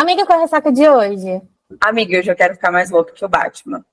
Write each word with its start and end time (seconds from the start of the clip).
Amiga, 0.00 0.24
qual 0.24 0.38
é 0.38 0.40
a 0.40 0.44
ressaca 0.46 0.72
de 0.72 0.88
hoje? 0.88 1.42
Amiga, 1.78 2.16
eu 2.16 2.22
já 2.22 2.34
quero 2.34 2.54
ficar 2.54 2.72
mais 2.72 2.90
louca 2.90 3.12
que 3.12 3.22
o 3.22 3.28
Batman. 3.28 3.84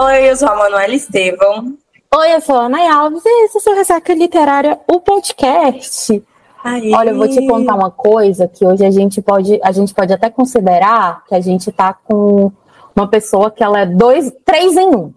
Oi, 0.00 0.30
eu 0.30 0.36
sou 0.36 0.48
a 0.48 0.54
Manuela 0.54 0.94
Estevão. 0.94 1.76
Oi, 2.14 2.34
eu 2.36 2.40
sou 2.40 2.54
a 2.54 2.66
Ana 2.66 2.94
Alves 2.94 3.24
e 3.26 3.44
esse 3.46 3.56
é 3.56 3.58
o 3.58 3.62
seu 3.64 3.74
Ressaca 3.74 4.14
Literária, 4.14 4.78
o 4.86 5.00
podcast. 5.00 6.24
Aí. 6.62 6.94
Olha, 6.94 7.10
eu 7.10 7.16
vou 7.16 7.28
te 7.28 7.44
contar 7.44 7.74
uma 7.74 7.90
coisa 7.90 8.46
que 8.46 8.64
hoje 8.64 8.86
a 8.86 8.90
gente 8.92 9.20
pode, 9.20 9.58
a 9.64 9.72
gente 9.72 9.92
pode 9.92 10.12
até 10.12 10.30
considerar 10.30 11.24
que 11.24 11.34
a 11.34 11.40
gente 11.40 11.72
tá 11.72 11.92
com 11.92 12.52
uma 12.96 13.06
pessoa 13.08 13.50
que 13.50 13.62
ela 13.62 13.80
é 13.80 13.86
dois, 13.86 14.32
três 14.44 14.76
em 14.76 14.88
um, 14.88 15.12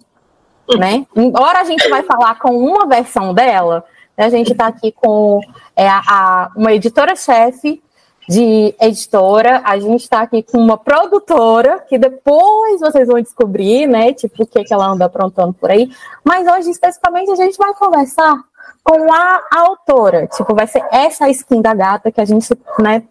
né? 0.77 1.05
Embora 1.16 1.62
a 1.62 1.63
gente 1.63 1.88
vai 1.90 2.04
falar 2.04 2.38
com 2.40 2.55
uma 2.58 2.85
versão 2.85 3.34
dela, 3.34 3.84
né, 4.17 4.26
a 4.26 4.30
gente 4.30 4.54
tá 4.54 4.67
aqui 4.67 4.91
com 4.91 5.40
é, 5.76 5.88
a, 5.88 6.02
a- 6.07 6.52
uma 6.55 6.73
editora-chefe 6.73 7.81
de 8.27 8.76
editora, 8.80 9.62
a 9.66 9.80
gente 9.80 10.02
está 10.02 10.21
aqui 10.21 10.44
com 10.44 10.59
uma 10.59 10.77
produtora, 10.77 11.80
que 11.90 11.98
depois 11.98 12.80
vocês 12.80 13.07
vão 13.07 13.20
descobrir, 13.20 13.88
né, 13.88 14.13
tipo, 14.13 14.43
o 14.43 14.46
que, 14.46 14.63
que 14.63 14.73
ela 14.73 14.85
anda 14.85 15.05
aprontando 15.05 15.54
por 15.54 15.71
aí, 15.71 15.90
mas 16.23 16.48
hoje, 16.48 16.70
especificamente, 16.70 17.32
a 17.32 17.35
gente 17.35 17.57
vai 17.57 17.73
conversar 17.73 18.35
com 18.84 19.12
a 19.12 19.41
autora, 19.52 20.27
tipo, 20.27 20.54
vai 20.54 20.68
ser 20.68 20.84
essa 20.91 21.26
a 21.26 21.30
skin 21.30 21.59
da 21.62 21.73
gata 21.73 22.12
que 22.12 22.21
a 22.21 22.26
gente, 22.26 22.48
né, 22.77 23.02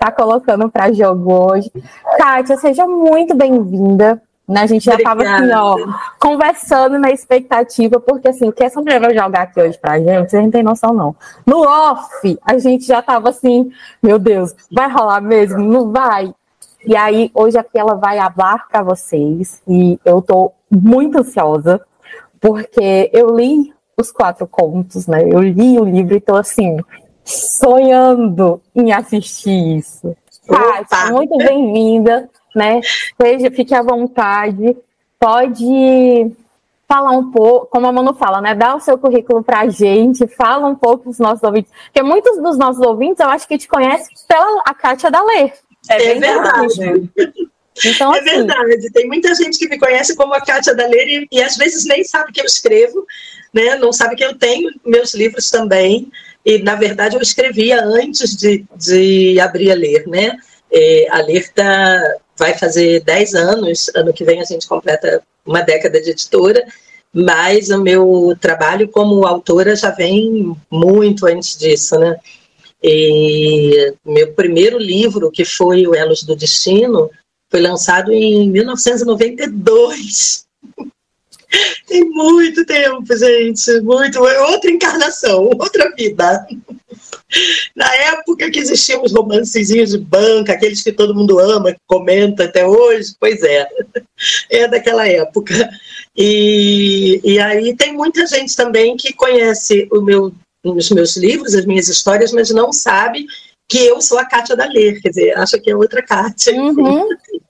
tá 0.00 0.10
colocando 0.10 0.70
para 0.70 0.90
jogo 0.92 1.52
hoje. 1.52 1.70
Kátia, 2.16 2.56
seja 2.56 2.86
muito 2.86 3.36
bem-vinda. 3.36 4.20
Né, 4.48 4.62
a 4.62 4.66
gente 4.66 4.84
já 4.84 4.96
estava 4.96 5.22
assim, 5.22 5.52
ó, 5.52 5.76
conversando 6.18 6.98
na 6.98 7.12
expectativa, 7.12 8.00
porque 8.00 8.26
assim, 8.26 8.48
o 8.48 8.52
que 8.52 8.64
essa 8.64 8.80
mulher 8.80 8.98
vai 8.98 9.14
jogar 9.14 9.42
aqui 9.42 9.60
hoje 9.60 9.78
pra 9.78 10.00
gente, 10.00 10.28
vocês 10.28 10.42
não 10.42 10.50
tem 10.50 10.60
noção, 10.60 10.92
não. 10.92 11.14
No 11.46 11.60
off, 11.60 12.36
a 12.44 12.58
gente 12.58 12.84
já 12.84 13.00
tava 13.00 13.28
assim, 13.28 13.70
meu 14.02 14.18
Deus, 14.18 14.52
vai 14.72 14.90
rolar 14.90 15.20
mesmo? 15.20 15.60
Não 15.60 15.92
vai? 15.92 16.34
E 16.84 16.96
aí, 16.96 17.30
hoje 17.32 17.58
aqui 17.58 17.78
ela 17.78 17.94
vai 17.94 18.16
falar 18.16 18.66
para 18.66 18.82
vocês, 18.82 19.62
e 19.68 20.00
eu 20.04 20.20
tô 20.20 20.50
muito 20.68 21.18
ansiosa, 21.18 21.80
porque 22.40 23.08
eu 23.12 23.36
li 23.36 23.72
os 23.96 24.10
quatro 24.10 24.48
contos, 24.48 25.06
né? 25.06 25.22
Eu 25.22 25.42
li 25.42 25.78
o 25.78 25.84
livro 25.84 26.16
e 26.16 26.20
tô 26.20 26.34
assim, 26.34 26.76
sonhando 27.24 28.60
em 28.74 28.92
assistir 28.92 29.78
isso. 29.78 30.16
Opa! 30.48 30.84
Kátia, 30.84 31.12
muito 31.12 31.36
bem-vinda, 31.36 32.28
né? 32.54 32.80
Seja, 33.20 33.50
fique 33.50 33.74
à 33.74 33.82
vontade, 33.82 34.76
pode 35.18 36.32
falar 36.88 37.12
um 37.12 37.30
pouco, 37.30 37.66
como 37.66 37.86
a 37.86 37.92
Manu 37.92 38.14
fala, 38.14 38.40
né? 38.40 38.52
Dá 38.54 38.74
o 38.74 38.80
seu 38.80 38.98
currículo 38.98 39.44
pra 39.44 39.68
gente, 39.68 40.26
fala 40.26 40.66
um 40.66 40.74
pouco 40.74 41.08
dos 41.08 41.20
nossos 41.20 41.42
ouvintes, 41.42 41.70
porque 41.84 42.02
muitos 42.02 42.42
dos 42.42 42.58
nossos 42.58 42.84
ouvintes 42.84 43.20
eu 43.20 43.28
acho 43.28 43.46
que 43.46 43.56
te 43.56 43.68
conhecem 43.68 44.12
pela 44.26 44.62
a 44.66 44.74
Kátia 44.74 45.08
da 45.10 45.22
Lê. 45.22 45.52
É 45.88 46.14
verdade. 46.14 47.10
Então, 47.84 48.12
É 48.12 48.18
assim, 48.18 48.24
verdade. 48.24 48.90
Tem 48.92 49.06
muita 49.06 49.34
gente 49.34 49.58
que 49.58 49.68
me 49.68 49.78
conhece 49.78 50.16
como 50.16 50.34
a 50.34 50.40
Kátia 50.40 50.74
da 50.74 50.86
Leire 50.86 51.28
e 51.30 51.40
às 51.40 51.56
vezes 51.56 51.84
nem 51.86 52.02
sabe 52.02 52.32
que 52.32 52.40
eu 52.40 52.44
escrevo, 52.44 53.06
né? 53.54 53.76
não 53.76 53.92
sabe 53.92 54.16
que 54.16 54.24
eu 54.24 54.36
tenho 54.36 54.70
meus 54.84 55.14
livros 55.14 55.50
também. 55.50 56.10
E, 56.44 56.58
na 56.62 56.74
verdade, 56.74 57.16
eu 57.16 57.20
escrevia 57.20 57.82
antes 57.84 58.36
de, 58.36 58.64
de 58.76 59.38
abrir 59.40 59.70
a 59.70 59.74
ler. 59.74 60.06
Né? 60.06 60.36
É, 60.72 61.06
a 61.10 61.20
ler 61.20 61.48
tá, 61.52 62.16
vai 62.36 62.56
fazer 62.56 63.02
10 63.04 63.34
anos, 63.34 63.90
ano 63.94 64.12
que 64.12 64.24
vem 64.24 64.40
a 64.40 64.44
gente 64.44 64.66
completa 64.66 65.22
uma 65.44 65.62
década 65.62 66.00
de 66.00 66.10
editora, 66.10 66.64
mas 67.12 67.70
o 67.70 67.80
meu 67.82 68.36
trabalho 68.40 68.88
como 68.88 69.26
autora 69.26 69.74
já 69.74 69.90
vem 69.90 70.56
muito 70.70 71.26
antes 71.26 71.58
disso. 71.58 71.98
Né? 71.98 72.16
E 72.82 73.94
meu 74.04 74.32
primeiro 74.32 74.78
livro, 74.78 75.30
que 75.30 75.44
foi 75.44 75.86
O 75.86 75.94
Elos 75.94 76.22
do 76.22 76.34
Destino, 76.34 77.10
foi 77.50 77.60
lançado 77.60 78.12
em 78.12 78.48
1992. 78.48 80.46
Tem 81.86 82.04
muito 82.04 82.64
tempo, 82.64 83.16
gente, 83.16 83.80
muito. 83.80 84.26
É 84.26 84.40
outra 84.42 84.70
encarnação, 84.70 85.44
outra 85.44 85.92
vida. 85.96 86.46
Na 87.76 87.94
época 87.94 88.50
que 88.50 88.58
existiam 88.58 89.02
os 89.02 89.12
romancezinhos 89.12 89.90
de 89.90 89.98
banca, 89.98 90.52
aqueles 90.52 90.82
que 90.82 90.92
todo 90.92 91.14
mundo 91.14 91.38
ama, 91.38 91.72
que 91.72 91.78
comenta 91.86 92.44
até 92.44 92.66
hoje, 92.66 93.14
pois 93.18 93.42
é, 93.42 93.66
é 94.50 94.68
daquela 94.68 95.06
época. 95.06 95.54
E, 96.16 97.20
e 97.24 97.38
aí 97.38 97.74
tem 97.76 97.92
muita 97.92 98.26
gente 98.26 98.54
também 98.56 98.96
que 98.96 99.12
conhece 99.12 99.88
o 99.92 100.00
meu, 100.00 100.32
os 100.64 100.90
meus 100.90 101.16
livros, 101.16 101.54
as 101.54 101.64
minhas 101.64 101.88
histórias, 101.88 102.32
mas 102.32 102.50
não 102.50 102.72
sabe 102.72 103.26
que 103.68 103.78
eu 103.78 104.00
sou 104.00 104.18
a 104.18 104.24
Kátia 104.24 104.56
da 104.56 104.66
Ler, 104.66 105.00
quer 105.00 105.10
dizer, 105.10 105.38
acha 105.38 105.58
que 105.58 105.70
é 105.70 105.76
outra 105.76 106.02
Kátia. 106.02 106.52
uhum. 106.54 107.08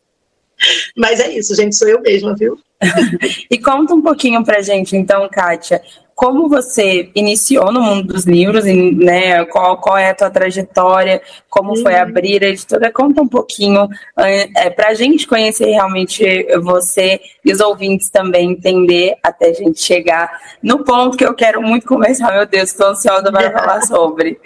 Mas 0.96 1.20
é 1.20 1.30
isso, 1.30 1.54
gente, 1.54 1.76
sou 1.76 1.88
eu 1.88 2.00
mesma, 2.00 2.34
viu? 2.34 2.58
E 3.50 3.58
conta 3.58 3.94
um 3.94 4.00
pouquinho 4.00 4.44
pra 4.44 4.62
gente, 4.62 4.96
então, 4.96 5.28
Kátia, 5.28 5.82
como 6.20 6.50
você 6.50 7.10
iniciou 7.14 7.72
no 7.72 7.80
mundo 7.80 8.12
dos 8.12 8.26
livros, 8.26 8.66
né? 8.66 9.42
Qual, 9.46 9.78
qual 9.78 9.96
é 9.96 10.10
a 10.10 10.14
tua 10.14 10.28
trajetória, 10.28 11.22
como 11.48 11.74
foi 11.76 11.94
Uhum. 11.94 12.02
abrir 12.02 12.44
a 12.44 12.48
editora? 12.48 12.92
Conta 12.92 13.22
um 13.22 13.26
pouquinho 13.26 13.88
é, 14.18 14.68
para 14.68 14.88
a 14.88 14.94
gente 14.94 15.26
conhecer 15.26 15.70
realmente 15.70 16.22
você 16.60 17.18
e 17.42 17.50
os 17.50 17.60
ouvintes 17.60 18.10
também 18.10 18.50
entender 18.50 19.14
até 19.22 19.48
a 19.48 19.54
gente 19.54 19.80
chegar 19.80 20.30
no 20.62 20.84
ponto 20.84 21.16
que 21.16 21.24
eu 21.24 21.32
quero 21.32 21.62
muito 21.62 21.86
conversar. 21.86 22.34
Meu 22.34 22.44
Deus, 22.44 22.68
estou 22.68 22.88
ansiosa 22.88 23.32
para 23.32 23.50
falar 23.58 23.80
sobre. 23.80 24.38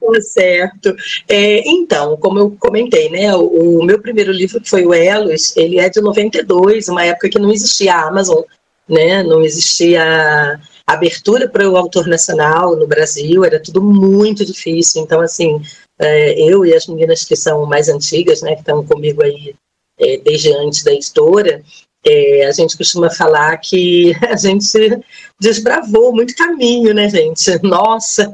Tá 0.00 0.20
certo. 0.20 0.96
É, 1.28 1.62
então, 1.68 2.16
como 2.16 2.38
eu 2.40 2.56
comentei, 2.58 3.08
né, 3.08 3.34
o, 3.34 3.80
o 3.80 3.84
meu 3.84 4.00
primeiro 4.00 4.32
livro, 4.32 4.60
que 4.60 4.68
foi 4.68 4.84
o 4.84 4.92
Elos, 4.92 5.56
ele 5.56 5.78
é 5.78 5.88
de 5.88 6.00
92, 6.00 6.88
uma 6.88 7.04
época 7.04 7.28
que 7.28 7.38
não 7.38 7.52
existia 7.52 7.94
a 7.94 8.08
Amazon, 8.08 8.42
né, 8.88 9.22
não 9.22 9.42
existia 9.42 10.60
abertura 10.86 11.48
para 11.48 11.68
o 11.68 11.76
autor 11.76 12.06
nacional 12.06 12.76
no 12.76 12.86
Brasil, 12.86 13.44
era 13.44 13.60
tudo 13.60 13.82
muito 13.82 14.44
difícil. 14.44 15.02
Então, 15.02 15.20
assim, 15.20 15.60
é, 15.98 16.40
eu 16.40 16.64
e 16.64 16.74
as 16.74 16.86
meninas 16.86 17.24
que 17.24 17.34
são 17.34 17.66
mais 17.66 17.88
antigas, 17.88 18.42
né, 18.42 18.54
que 18.54 18.60
estão 18.60 18.86
comigo 18.86 19.22
aí 19.22 19.54
é, 19.98 20.18
desde 20.18 20.52
antes 20.52 20.84
da 20.84 20.92
editora, 20.92 21.62
é, 22.06 22.46
a 22.46 22.52
gente 22.52 22.76
costuma 22.76 23.10
falar 23.10 23.56
que 23.58 24.14
a 24.30 24.36
gente 24.36 25.02
desbravou 25.40 26.12
muito 26.12 26.36
caminho, 26.36 26.94
né, 26.94 27.08
gente? 27.08 27.58
Nossa! 27.66 28.32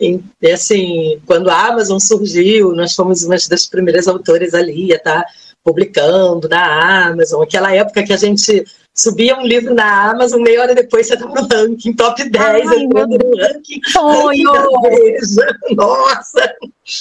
E, 0.00 0.18
assim, 0.50 1.20
quando 1.26 1.50
a 1.50 1.66
Amazon 1.66 1.98
surgiu, 1.98 2.72
nós 2.72 2.94
fomos 2.94 3.22
uma 3.22 3.36
das 3.50 3.66
primeiras 3.66 4.08
autores 4.08 4.54
ali 4.54 4.90
a 4.94 4.96
estar 4.96 5.22
publicando 5.62 6.48
na 6.48 7.08
Amazon. 7.08 7.42
Aquela 7.42 7.74
época 7.74 8.02
que 8.02 8.12
a 8.14 8.16
gente 8.16 8.64
subia 9.00 9.36
um 9.36 9.46
livro 9.46 9.74
na 9.74 10.10
Amazon, 10.10 10.42
meia 10.42 10.60
hora 10.60 10.74
depois 10.74 11.06
você 11.06 11.14
estava 11.14 11.34
no 11.34 11.48
ranking, 11.48 11.92
top 11.94 12.22
10, 12.22 12.44
Ai, 12.44 12.78
entrando 12.78 13.18
no 13.18 13.36
ranking. 13.36 13.80
ranking 13.92 14.82
Veja. 14.90 15.58
Nossa! 15.74 16.54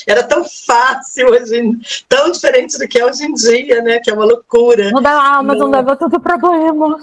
Era 0.08 0.24
tão 0.24 0.46
fácil, 0.46 1.28
hoje, 1.30 1.78
tão 2.08 2.32
diferente 2.32 2.78
do 2.78 2.88
que 2.88 3.00
é 3.00 3.06
hoje 3.06 3.26
em 3.26 3.34
dia, 3.34 3.82
né? 3.82 4.00
Que 4.00 4.12
é 4.12 4.14
uma 4.14 4.26
loucura. 4.26 4.92
Não 4.92 5.02
dá 5.02 5.38
Amazon, 5.38 5.72
leva 5.72 5.96
todo 5.96 6.20
problema. 6.20 7.00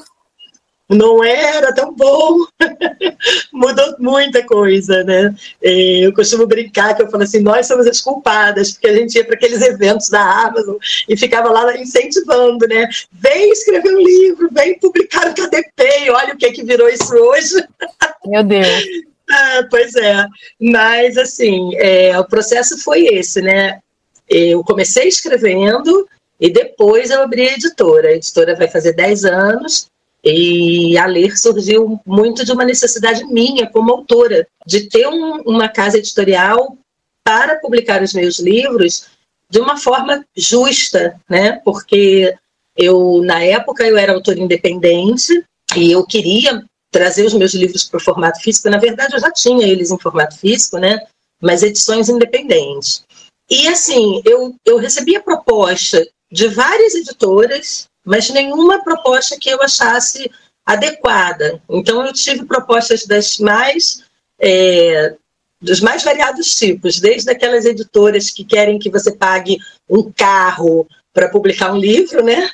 Não 0.89 1.23
era 1.23 1.75
tão 1.75 1.93
bom. 1.95 2.47
Mudou 3.53 3.97
muita 3.99 4.45
coisa, 4.45 5.03
né? 5.03 5.35
Eu 5.61 6.13
costumo 6.15 6.47
brincar 6.47 6.95
que 6.95 7.03
eu 7.03 7.11
falo 7.11 7.25
assim, 7.25 7.41
nós 7.41 7.67
somos 7.67 7.87
as 7.87 8.01
culpadas, 8.01 8.73
porque 8.73 8.89
a 8.89 8.95
gente 8.95 9.17
ia 9.17 9.25
para 9.25 9.35
aqueles 9.35 9.61
eventos 9.63 10.09
da 10.09 10.23
Amazon 10.47 10.77
e 11.09 11.17
ficava 11.17 11.51
lá 11.51 11.77
incentivando, 11.77 12.67
né? 12.69 12.89
Vem 13.13 13.51
escrever 13.51 13.95
um 13.95 14.01
livro, 14.01 14.49
vem 14.53 14.79
publicar 14.79 15.29
o 15.29 15.35
KDP, 15.35 16.11
olha 16.11 16.35
o 16.35 16.37
que 16.37 16.47
é 16.47 16.53
que 16.53 16.65
virou 16.65 16.89
isso 16.89 17.15
hoje. 17.15 17.55
Meu 18.25 18.44
Deus. 18.44 18.85
Ah, 19.29 19.67
pois 19.69 19.93
é, 19.97 20.25
mas 20.61 21.19
assim, 21.19 21.75
é, 21.77 22.17
o 22.19 22.25
processo 22.25 22.79
foi 22.79 23.06
esse, 23.06 23.43
né? 23.43 23.81
Eu 24.29 24.62
comecei 24.62 25.09
escrevendo 25.09 26.09
e 26.41 26.49
depois 26.49 27.11
eu 27.11 27.23
abri 27.23 27.49
a 27.49 27.55
editora. 27.55 28.09
A 28.09 28.12
editora 28.12 28.55
vai 28.55 28.69
fazer 28.69 28.93
10 28.93 29.25
anos 29.25 29.89
e 30.28 30.99
a 30.99 31.06
Ler 31.06 31.38
surgiu 31.38 32.00
muito 32.05 32.44
de 32.44 32.50
uma 32.50 32.64
necessidade 32.64 33.25
minha 33.26 33.70
como 33.70 33.93
autora, 33.93 34.44
de 34.67 34.88
ter 34.88 35.06
um, 35.06 35.43
uma 35.43 35.69
casa 35.69 35.99
editorial 35.99 36.76
para 37.25 37.61
publicar 37.61 38.02
os 38.02 38.12
meus 38.12 38.40
livros 38.40 39.06
de 39.49 39.61
uma 39.61 39.76
forma 39.76 40.26
justa, 40.37 41.20
né? 41.28 41.61
Porque 41.64 42.34
eu, 42.76 43.23
na 43.23 43.40
época, 43.40 43.87
eu 43.87 43.96
era 43.96 44.12
autora 44.12 44.40
independente 44.40 45.44
e 45.76 45.93
eu 45.93 46.05
queria 46.05 46.61
trazer 46.90 47.25
os 47.25 47.34
meus 47.34 47.55
livros 47.55 47.84
para 47.84 47.99
o 47.99 48.02
formato 48.02 48.40
físico. 48.40 48.69
Na 48.69 48.79
verdade, 48.79 49.14
eu 49.14 49.20
já 49.20 49.31
tinha 49.31 49.64
eles 49.64 49.93
em 49.93 49.99
formato 49.99 50.37
físico, 50.37 50.79
né? 50.79 51.06
Mas 51.40 51.62
edições 51.62 52.08
independentes. 52.08 53.05
E 53.49 53.69
assim, 53.69 54.20
eu, 54.25 54.56
eu 54.64 54.76
recebi 54.76 55.14
a 55.14 55.22
proposta 55.22 56.05
de 56.32 56.49
várias 56.49 56.96
editoras 56.96 57.87
mas 58.06 58.31
nenhuma 58.31 58.82
proposta 58.82 59.37
que 59.38 59.50
eu 59.50 59.61
achasse 59.61 60.31
adequada. 60.64 61.61
Então, 61.69 62.06
eu 62.06 62.12
tive 62.12 62.44
propostas 62.44 63.05
das 63.05 63.38
mais. 63.38 64.05
É, 64.41 65.17
dos 65.61 65.81
mais 65.81 66.05
variados 66.05 66.55
tipos, 66.55 67.00
desde 67.00 67.31
aquelas 67.31 67.64
editoras 67.64 68.31
que 68.31 68.44
querem 68.44 68.79
que 68.79 68.91
você 68.91 69.11
pague 69.11 69.58
um 69.88 70.12
carro 70.12 70.87
para 71.14 71.31
publicar 71.31 71.73
um 71.73 71.79
livro, 71.79 72.23
né? 72.23 72.50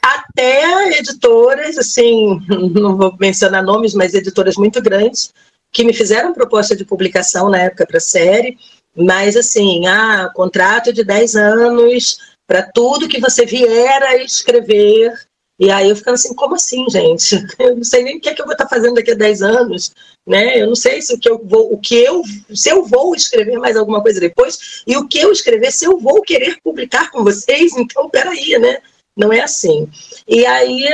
Até 0.00 0.98
editoras, 0.98 1.76
assim, 1.76 2.40
não 2.72 2.96
vou 2.96 3.14
mencionar 3.18 3.64
nomes, 3.64 3.94
mas 3.94 4.14
editoras 4.14 4.56
muito 4.56 4.80
grandes, 4.80 5.32
que 5.72 5.84
me 5.84 5.92
fizeram 5.92 6.32
proposta 6.32 6.76
de 6.76 6.84
publicação 6.84 7.50
na 7.50 7.58
época 7.58 7.84
para 7.84 7.98
a 7.98 8.00
série, 8.00 8.56
mas 8.96 9.36
assim, 9.36 9.86
ah, 9.86 10.30
contrato 10.32 10.92
de 10.92 11.04
10 11.04 11.34
anos 11.34 12.18
para 12.46 12.62
tudo 12.62 13.08
que 13.08 13.20
você 13.20 13.44
vier 13.44 14.02
a 14.02 14.16
escrever 14.16 15.12
e 15.58 15.70
aí 15.70 15.88
eu 15.88 15.96
ficando 15.96 16.14
assim, 16.14 16.34
como 16.34 16.54
assim, 16.54 16.84
gente? 16.90 17.34
Eu 17.58 17.76
não 17.76 17.84
sei 17.84 18.02
nem 18.02 18.18
o 18.18 18.20
que, 18.20 18.28
é 18.28 18.34
que 18.34 18.42
eu 18.42 18.44
vou 18.44 18.52
estar 18.52 18.68
fazendo 18.68 18.96
daqui 18.96 19.12
a 19.12 19.14
10 19.14 19.42
anos, 19.42 19.90
né? 20.26 20.60
Eu 20.60 20.66
não 20.66 20.74
sei 20.74 21.00
se 21.00 21.14
o 21.14 21.18
que 21.18 21.30
eu 21.30 21.40
vou, 21.42 21.72
o 21.72 21.78
que 21.78 21.94
eu, 21.94 22.22
se 22.54 22.68
eu 22.68 22.84
vou 22.84 23.14
escrever 23.14 23.58
mais 23.58 23.74
alguma 23.76 24.02
coisa 24.02 24.20
depois, 24.20 24.82
e 24.86 24.96
o 24.96 25.08
que 25.08 25.18
eu 25.18 25.32
escrever, 25.32 25.72
se 25.72 25.86
eu 25.86 25.98
vou 25.98 26.20
querer 26.20 26.60
publicar 26.62 27.10
com 27.10 27.24
vocês, 27.24 27.74
então 27.74 28.10
peraí, 28.10 28.58
né? 28.58 28.82
Não 29.16 29.32
é 29.32 29.40
assim. 29.40 29.88
E 30.28 30.44
aí 30.44 30.84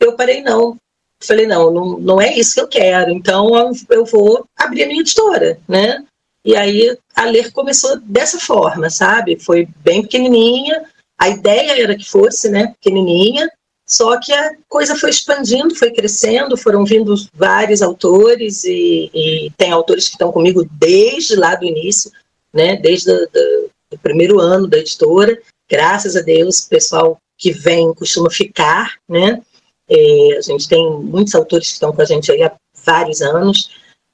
eu 0.00 0.14
parei, 0.14 0.42
não. 0.42 0.76
Falei, 1.22 1.46
não, 1.46 1.70
não, 1.70 1.98
não 1.98 2.20
é 2.20 2.34
isso 2.34 2.54
que 2.54 2.60
eu 2.60 2.68
quero, 2.68 3.10
então 3.10 3.50
eu 3.90 4.04
vou 4.04 4.46
abrir 4.56 4.84
a 4.84 4.86
minha 4.86 5.00
editora, 5.00 5.58
né? 5.68 6.04
E 6.44 6.54
aí 6.54 6.96
a 7.14 7.24
ler 7.24 7.52
começou 7.52 7.98
dessa 8.00 8.38
forma, 8.38 8.88
sabe? 8.88 9.38
Foi 9.38 9.68
bem 9.82 10.02
pequenininha, 10.02 10.84
a 11.18 11.28
ideia 11.28 11.82
era 11.82 11.96
que 11.96 12.08
fosse, 12.08 12.48
né, 12.48 12.74
pequenininha, 12.80 13.50
só 13.86 14.18
que 14.18 14.32
a 14.32 14.56
coisa 14.68 14.96
foi 14.96 15.10
expandindo, 15.10 15.74
foi 15.74 15.92
crescendo, 15.92 16.56
foram 16.56 16.84
vindo 16.84 17.14
vários 17.32 17.82
autores 17.82 18.64
e, 18.64 19.10
e 19.14 19.52
tem 19.56 19.70
autores 19.70 20.06
que 20.06 20.14
estão 20.14 20.32
comigo 20.32 20.68
desde 20.72 21.36
lá 21.36 21.54
do 21.54 21.64
início, 21.64 22.10
né, 22.52 22.76
desde 22.76 23.10
o 23.12 23.98
primeiro 24.02 24.40
ano 24.40 24.66
da 24.66 24.78
editora. 24.78 25.40
Graças 25.70 26.16
a 26.16 26.20
Deus, 26.20 26.60
o 26.60 26.68
pessoal 26.68 27.18
que 27.38 27.52
vem 27.52 27.94
costuma 27.94 28.30
ficar, 28.30 28.94
né? 29.08 29.40
É, 29.88 30.38
a 30.38 30.40
gente 30.40 30.68
tem 30.68 30.90
muitos 31.00 31.34
autores 31.34 31.68
que 31.68 31.74
estão 31.74 31.92
com 31.92 32.02
a 32.02 32.04
gente 32.04 32.30
aí 32.32 32.42
há 32.42 32.52
vários 32.84 33.20
anos 33.22 33.70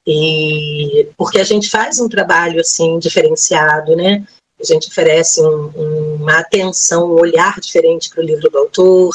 e 0.07 1.09
porque 1.17 1.41
a 1.41 1.45
gente 1.45 1.71
faz 1.71 1.99
um 2.01 2.09
trabalho 2.09 2.61
assim 2.61 2.99
diferenciado, 2.99 3.97
né? 3.97 4.27
A 4.63 4.65
gente 4.65 4.89
oferece 4.89 5.43
um, 5.43 6.17
uma 6.21 6.39
atenção, 6.39 7.11
um 7.11 7.21
olhar 7.21 7.59
diferente 7.61 8.09
para 8.11 8.23
o 8.23 8.27
livro 8.27 8.49
do 8.49 8.59
autor, 8.59 9.15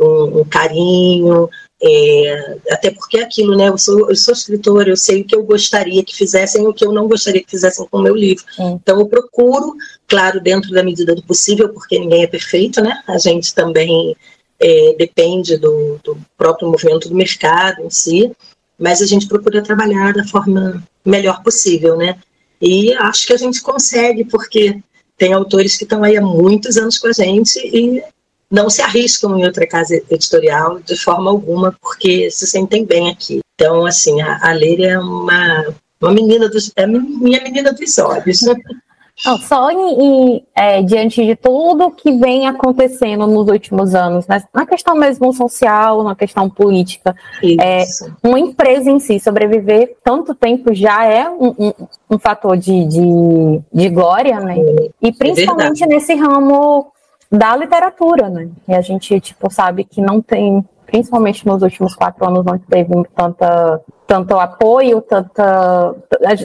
um, 0.00 0.40
um 0.40 0.44
carinho, 0.44 1.48
é, 1.82 2.58
até 2.70 2.90
porque 2.90 3.18
é 3.18 3.22
aquilo, 3.22 3.56
né? 3.56 3.68
Eu 3.68 3.76
sou, 3.76 4.08
eu 4.08 4.16
sou 4.16 4.32
escritora, 4.32 4.88
eu 4.88 4.96
sei 4.96 5.20
o 5.20 5.24
que 5.24 5.36
eu 5.36 5.42
gostaria 5.42 6.02
que 6.02 6.16
fizessem 6.16 6.64
e 6.64 6.66
o 6.66 6.72
que 6.72 6.84
eu 6.84 6.92
não 6.92 7.06
gostaria 7.06 7.42
que 7.42 7.50
fizessem 7.50 7.86
com 7.86 7.98
o 7.98 8.02
meu 8.02 8.14
livro. 8.14 8.44
Então 8.58 8.98
eu 8.98 9.06
procuro, 9.06 9.74
claro, 10.08 10.40
dentro 10.40 10.70
da 10.70 10.82
medida 10.82 11.14
do 11.14 11.22
possível, 11.22 11.68
porque 11.68 11.98
ninguém 11.98 12.22
é 12.22 12.26
perfeito, 12.26 12.80
né? 12.80 13.02
A 13.06 13.18
gente 13.18 13.54
também 13.54 14.16
é, 14.58 14.94
depende 14.98 15.58
do, 15.58 16.00
do, 16.02 16.18
próprio 16.36 16.70
movimento 16.70 17.08
do 17.08 17.14
mercado 17.14 17.82
em 17.82 17.90
si, 17.90 18.32
mas 18.78 19.02
a 19.02 19.06
gente 19.06 19.28
procura 19.28 19.62
trabalhar 19.62 20.14
da 20.14 20.24
forma 20.24 20.82
melhor 21.04 21.42
possível, 21.42 21.96
né? 21.96 22.18
E 22.60 22.94
acho 22.94 23.26
que 23.26 23.34
a 23.34 23.36
gente 23.36 23.60
consegue, 23.60 24.24
porque 24.24 24.82
tem 25.16 25.32
autores 25.32 25.76
que 25.76 25.84
estão 25.84 26.02
aí 26.02 26.16
há 26.16 26.22
muitos 26.22 26.76
anos 26.76 26.98
com 26.98 27.08
a 27.08 27.12
gente 27.12 27.58
e 27.58 28.02
não 28.50 28.70
se 28.70 28.80
arriscam 28.82 29.38
em 29.38 29.44
outra 29.44 29.66
casa 29.66 29.94
editorial 30.10 30.78
de 30.80 30.96
forma 30.96 31.30
alguma, 31.30 31.72
porque 31.80 32.30
se 32.30 32.46
sentem 32.46 32.84
bem 32.84 33.10
aqui. 33.10 33.40
Então, 33.54 33.86
assim, 33.86 34.20
a, 34.20 34.38
a 34.42 34.52
Leire 34.52 34.84
é 34.84 34.98
uma, 34.98 35.74
uma 36.00 36.12
menina 36.12 36.48
dos. 36.48 36.70
É 36.76 36.86
minha 36.86 37.42
menina 37.42 37.72
dos 37.72 37.98
olhos. 37.98 38.40
Não, 39.24 39.38
só 39.38 39.70
em, 39.70 40.02
em, 40.02 40.46
é, 40.54 40.82
diante 40.82 41.24
de 41.24 41.34
tudo 41.34 41.90
que 41.90 42.12
vem 42.18 42.46
acontecendo 42.46 43.26
nos 43.26 43.48
últimos 43.48 43.94
anos, 43.94 44.26
né? 44.26 44.42
na 44.52 44.66
questão 44.66 44.94
mesmo 44.94 45.32
social, 45.32 46.02
na 46.02 46.14
questão 46.14 46.50
política, 46.50 47.16
é, 47.60 47.84
uma 48.22 48.38
empresa 48.38 48.90
em 48.90 48.98
si 48.98 49.18
sobreviver 49.18 49.96
tanto 50.04 50.34
tempo 50.34 50.74
já 50.74 51.06
é 51.06 51.28
um, 51.30 51.54
um, 51.58 51.72
um 52.10 52.18
fator 52.18 52.56
de, 52.58 52.84
de, 52.84 53.60
de, 53.72 53.88
glória, 53.88 54.38
né? 54.38 54.58
É, 54.58 54.90
e 55.00 55.12
principalmente 55.12 55.82
é 55.82 55.86
nesse 55.86 56.14
ramo 56.14 56.92
da 57.30 57.56
literatura, 57.56 58.28
né? 58.28 58.48
E 58.68 58.74
a 58.74 58.80
gente, 58.80 59.18
tipo, 59.20 59.50
sabe 59.50 59.84
que 59.84 60.00
não 60.00 60.20
tem, 60.20 60.64
principalmente 60.84 61.46
nos 61.46 61.62
últimos 61.62 61.94
quatro 61.94 62.26
anos, 62.26 62.44
não 62.44 62.58
teve 62.58 62.92
tanta, 63.14 63.80
tanto 64.06 64.38
apoio, 64.38 65.00
tanta. 65.00 65.94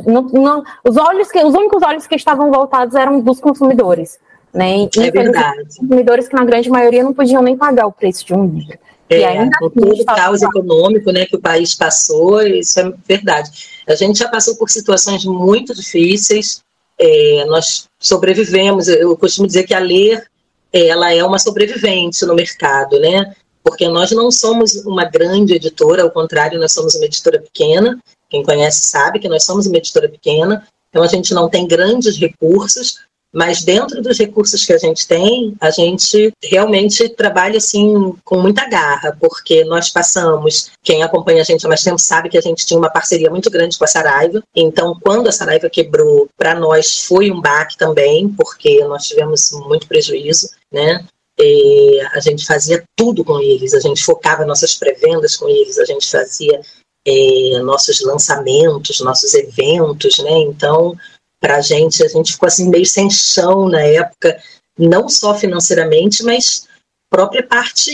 Não, 0.06 0.22
não, 0.24 0.64
os, 0.88 0.98
olhos 0.98 1.30
que, 1.30 1.44
os 1.44 1.54
únicos 1.54 1.84
olhos 1.84 2.08
que 2.08 2.16
estavam 2.16 2.52
voltados 2.52 2.96
eram 2.96 3.22
dos 3.22 3.40
consumidores. 3.40 4.20
Né? 4.54 4.88
E, 4.96 5.00
é 5.00 5.12
verdade. 5.12 5.64
Consumidores 5.78 6.28
que, 6.28 6.36
na 6.36 6.44
grande 6.44 6.70
maioria, 6.70 7.04
não 7.04 7.14
podiam 7.14 7.42
nem 7.42 7.56
pagar 7.56 7.86
o 7.86 7.92
preço 7.92 8.26
de 8.26 8.34
um 8.34 8.46
livro. 8.46 8.78
É, 9.10 9.26
ainda 9.26 9.52
com 9.60 9.70
todo 9.70 10.02
o 10.02 10.06
caos 10.06 10.42
econômico 10.42 11.12
né, 11.12 11.26
que 11.26 11.36
o 11.36 11.42
país 11.42 11.76
passou, 11.76 12.42
isso 12.42 12.80
é 12.80 12.94
verdade. 13.06 13.52
A 13.86 13.94
gente 13.94 14.18
já 14.18 14.30
passou 14.30 14.56
por 14.56 14.70
situações 14.70 15.26
muito 15.26 15.76
difíceis, 15.76 16.62
é, 16.98 17.44
nós 17.46 17.90
sobrevivemos. 18.00 18.88
Eu 18.88 19.18
costumo 19.18 19.48
dizer 19.48 19.64
que 19.64 19.74
a 19.74 19.80
ler 19.80 20.24
ela 20.72 21.14
é 21.14 21.22
uma 21.24 21.38
sobrevivente 21.38 22.26
no 22.26 22.34
mercado, 22.34 22.98
né? 23.00 23.36
Porque 23.64 23.88
nós 23.88 24.12
não 24.12 24.32
somos 24.32 24.76
uma 24.86 25.06
grande 25.06 25.54
editora, 25.54 26.04
ao 26.04 26.12
contrário, 26.12 26.60
nós 26.60 26.74
somos 26.74 26.96
uma 26.96 27.06
editora 27.06 27.40
pequena. 27.40 28.00
Quem 28.30 28.44
conhece 28.44 28.84
sabe 28.84 29.20
que 29.20 29.30
nós 29.30 29.44
somos 29.44 29.68
uma 29.68 29.78
editora 29.78 30.08
pequena, 30.08 30.66
então 30.90 31.04
a 31.04 31.08
gente 31.08 31.34
não 31.34 31.50
tem 31.50 31.68
grandes 31.68 32.18
recursos, 32.18 33.00
mas 33.34 33.64
dentro 33.64 34.02
dos 34.02 34.18
recursos 34.18 34.66
que 34.66 34.74
a 34.74 34.78
gente 34.78 35.08
tem, 35.08 35.56
a 35.62 35.72
gente 35.72 36.34
realmente 36.44 37.08
trabalha 37.08 37.58
assim 37.58 38.14
com 38.26 38.42
muita 38.42 38.68
garra, 38.68 39.16
porque 39.20 39.64
nós 39.64 39.90
passamos, 39.90 40.70
quem 40.84 41.02
acompanha 41.02 41.42
a 41.42 41.46
gente 41.46 41.66
há 41.66 41.70
mais 41.70 41.82
tempo 41.82 41.98
sabe 41.98 42.28
que 42.28 42.38
a 42.38 42.42
gente 42.42 42.66
tinha 42.66 42.78
uma 42.78 42.90
parceria 42.90 43.30
muito 43.30 43.50
grande 43.50 43.78
com 43.78 43.86
a 43.86 43.88
Saraiva. 43.88 44.44
Então, 44.54 44.98
quando 45.02 45.30
a 45.30 45.32
Saraiva 45.32 45.70
quebrou, 45.70 46.28
para 46.38 46.54
nós 46.56 47.06
foi 47.06 47.32
um 47.32 47.40
baque 47.40 47.78
também, 47.78 48.28
porque 48.28 48.84
nós 48.84 49.08
tivemos 49.08 49.52
muito 49.52 49.88
prejuízo, 49.88 50.50
né? 50.72 51.06
É, 51.42 52.06
a 52.14 52.20
gente 52.20 52.46
fazia 52.46 52.84
tudo 52.96 53.24
com 53.24 53.40
eles, 53.40 53.74
a 53.74 53.80
gente 53.80 54.04
focava 54.04 54.46
nossas 54.46 54.76
pré-vendas 54.76 55.38
com 55.38 55.50
eles, 55.50 55.80
a 55.80 55.86
gente 55.86 56.10
fazia 56.10 56.62
é, 57.08 57.60
nossos 57.64 58.02
lançamentos, 58.02 59.00
nossos 59.00 59.34
eventos, 59.34 60.20
né? 60.20 60.32
Então, 60.42 60.96
para 61.42 61.58
a 61.58 61.62
gente. 61.62 62.04
A 62.04 62.08
gente 62.08 62.34
ficou 62.34 62.48
assim 62.48 62.70
meio 62.70 62.86
sem 62.86 63.10
chão 63.10 63.68
na 63.68 63.82
época, 63.82 64.42
não 64.78 65.10
só 65.10 65.34
financeiramente, 65.36 66.24
mas 66.24 66.68
própria 67.10 67.46
parte 67.46 67.92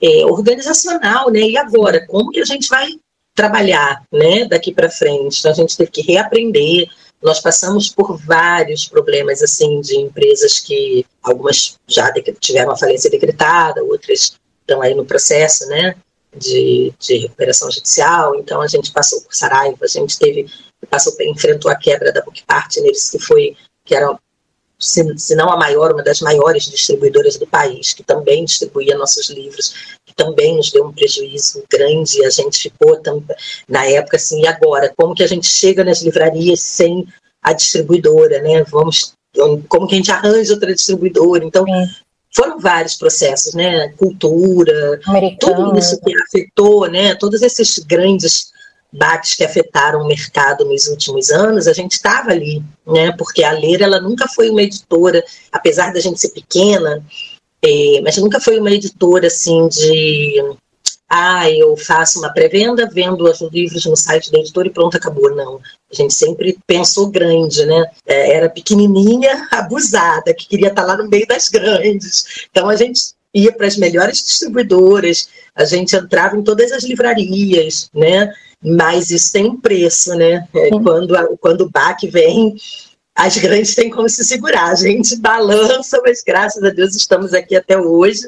é, 0.00 0.24
organizacional, 0.24 1.30
né? 1.30 1.40
E 1.40 1.56
agora, 1.56 2.06
como 2.06 2.30
que 2.30 2.40
a 2.40 2.44
gente 2.44 2.68
vai 2.68 2.88
trabalhar, 3.36 4.02
né? 4.12 4.46
Daqui 4.46 4.72
para 4.72 4.88
frente, 4.88 5.40
então 5.40 5.50
a 5.50 5.54
gente 5.54 5.76
teve 5.76 5.90
que 5.90 6.02
reaprender. 6.02 6.88
Nós 7.22 7.40
passamos 7.40 7.88
por 7.88 8.16
vários 8.16 8.86
problemas 8.86 9.42
assim 9.42 9.80
de 9.80 9.96
empresas 9.96 10.60
que 10.60 11.04
algumas 11.22 11.76
já 11.86 12.12
tiveram 12.40 12.72
a 12.72 12.76
falência 12.76 13.10
decretada, 13.10 13.82
outras 13.82 14.38
estão 14.60 14.80
aí 14.82 14.94
no 14.94 15.04
processo, 15.04 15.66
né? 15.66 15.96
De, 16.36 16.92
de 16.98 17.16
recuperação 17.16 17.70
judicial. 17.70 18.36
Então 18.36 18.60
a 18.60 18.66
gente 18.68 18.92
passou 18.92 19.20
por 19.22 19.34
Saraiva, 19.34 19.84
a 19.84 19.88
gente 19.88 20.18
teve 20.18 20.46
passou, 20.86 21.12
enfrentou 21.20 21.70
a 21.70 21.76
quebra 21.76 22.12
da 22.12 22.22
Book 22.22 22.42
Partners, 22.46 23.10
que 23.10 23.18
foi, 23.18 23.56
que 23.84 23.94
era, 23.94 24.16
se, 24.78 25.18
se 25.18 25.34
não 25.34 25.50
a 25.50 25.56
maior, 25.56 25.92
uma 25.92 26.02
das 26.02 26.20
maiores 26.20 26.70
distribuidoras 26.70 27.36
do 27.36 27.46
país, 27.46 27.92
que 27.92 28.02
também 28.02 28.44
distribuía 28.44 28.96
nossos 28.96 29.28
livros, 29.28 29.96
que 30.06 30.14
também 30.14 30.56
nos 30.56 30.70
deu 30.70 30.86
um 30.86 30.92
prejuízo 30.92 31.64
grande, 31.68 32.24
a 32.24 32.30
gente 32.30 32.58
ficou 32.58 33.00
na 33.68 33.84
época 33.86 34.16
assim, 34.16 34.42
e 34.42 34.46
agora, 34.46 34.92
como 34.96 35.14
que 35.14 35.22
a 35.22 35.26
gente 35.26 35.48
chega 35.48 35.82
nas 35.82 36.02
livrarias 36.02 36.60
sem 36.60 37.06
a 37.42 37.52
distribuidora, 37.52 38.40
né? 38.40 38.62
Vamos, 38.64 39.12
como 39.68 39.86
que 39.86 39.94
a 39.94 39.98
gente 39.98 40.12
arranja 40.12 40.54
outra 40.54 40.74
distribuidora? 40.74 41.44
Então, 41.44 41.64
foram 42.34 42.58
vários 42.60 42.96
processos, 42.96 43.54
né? 43.54 43.88
Cultura, 43.96 45.00
tudo 45.40 45.76
isso 45.78 46.00
que 46.00 46.14
afetou, 46.16 46.88
né? 46.88 47.14
Todos 47.16 47.42
esses 47.42 47.78
grandes 47.80 48.52
bates 48.92 49.34
que 49.34 49.44
afetaram 49.44 50.00
o 50.00 50.06
mercado 50.06 50.64
nos 50.64 50.86
últimos 50.86 51.30
anos, 51.30 51.66
a 51.66 51.72
gente 51.72 51.92
estava 51.92 52.30
ali, 52.30 52.62
né? 52.86 53.12
Porque 53.12 53.44
a 53.44 53.52
Leira 53.52 53.84
ela 53.84 54.00
nunca 54.00 54.26
foi 54.28 54.48
uma 54.50 54.62
editora, 54.62 55.22
apesar 55.52 55.92
da 55.92 56.00
gente 56.00 56.20
ser 56.20 56.30
pequena, 56.30 57.04
é, 57.62 58.00
mas 58.02 58.16
nunca 58.16 58.40
foi 58.40 58.58
uma 58.58 58.70
editora 58.70 59.26
assim 59.26 59.68
de 59.68 60.42
ah, 61.08 61.50
eu 61.50 61.74
faço 61.74 62.18
uma 62.18 62.30
pré-venda, 62.30 62.86
vendo 62.92 63.24
os 63.24 63.40
livros 63.40 63.86
no 63.86 63.96
site 63.96 64.30
da 64.30 64.38
editora 64.38 64.68
e 64.68 64.70
pronto, 64.70 64.96
acabou. 64.96 65.34
Não. 65.34 65.58
A 65.90 65.94
gente 65.94 66.12
sempre 66.12 66.58
pensou 66.66 67.08
grande, 67.08 67.64
né? 67.64 67.86
É, 68.06 68.34
era 68.34 68.50
pequenininha, 68.50 69.48
abusada, 69.50 70.34
que 70.34 70.46
queria 70.46 70.68
estar 70.68 70.84
lá 70.84 70.96
no 70.98 71.08
meio 71.08 71.26
das 71.26 71.48
grandes. 71.48 72.46
Então 72.50 72.68
a 72.68 72.76
gente 72.76 73.00
ia 73.34 73.52
para 73.52 73.66
as 73.66 73.76
melhores 73.76 74.22
distribuidoras, 74.22 75.28
a 75.54 75.64
gente 75.64 75.96
entrava 75.96 76.36
em 76.36 76.42
todas 76.42 76.72
as 76.72 76.84
livrarias, 76.84 77.88
né? 77.94 78.30
Mas 78.62 79.10
isso 79.10 79.32
tem 79.32 79.48
um 79.48 79.60
preço, 79.60 80.14
né? 80.14 80.46
É, 80.54 80.70
quando, 80.70 81.16
a, 81.16 81.36
quando 81.38 81.60
o 81.62 81.70
baque 81.70 82.08
vem, 82.08 82.56
as 83.14 83.36
grandes 83.36 83.74
têm 83.74 83.90
como 83.90 84.08
se 84.08 84.24
segurar. 84.24 84.70
A 84.70 84.74
gente 84.74 85.16
balança, 85.16 86.00
mas 86.04 86.22
graças 86.26 86.62
a 86.62 86.70
Deus 86.70 86.94
estamos 86.94 87.34
aqui 87.34 87.56
até 87.56 87.78
hoje, 87.78 88.22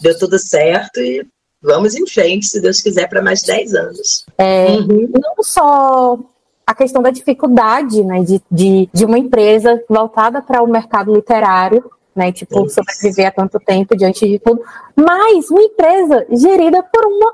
deu 0.00 0.18
tudo 0.18 0.38
certo 0.38 1.00
e 1.00 1.26
vamos 1.62 1.94
em 1.94 2.06
frente, 2.06 2.46
se 2.46 2.60
Deus 2.60 2.80
quiser, 2.80 3.08
para 3.08 3.22
mais 3.22 3.42
10 3.42 3.74
anos. 3.74 4.24
É, 4.38 4.66
uhum. 4.70 5.10
Não 5.12 5.42
só 5.42 6.18
a 6.66 6.74
questão 6.74 7.00
da 7.00 7.10
dificuldade 7.10 8.02
né, 8.02 8.22
de, 8.22 8.42
de, 8.50 8.88
de 8.92 9.04
uma 9.04 9.18
empresa 9.18 9.82
voltada 9.88 10.42
para 10.42 10.62
o 10.62 10.66
mercado 10.66 11.14
literário, 11.14 11.88
né, 12.14 12.32
tipo, 12.32 12.68
sobreviver 12.68 13.26
há 13.26 13.30
tanto 13.30 13.58
tempo 13.60 13.96
diante 13.96 14.26
de 14.26 14.38
tudo, 14.38 14.62
mas 14.96 15.50
uma 15.50 15.62
empresa 15.62 16.26
gerida 16.30 16.82
por 16.82 17.04
uma 17.04 17.32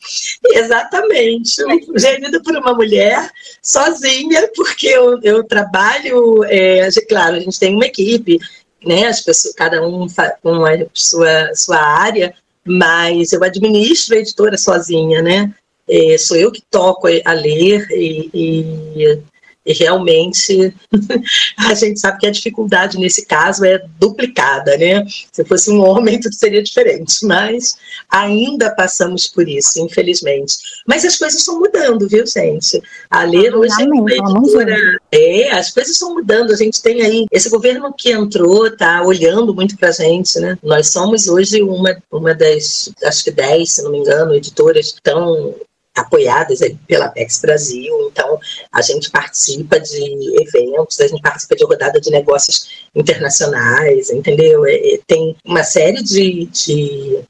Exatamente, 0.52 1.56
gerida 1.96 2.42
por 2.42 2.56
uma 2.56 2.74
mulher 2.74 3.30
sozinha, 3.62 4.48
porque 4.54 4.88
eu, 4.88 5.20
eu 5.22 5.44
trabalho, 5.44 6.44
é, 6.44 6.88
claro, 7.08 7.36
a 7.36 7.40
gente 7.40 7.58
tem 7.58 7.74
uma 7.74 7.86
equipe, 7.86 8.38
né, 8.84 9.06
as 9.06 9.20
pessoas, 9.20 9.54
cada 9.54 9.86
um 9.86 10.06
com 10.42 10.64
a 10.64 10.72
sua, 10.94 11.54
sua 11.54 11.78
área, 11.78 12.34
mas 12.64 13.32
eu 13.32 13.42
administro 13.44 14.16
a 14.16 14.18
editora 14.20 14.56
sozinha, 14.56 15.22
né? 15.22 15.52
É, 15.88 16.16
sou 16.18 16.36
eu 16.36 16.52
que 16.52 16.62
toco 16.70 17.08
a 17.24 17.32
ler 17.32 17.86
e, 17.90 18.30
e 18.32 19.18
e 19.64 19.72
realmente 19.72 20.74
a 21.58 21.74
gente 21.74 22.00
sabe 22.00 22.18
que 22.18 22.26
a 22.26 22.30
dificuldade 22.30 22.98
nesse 22.98 23.26
caso 23.26 23.64
é 23.64 23.82
duplicada, 23.98 24.76
né? 24.76 25.04
Se 25.30 25.44
fosse 25.44 25.70
um 25.70 25.80
homem, 25.80 26.18
tudo 26.20 26.34
seria 26.34 26.62
diferente, 26.62 27.24
mas 27.24 27.76
ainda 28.08 28.74
passamos 28.74 29.26
por 29.26 29.48
isso, 29.48 29.80
infelizmente. 29.80 30.56
Mas 30.86 31.04
as 31.04 31.16
coisas 31.16 31.40
estão 31.40 31.58
mudando, 31.58 32.08
viu, 32.08 32.26
gente? 32.26 32.82
A 33.10 33.24
ler 33.24 33.54
hoje 33.54 33.74
é 33.82 33.84
uma 33.84 34.10
editora. 34.10 34.98
É, 35.12 35.50
as 35.52 35.70
coisas 35.70 35.92
estão 35.92 36.14
mudando. 36.14 36.52
A 36.52 36.56
gente 36.56 36.82
tem 36.82 37.02
aí 37.02 37.26
esse 37.30 37.50
governo 37.50 37.92
que 37.96 38.12
entrou, 38.12 38.74
tá 38.74 39.02
olhando 39.02 39.54
muito 39.54 39.76
pra 39.76 39.92
gente, 39.92 40.38
né? 40.40 40.58
Nós 40.62 40.90
somos 40.90 41.28
hoje 41.28 41.62
uma, 41.62 41.96
uma 42.10 42.34
das, 42.34 42.90
acho 43.04 43.24
que 43.24 43.30
dez, 43.30 43.72
se 43.74 43.82
não 43.82 43.90
me 43.90 43.98
engano, 43.98 44.34
editoras 44.34 44.94
tão 45.02 45.54
apoiadas 46.00 46.60
pela 46.86 47.06
Apex 47.06 47.40
Brasil, 47.40 48.10
então 48.10 48.38
a 48.72 48.82
gente 48.82 49.10
participa 49.10 49.78
de 49.78 50.42
eventos, 50.42 51.00
a 51.00 51.08
gente 51.08 51.22
participa 51.22 51.56
de 51.56 51.64
rodada 51.64 52.00
de 52.00 52.10
negócios 52.10 52.86
internacionais, 52.94 54.10
entendeu? 54.10 54.66
É, 54.66 54.74
é, 54.74 55.00
tem 55.06 55.36
uma 55.44 55.62
série 55.62 56.02
de, 56.02 56.46
de 56.46 57.20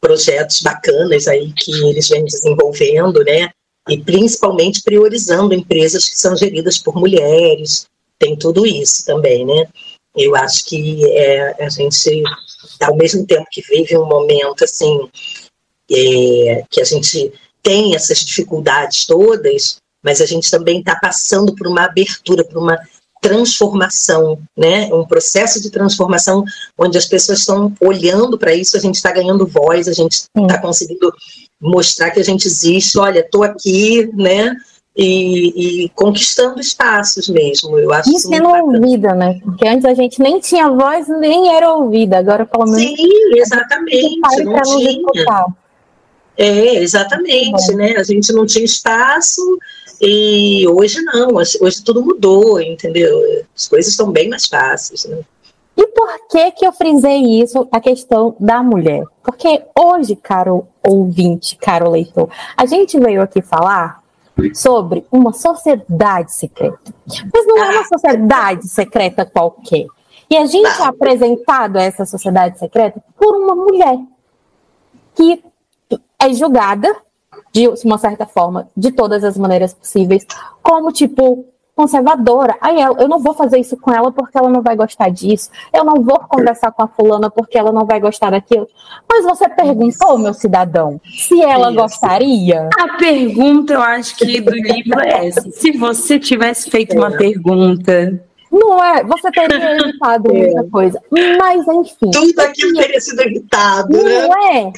projetos 0.00 0.62
bacanas 0.62 1.28
aí 1.28 1.52
que 1.52 1.72
eles 1.88 2.08
vêm 2.08 2.24
desenvolvendo, 2.24 3.22
né? 3.24 3.50
E 3.88 3.98
principalmente 3.98 4.82
priorizando 4.82 5.54
empresas 5.54 6.08
que 6.08 6.18
são 6.18 6.36
geridas 6.36 6.78
por 6.78 6.94
mulheres, 6.96 7.86
tem 8.18 8.36
tudo 8.36 8.66
isso 8.66 9.04
também, 9.04 9.44
né? 9.44 9.66
Eu 10.16 10.34
acho 10.36 10.64
que 10.66 11.04
é, 11.12 11.64
a 11.64 11.68
gente, 11.68 12.22
ao 12.82 12.96
mesmo 12.96 13.26
tempo 13.26 13.46
que 13.50 13.62
vive 13.62 13.96
um 13.96 14.06
momento 14.06 14.64
assim, 14.64 15.08
é, 15.90 16.64
que 16.70 16.80
a 16.80 16.84
gente 16.84 17.32
tem 17.62 17.94
essas 17.94 18.18
dificuldades 18.18 19.06
todas, 19.06 19.76
mas 20.02 20.20
a 20.20 20.26
gente 20.26 20.50
também 20.50 20.80
está 20.80 20.96
passando 20.96 21.54
por 21.54 21.66
uma 21.66 21.84
abertura, 21.84 22.44
por 22.44 22.58
uma 22.58 22.78
transformação, 23.20 24.38
né? 24.56 24.92
Um 24.92 25.04
processo 25.04 25.60
de 25.60 25.70
transformação 25.70 26.42
onde 26.78 26.96
as 26.96 27.04
pessoas 27.04 27.40
estão 27.40 27.72
olhando 27.80 28.38
para 28.38 28.54
isso, 28.54 28.76
a 28.76 28.80
gente 28.80 28.94
está 28.94 29.12
ganhando 29.12 29.46
voz, 29.46 29.86
a 29.88 29.92
gente 29.92 30.24
está 30.34 30.58
conseguindo 30.58 31.12
mostrar 31.60 32.10
que 32.10 32.20
a 32.20 32.24
gente 32.24 32.46
existe. 32.46 32.98
Olha, 32.98 33.20
estou 33.20 33.42
aqui, 33.42 34.10
né? 34.14 34.56
E, 34.96 35.84
e, 35.84 35.88
conquistando 35.90 36.60
espaços 36.60 37.28
mesmo. 37.28 37.78
Eu 37.78 37.92
acho 37.92 38.10
e 38.10 38.18
sendo 38.18 38.48
ouvida, 38.48 39.14
né? 39.14 39.38
Porque 39.44 39.68
antes 39.68 39.84
a 39.84 39.94
gente 39.94 40.20
nem 40.20 40.40
tinha 40.40 40.68
voz, 40.68 41.06
nem 41.08 41.54
era 41.54 41.72
ouvida. 41.72 42.18
Agora, 42.18 42.44
pelo 42.44 42.64
menos. 42.64 42.80
Sim, 42.80 43.36
exatamente. 43.36 44.18
Não 44.44 44.62
tinha. 44.62 45.46
É, 46.42 46.76
exatamente, 46.76 47.74
né? 47.74 47.96
A 47.98 48.02
gente 48.02 48.32
não 48.32 48.46
tinha 48.46 48.64
espaço 48.64 49.58
e 50.00 50.66
hoje 50.68 51.02
não, 51.02 51.34
hoje 51.34 51.84
tudo 51.84 52.02
mudou, 52.02 52.58
entendeu? 52.58 53.44
As 53.54 53.68
coisas 53.68 53.90
estão 53.90 54.10
bem 54.10 54.30
mais 54.30 54.46
fáceis, 54.46 55.04
né? 55.04 55.18
E 55.76 55.86
por 55.88 56.08
que 56.30 56.50
que 56.52 56.66
eu 56.66 56.72
frisei 56.72 57.42
isso, 57.42 57.68
a 57.70 57.78
questão 57.78 58.34
da 58.40 58.62
mulher? 58.62 59.04
Porque 59.22 59.62
hoje, 59.78 60.16
caro 60.16 60.66
ouvinte, 60.82 61.56
caro 61.56 61.90
leitor, 61.90 62.30
a 62.56 62.64
gente 62.64 62.98
veio 62.98 63.20
aqui 63.20 63.42
falar 63.42 64.02
sobre 64.54 65.04
uma 65.12 65.34
sociedade 65.34 66.34
secreta. 66.34 66.94
Mas 67.06 67.46
não 67.46 67.58
é 67.58 67.70
uma 67.70 67.84
sociedade 67.84 68.66
secreta 68.66 69.26
qualquer. 69.26 69.84
E 70.30 70.38
a 70.38 70.46
gente 70.46 70.80
é 70.80 70.84
apresentado 70.84 71.76
a 71.76 71.82
essa 71.82 72.06
sociedade 72.06 72.58
secreta 72.58 73.02
por 73.18 73.36
uma 73.36 73.54
mulher 73.54 73.98
que 75.14 75.42
é 76.22 76.32
julgada, 76.32 76.94
de 77.52 77.68
uma 77.84 77.98
certa 77.98 78.26
forma, 78.26 78.68
de 78.76 78.92
todas 78.92 79.24
as 79.24 79.36
maneiras 79.36 79.74
possíveis, 79.74 80.26
como 80.62 80.92
tipo 80.92 81.46
conservadora. 81.80 82.56
Aí 82.60 82.78
eu 82.78 83.08
não 83.08 83.18
vou 83.20 83.32
fazer 83.32 83.58
isso 83.58 83.76
com 83.76 83.90
ela 83.90 84.12
porque 84.12 84.36
ela 84.36 84.50
não 84.50 84.60
vai 84.60 84.76
gostar 84.76 85.08
disso. 85.08 85.50
Eu 85.72 85.82
não 85.82 86.02
vou 86.02 86.18
conversar 86.28 86.70
com 86.72 86.82
a 86.82 86.88
fulana 86.88 87.30
porque 87.30 87.56
ela 87.56 87.72
não 87.72 87.86
vai 87.86 87.98
gostar 87.98 88.30
daquilo. 88.30 88.68
Mas 89.08 89.24
você 89.24 89.48
perguntou, 89.48 90.18
meu 90.18 90.34
cidadão, 90.34 91.00
se 91.04 91.40
ela 91.40 91.70
isso. 91.70 91.80
gostaria? 91.80 92.68
A 92.78 92.98
pergunta, 92.98 93.72
eu 93.72 93.80
acho 93.80 94.16
que 94.16 94.40
do 94.42 94.50
livro 94.50 95.00
é 95.00 95.28
essa. 95.28 95.50
Se 95.52 95.72
você 95.72 96.18
tivesse 96.18 96.70
feito 96.70 96.94
uma 96.96 97.14
é. 97.14 97.16
pergunta 97.16 98.22
não 98.50 98.82
é, 98.82 99.04
você 99.04 99.30
teria 99.32 99.76
evitado 99.76 100.30
é. 100.30 100.38
muita 100.38 100.70
coisa. 100.70 101.02
Mas, 101.10 101.66
enfim. 101.68 102.10
Tudo 102.10 102.40
aquilo 102.40 102.74
teria 102.74 103.00
sido 103.00 103.20
evitado, 103.20 103.92
não 103.92 104.02
né? 104.02 104.28
é? 104.54 104.72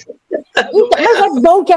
Então, 0.73 0.89
mas 0.93 1.37
é 1.37 1.41
bom 1.41 1.65
que, 1.65 1.75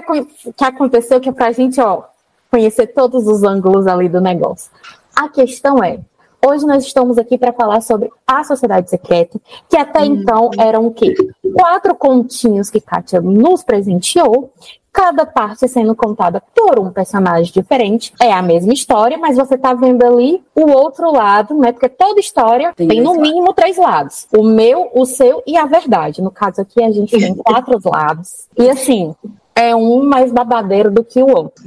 que 0.54 0.64
aconteceu, 0.64 1.20
que 1.20 1.30
é 1.30 1.32
pra 1.32 1.52
gente, 1.52 1.80
ó, 1.80 2.04
conhecer 2.52 2.88
todos 2.88 3.28
os 3.28 3.44
ângulos 3.44 3.88
ali 3.88 4.10
do 4.10 4.22
negócio. 4.22 4.72
A 5.16 5.30
questão 5.30 5.84
é, 5.84 6.00
hoje 6.46 6.66
nós 6.66 6.84
estamos 6.86 7.18
aqui 7.18 7.38
para 7.38 7.54
falar 7.54 7.82
sobre 7.82 8.10
a 8.28 8.44
Sociedade 8.44 8.90
Secreta, 8.90 9.40
que 9.70 9.78
até 9.78 10.02
hum. 10.02 10.06
então 10.06 10.52
eram 10.58 10.88
o 10.88 10.94
quê? 10.94 11.16
Quatro 11.54 11.96
continhos 11.96 12.70
que 12.70 12.80
Kátia 12.80 13.22
nos 13.22 13.64
presenteou, 13.64 14.52
cada 14.96 15.26
parte 15.26 15.68
sendo 15.68 15.94
contada 15.94 16.42
por 16.56 16.80
um 16.80 16.90
personagem 16.90 17.52
diferente. 17.52 18.14
É 18.22 18.32
a 18.32 18.42
mesma 18.42 18.74
história, 18.74 19.18
mas 19.18 19.36
você 19.36 19.58
tá 19.58 19.74
vendo 19.74 20.06
ali 20.06 20.42
o 20.56 20.70
outro 20.72 21.12
lado, 21.12 21.54
né? 21.56 21.74
Porque 21.74 21.90
toda 21.90 22.20
história 22.20 22.74
tem, 22.74 22.88
tem 22.88 23.02
no 23.02 23.16
mínimo 23.16 23.54
três 23.54 23.78
lados: 23.78 24.26
o 24.36 24.42
meu, 24.42 24.90
o 24.94 25.06
seu 25.06 25.44
e 25.46 25.58
a 25.58 25.66
verdade. 25.66 26.22
No 26.22 26.32
caso 26.32 26.62
aqui, 26.62 26.82
a 26.82 26.92
gente 26.92 27.18
tem 27.18 27.36
quatro 27.36 27.78
lados. 27.84 28.48
E 28.58 28.70
assim, 28.70 29.14
é 29.56 29.74
um 29.74 30.04
mais 30.04 30.32
babadeiro 30.34 30.92
do 30.92 31.04
que 31.04 31.24
o 31.24 31.30
outro. 31.30 31.64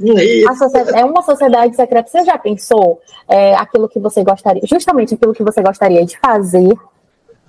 é 0.95 1.03
uma 1.03 1.23
sociedade 1.23 1.75
secreta. 1.75 2.07
Você 2.07 2.23
já 2.23 2.37
pensou 2.37 3.01
é, 3.27 3.55
aquilo 3.55 3.89
que 3.89 3.99
você 3.99 4.23
gostaria, 4.23 4.61
justamente 4.65 5.15
aquilo 5.15 5.33
que 5.33 5.43
você 5.43 5.61
gostaria 5.61 6.05
de 6.05 6.17
fazer 6.19 6.77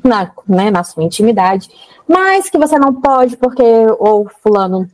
na, 0.03 0.33
né, 0.49 0.71
na 0.71 0.83
sua 0.83 1.05
intimidade, 1.05 1.69
mas 2.09 2.49
que 2.49 2.57
você 2.57 2.79
não 2.79 2.95
pode 2.95 3.37
porque 3.37 3.63
o 3.99 4.27
fulano 4.43 4.89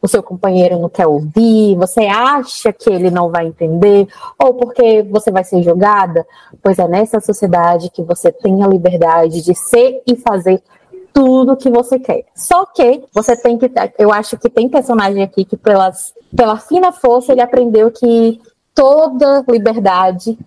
o 0.00 0.06
seu 0.06 0.22
companheiro 0.22 0.78
não 0.78 0.88
quer 0.88 1.06
ouvir, 1.06 1.74
você 1.76 2.06
acha 2.06 2.72
que 2.72 2.88
ele 2.88 3.10
não 3.10 3.30
vai 3.30 3.46
entender, 3.46 4.06
ou 4.38 4.54
porque 4.54 5.02
você 5.02 5.30
vai 5.30 5.42
ser 5.42 5.62
julgada, 5.62 6.24
pois 6.62 6.78
é 6.78 6.86
nessa 6.86 7.20
sociedade 7.20 7.90
que 7.90 8.02
você 8.02 8.30
tem 8.30 8.62
a 8.62 8.68
liberdade 8.68 9.42
de 9.42 9.54
ser 9.54 10.00
e 10.06 10.14
fazer 10.14 10.62
tudo 11.18 11.56
que 11.56 11.68
você 11.68 11.98
quer. 11.98 12.26
Só 12.32 12.64
que 12.64 13.02
você 13.12 13.36
tem 13.36 13.58
que. 13.58 13.68
Eu 13.98 14.12
acho 14.12 14.38
que 14.38 14.48
tem 14.48 14.68
personagem 14.68 15.20
aqui 15.20 15.44
que, 15.44 15.56
pelas, 15.56 16.14
pela 16.34 16.56
fina 16.60 16.92
força, 16.92 17.32
ele 17.32 17.40
aprendeu 17.40 17.90
que 17.90 18.40
toda 18.72 19.44
liberdade 19.48 20.38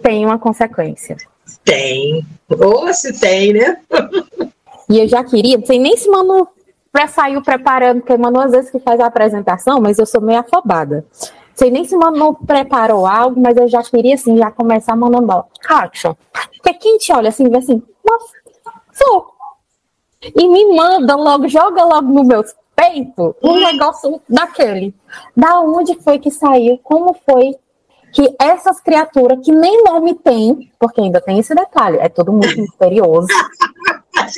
tem 0.00 0.24
uma 0.24 0.38
consequência. 0.38 1.16
Tem. 1.64 2.24
Ou 2.48 2.94
se 2.94 3.18
tem, 3.18 3.54
né? 3.54 3.80
e 4.88 5.00
eu 5.00 5.08
já 5.08 5.24
queria, 5.24 5.58
não 5.58 5.66
sei 5.66 5.80
nem 5.80 5.96
se 5.96 6.08
Manu 6.08 6.46
já 6.96 7.08
saiu 7.08 7.42
preparando, 7.42 8.00
porque 8.00 8.16
Manu 8.16 8.38
às 8.38 8.52
vezes 8.52 8.70
que 8.70 8.78
faz 8.78 9.00
a 9.00 9.06
apresentação, 9.06 9.80
mas 9.80 9.98
eu 9.98 10.06
sou 10.06 10.20
meio 10.20 10.38
afobada. 10.38 11.04
Sei 11.56 11.72
nem 11.72 11.84
se 11.84 11.96
Manu 11.96 12.34
preparou 12.46 13.04
algo, 13.04 13.40
mas 13.40 13.56
eu 13.56 13.66
já 13.66 13.82
queria 13.82 14.14
assim, 14.14 14.38
já 14.38 14.52
começar 14.52 14.94
mandando 14.94 15.26
bola. 15.26 15.46
Kátia, 15.60 16.16
porque 16.54 16.74
quem 16.74 16.98
te 16.98 17.12
olha 17.12 17.30
assim, 17.30 17.48
vê 17.48 17.58
assim, 17.58 17.82
nossa, 18.04 18.28
sou. 18.92 19.29
E 20.22 20.48
me 20.48 20.76
manda 20.76 21.16
logo, 21.16 21.48
joga 21.48 21.82
logo 21.84 22.08
no 22.08 22.24
meu 22.24 22.44
peito 22.76 23.34
um 23.42 23.52
hum. 23.52 23.60
negócio 23.60 24.20
daquele. 24.28 24.94
Da 25.36 25.60
onde 25.60 25.94
foi 26.02 26.18
que 26.18 26.30
saiu? 26.30 26.78
Como 26.82 27.14
foi 27.26 27.56
que 28.12 28.34
essas 28.40 28.80
criaturas 28.80 29.38
que 29.44 29.52
nem 29.52 29.82
nome 29.84 30.14
tem, 30.14 30.70
porque 30.78 31.00
ainda 31.00 31.20
tem 31.20 31.38
esse 31.38 31.54
detalhe, 31.54 31.98
é 31.98 32.08
tudo 32.08 32.32
muito 32.32 32.56
misterioso. 32.60 33.28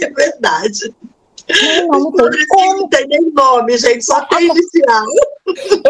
é 0.01 0.11
verdade 0.11 0.95
Nem 1.49 1.87
nome 1.89 2.17
tem. 2.17 2.47
Como... 2.47 2.77
Não 2.79 2.89
tem 2.89 3.07
nem 3.09 3.31
nome, 3.33 3.79
gente, 3.79 4.05
só 4.05 4.21
tem 4.27 4.47
inicial. 4.47 5.07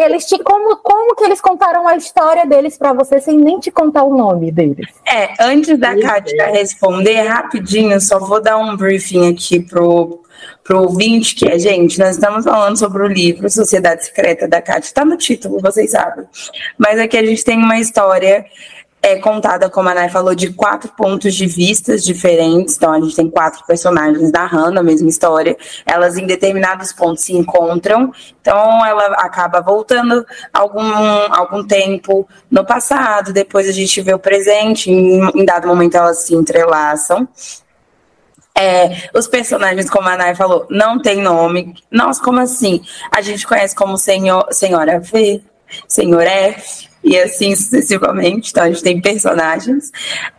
Eles 0.01 0.25
te, 0.25 0.37
como, 0.39 0.77
como 0.77 1.15
que 1.15 1.23
eles 1.23 1.39
contaram 1.39 1.87
a 1.87 1.95
história 1.95 2.45
deles 2.45 2.77
para 2.77 2.93
você 2.93 3.19
sem 3.21 3.37
nem 3.37 3.59
te 3.59 3.71
contar 3.71 4.03
o 4.03 4.15
nome 4.15 4.51
deles? 4.51 4.87
É, 5.07 5.33
antes 5.39 5.77
da 5.77 5.99
Kátia 5.99 6.47
responder 6.47 7.21
rapidinho, 7.21 7.99
só 8.01 8.19
vou 8.19 8.41
dar 8.41 8.57
um 8.57 8.75
briefing 8.75 9.31
aqui 9.31 9.59
pro 9.59 10.21
pro 10.63 10.81
ouvinte 10.81 11.35
que 11.35 11.47
é, 11.47 11.59
gente, 11.59 11.99
nós 11.99 12.15
estamos 12.15 12.43
falando 12.43 12.77
sobre 12.77 13.03
o 13.03 13.07
livro 13.07 13.49
Sociedade 13.49 14.05
Secreta 14.05 14.47
da 14.47 14.61
Kátia, 14.61 14.87
está 14.87 15.05
no 15.05 15.17
título, 15.17 15.59
vocês 15.59 15.91
sabem. 15.91 16.25
Mas 16.77 16.99
aqui 16.99 17.17
a 17.17 17.25
gente 17.25 17.43
tem 17.43 17.57
uma 17.57 17.79
história 17.79 18.45
é 19.03 19.17
contada, 19.17 19.69
como 19.69 19.89
a 19.89 19.93
Nay 19.93 20.07
falou, 20.07 20.33
de 20.33 20.53
quatro 20.53 20.89
pontos 20.95 21.35
de 21.35 21.45
vistas 21.45 22.05
diferentes. 22.05 22.77
Então, 22.77 22.93
a 22.93 23.01
gente 23.01 23.13
tem 23.13 23.29
quatro 23.29 23.61
personagens 23.65 24.31
narrando 24.31 24.79
a 24.79 24.83
mesma 24.83 25.09
história. 25.09 25.57
Elas, 25.85 26.17
em 26.17 26.25
determinados 26.25 26.93
pontos, 26.93 27.25
se 27.25 27.33
encontram. 27.33 28.13
Então, 28.39 28.85
ela 28.85 29.07
acaba 29.17 29.59
voltando 29.59 30.25
algum, 30.53 30.89
algum 31.33 31.67
tempo 31.67 32.25
no 32.49 32.65
passado. 32.65 33.33
Depois, 33.33 33.67
a 33.67 33.73
gente 33.73 33.99
vê 33.99 34.13
o 34.13 34.19
presente. 34.19 34.89
Em, 34.89 35.19
em 35.35 35.43
dado 35.43 35.67
momento, 35.67 35.95
elas 35.95 36.19
se 36.19 36.33
entrelaçam. 36.33 37.27
É, 38.57 39.09
os 39.13 39.27
personagens, 39.27 39.89
como 39.89 40.07
a 40.07 40.15
Nay 40.15 40.33
falou, 40.33 40.65
não 40.69 40.97
tem 40.97 41.21
nome. 41.21 41.73
Nossa, 41.91 42.23
como 42.23 42.39
assim? 42.39 42.81
A 43.11 43.19
gente 43.19 43.45
conhece 43.45 43.75
como 43.75 43.97
senhor, 43.97 44.47
Senhora 44.51 45.01
V, 45.01 45.41
Senhor 45.89 46.21
F, 46.21 46.92
e 47.03 47.17
assim 47.17 47.55
sucessivamente. 47.55 48.51
Então, 48.51 48.63
a 48.63 48.69
gente 48.69 48.83
tem 48.83 49.01
personagens, 49.01 49.91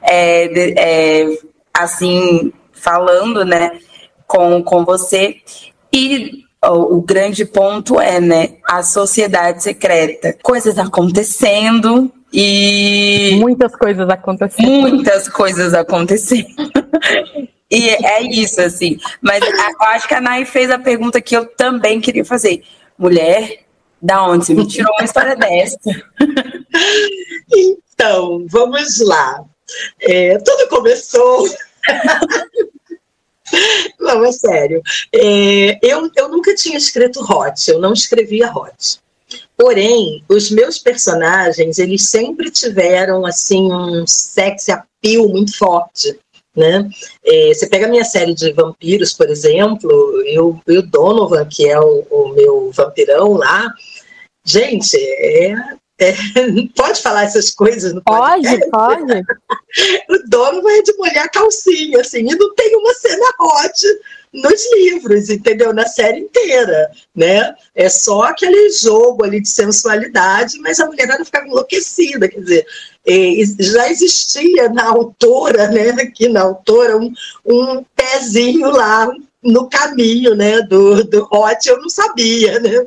é, 0.02 0.49
de, 0.49 0.75
é, 0.78 1.38
assim, 1.73 2.52
falando, 2.73 3.44
né, 3.44 3.78
com, 4.26 4.62
com 4.62 4.85
você. 4.85 5.37
E 5.92 6.44
o, 6.64 6.97
o 6.97 7.02
grande 7.02 7.44
ponto 7.44 8.00
é, 8.00 8.21
né, 8.21 8.54
a 8.64 8.83
sociedade 8.83 9.62
secreta. 9.62 10.37
Coisas 10.42 10.78
acontecendo, 10.78 12.12
e. 12.35 13.37
Muitas 13.38 13.76
coisas 13.76 14.09
acontecendo. 14.09 14.68
Muitas 14.68 15.28
coisas 15.28 15.73
acontecendo. 15.73 16.49
e 17.71 17.88
é 17.90 18.23
isso, 18.23 18.61
assim. 18.61 18.99
Mas 19.23 19.40
eu 19.40 19.52
acho 19.88 20.09
que 20.09 20.14
a 20.14 20.21
Nai 20.21 20.44
fez 20.44 20.68
a 20.68 20.78
pergunta 20.78 21.21
que 21.21 21.37
eu 21.37 21.47
também 21.47 22.00
queria 22.00 22.25
fazer. 22.25 22.64
Mulher, 22.99 23.61
da 24.02 24.26
onde 24.26 24.47
você 24.47 24.54
me 24.54 24.66
tirou 24.66 24.92
uma 24.99 25.04
história 25.04 25.37
dessa? 25.37 25.78
Então, 27.57 28.47
vamos 28.49 29.00
lá. 29.00 29.45
É, 30.00 30.38
tudo 30.38 30.69
começou. 30.69 31.49
Não, 34.00 34.25
é 34.25 34.33
sério. 34.33 34.83
É, 35.12 35.78
eu, 35.83 36.11
eu 36.16 36.28
nunca 36.28 36.54
tinha 36.54 36.76
escrito 36.76 37.21
hot, 37.21 37.71
eu 37.71 37.78
não 37.78 37.93
escrevia 37.93 38.50
hot. 38.50 38.99
Porém, 39.57 40.25
os 40.28 40.50
meus 40.50 40.78
personagens, 40.78 41.78
eles 41.78 42.09
sempre 42.09 42.50
tiveram, 42.50 43.25
assim, 43.25 43.73
um 43.73 44.07
sex 44.07 44.69
appeal 44.69 45.28
muito 45.28 45.57
forte, 45.57 46.19
né? 46.57 46.88
É, 47.25 47.54
você 47.54 47.66
pega 47.66 47.87
a 47.87 47.88
minha 47.88 48.04
série 48.04 48.35
de 48.35 48.52
vampiros, 48.52 49.12
por 49.12 49.28
exemplo, 49.28 50.23
e 50.26 50.38
o, 50.38 50.61
e 50.66 50.78
o 50.78 50.83
Donovan, 50.83 51.47
que 51.47 51.69
é 51.69 51.78
o, 51.78 52.04
o 52.11 52.28
meu 52.35 52.71
vampirão 52.73 53.35
lá, 53.35 53.73
gente, 54.45 54.97
é, 54.97 55.54
é, 56.11 56.14
pode 56.76 57.00
falar 57.00 57.25
essas 57.25 57.50
coisas 57.50 57.92
no 57.92 58.02
Pode, 58.02 58.70
pode. 58.70 59.12
o 60.08 60.28
dono 60.28 60.62
vai 60.62 60.82
de 60.82 60.96
molhar 60.96 61.30
calcinha, 61.30 62.00
assim, 62.00 62.20
e 62.20 62.34
não 62.34 62.54
tem 62.54 62.76
uma 62.76 62.94
cena 62.94 63.26
hot 63.40 63.87
nos 64.34 64.73
livros, 64.75 65.30
entendeu? 65.30 65.73
Na 65.73 65.87
série 65.87 66.20
inteira, 66.20 66.90
né? 67.14 67.54
É 67.75 67.88
só 67.88 68.23
aquele 68.23 68.70
jogo 68.70 69.25
ali 69.25 69.40
de 69.40 69.49
sensualidade, 69.49 70.58
mas 70.58 70.80
a 70.80 70.87
mulherada 70.87 71.25
ficava 71.25 71.46
enlouquecida, 71.46 72.28
quer 72.28 72.40
dizer, 72.40 72.66
é, 73.06 73.35
já 73.61 73.88
existia 73.90 74.68
na 74.68 74.88
autora, 74.88 75.68
né? 75.68 75.90
Aqui 75.90 76.29
na 76.29 76.42
autora, 76.42 76.96
um, 76.96 77.12
um 77.46 77.85
pezinho 77.94 78.70
lá 78.70 79.09
no 79.42 79.68
caminho, 79.68 80.35
né? 80.35 80.61
Do, 80.62 81.05
do 81.05 81.29
hot, 81.31 81.68
eu 81.68 81.81
não 81.81 81.88
sabia, 81.88 82.59
né? 82.59 82.87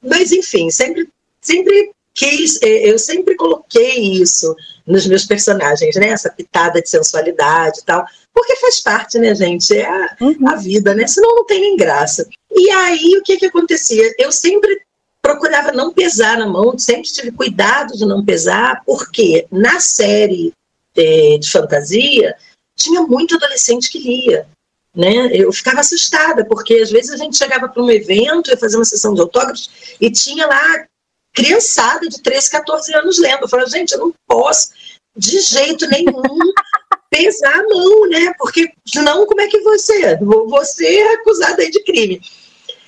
Mas, 0.00 0.30
enfim, 0.32 0.70
sempre, 0.70 1.08
sempre 1.40 1.92
quis, 2.14 2.60
é, 2.62 2.90
eu 2.90 2.98
sempre 2.98 3.34
coloquei 3.34 3.98
isso 4.12 4.54
nos 4.86 5.06
meus 5.06 5.24
personagens, 5.24 5.96
né? 5.96 6.08
Essa 6.08 6.30
pitada 6.30 6.80
de 6.80 6.88
sensualidade 6.88 7.80
e 7.80 7.84
tal, 7.84 8.06
porque 8.32 8.56
faz 8.56 8.80
parte, 8.80 9.18
né, 9.18 9.34
gente? 9.34 9.76
É 9.76 9.86
a, 9.86 10.16
uhum. 10.20 10.48
a 10.48 10.56
vida, 10.56 10.94
né? 10.94 11.06
Senão 11.06 11.34
não 11.34 11.44
tem 11.44 11.60
nem 11.60 11.76
graça. 11.76 12.26
E 12.50 12.70
aí, 12.70 13.18
o 13.18 13.22
que 13.22 13.36
que 13.36 13.46
acontecia? 13.46 14.14
Eu 14.18 14.30
sempre 14.30 14.80
procurava 15.20 15.72
não 15.72 15.92
pesar 15.92 16.38
na 16.38 16.46
mão, 16.46 16.78
sempre 16.78 17.10
tive 17.10 17.32
cuidado 17.32 17.96
de 17.96 18.04
não 18.04 18.24
pesar, 18.24 18.82
porque 18.84 19.46
na 19.50 19.80
série 19.80 20.52
é, 20.96 21.38
de 21.38 21.50
fantasia 21.50 22.36
tinha 22.76 23.02
muito 23.02 23.34
adolescente 23.34 23.90
que 23.90 23.98
lia. 23.98 24.46
Né? 24.94 25.30
Eu 25.32 25.52
ficava 25.52 25.80
assustada, 25.80 26.44
porque 26.44 26.74
às 26.74 26.90
vezes 26.90 27.10
a 27.10 27.16
gente 27.16 27.36
chegava 27.36 27.68
para 27.68 27.82
um 27.82 27.90
evento, 27.90 28.50
ia 28.50 28.56
fazer 28.56 28.76
uma 28.76 28.84
sessão 28.84 29.14
de 29.14 29.20
autógrafos, 29.20 29.96
e 30.00 30.10
tinha 30.10 30.46
lá 30.46 30.84
criançada 31.34 32.08
de 32.08 32.22
13, 32.22 32.50
14 32.50 32.94
anos 32.94 33.18
lendo. 33.18 33.46
Eu 33.50 33.68
gente, 33.68 33.92
eu 33.92 33.98
não 33.98 34.14
posso 34.26 34.68
de 35.16 35.40
jeito 35.40 35.86
nenhum 35.88 36.22
pesar 37.10 37.54
a 37.54 37.68
mão, 37.68 38.08
né? 38.08 38.32
Porque 38.38 38.72
senão 38.86 39.26
como 39.26 39.40
é 39.40 39.48
que 39.48 39.60
você? 39.60 40.16
Você 40.16 40.86
é 40.86 41.14
acusada 41.14 41.62
aí 41.62 41.70
de 41.70 41.82
crime. 41.82 42.20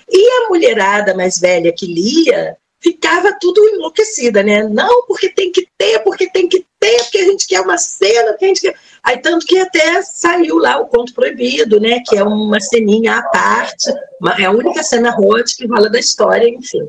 E 0.08 0.30
a 0.30 0.48
mulherada 0.48 1.14
mais 1.14 1.38
velha 1.38 1.72
que 1.72 1.86
lia 1.86 2.56
ficava 2.80 3.36
tudo 3.40 3.60
enlouquecida, 3.68 4.42
né? 4.42 4.62
Não, 4.62 5.06
porque 5.06 5.28
tem 5.28 5.50
que 5.50 5.66
ter, 5.76 5.98
porque 6.00 6.30
tem 6.30 6.48
que 6.48 6.64
ter, 6.78 7.02
porque 7.02 7.18
a 7.18 7.24
gente 7.24 7.46
quer 7.46 7.60
uma 7.60 7.78
cena, 7.78 8.30
porque 8.30 8.44
a 8.44 8.48
gente 8.48 8.60
quer. 8.60 8.76
Aí 9.02 9.18
tanto 9.18 9.46
que 9.46 9.58
até 9.58 10.02
saiu 10.02 10.58
lá 10.58 10.78
o 10.78 10.86
Conto 10.86 11.12
Proibido, 11.12 11.80
né? 11.80 12.00
Que 12.06 12.16
é 12.16 12.22
uma 12.22 12.60
ceninha 12.60 13.16
à 13.16 13.22
parte, 13.22 13.92
uma, 14.20 14.34
é 14.40 14.44
a 14.44 14.52
única 14.52 14.82
cena 14.84 15.16
hot 15.18 15.56
que 15.56 15.66
rola 15.66 15.90
da 15.90 15.98
história, 15.98 16.48
enfim. 16.48 16.86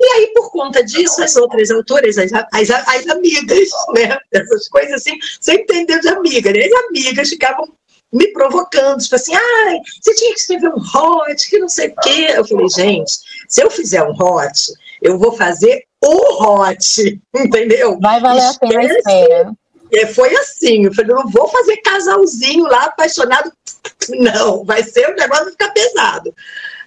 E 0.00 0.04
aí, 0.04 0.32
por 0.32 0.50
conta 0.50 0.82
disso, 0.82 1.22
as 1.22 1.36
outras 1.36 1.70
autoras, 1.70 2.16
as, 2.16 2.32
as, 2.32 2.70
as 2.70 3.06
amigas, 3.08 3.68
né? 3.94 4.16
Essas 4.32 4.66
coisas 4.68 4.94
assim, 4.94 5.18
sem 5.40 5.60
entender 5.60 6.00
de 6.00 6.08
amiga, 6.08 6.50
né? 6.52 6.64
As 6.64 6.84
amigas 6.88 7.28
ficavam 7.28 7.68
me 8.10 8.26
provocando, 8.32 8.98
tipo 8.98 9.14
assim, 9.14 9.34
ai, 9.34 9.78
você 10.00 10.14
tinha 10.14 10.32
que 10.32 10.40
escrever 10.40 10.68
um 10.68 10.80
hot, 10.80 11.48
que 11.48 11.58
não 11.58 11.68
sei 11.68 11.88
o 11.88 11.94
quê. 11.96 12.28
Eu 12.34 12.46
falei, 12.46 12.68
gente, 12.70 13.12
se 13.46 13.62
eu 13.62 13.70
fizer 13.70 14.02
um 14.02 14.12
hot, 14.12 14.72
eu 15.02 15.18
vou 15.18 15.32
fazer 15.32 15.84
o 16.02 16.42
hot, 16.42 17.20
entendeu? 17.36 17.98
Vai 18.00 18.20
valer 18.20 18.46
a 18.46 18.54
pena 18.54 18.84
espera. 18.84 19.52
É, 19.92 20.06
foi 20.06 20.34
assim, 20.36 20.86
eu 20.86 20.94
falei, 20.94 21.14
não 21.14 21.28
vou 21.28 21.48
fazer 21.48 21.76
casalzinho 21.78 22.64
lá, 22.64 22.84
apaixonado. 22.84 23.52
Não, 24.10 24.64
vai 24.64 24.82
ser, 24.82 25.08
o 25.08 25.14
negócio 25.16 25.44
vai 25.44 25.52
ficar 25.52 25.70
pesado. 25.70 26.34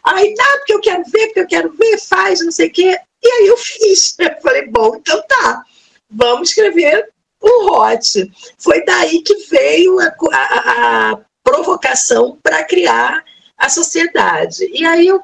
Aí, 0.04 0.34
tá, 0.36 0.58
porque 0.58 0.74
eu 0.74 0.82
quero 0.82 1.04
ver, 1.06 1.28
porque 1.28 1.40
eu 1.40 1.48
quero 1.48 1.74
ver, 1.74 1.98
faz, 1.98 2.44
não 2.44 2.52
sei 2.52 2.68
o 2.68 2.72
quê. 2.72 2.98
E 3.24 3.28
aí 3.28 3.48
eu 3.48 3.58
fiz. 3.58 4.16
Eu 4.20 4.42
falei, 4.42 4.68
bom, 4.68 4.96
então 4.96 5.22
tá, 5.28 5.64
vamos 6.10 6.50
escrever 6.50 7.10
um 7.42 7.72
hot. 7.72 8.32
Foi 8.58 8.84
daí 8.84 9.22
que 9.22 9.36
veio 9.50 10.00
a, 10.00 10.14
a, 10.32 11.12
a 11.12 11.20
provocação 11.44 12.38
para 12.42 12.64
criar 12.64 13.24
a 13.58 13.70
sociedade. 13.70 14.70
E 14.74 14.86
aí 14.86 15.08
eu 15.08 15.22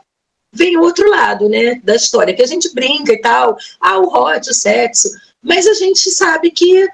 vem 0.53 0.77
outro 0.77 1.09
lado, 1.09 1.47
né, 1.47 1.75
da 1.83 1.95
história, 1.95 2.33
que 2.33 2.41
a 2.41 2.47
gente 2.47 2.73
brinca 2.73 3.13
e 3.13 3.21
tal, 3.21 3.57
ah, 3.79 3.99
o 3.99 4.07
hot, 4.07 4.49
o 4.49 4.53
sexo, 4.53 5.09
mas 5.41 5.67
a 5.67 5.73
gente 5.73 6.09
sabe 6.09 6.51
que 6.51 6.87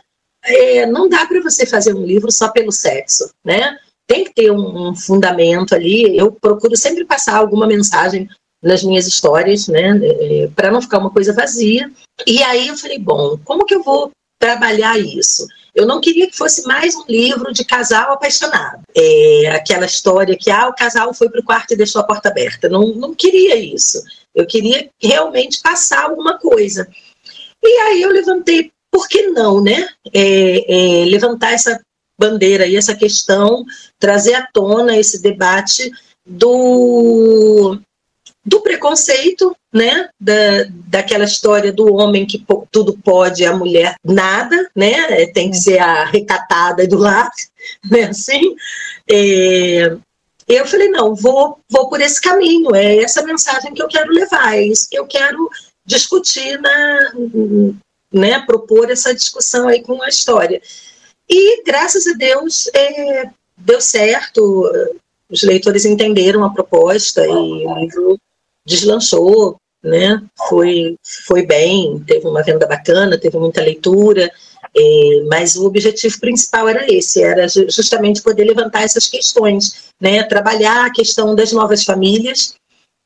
é, 0.44 0.86
não 0.86 1.08
dá 1.08 1.26
para 1.26 1.42
você 1.42 1.66
fazer 1.66 1.94
um 1.94 2.06
livro 2.06 2.32
só 2.32 2.50
pelo 2.50 2.72
sexo, 2.72 3.32
né? 3.44 3.78
Tem 4.08 4.24
que 4.24 4.34
ter 4.34 4.52
um, 4.52 4.90
um 4.90 4.96
fundamento 4.96 5.74
ali. 5.74 6.18
Eu 6.18 6.32
procuro 6.32 6.76
sempre 6.78 7.06
passar 7.06 7.38
alguma 7.38 7.66
mensagem 7.68 8.30
nas 8.62 8.84
minhas 8.84 9.06
histórias, 9.06 9.68
né, 9.68 10.00
é, 10.04 10.50
para 10.56 10.72
não 10.72 10.82
ficar 10.82 10.98
uma 10.98 11.12
coisa 11.12 11.34
vazia. 11.34 11.92
E 12.26 12.42
aí 12.42 12.68
eu 12.68 12.78
falei, 12.78 12.98
bom, 12.98 13.38
como 13.44 13.66
que 13.66 13.76
eu 13.76 13.84
vou 13.84 14.12
trabalhar 14.40 14.98
isso. 15.00 15.48
Eu 15.74 15.86
não 15.86 16.00
queria 16.00 16.28
que 16.28 16.38
fosse 16.38 16.66
mais 16.66 16.96
um 16.96 17.04
livro 17.08 17.52
de 17.52 17.66
casal 17.66 18.14
apaixonado. 18.14 18.82
É, 18.96 19.48
aquela 19.48 19.86
história 19.86 20.38
que 20.38 20.50
ah, 20.50 20.70
o 20.70 20.76
casal 20.76 21.14
foi 21.14 21.30
para 21.30 21.42
o 21.42 21.44
quarto 21.44 21.74
e 21.74 21.78
deixou 21.78 22.02
a 22.02 22.06
porta 22.06 22.30
aberta. 22.30 22.70
Não, 22.70 22.88
não 22.96 23.14
queria 23.14 23.56
isso. 23.56 24.02
Eu 24.34 24.46
queria 24.46 24.90
realmente 25.02 25.62
passar 25.62 26.04
alguma 26.04 26.38
coisa. 26.38 26.88
E 27.64 27.68
aí 27.82 28.02
eu 28.02 28.10
levantei, 28.10 28.72
por 28.92 29.08
que 29.08 29.24
não, 29.28 29.62
né? 29.62 29.90
É, 30.14 31.02
é, 31.02 31.06
levantar 31.06 31.52
essa 31.52 31.82
bandeira 32.18 32.66
e 32.66 32.76
essa 32.76 32.96
questão, 32.96 33.66
trazer 34.00 34.36
à 34.36 34.48
tona 34.52 34.98
esse 34.98 35.22
debate 35.22 35.92
do 36.26 37.80
do 38.46 38.62
preconceito, 38.62 39.56
né? 39.74 40.08
Da, 40.20 40.34
daquela 40.88 41.24
história 41.26 41.74
do 41.74 41.92
homem 41.96 42.28
que 42.28 42.46
tudo 42.72 42.96
pode, 43.04 43.44
a 43.44 43.56
mulher 43.56 43.96
nada, 44.04 44.70
né? 44.76 45.26
Tem 45.28 45.50
que 45.50 45.58
ser 45.58 45.80
a 45.80 46.06
recatada 46.06 46.88
do 46.88 46.98
lar, 46.98 47.32
né? 47.90 48.04
Assim. 48.04 48.56
É, 49.10 49.98
eu 50.48 50.66
falei, 50.68 50.90
não, 50.90 51.16
vou, 51.16 51.60
vou 51.70 51.90
por 51.90 52.00
esse 52.00 52.22
caminho, 52.22 52.76
é 52.76 52.98
essa 52.98 53.24
mensagem 53.24 53.74
que 53.74 53.82
eu 53.82 53.88
quero 53.88 54.12
levar, 54.12 54.56
é 54.56 54.62
isso 54.62 54.88
que 54.88 54.98
eu 54.98 55.08
quero 55.08 55.50
discutir 55.84 56.60
na, 56.60 57.14
né, 58.14 58.40
propor 58.46 58.92
essa 58.92 59.14
discussão 59.14 59.68
aí 59.68 59.82
com 59.82 60.02
a 60.04 60.08
história. 60.08 60.62
E 61.30 61.64
graças 61.64 62.06
a 62.08 62.14
Deus 62.14 62.70
é, 62.74 63.30
deu 63.58 63.82
certo, 63.82 64.72
os 65.30 65.44
leitores 65.44 65.86
entenderam 65.86 66.44
a 66.44 66.54
proposta 66.54 67.26
e 67.26 67.30
o 67.30 67.80
livro 67.80 68.20
deslanchou, 68.66 69.58
né? 69.84 70.22
Foi, 70.48 70.98
foi 71.26 71.46
bem, 71.46 72.04
teve 72.06 72.28
uma 72.28 72.44
venda 72.44 72.68
bacana, 72.68 73.20
teve 73.20 73.38
muita 73.38 73.62
leitura, 73.62 74.32
é, 74.76 75.24
mas 75.30 75.56
o 75.56 75.66
objetivo 75.66 76.20
principal 76.20 76.68
era 76.68 76.92
esse, 76.92 77.24
era 77.24 77.48
justamente 77.48 78.22
poder 78.22 78.44
levantar 78.44 78.84
essas 78.84 79.08
questões, 79.08 79.92
né? 80.02 80.24
Trabalhar 80.24 80.86
a 80.86 80.92
questão 80.92 81.36
das 81.36 81.52
novas 81.52 81.84
famílias, 81.84 82.56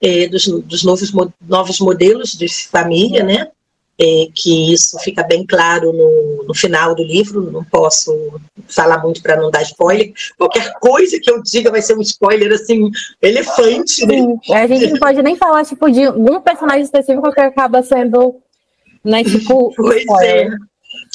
é, 0.02 0.28
dos, 0.28 0.48
dos 0.48 0.84
novos, 0.84 1.12
novos 1.48 1.80
modelos 1.80 2.34
de 2.34 2.48
família, 2.68 3.24
né? 3.24 3.52
É, 4.00 4.28
que 4.34 4.74
isso 4.74 4.98
fica 5.00 5.24
bem 5.24 5.46
claro 5.46 5.92
no, 5.92 6.46
no 6.48 6.56
final 6.56 6.96
do 6.96 7.04
livro, 7.04 7.52
não 7.52 7.66
posso 7.66 8.40
falar 8.70 9.04
muito 9.04 9.22
para 9.22 9.36
não 9.36 9.52
dar 9.52 9.62
spoiler. 9.64 10.14
Qualquer 10.38 10.72
coisa 10.80 11.20
que 11.22 11.30
eu 11.30 11.44
diga 11.44 11.70
vai 11.70 11.82
ser 11.82 11.98
um 11.98 12.02
spoiler, 12.02 12.54
assim, 12.54 12.90
elefante. 13.22 14.06
Né? 14.06 14.16
Sim, 14.16 14.54
a 14.54 14.68
gente 14.68 14.92
não 14.92 15.00
pode 15.00 15.22
nem 15.22 15.36
falar, 15.36 15.66
tipo, 15.66 15.92
de 15.92 16.08
um 16.08 16.40
personagem 16.40 16.84
específico 16.84 17.30
que 17.34 17.42
acaba 17.42 17.84
sendo, 17.84 18.38
né, 19.04 19.22
tipo... 19.22 19.74
Pois 19.76 20.02
spoiler. 20.02 20.54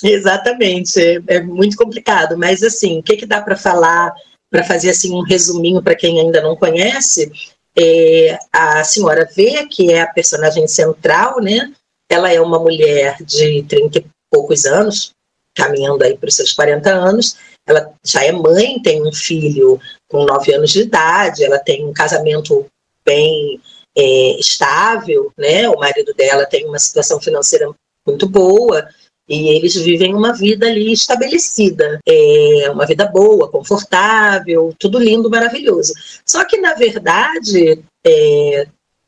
é, 0.05 0.09
exatamente, 0.11 1.01
é, 1.01 1.23
é, 1.29 1.41
muito 1.41 1.79
complicado, 1.79 2.37
mas 2.37 2.63
assim, 2.63 2.99
o 2.99 3.03
que, 3.03 3.17
que 3.17 3.25
dá 3.27 3.41
para 3.41 3.57
falar, 3.57 4.13
para 4.51 4.63
fazer 4.63 4.91
assim 4.91 5.15
um 5.15 5.23
resuminho 5.23 5.83
para 5.83 5.95
quem 5.95 6.21
ainda 6.21 6.43
não 6.43 6.55
conhece, 6.55 7.33
é, 7.77 8.39
a 8.53 8.85
senhora 8.85 9.27
V, 9.35 9.67
que 9.71 9.91
é 9.91 10.03
a 10.03 10.07
personagem 10.07 10.69
central, 10.69 11.41
né, 11.41 11.73
ela 12.15 12.33
é 12.33 12.41
uma 12.41 12.59
mulher 12.59 13.17
de 13.23 13.65
30 13.65 13.99
e 13.99 14.07
poucos 14.31 14.65
anos, 14.65 15.11
caminhando 15.55 16.05
aí 16.05 16.17
para 16.17 16.29
os 16.29 16.37
seus 16.37 16.53
40 16.53 16.91
anos. 16.91 17.37
Ela 17.67 17.93
já 18.05 18.25
é 18.25 18.33
mãe, 18.33 18.81
tem 18.81 19.07
um 19.07 19.13
filho 19.13 19.81
com 20.09 20.25
9 20.25 20.55
anos 20.55 20.71
de 20.71 20.83
idade, 20.83 21.45
ela 21.45 21.59
tem 21.59 21.85
um 21.85 21.93
casamento 21.93 22.67
bem 23.05 23.61
é, 23.97 24.39
estável, 24.39 25.33
né? 25.37 25.69
O 25.69 25.79
marido 25.79 26.15
dela 26.15 26.47
tem 26.47 26.67
uma 26.67 26.79
situação 26.79 27.21
financeira 27.21 27.69
muito 28.07 28.29
boa 28.29 28.89
e 29.29 29.49
eles 29.49 29.75
vivem 29.75 30.15
uma 30.15 30.35
vida 30.35 30.67
ali 30.67 30.93
estabelecida, 30.93 31.99
é, 32.07 32.71
uma 32.71 32.87
vida 32.87 33.07
boa, 33.07 33.49
confortável, 33.49 34.75
tudo 34.79 34.99
lindo, 34.99 35.31
maravilhoso. 35.31 35.95
Só 36.27 36.45
que 36.45 36.59
na 36.59 36.75
verdade, 36.75 37.83
é, 38.07 38.67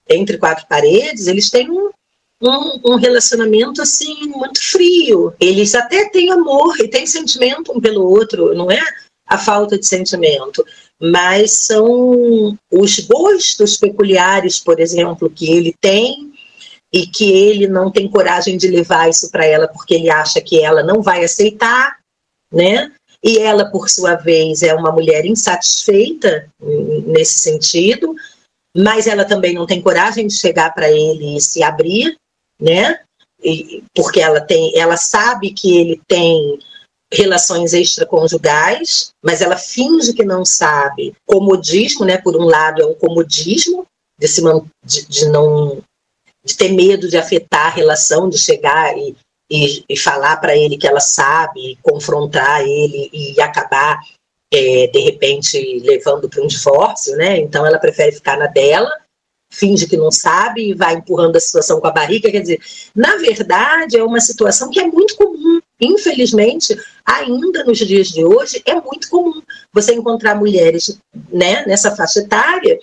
entre 0.08 0.38
quatro 0.38 0.66
paredes, 0.66 1.26
eles 1.26 1.50
têm 1.50 1.70
um, 1.70 1.90
um, 2.42 2.92
um, 2.92 2.96
relacionamento 2.96 3.80
assim 3.80 4.26
muito 4.26 4.62
frio. 4.62 5.34
Eles 5.40 5.74
até 5.74 6.08
têm 6.08 6.30
amor 6.30 6.78
e 6.80 6.88
têm 6.88 7.06
sentimento 7.06 7.72
um 7.72 7.80
pelo 7.80 8.04
outro, 8.04 8.54
não 8.54 8.70
é 8.70 8.80
a 9.26 9.38
falta 9.38 9.78
de 9.78 9.86
sentimento, 9.86 10.64
mas 11.00 11.52
são 11.52 12.56
os 12.70 13.00
gostos 13.00 13.76
peculiares, 13.76 14.58
por 14.60 14.78
exemplo, 14.78 15.28
que 15.28 15.50
ele 15.50 15.74
tem 15.80 16.32
e 16.92 17.06
que 17.06 17.30
ele 17.30 17.66
não 17.66 17.90
tem 17.90 18.08
coragem 18.08 18.56
de 18.56 18.68
levar 18.68 19.08
isso 19.08 19.30
para 19.30 19.44
ela 19.44 19.66
porque 19.66 19.94
ele 19.94 20.08
acha 20.08 20.40
que 20.40 20.62
ela 20.62 20.82
não 20.82 21.02
vai 21.02 21.24
aceitar, 21.24 21.98
né? 22.52 22.92
E 23.22 23.38
ela, 23.38 23.70
por 23.70 23.88
sua 23.88 24.14
vez, 24.14 24.62
é 24.62 24.72
uma 24.72 24.92
mulher 24.92 25.26
insatisfeita 25.26 26.48
nesse 27.06 27.38
sentido, 27.38 28.14
mas 28.76 29.06
ela 29.06 29.24
também 29.24 29.54
não 29.54 29.66
tem 29.66 29.82
coragem 29.82 30.26
de 30.26 30.34
chegar 30.34 30.72
para 30.72 30.88
ele 30.88 31.36
e 31.36 31.40
se 31.40 31.62
abrir, 31.62 32.16
né? 32.60 33.00
E, 33.42 33.84
porque 33.94 34.20
ela 34.20 34.40
tem, 34.40 34.76
ela 34.78 34.96
sabe 34.96 35.52
que 35.52 35.76
ele 35.76 36.00
tem 36.08 36.58
relações 37.12 37.72
extraconjugais, 37.72 39.10
mas 39.22 39.40
ela 39.40 39.56
finge 39.56 40.12
que 40.12 40.24
não 40.24 40.44
sabe. 40.44 41.14
Comodismo, 41.26 42.04
né? 42.04 42.18
Por 42.18 42.36
um 42.36 42.44
lado 42.44 42.82
é 42.82 42.86
um 42.86 42.94
comodismo 42.94 43.86
de, 44.18 44.26
se, 44.26 44.42
de, 44.84 45.06
de 45.06 45.28
não 45.28 45.82
de 46.44 46.56
ter 46.56 46.72
medo 46.72 47.08
de 47.08 47.16
afetar 47.16 47.66
a 47.66 47.70
relação, 47.70 48.28
de 48.28 48.38
chegar 48.38 48.96
e, 48.96 49.16
e, 49.50 49.84
e 49.88 49.96
falar 49.96 50.36
para 50.36 50.56
ele 50.56 50.78
que 50.78 50.86
ela 50.86 51.00
sabe, 51.00 51.76
confrontar 51.82 52.62
ele 52.62 53.10
e 53.12 53.40
acabar 53.40 53.98
é, 54.52 54.86
de 54.86 55.00
repente 55.00 55.80
levando 55.80 56.28
para 56.28 56.42
um 56.42 56.46
divórcio, 56.46 57.16
né? 57.16 57.38
Então 57.38 57.66
ela 57.66 57.80
prefere 57.80 58.12
ficar 58.12 58.38
na 58.38 58.46
dela 58.46 58.90
finge 59.58 59.86
que 59.86 59.96
não 59.96 60.10
sabe 60.10 60.70
e 60.70 60.74
vai 60.74 60.94
empurrando 60.94 61.36
a 61.36 61.40
situação 61.40 61.80
com 61.80 61.86
a 61.86 61.92
barriga. 61.92 62.30
Quer 62.30 62.40
dizer, 62.40 62.60
na 62.94 63.16
verdade, 63.16 63.96
é 63.96 64.04
uma 64.04 64.20
situação 64.20 64.70
que 64.70 64.80
é 64.80 64.86
muito 64.86 65.16
comum. 65.16 65.60
Infelizmente, 65.80 66.78
ainda 67.04 67.64
nos 67.64 67.78
dias 67.78 68.08
de 68.08 68.24
hoje, 68.24 68.62
é 68.64 68.74
muito 68.80 69.08
comum 69.08 69.42
você 69.72 69.94
encontrar 69.94 70.34
mulheres 70.34 70.98
né, 71.30 71.64
nessa 71.66 71.94
faixa 71.94 72.20
etária, 72.20 72.78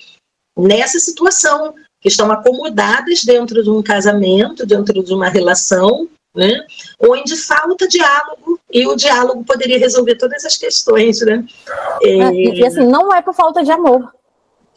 nessa 0.57 0.99
situação, 0.99 1.73
que 2.01 2.09
estão 2.09 2.31
acomodadas 2.31 3.23
dentro 3.23 3.63
de 3.63 3.69
um 3.69 3.81
casamento, 3.81 4.65
dentro 4.65 5.01
de 5.01 5.13
uma 5.13 5.29
relação, 5.29 6.07
né, 6.35 6.65
onde 6.99 7.35
falta 7.37 7.87
diálogo 7.87 8.59
e 8.71 8.85
o 8.87 8.95
diálogo 8.95 9.43
poderia 9.43 9.77
resolver 9.77 10.15
todas 10.15 10.43
as 10.43 10.57
questões, 10.57 11.21
né? 11.21 11.45
É, 12.01 12.33
e 12.33 12.65
assim, 12.65 12.87
não 12.87 13.13
é 13.13 13.21
por 13.21 13.33
falta 13.35 13.63
de 13.63 13.71
amor, 13.71 14.11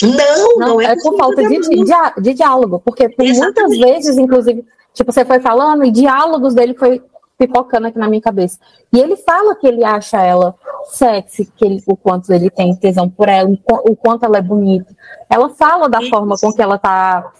não, 0.02 0.58
não, 0.58 0.68
não 0.68 0.80
é, 0.80 0.92
é 0.92 0.96
por 0.96 1.16
falta 1.16 1.42
de, 1.48 1.58
de, 1.60 1.84
de, 2.20 2.34
diálogo, 2.34 2.80
porque 2.84 3.14
muitas 3.18 3.78
vezes, 3.78 4.18
inclusive, 4.18 4.64
tipo, 4.92 5.10
você 5.10 5.24
foi 5.24 5.40
falando 5.40 5.84
e 5.84 5.90
diálogos 5.90 6.54
dele 6.54 6.74
foi 6.74 7.02
pipocando 7.38 7.86
aqui 7.86 7.98
na 7.98 8.08
minha 8.08 8.20
cabeça. 8.20 8.58
E 8.92 8.98
ele 8.98 9.16
fala 9.16 9.54
que 9.54 9.66
ele 9.66 9.84
acha 9.84 10.20
ela 10.20 10.54
sexy, 10.84 11.50
que 11.56 11.64
ele, 11.64 11.82
o 11.86 11.96
quanto 11.96 12.32
ele 12.32 12.50
tem 12.50 12.74
tesão 12.74 13.08
por 13.08 13.28
ela, 13.28 13.50
o 13.68 13.96
quanto 13.96 14.24
ela 14.24 14.38
é 14.38 14.42
bonita. 14.42 14.94
Ela 15.28 15.48
fala 15.50 15.88
da 15.88 16.00
Isso. 16.00 16.10
forma 16.10 16.36
com 16.40 16.52
que 16.52 16.62
ela 16.62 16.78
tá 16.78 17.32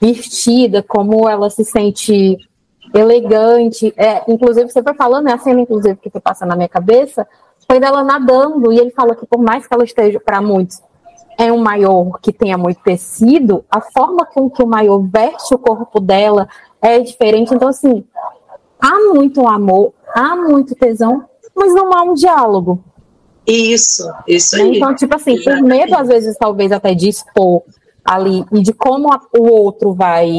vestida, 0.00 0.82
como 0.82 1.28
ela 1.28 1.48
se 1.50 1.64
sente 1.64 2.36
elegante. 2.94 3.92
É, 3.96 4.22
inclusive, 4.28 4.70
você 4.70 4.82
foi 4.82 4.94
falando, 4.94 5.28
é 5.28 5.32
a 5.32 5.38
cena, 5.38 5.60
inclusive, 5.60 5.96
que 5.96 6.10
foi 6.10 6.20
passando 6.20 6.50
na 6.50 6.56
minha 6.56 6.68
cabeça, 6.68 7.26
foi 7.66 7.78
dela 7.78 8.02
nadando, 8.02 8.72
e 8.72 8.78
ele 8.78 8.90
fala 8.90 9.14
que 9.14 9.26
por 9.26 9.40
mais 9.40 9.66
que 9.66 9.72
ela 9.74 9.84
esteja, 9.84 10.20
para 10.20 10.40
muitos, 10.40 10.82
é 11.38 11.52
um 11.52 11.58
maior 11.58 12.18
que 12.20 12.32
tenha 12.32 12.56
muito 12.56 12.80
tecido, 12.82 13.64
a 13.70 13.80
forma 13.80 14.26
com 14.26 14.50
que 14.50 14.62
o 14.62 14.66
maior 14.66 14.98
veste 14.98 15.54
o 15.54 15.58
corpo 15.58 16.00
dela 16.00 16.48
é 16.80 17.00
diferente. 17.00 17.54
Então, 17.54 17.68
assim, 17.68 18.04
há 18.80 18.98
muito 19.12 19.46
amor, 19.46 19.92
há 20.14 20.36
muito 20.36 20.74
tesão, 20.74 21.24
mas 21.54 21.74
não 21.74 21.92
há 21.92 22.02
um 22.02 22.14
diálogo. 22.14 22.82
Isso, 23.46 24.08
isso 24.26 24.56
aí. 24.56 24.76
Então, 24.76 24.94
tipo 24.94 25.14
assim, 25.14 25.42
por 25.42 25.60
medo, 25.62 25.94
às 25.96 26.08
vezes, 26.08 26.36
talvez 26.36 26.70
até 26.70 26.94
de 26.94 27.08
expor 27.08 27.62
ali 28.04 28.44
e 28.52 28.60
de 28.60 28.72
como 28.72 29.12
a, 29.12 29.20
o 29.36 29.50
outro 29.50 29.92
vai 29.92 30.30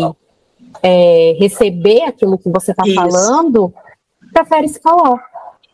é, 0.81 1.35
receber 1.39 2.03
aquilo 2.03 2.37
que 2.37 2.49
você 2.49 2.71
está 2.71 2.83
falando, 2.95 3.73
prefere 4.33 4.67
se 4.67 4.79
calar. 4.79 5.32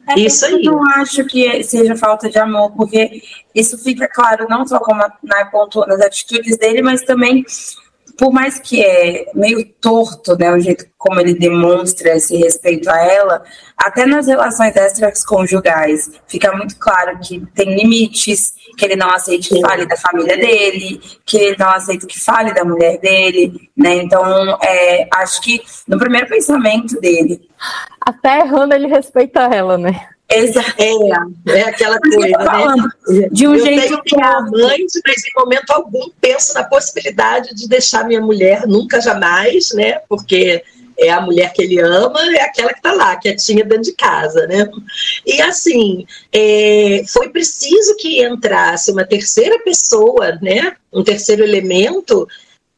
É 0.09 0.19
isso 0.19 0.45
aí. 0.45 0.65
Eu 0.65 0.73
não 0.73 0.89
acho 0.91 1.23
que 1.25 1.63
seja 1.63 1.95
falta 1.95 2.29
de 2.29 2.37
amor, 2.39 2.71
porque 2.71 3.21
isso 3.53 3.77
fica 3.77 4.07
claro 4.07 4.47
não 4.49 4.65
só 4.65 4.79
como 4.79 5.03
na 5.23 5.45
ponto, 5.45 5.85
nas 5.85 6.01
atitudes 6.01 6.57
dele, 6.57 6.81
mas 6.81 7.03
também 7.03 7.45
por 8.19 8.33
mais 8.33 8.59
que 8.59 8.83
é 8.83 9.31
meio 9.33 9.65
torto, 9.79 10.37
né, 10.37 10.51
o 10.51 10.59
jeito 10.59 10.85
como 10.97 11.21
ele 11.21 11.33
demonstra 11.33 12.17
esse 12.17 12.35
respeito 12.35 12.89
a 12.89 12.97
ela, 12.97 13.41
até 13.77 14.05
nas 14.05 14.27
relações 14.27 14.75
extraconjugais 14.75 16.11
fica 16.27 16.51
muito 16.51 16.75
claro 16.75 17.17
que 17.19 17.41
tem 17.55 17.77
limites, 17.77 18.53
que 18.79 18.85
ele 18.85 18.95
não 18.95 19.09
aceita 19.09 19.49
que 19.49 19.61
fale 19.61 19.85
da 19.85 19.97
família 19.97 20.37
dele, 20.37 21.01
que 21.25 21.37
ele 21.37 21.57
não 21.59 21.69
aceita 21.69 22.07
que 22.07 22.17
fale 22.17 22.53
da 22.53 22.63
mulher 22.63 22.97
dele, 22.99 23.69
né? 23.75 23.95
Então, 23.95 24.57
é, 24.63 25.07
acho 25.15 25.41
que 25.41 25.61
no 25.85 25.99
primeiro 25.99 26.27
pensamento 26.27 26.99
dele, 27.01 27.41
até 27.99 28.39
errando 28.39 28.73
ele 28.73 28.87
respeita 28.87 29.41
ela, 29.41 29.77
né? 29.77 30.07
Exato. 30.31 30.73
É, 30.77 31.59
é 31.59 31.63
aquela 31.63 31.99
coisa, 31.99 32.37
né? 32.37 33.27
De 33.31 33.47
um 33.47 33.55
eu 33.55 33.65
jeito 33.65 34.01
que 34.03 34.21
a 34.21 34.41
mãe, 34.41 34.77
mas 35.05 35.25
em 35.25 35.33
momento 35.35 35.71
algum 35.71 36.09
penso 36.21 36.53
na 36.53 36.63
possibilidade 36.63 37.53
de 37.53 37.67
deixar 37.67 38.05
minha 38.05 38.21
mulher, 38.21 38.65
nunca 38.65 39.01
jamais, 39.01 39.73
né? 39.73 39.99
Porque 40.07 40.63
é 40.99 41.09
a 41.09 41.21
mulher 41.21 41.53
que 41.53 41.61
ele 41.61 41.79
ama, 41.79 42.19
é 42.35 42.41
aquela 42.41 42.69
que 42.69 42.79
está 42.79 42.91
lá, 42.91 43.15
quietinha 43.15 43.63
dentro 43.63 43.83
de 43.83 43.93
casa, 43.93 44.45
né? 44.47 44.69
E 45.25 45.41
assim, 45.41 46.05
é, 46.31 47.03
foi 47.07 47.29
preciso 47.29 47.95
que 47.97 48.23
entrasse 48.23 48.91
uma 48.91 49.05
terceira 49.05 49.59
pessoa, 49.59 50.37
né? 50.41 50.75
Um 50.91 51.03
terceiro 51.03 51.43
elemento 51.43 52.27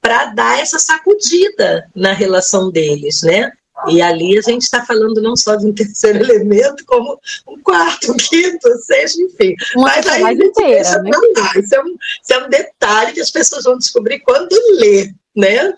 para 0.01 0.25
dar 0.25 0.59
essa 0.59 0.79
sacudida 0.79 1.89
na 1.95 2.13
relação 2.13 2.71
deles, 2.71 3.21
né? 3.21 3.51
E 3.87 4.01
ali 4.01 4.37
a 4.37 4.41
gente 4.41 4.63
está 4.63 4.85
falando 4.85 5.21
não 5.21 5.35
só 5.35 5.55
de 5.55 5.65
um 5.65 5.73
terceiro 5.73 6.19
elemento, 6.23 6.85
como 6.85 7.19
um 7.47 7.59
quarto, 7.61 8.11
um 8.11 8.17
quinto, 8.17 8.69
sexto, 8.79 9.21
enfim. 9.21 9.55
Uma 9.75 9.87
Mas 9.87 10.07
aí 10.07 10.23
a 10.23 10.33
gente 10.33 10.45
inteira, 10.45 11.01
né? 11.01 11.11
Isso 11.57 11.75
é, 11.75 11.81
um, 11.81 11.95
isso 12.21 12.33
é 12.33 12.45
um 12.45 12.49
detalhe 12.49 13.13
que 13.13 13.21
as 13.21 13.31
pessoas 13.31 13.63
vão 13.63 13.77
descobrir 13.77 14.19
quando 14.19 14.53
ler, 14.77 15.13
né? 15.35 15.73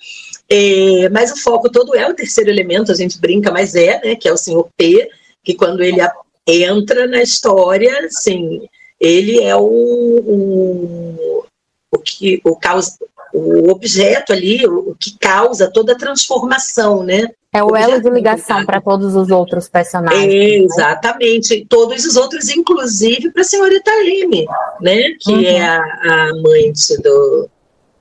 É, 0.55 1.09
mas 1.09 1.31
o 1.31 1.37
foco 1.37 1.67
todo 1.67 1.95
é 1.95 2.07
o 2.07 2.13
terceiro 2.13 2.47
elemento, 2.47 2.91
a 2.91 2.95
gente 2.95 3.19
brinca, 3.19 3.51
mas 3.51 3.73
é, 3.73 3.99
né? 4.03 4.15
Que 4.15 4.27
é 4.29 4.31
o 4.31 4.37
senhor 4.37 4.69
P, 4.77 5.09
que 5.43 5.55
quando 5.55 5.81
ele 5.81 5.99
entra 6.45 7.07
na 7.07 7.23
história, 7.23 8.05
assim, 8.05 8.67
ele 8.99 9.41
é 9.41 9.55
o, 9.55 9.63
o, 9.63 11.45
o 11.91 11.97
que 11.97 12.39
o 12.43 12.55
causa 12.55 12.95
o 13.33 13.71
objeto 13.71 14.31
ali, 14.31 14.63
o 14.67 14.95
que 14.99 15.17
causa 15.17 15.67
toda 15.71 15.93
a 15.93 15.97
transformação, 15.97 17.01
né? 17.01 17.27
É 17.51 17.63
o 17.63 17.75
elo 17.75 17.99
de 17.99 18.09
ligação 18.11 18.63
para 18.63 18.79
todos 18.79 19.15
os 19.15 19.31
outros 19.31 19.67
personagens. 19.67 20.23
É, 20.23 20.27
né? 20.27 20.65
Exatamente, 20.65 21.65
todos 21.67 22.05
os 22.05 22.15
outros, 22.15 22.49
inclusive 22.49 23.31
para 23.31 23.41
a 23.41 23.45
senhorita 23.45 23.91
Lime, 24.03 24.45
né? 24.79 25.15
Que 25.19 25.31
uhum. 25.31 25.43
é 25.43 25.61
a, 25.61 25.79
a 25.79 26.29
amante 26.29 26.95
do, 27.01 27.49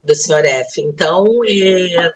do 0.05 0.15
senhor 0.15 0.45
F. 0.45 0.83
Então, 0.83 1.27
é, 1.47 2.13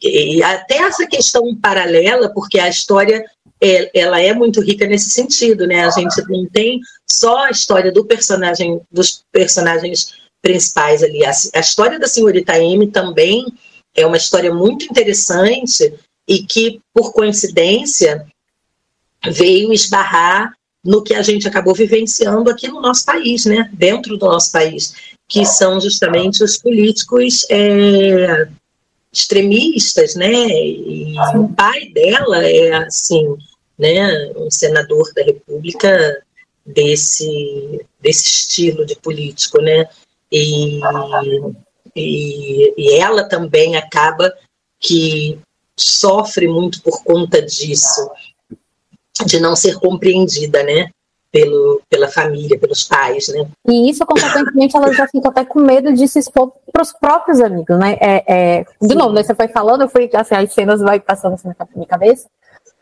e 0.00 0.42
até 0.42 0.78
essa 0.78 1.06
questão 1.06 1.54
paralela, 1.56 2.28
porque 2.32 2.58
a 2.58 2.68
história 2.68 3.24
é, 3.60 3.90
ela 3.94 4.20
é 4.20 4.34
muito 4.34 4.60
rica 4.60 4.86
nesse 4.86 5.10
sentido, 5.10 5.66
né? 5.66 5.84
A 5.84 5.90
gente 5.90 6.20
não 6.28 6.46
tem 6.48 6.80
só 7.08 7.44
a 7.44 7.50
história 7.50 7.92
do 7.92 8.04
personagem, 8.04 8.80
dos 8.90 9.24
personagens 9.30 10.14
principais 10.42 11.02
ali. 11.02 11.24
A, 11.24 11.30
a 11.54 11.60
história 11.60 11.98
da 11.98 12.08
senhorita 12.08 12.58
M 12.58 12.88
também 12.88 13.46
é 13.94 14.04
uma 14.04 14.16
história 14.16 14.52
muito 14.52 14.84
interessante 14.86 15.94
e 16.26 16.42
que, 16.42 16.80
por 16.92 17.12
coincidência, 17.12 18.26
veio 19.30 19.72
esbarrar 19.72 20.52
no 20.84 21.02
que 21.02 21.14
a 21.14 21.22
gente 21.22 21.46
acabou 21.46 21.74
vivenciando 21.74 22.50
aqui 22.50 22.66
no 22.66 22.80
nosso 22.80 23.04
país, 23.04 23.44
né? 23.44 23.70
Dentro 23.72 24.16
do 24.16 24.26
nosso 24.26 24.50
país, 24.50 24.94
que 25.28 25.46
são 25.46 25.80
justamente 25.80 26.42
os 26.42 26.58
políticos 26.58 27.46
é, 27.48 28.48
extremistas, 29.12 30.14
né? 30.14 30.32
E 30.32 31.14
o 31.36 31.48
pai 31.48 31.88
dela 31.88 32.46
é 32.46 32.72
assim 32.72 33.36
né, 33.78 34.32
um 34.36 34.50
senador 34.50 35.12
da 35.14 35.22
República 35.22 36.22
desse, 36.64 37.84
desse 38.00 38.24
estilo 38.24 38.86
de 38.86 38.96
político, 38.96 39.60
né? 39.60 39.88
E, 40.30 40.80
e, 41.94 42.74
e 42.76 42.94
ela 42.98 43.24
também 43.24 43.76
acaba 43.76 44.32
que 44.78 45.38
sofre 45.76 46.48
muito 46.48 46.82
por 46.82 47.02
conta 47.04 47.42
disso, 47.42 48.10
de 49.26 49.40
não 49.40 49.54
ser 49.54 49.78
compreendida, 49.78 50.62
né? 50.62 50.90
Pelo, 51.32 51.80
pela 51.88 52.08
família, 52.08 52.58
pelos 52.58 52.84
pais, 52.84 53.28
né? 53.28 53.46
E 53.66 53.90
isso, 53.90 54.04
consequentemente, 54.04 54.76
ela 54.76 54.92
já 54.92 55.08
fica 55.08 55.30
até 55.30 55.44
com 55.44 55.60
medo 55.60 55.92
de 55.94 56.06
se 56.06 56.18
expor 56.18 56.52
para 56.70 56.82
os 56.82 56.92
próprios 56.92 57.40
amigos, 57.40 57.78
né? 57.78 57.96
É, 58.00 58.24
é, 58.60 58.64
de 58.80 58.94
novo, 58.94 59.14
né, 59.14 59.22
você 59.22 59.34
foi 59.34 59.48
falando, 59.48 59.80
eu 59.80 59.88
fui, 59.88 60.10
assim, 60.12 60.34
as 60.34 60.52
cenas 60.52 60.80
vai 60.80 61.00
passando 61.00 61.34
assim 61.34 61.48
na 61.48 61.66
minha 61.74 61.86
cabeça, 61.86 62.28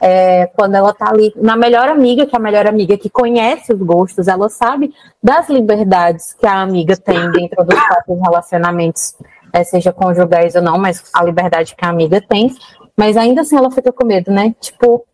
é, 0.00 0.46
quando 0.46 0.74
ela 0.74 0.94
tá 0.94 1.10
ali 1.10 1.32
na 1.36 1.56
melhor 1.56 1.88
amiga, 1.88 2.24
que 2.24 2.34
é 2.34 2.38
a 2.38 2.42
melhor 2.42 2.66
amiga 2.66 2.96
que 2.96 3.10
conhece 3.10 3.72
os 3.72 3.78
gostos, 3.80 4.28
ela 4.28 4.48
sabe 4.48 4.92
das 5.22 5.48
liberdades 5.48 6.32
que 6.32 6.46
a 6.46 6.62
amiga 6.62 6.96
tem 6.96 7.30
dentro 7.30 7.64
dos 7.64 7.78
próprios 7.78 8.20
relacionamentos, 8.20 9.14
é, 9.52 9.62
seja 9.62 9.92
conjugais 9.92 10.54
ou 10.54 10.62
não, 10.62 10.78
mas 10.78 11.04
a 11.12 11.22
liberdade 11.22 11.74
que 11.76 11.84
a 11.84 11.90
amiga 11.90 12.20
tem. 12.20 12.54
Mas 12.96 13.16
ainda 13.16 13.42
assim 13.42 13.56
ela 13.56 13.70
fica 13.70 13.92
com 13.92 14.06
medo, 14.06 14.30
né? 14.30 14.54
Tipo, 14.60 15.04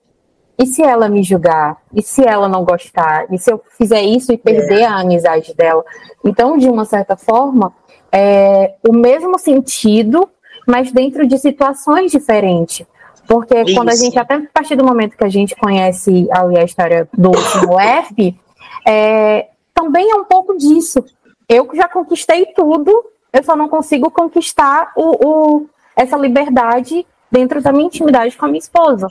e 0.59 0.67
se 0.67 0.83
ela 0.83 1.09
me 1.09 1.23
julgar? 1.23 1.77
E 1.95 2.03
se 2.03 2.25
ela 2.25 2.49
não 2.49 2.65
gostar? 2.65 3.27
E 3.33 3.39
se 3.39 3.51
eu 3.53 3.63
fizer 3.77 4.03
isso 4.03 4.33
e 4.33 4.39
perder 4.39 4.81
é. 4.81 4.85
a 4.85 5.01
amizade 5.01 5.55
dela? 5.55 5.85
Então, 6.25 6.57
de 6.57 6.69
uma 6.69 6.85
certa 6.85 7.17
forma, 7.17 7.73
é 8.11 8.75
o 8.89 8.93
mesmo 8.93 9.39
sentido, 9.39 10.29
mas 10.67 10.91
dentro 10.91 11.27
de 11.27 11.39
situações 11.39 12.11
diferentes. 12.11 12.87
Porque 13.27 13.61
Isso. 13.63 13.75
quando 13.75 13.91
a 13.91 13.97
gente, 13.97 14.19
até 14.19 14.35
a 14.35 14.43
partir 14.53 14.77
do 14.77 14.85
momento 14.85 15.17
que 15.17 15.25
a 15.25 15.29
gente 15.29 15.55
conhece 15.57 16.29
ali 16.31 16.59
a 16.59 16.65
história 16.65 17.09
do 17.13 17.29
último 17.29 17.79
F, 17.81 18.39
é, 18.87 19.49
também 19.75 20.11
é 20.11 20.15
um 20.15 20.25
pouco 20.25 20.57
disso. 20.57 21.05
Eu 21.49 21.69
já 21.75 21.89
conquistei 21.89 22.47
tudo, 22.47 23.05
eu 23.33 23.43
só 23.43 23.57
não 23.57 23.69
consigo 23.69 24.11
conquistar 24.11 24.93
o, 24.97 25.27
o 25.27 25.67
essa 25.97 26.17
liberdade 26.17 27.07
dentro 27.31 27.61
da 27.61 27.73
minha 27.73 27.87
intimidade 27.87 28.37
com 28.37 28.45
a 28.45 28.49
minha 28.49 28.59
esposa. 28.59 29.09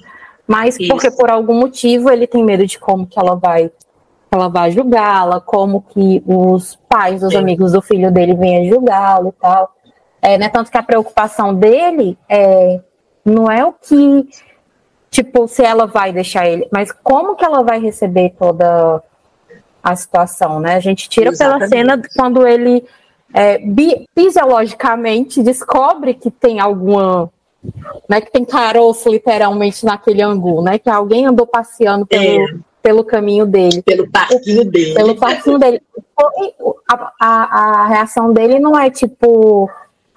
Mas 0.48 0.80
Isso. 0.80 0.88
porque 0.90 1.10
por 1.10 1.30
algum 1.30 1.56
motivo 1.56 2.10
ele 2.10 2.28
tem 2.28 2.44
medo 2.44 2.66
de 2.66 2.80
como 2.80 3.08
que 3.08 3.20
ela 3.20 3.36
vai 3.36 3.72
ela 4.32 4.50
vai 4.50 4.72
julgá-la, 4.72 5.40
como 5.40 5.82
que 5.82 6.22
os 6.26 6.78
pais, 6.90 7.24
os 7.24 7.32
Sim. 7.32 7.38
amigos 7.38 7.72
do 7.72 7.82
filho 7.82 8.12
dele 8.12 8.36
venham 8.36 8.66
julgá-lo 8.66 9.30
e 9.30 9.42
tal. 9.42 9.74
É, 10.22 10.38
né, 10.38 10.50
tanto 10.50 10.70
que 10.70 10.78
a 10.78 10.84
preocupação 10.84 11.54
dele 11.54 12.18
é 12.28 12.82
não 13.24 13.50
é 13.50 13.66
o 13.66 13.74
que, 13.74 14.28
tipo, 15.10 15.48
se 15.48 15.64
ela 15.64 15.88
vai 15.88 16.14
deixar 16.14 16.48
ele, 16.48 16.68
mas 16.72 16.92
como 16.92 17.36
que 17.36 17.44
ela 17.44 17.64
vai 17.64 17.80
receber 17.80 18.36
toda 18.38 19.02
a 19.82 19.96
situação, 19.96 20.60
né? 20.60 20.76
A 20.76 20.80
gente 20.80 21.10
tira 21.10 21.30
Exatamente. 21.30 21.70
pela 21.72 21.98
cena 21.98 22.02
quando 22.16 22.46
ele 22.46 22.86
é, 23.34 23.58
bi, 23.58 24.08
fisiologicamente 24.14 25.42
descobre 25.42 26.14
que 26.14 26.30
tem 26.30 26.60
alguma 26.60 27.32
né, 28.08 28.22
que 28.22 28.32
tem 28.32 28.46
caroço 28.46 29.10
literalmente 29.10 29.86
naquele 29.86 30.22
angu, 30.22 30.62
né? 30.62 30.78
Que 30.78 30.90
alguém 30.90 31.26
andou 31.26 31.46
passeando 31.46 32.06
pelo, 32.06 32.24
é. 32.24 32.56
pelo 32.82 33.04
caminho 33.04 33.46
dele. 33.46 33.82
Pelo 33.82 34.10
parquinho 34.10 34.66
dele. 34.66 34.94
Pelo 34.94 35.16
parquinho 35.16 35.58
dele. 35.58 35.82
A, 36.90 37.12
a, 37.20 37.28
a, 37.28 37.88
reação 37.88 38.32
dele 38.32 38.60
não 38.60 38.78
é 38.78 38.90
tipo, 38.90 39.70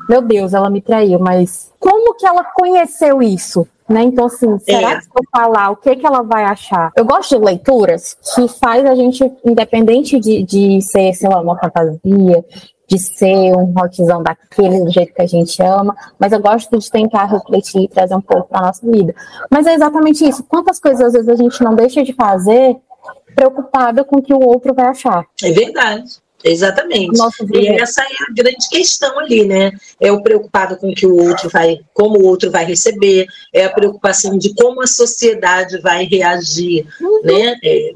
meu 0.08 0.22
Deus, 0.22 0.54
ela 0.54 0.70
me 0.70 0.80
traiu, 0.80 1.18
mas 1.18 1.72
como 1.78 2.14
que 2.14 2.26
ela 2.26 2.44
conheceu 2.44 3.22
isso? 3.22 3.66
Né? 3.88 4.02
Então, 4.02 4.26
assim, 4.26 4.58
será 4.58 4.92
é. 4.92 4.96
que 4.96 5.04
se 5.04 5.10
eu 5.16 5.24
falar, 5.32 5.70
o 5.70 5.76
que, 5.76 5.96
que 5.96 6.06
ela 6.06 6.22
vai 6.22 6.44
achar? 6.44 6.92
Eu 6.94 7.06
gosto 7.06 7.38
de 7.38 7.44
leituras 7.44 8.16
que 8.34 8.46
faz 8.46 8.84
a 8.84 8.94
gente, 8.94 9.24
independente 9.44 10.20
de, 10.20 10.42
de 10.42 10.82
ser, 10.82 11.14
sei 11.14 11.28
lá, 11.28 11.40
uma 11.40 11.58
fantasia, 11.58 12.44
de 12.88 12.98
ser 12.98 13.54
um 13.54 13.66
rockzão 13.66 14.22
daquele 14.22 14.80
do 14.82 14.90
jeito 14.90 15.12
que 15.12 15.20
a 15.20 15.26
gente 15.26 15.62
ama, 15.62 15.94
mas 16.18 16.32
eu 16.32 16.40
gosto 16.40 16.78
de 16.78 16.90
tentar 16.90 17.26
refletir 17.26 17.82
e 17.82 17.88
trazer 17.88 18.14
um 18.14 18.20
pouco 18.20 18.48
para 18.48 18.62
nossa 18.62 18.90
vida. 18.90 19.14
Mas 19.50 19.66
é 19.66 19.74
exatamente 19.74 20.26
isso. 20.26 20.42
Quantas 20.44 20.80
coisas 20.80 21.02
às 21.02 21.12
vezes 21.12 21.28
a 21.28 21.36
gente 21.36 21.62
não 21.62 21.74
deixa 21.74 22.02
de 22.02 22.14
fazer 22.14 22.76
preocupada 23.34 24.02
com 24.02 24.16
o 24.16 24.22
que 24.22 24.32
o 24.32 24.40
outro 24.40 24.74
vai 24.74 24.86
achar? 24.86 25.24
É 25.42 25.52
verdade. 25.52 26.16
Exatamente. 26.42 27.18
e 27.52 27.68
essa 27.68 28.00
é 28.00 28.04
a 28.04 28.32
grande 28.32 28.68
questão 28.70 29.18
ali, 29.18 29.44
né? 29.44 29.72
É 30.00 30.10
o 30.12 30.22
preocupado 30.22 30.76
com 30.76 30.94
que 30.94 31.06
o 31.06 31.16
outro 31.16 31.50
vai, 31.50 31.80
como 31.92 32.18
o 32.18 32.24
outro 32.24 32.50
vai 32.50 32.64
receber, 32.64 33.26
é 33.52 33.64
a 33.64 33.70
preocupação 33.70 34.38
de 34.38 34.54
como 34.54 34.80
a 34.80 34.86
sociedade 34.86 35.80
vai 35.80 36.04
reagir, 36.04 36.86
uhum. 37.00 37.22
né? 37.24 37.56
É, 37.62 37.92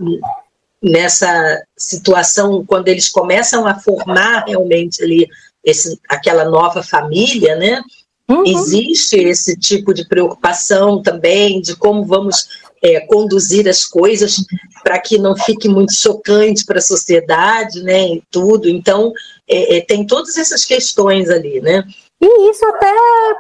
nessa 0.82 1.62
situação, 1.76 2.64
quando 2.66 2.88
eles 2.88 3.08
começam 3.08 3.66
a 3.66 3.78
formar 3.78 4.44
realmente 4.46 5.02
ali 5.02 5.28
esse, 5.64 5.98
aquela 6.08 6.44
nova 6.44 6.82
família, 6.82 7.54
né? 7.54 7.82
Uhum. 8.28 8.44
Existe 8.46 9.16
esse 9.16 9.56
tipo 9.56 9.94
de 9.94 10.06
preocupação 10.06 11.02
também 11.02 11.60
de 11.60 11.76
como 11.76 12.04
vamos 12.04 12.48
é, 12.82 13.00
conduzir 13.00 13.68
as 13.68 13.84
coisas 13.84 14.44
para 14.82 14.98
que 14.98 15.18
não 15.18 15.36
fique 15.36 15.68
muito 15.68 15.94
chocante 15.94 16.64
para 16.64 16.78
a 16.78 16.82
sociedade, 16.82 17.82
né, 17.82 18.08
e 18.08 18.22
tudo. 18.30 18.68
Então, 18.68 19.12
é, 19.48 19.76
é, 19.76 19.80
tem 19.80 20.04
todas 20.04 20.36
essas 20.36 20.64
questões 20.64 21.30
ali, 21.30 21.60
né? 21.60 21.84
E 22.20 22.50
isso 22.50 22.64
até 22.66 22.92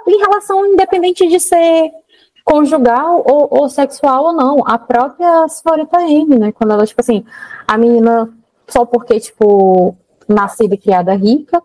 em 0.06 0.18
relação, 0.18 0.66
independente 0.66 1.28
de 1.28 1.40
ser 1.40 1.90
conjugal 2.44 3.22
ou, 3.26 3.48
ou 3.50 3.68
sexual 3.68 4.24
ou 4.24 4.32
não, 4.32 4.62
a 4.66 4.78
própria 4.78 5.46
Florita 5.48 6.02
M, 6.02 6.38
né, 6.38 6.52
quando 6.52 6.72
ela, 6.72 6.86
tipo 6.86 7.00
assim, 7.00 7.24
a 7.66 7.78
menina, 7.78 8.28
só 8.68 8.84
porque, 8.84 9.18
tipo, 9.20 9.96
nascida 10.28 10.74
e 10.74 10.78
criada 10.78 11.14
rica, 11.14 11.62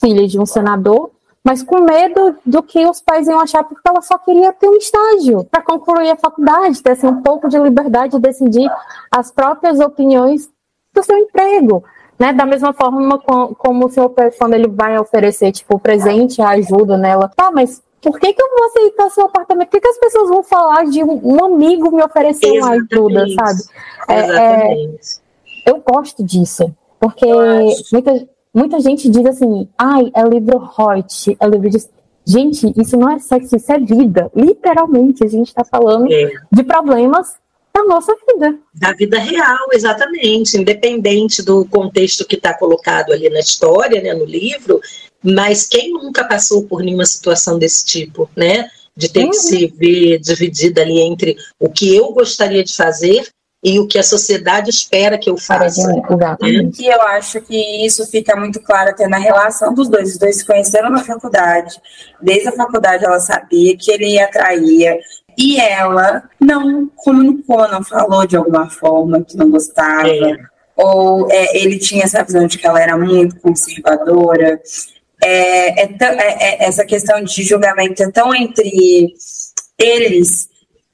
filha 0.00 0.26
de 0.26 0.38
um 0.38 0.46
senador, 0.46 1.10
mas 1.42 1.62
com 1.62 1.80
medo 1.80 2.36
do 2.44 2.62
que 2.62 2.84
os 2.84 3.00
pais 3.00 3.26
iam 3.26 3.40
achar, 3.40 3.64
porque 3.64 3.88
ela 3.88 4.02
só 4.02 4.18
queria 4.18 4.52
ter 4.52 4.68
um 4.68 4.76
estágio 4.76 5.44
para 5.44 5.62
concluir 5.62 6.10
a 6.10 6.16
faculdade, 6.16 6.82
ter 6.82 6.92
assim, 6.92 7.06
um 7.06 7.22
pouco 7.22 7.48
de 7.48 7.58
liberdade 7.58 8.12
de 8.12 8.18
decidir 8.18 8.70
as 9.10 9.30
próprias 9.30 9.80
opiniões 9.80 10.50
do 10.92 11.02
seu 11.02 11.16
emprego. 11.16 11.84
Né? 12.18 12.32
Da 12.32 12.44
mesma 12.44 12.72
forma 12.72 13.18
como 13.56 13.86
o 13.86 13.88
senhor, 13.88 14.12
quando 14.38 14.54
ele 14.54 14.68
vai 14.68 14.98
oferecer 14.98 15.52
tipo, 15.52 15.78
presente, 15.78 16.42
a 16.42 16.50
ajuda 16.50 16.98
nela, 16.98 17.30
tá, 17.34 17.50
mas 17.50 17.82
por 18.00 18.18
que, 18.18 18.32
que 18.32 18.42
eu 18.42 18.48
vou 18.50 18.66
aceitar 18.66 19.10
seu 19.10 19.26
apartamento? 19.26 19.68
Por 19.68 19.72
que, 19.72 19.80
que 19.80 19.88
as 19.88 19.98
pessoas 19.98 20.28
vão 20.28 20.42
falar 20.42 20.84
de 20.84 21.02
um, 21.02 21.44
amigo 21.44 21.94
me 21.94 22.02
oferecer 22.02 22.50
uma 22.52 22.70
ajuda, 22.70 23.24
sabe? 23.34 23.60
É, 24.08 24.14
é, 24.14 24.88
eu 25.66 25.82
gosto 25.86 26.24
disso, 26.24 26.74
porque 27.00 27.26
muitas 27.92 28.26
muita 28.54 28.80
gente 28.80 29.08
diz 29.08 29.24
assim, 29.26 29.68
ai, 29.76 30.10
é 30.14 30.22
livro 30.22 30.58
hot, 30.58 31.36
é 31.38 31.46
livro 31.46 31.70
de, 31.70 31.78
Gente, 32.28 32.74
isso 32.78 32.94
não 32.94 33.10
é 33.10 33.18
sexo, 33.18 33.56
isso 33.56 33.72
é 33.72 33.78
vida. 33.78 34.30
Literalmente, 34.36 35.24
a 35.24 35.28
gente 35.28 35.46
está 35.46 35.64
falando 35.64 36.12
é. 36.12 36.30
de 36.52 36.62
problemas 36.62 37.36
da 37.74 37.82
nossa 37.84 38.14
vida. 38.26 38.58
Da 38.74 38.92
vida 38.92 39.18
real, 39.18 39.68
exatamente. 39.72 40.58
Independente 40.58 41.42
do 41.42 41.64
contexto 41.64 42.26
que 42.26 42.36
está 42.36 42.52
colocado 42.52 43.14
ali 43.14 43.30
na 43.30 43.40
história, 43.40 44.02
né, 44.02 44.12
no 44.12 44.26
livro, 44.26 44.78
mas 45.22 45.66
quem 45.66 45.92
nunca 45.92 46.24
passou 46.24 46.64
por 46.64 46.82
nenhuma 46.82 47.06
situação 47.06 47.58
desse 47.58 47.84
tipo, 47.84 48.30
né? 48.36 48.68
De 48.96 49.08
ter 49.08 49.24
uhum. 49.24 49.30
que 49.30 49.36
se 49.36 49.66
ver 49.68 50.18
dividida 50.18 50.82
ali 50.82 51.00
entre 51.00 51.36
o 51.58 51.68
que 51.68 51.94
eu 51.94 52.12
gostaria 52.12 52.64
de 52.64 52.74
fazer 52.74 53.28
e 53.62 53.78
o 53.80 53.86
que 53.86 53.98
a 53.98 54.02
sociedade 54.02 54.70
espera 54.70 55.18
que 55.18 55.28
eu 55.28 55.36
faça. 55.36 55.90
E 56.78 56.86
eu 56.86 57.02
acho 57.02 57.40
que 57.40 57.84
isso 57.84 58.06
fica 58.06 58.36
muito 58.36 58.60
claro 58.60 58.90
até 58.90 59.08
na 59.08 59.18
relação 59.18 59.74
dos 59.74 59.88
dois. 59.88 60.12
Os 60.12 60.18
dois 60.18 60.36
se 60.36 60.46
conheceram 60.46 60.90
na 60.90 61.02
faculdade. 61.02 61.80
Desde 62.22 62.48
a 62.48 62.52
faculdade 62.52 63.04
ela 63.04 63.18
sabia 63.18 63.76
que 63.76 63.90
ele 63.90 64.18
atraía. 64.18 64.98
E 65.36 65.60
ela 65.60 66.22
não 66.40 66.90
comunicou, 66.96 67.68
não 67.68 67.82
falou 67.82 68.26
de 68.26 68.36
alguma 68.36 68.68
forma 68.70 69.22
que 69.22 69.36
não 69.36 69.50
gostava. 69.50 70.08
É. 70.08 70.36
Ou 70.76 71.28
é, 71.30 71.58
ele 71.58 71.78
tinha 71.78 72.04
essa 72.04 72.22
visão 72.22 72.46
de 72.46 72.58
que 72.58 72.66
ela 72.66 72.80
era 72.80 72.96
muito 72.96 73.40
conservadora. 73.40 74.60
É, 75.22 75.82
é, 75.82 75.88
é, 76.00 76.64
é 76.64 76.64
essa 76.64 76.84
questão 76.84 77.22
de 77.22 77.42
julgamento 77.42 78.02
é 78.02 78.10
tão 78.10 78.34
entre 78.34 79.12
eles 79.78 80.48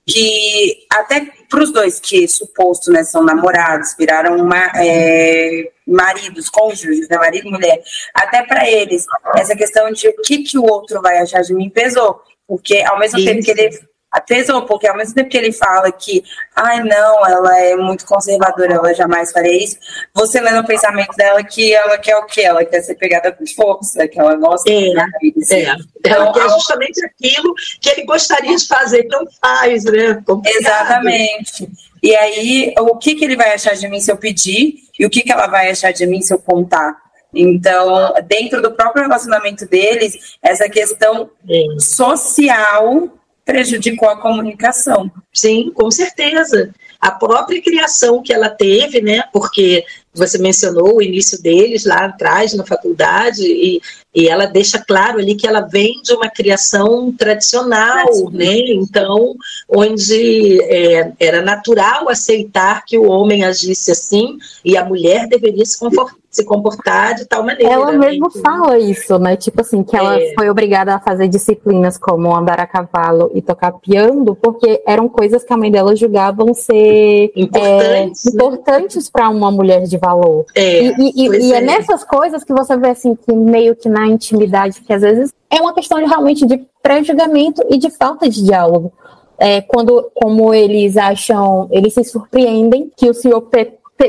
que 0.07 0.87
até 0.91 1.27
para 1.49 1.63
os 1.63 1.73
dois 1.73 2.01
que 2.01 2.27
suposto 2.27 2.91
né, 2.91 3.05
são 3.05 3.25
namorados, 3.25 3.95
viraram 3.99 4.37
uma, 4.37 4.71
é, 4.77 5.71
maridos, 5.87 6.49
cônjuges, 6.49 7.09
né, 7.09 7.17
marido 7.17 7.47
e 7.47 7.51
mulher, 7.51 7.83
até 8.13 8.43
para 8.43 8.69
eles, 8.69 9.07
essa 9.37 9.55
questão 9.55 9.91
de 9.93 10.09
o 10.09 10.17
que, 10.23 10.43
que 10.43 10.59
o 10.59 10.65
outro 10.65 11.01
vai 11.01 11.19
achar 11.19 11.43
de 11.43 11.55
mim 11.55 11.71
pesou, 11.71 12.21
porque 12.47 12.83
ao 12.83 12.99
mesmo 12.99 13.19
Isso. 13.19 13.29
tempo 13.29 13.43
que 13.43 13.51
ele 13.51 13.81
pesou, 14.21 14.63
porque 14.63 14.87
ao 14.87 14.97
mesmo 14.97 15.15
tempo 15.15 15.29
que 15.29 15.37
ele 15.37 15.53
fala 15.53 15.91
que, 15.91 16.23
ai 16.55 16.83
não, 16.83 17.27
ela 17.27 17.59
é 17.61 17.77
muito 17.77 18.07
conservadora, 18.07 18.75
ela 18.75 18.95
jamais 18.95 19.33
faria 19.33 19.65
isso, 19.65 19.77
você 20.15 20.41
lê 20.41 20.51
no 20.51 20.65
pensamento 20.65 21.17
dela 21.17 21.43
que 21.43 21.75
ela 21.75 21.99
quer 21.99 22.17
o 22.17 22.27
quê? 22.27 22.43
Ela 22.43 22.65
quer 22.65 22.81
ser 22.83 22.95
pegada 22.95 23.33
por 23.33 23.47
força, 23.49 24.07
que 24.07 24.19
ela 24.19 24.35
gosta 24.37 24.71
é, 24.71 24.81
de 24.81 25.55
é. 25.55 25.75
Então, 25.99 26.33
é 26.37 26.49
justamente 26.51 27.05
aquilo 27.05 27.55
que 27.81 27.89
ele 27.91 28.05
gostaria 28.05 28.57
de 28.57 28.67
fazer, 28.67 29.07
não 29.11 29.27
faz, 29.41 29.85
né? 29.85 30.23
Complicado. 30.27 30.61
Exatamente. 30.61 31.69
E 32.03 32.15
aí, 32.15 32.75
o 32.79 32.97
que, 32.97 33.15
que 33.15 33.25
ele 33.25 33.37
vai 33.37 33.55
achar 33.55 33.75
de 33.75 33.89
mim 33.89 34.01
se 34.01 34.13
eu 34.13 34.17
pedir 34.17 34.75
e 34.99 35.07
o 35.07 35.11
que, 35.11 35.23
que 35.23 35.33
ela 35.33 35.47
vai 35.47 35.71
achar 35.71 35.93
de 35.93 36.07
mim 36.07 36.21
se 36.21 36.33
eu 36.33 36.39
contar? 36.39 37.03
Então, 37.35 38.15
dentro 38.27 38.63
do 38.63 38.71
próprio 38.73 39.03
relacionamento 39.03 39.67
deles, 39.67 40.37
essa 40.43 40.69
questão 40.69 41.31
Sim. 41.47 41.81
social 41.81 43.11
prejudicou 43.45 44.09
a 44.09 44.17
comunicação. 44.17 45.11
Sim, 45.33 45.71
com 45.75 45.91
certeza. 45.91 46.75
A 47.01 47.11
própria 47.11 47.61
criação 47.61 48.23
que 48.23 48.33
ela 48.33 48.49
teve, 48.49 49.03
né? 49.03 49.23
Porque 49.33 49.85
você 50.15 50.39
mencionou 50.39 50.97
o 50.97 51.03
início 51.03 51.43
deles 51.43 51.85
lá 51.85 52.07
atrás 52.07 52.55
na 52.55 52.65
faculdade 52.65 53.43
e, 53.45 53.83
e 54.15 54.29
ela 54.29 54.47
deixa 54.47 54.79
claro 54.79 55.19
ali 55.19 55.35
que 55.35 55.47
ela 55.47 55.61
vem 55.61 56.01
de 56.03 56.15
uma 56.15 56.31
criação 56.31 57.13
tradicional, 57.13 58.31
né? 58.31 58.57
Então, 58.69 59.35
onde 59.69 60.63
é, 60.63 61.13
era 61.19 61.43
natural 61.43 62.09
aceitar 62.09 62.85
que 62.87 62.97
o 62.97 63.11
homem 63.11 63.45
agisse 63.45 63.91
assim 63.91 64.39
e 64.65 64.77
a 64.77 64.85
mulher 64.85 65.27
deveria 65.27 65.67
se 65.67 65.79
confortar 65.79 66.24
se 66.35 66.45
comportar 66.45 67.15
de 67.15 67.25
tal 67.27 67.45
maneira. 67.45 67.73
Ela 67.73 67.93
né? 67.93 67.99
mesmo 67.99 68.31
fala 68.31 68.79
isso, 68.79 69.19
né? 69.19 69.37
Tipo 69.37 69.61
assim, 69.61 69.85
que 69.85 69.97
ela 69.97 70.21
é. 70.21 70.35
foi 70.35 70.51
obrigada 70.51 70.95
a 70.95 71.01
fazer 71.01 71.29
disciplinas 71.29 71.97
como 71.97 72.35
andar 72.35 72.61
a 72.61 72.67
cavalo 72.67 73.31
e 73.35 73.41
tocar 73.41 73.73
piano, 73.73 74.35
porque 74.35 74.83
eram 74.87 75.09
coisas 75.09 75.45
que 75.45 75.53
a 75.53 75.57
mãe 75.57 75.71
dela 75.71 75.95
julgavam 75.95 76.53
ser 76.53 77.33
importantes, 77.37 78.27
é, 78.27 78.31
importantes 78.31 79.11
para 79.11 79.29
uma 79.29 79.51
mulher 79.51 79.83
de 79.83 79.97
valor. 79.97 80.45
É, 80.55 80.83
e, 80.83 81.13
e, 81.15 81.29
e 81.29 81.53
é. 81.53 81.59
é 81.59 81.61
nessas 81.61 82.03
coisas 82.03 82.43
que 82.43 82.53
você 82.53 82.77
vê 82.77 82.91
assim, 82.91 83.15
que 83.15 83.33
meio 83.33 83.77
que 83.77 83.89
na 83.89 84.07
intimidade, 84.07 84.81
que 84.81 84.93
às 84.93 85.03
vezes 85.03 85.33
é 85.49 85.61
uma 85.61 85.73
questão 85.73 85.99
de, 85.99 86.07
realmente 86.07 86.45
de 86.45 86.67
pré-julgamento 86.83 87.63
e 87.71 87.79
de 87.79 87.91
falta 87.91 88.29
de 88.29 88.45
diálogo. 88.45 88.93
É, 89.39 89.61
quando, 89.61 90.11
como 90.15 90.55
eles 90.55 90.97
acham, 90.97 91.69
eles 91.71 91.95
se 91.95 92.05
surpreendem 92.05 92.91
que 92.97 93.09
o 93.09 93.15
senhor 93.15 93.41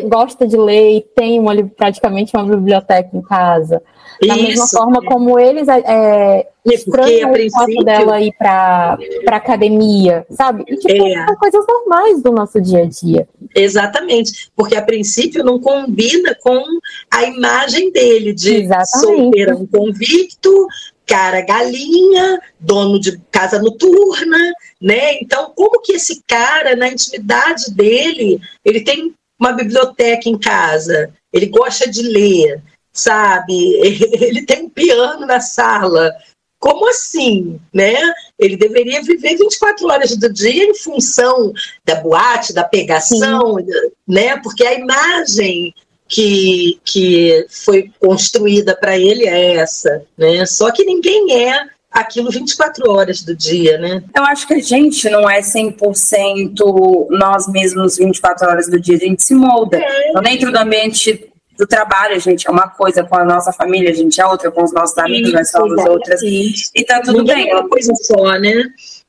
gosta 0.08 0.48
de 0.48 0.58
ler 0.58 0.98
e 0.98 1.02
tem 1.02 1.39
uma, 1.39 1.56
praticamente 1.63 2.36
uma 2.36 2.45
biblioteca 2.45 3.10
em 3.13 3.21
casa. 3.21 3.82
Da 4.21 4.36
Isso. 4.36 4.43
mesma 4.43 4.67
forma 4.67 5.02
como 5.04 5.38
eles 5.39 5.67
é, 5.67 5.84
é 5.86 6.48
estranham 6.65 7.32
o 7.32 7.52
fato 7.52 7.84
dela 7.84 8.21
ir 8.21 8.34
para 8.38 8.98
academia, 9.28 10.26
sabe? 10.32 10.63
E, 10.67 10.78
tipo, 10.78 11.06
é. 11.06 11.26
são 11.26 11.36
coisas 11.36 11.65
normais 11.67 12.21
do 12.21 12.32
nosso 12.32 12.62
dia 12.62 12.84
a 12.84 12.86
dia. 12.86 13.28
Exatamente, 13.54 14.50
porque 14.56 14.76
a 14.76 14.82
princípio 14.82 15.43
não 15.43 15.60
combina 15.60 16.36
com 16.41 16.63
a 17.12 17.24
imagem 17.24 17.91
dele 17.91 18.34
de 18.34 18.63
Exatamente. 18.63 19.00
solteirão 19.00 19.67
convicto, 19.67 20.67
cara 21.06 21.41
galinha, 21.41 22.39
dono 22.60 23.00
de 23.00 23.19
casa 23.32 23.60
noturna, 23.60 24.39
né? 24.82 25.15
Então, 25.21 25.52
como 25.56 25.82
que 25.82 25.93
esse 25.93 26.21
cara, 26.26 26.76
na 26.76 26.88
intimidade 26.88 27.71
dele, 27.71 28.39
ele 28.63 28.82
tem 28.82 29.13
uma 29.39 29.52
biblioteca 29.52 30.30
em 30.30 30.38
casa, 30.38 31.13
ele 31.32 31.48
gosta 31.48 31.89
de 31.89 32.02
ler, 32.02 32.62
sabe? 32.93 33.54
Ele 34.21 34.45
tem 34.45 34.63
um 34.63 34.69
piano 34.69 35.26
na 35.26 35.41
sala. 35.41 36.12
Como 36.58 36.88
assim, 36.89 37.60
né? 37.74 37.95
Ele 38.39 38.56
deveria 38.56 39.04
viver 39.04 39.36
24 39.36 39.88
horas 39.88 40.15
do 40.15 40.32
dia 40.32 40.63
em 40.63 40.74
função 40.74 41.52
da 41.84 41.95
boate, 41.95 42.54
da 42.54 42.63
pegação, 42.63 43.58
Sim. 43.58 43.65
né? 44.08 44.38
Porque 44.38 44.65
a 44.65 44.74
imagem 44.74 45.74
que, 46.08 46.80
que 46.86 47.45
foi 47.50 47.91
construída 48.00 48.76
para 48.76 48.98
ele 48.98 49.28
é 49.28 49.56
essa, 49.56 50.06
né? 50.17 50.45
Só 50.45 50.71
que 50.71 50.86
ninguém 50.86 51.45
é 51.45 51.67
aquilo 51.95 52.29
24 52.29 52.91
horas 52.91 53.21
do 53.23 53.34
dia, 53.34 53.77
né? 53.77 54.03
Eu 54.13 54.23
acho 54.25 54.45
que 54.45 54.53
a 54.53 54.62
gente 54.62 55.10
não 55.10 55.29
é 55.29 55.39
100% 55.39 57.08
nós 57.10 57.47
mesmos 57.47 57.97
24 57.97 58.49
horas 58.49 58.67
do 58.67 58.79
dia, 58.79 58.97
a 58.97 58.99
gente 58.99 59.23
se 59.23 59.34
molda. 59.34 59.77
É. 59.77 60.10
Então, 60.10 60.21
dentro 60.21 60.51
do 60.51 60.58
ambiente 60.58 61.31
do 61.58 61.65
trabalho, 61.65 62.15
a 62.15 62.19
gente 62.19 62.47
é 62.47 62.51
uma 62.51 62.67
coisa, 62.67 63.01
com 63.05 63.15
a 63.15 63.23
nossa 63.23 63.53
família, 63.53 63.89
a 63.89 63.93
gente 63.93 64.19
é 64.19 64.25
outra, 64.25 64.51
com 64.51 64.62
os 64.62 64.73
nossos 64.73 64.97
amigos, 64.97 65.31
nós 65.31 65.49
somos 65.49 65.84
outras. 65.86 66.21
E 66.21 66.84
tá 66.86 66.99
tudo 67.01 67.19
Ninguém 67.19 67.45
bem. 67.45 67.49
É 67.49 67.55
uma 67.55 67.69
coisa 67.69 67.93
só, 67.95 68.38
né? 68.38 68.65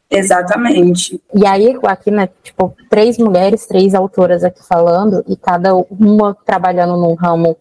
Exatamente. 0.09 1.21
E 1.35 1.45
aí, 1.45 1.77
aqui, 1.83 2.13
né, 2.13 2.29
tipo, 2.45 2.73
três 2.89 3.19
mulheres, 3.19 3.67
três 3.67 3.97
autoras 3.97 4.45
aqui 4.45 4.65
falando, 4.65 5.25
e 5.27 5.37
cada 5.37 5.75
uma 5.75 6.37
trabalhando 6.47 6.97
num 6.97 7.15
ramo 7.15 7.57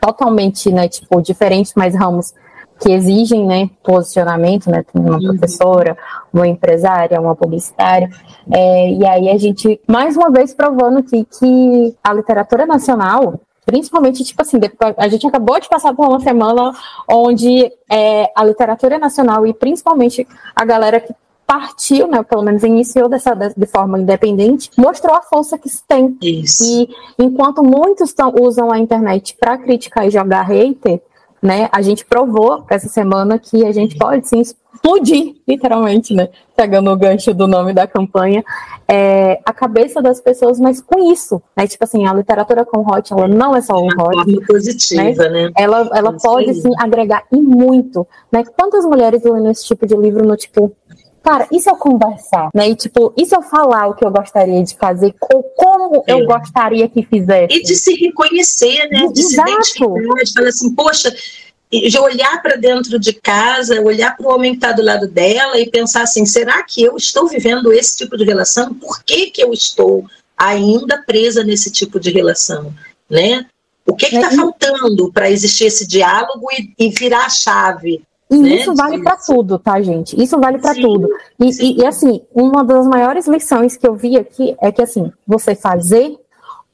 totalmente, 0.00 0.72
né, 0.72 0.88
tipo, 0.88 1.22
diferente, 1.22 1.70
mas 1.76 1.94
ramos 1.94 2.34
que 2.80 2.92
exigem 2.92 3.46
né, 3.46 3.70
posicionamento, 3.82 4.70
né, 4.70 4.84
uma 4.94 5.16
uhum. 5.16 5.28
professora, 5.28 5.96
uma 6.32 6.46
empresária, 6.46 7.20
uma 7.20 7.34
publicitária, 7.34 8.10
é, 8.52 8.92
e 8.92 9.06
aí 9.06 9.30
a 9.30 9.38
gente, 9.38 9.80
mais 9.86 10.16
uma 10.16 10.30
vez, 10.30 10.52
provando 10.52 11.02
que, 11.02 11.24
que 11.24 11.96
a 12.02 12.12
literatura 12.12 12.66
nacional, 12.66 13.40
principalmente, 13.64 14.24
tipo 14.24 14.42
assim, 14.42 14.58
a 14.96 15.08
gente 15.08 15.26
acabou 15.26 15.58
de 15.60 15.68
passar 15.68 15.94
por 15.94 16.08
uma 16.08 16.20
semana 16.20 16.72
onde 17.08 17.72
é, 17.90 18.30
a 18.34 18.44
literatura 18.44 18.98
nacional 18.98 19.46
e 19.46 19.54
principalmente 19.54 20.26
a 20.54 20.64
galera 20.64 21.00
que 21.00 21.14
partiu, 21.46 22.08
né, 22.08 22.22
pelo 22.22 22.42
menos 22.42 22.62
iniciou 22.62 23.08
dessa, 23.08 23.34
de 23.34 23.66
forma 23.66 23.98
independente, 23.98 24.70
mostrou 24.76 25.14
a 25.14 25.22
força 25.22 25.58
que 25.58 25.68
se 25.68 25.82
tem. 25.86 26.16
Isso. 26.22 26.64
E 26.64 26.88
enquanto 27.18 27.62
muitos 27.62 28.12
tão, 28.12 28.34
usam 28.40 28.72
a 28.72 28.78
internet 28.78 29.36
para 29.38 29.58
criticar 29.58 30.06
e 30.06 30.10
jogar 30.10 30.42
hater, 30.42 31.00
né? 31.44 31.68
A 31.70 31.82
gente 31.82 32.06
provou 32.06 32.64
essa 32.70 32.88
semana 32.88 33.38
que 33.38 33.66
a 33.66 33.70
gente 33.70 33.98
pode 33.98 34.26
sim 34.26 34.40
explodir, 34.40 35.34
literalmente, 35.46 36.14
né? 36.14 36.30
Pegando 36.56 36.90
o 36.90 36.96
gancho 36.96 37.34
do 37.34 37.46
nome 37.46 37.74
da 37.74 37.86
campanha, 37.86 38.42
é, 38.88 39.38
a 39.44 39.52
cabeça 39.52 40.00
das 40.00 40.22
pessoas, 40.22 40.58
mas 40.58 40.80
com 40.80 41.12
isso, 41.12 41.42
né? 41.54 41.66
Tipo 41.66 41.84
assim, 41.84 42.06
a 42.06 42.14
literatura 42.14 42.64
com 42.64 42.80
hot, 42.80 43.12
ela 43.12 43.28
não 43.28 43.54
é 43.54 43.60
só 43.60 43.76
um 43.76 43.88
hot. 43.88 43.94
Forma 43.94 44.46
positiva, 44.46 45.28
né? 45.28 45.44
né? 45.44 45.50
Ela, 45.54 45.86
ela 45.92 46.12
pode 46.14 46.54
sim 46.54 46.70
agregar 46.78 47.24
e 47.30 47.36
muito, 47.36 48.06
né? 48.32 48.42
Quantas 48.58 48.86
mulheres 48.86 49.22
lendo 49.22 49.50
esse 49.50 49.66
tipo 49.66 49.86
de 49.86 49.94
livro 49.94 50.26
no 50.26 50.38
tipo 50.38 50.74
cara, 51.24 51.48
e 51.50 51.58
se 51.58 51.70
eu 51.70 51.76
conversar, 51.76 52.50
né? 52.54 52.68
E 52.68 52.76
tipo, 52.76 53.12
e 53.16 53.24
se 53.24 53.34
eu 53.34 53.42
falar 53.42 53.88
o 53.88 53.94
que 53.94 54.04
eu 54.04 54.10
gostaria 54.10 54.62
de 54.62 54.76
fazer, 54.76 55.14
ou 55.32 55.42
como 55.42 56.04
é. 56.06 56.12
eu 56.12 56.26
gostaria 56.26 56.88
que 56.88 57.02
fizesse? 57.02 57.54
E 57.54 57.62
de 57.62 57.74
se 57.74 57.94
reconhecer, 57.94 58.88
né? 58.90 59.08
De 59.08 59.20
Exato. 59.20 59.22
se 59.22 59.34
identificar, 59.40 60.24
de 60.24 60.32
falar 60.34 60.48
assim, 60.48 60.74
poxa, 60.74 61.14
de 61.72 61.98
olhar 61.98 62.42
para 62.42 62.56
dentro 62.56 62.98
de 62.98 63.14
casa, 63.14 63.80
olhar 63.80 64.16
para 64.16 64.26
o 64.26 64.34
homem 64.34 64.52
que 64.52 64.58
está 64.58 64.72
do 64.72 64.82
lado 64.82 65.08
dela 65.08 65.58
e 65.58 65.68
pensar 65.68 66.02
assim, 66.02 66.26
será 66.26 66.62
que 66.62 66.82
eu 66.82 66.96
estou 66.96 67.26
vivendo 67.26 67.72
esse 67.72 67.96
tipo 67.96 68.16
de 68.16 68.24
relação? 68.24 68.74
Por 68.74 69.02
que, 69.02 69.30
que 69.30 69.42
eu 69.42 69.52
estou 69.52 70.04
ainda 70.36 71.02
presa 71.02 71.42
nesse 71.42 71.70
tipo 71.70 71.98
de 71.98 72.10
relação, 72.10 72.72
né? 73.08 73.46
O 73.86 73.94
que 73.94 74.06
está 74.06 74.30
faltando 74.30 75.12
para 75.12 75.30
existir 75.30 75.66
esse 75.66 75.86
diálogo 75.86 76.46
e, 76.52 76.86
e 76.86 76.90
virar 76.90 77.26
a 77.26 77.30
chave? 77.30 78.02
E 78.34 78.42
né? 78.42 78.56
isso 78.56 78.74
vale 78.74 79.02
para 79.02 79.16
tudo, 79.16 79.58
tá, 79.58 79.80
gente? 79.80 80.20
Isso 80.20 80.38
vale 80.38 80.58
para 80.58 80.74
tudo. 80.74 81.08
E, 81.38 81.50
e, 81.62 81.80
e, 81.80 81.86
assim, 81.86 82.22
uma 82.34 82.64
das 82.64 82.86
maiores 82.86 83.26
lições 83.26 83.76
que 83.76 83.86
eu 83.86 83.94
vi 83.94 84.16
aqui 84.16 84.56
é 84.60 84.72
que, 84.72 84.82
assim, 84.82 85.12
você 85.26 85.54
fazer 85.54 86.18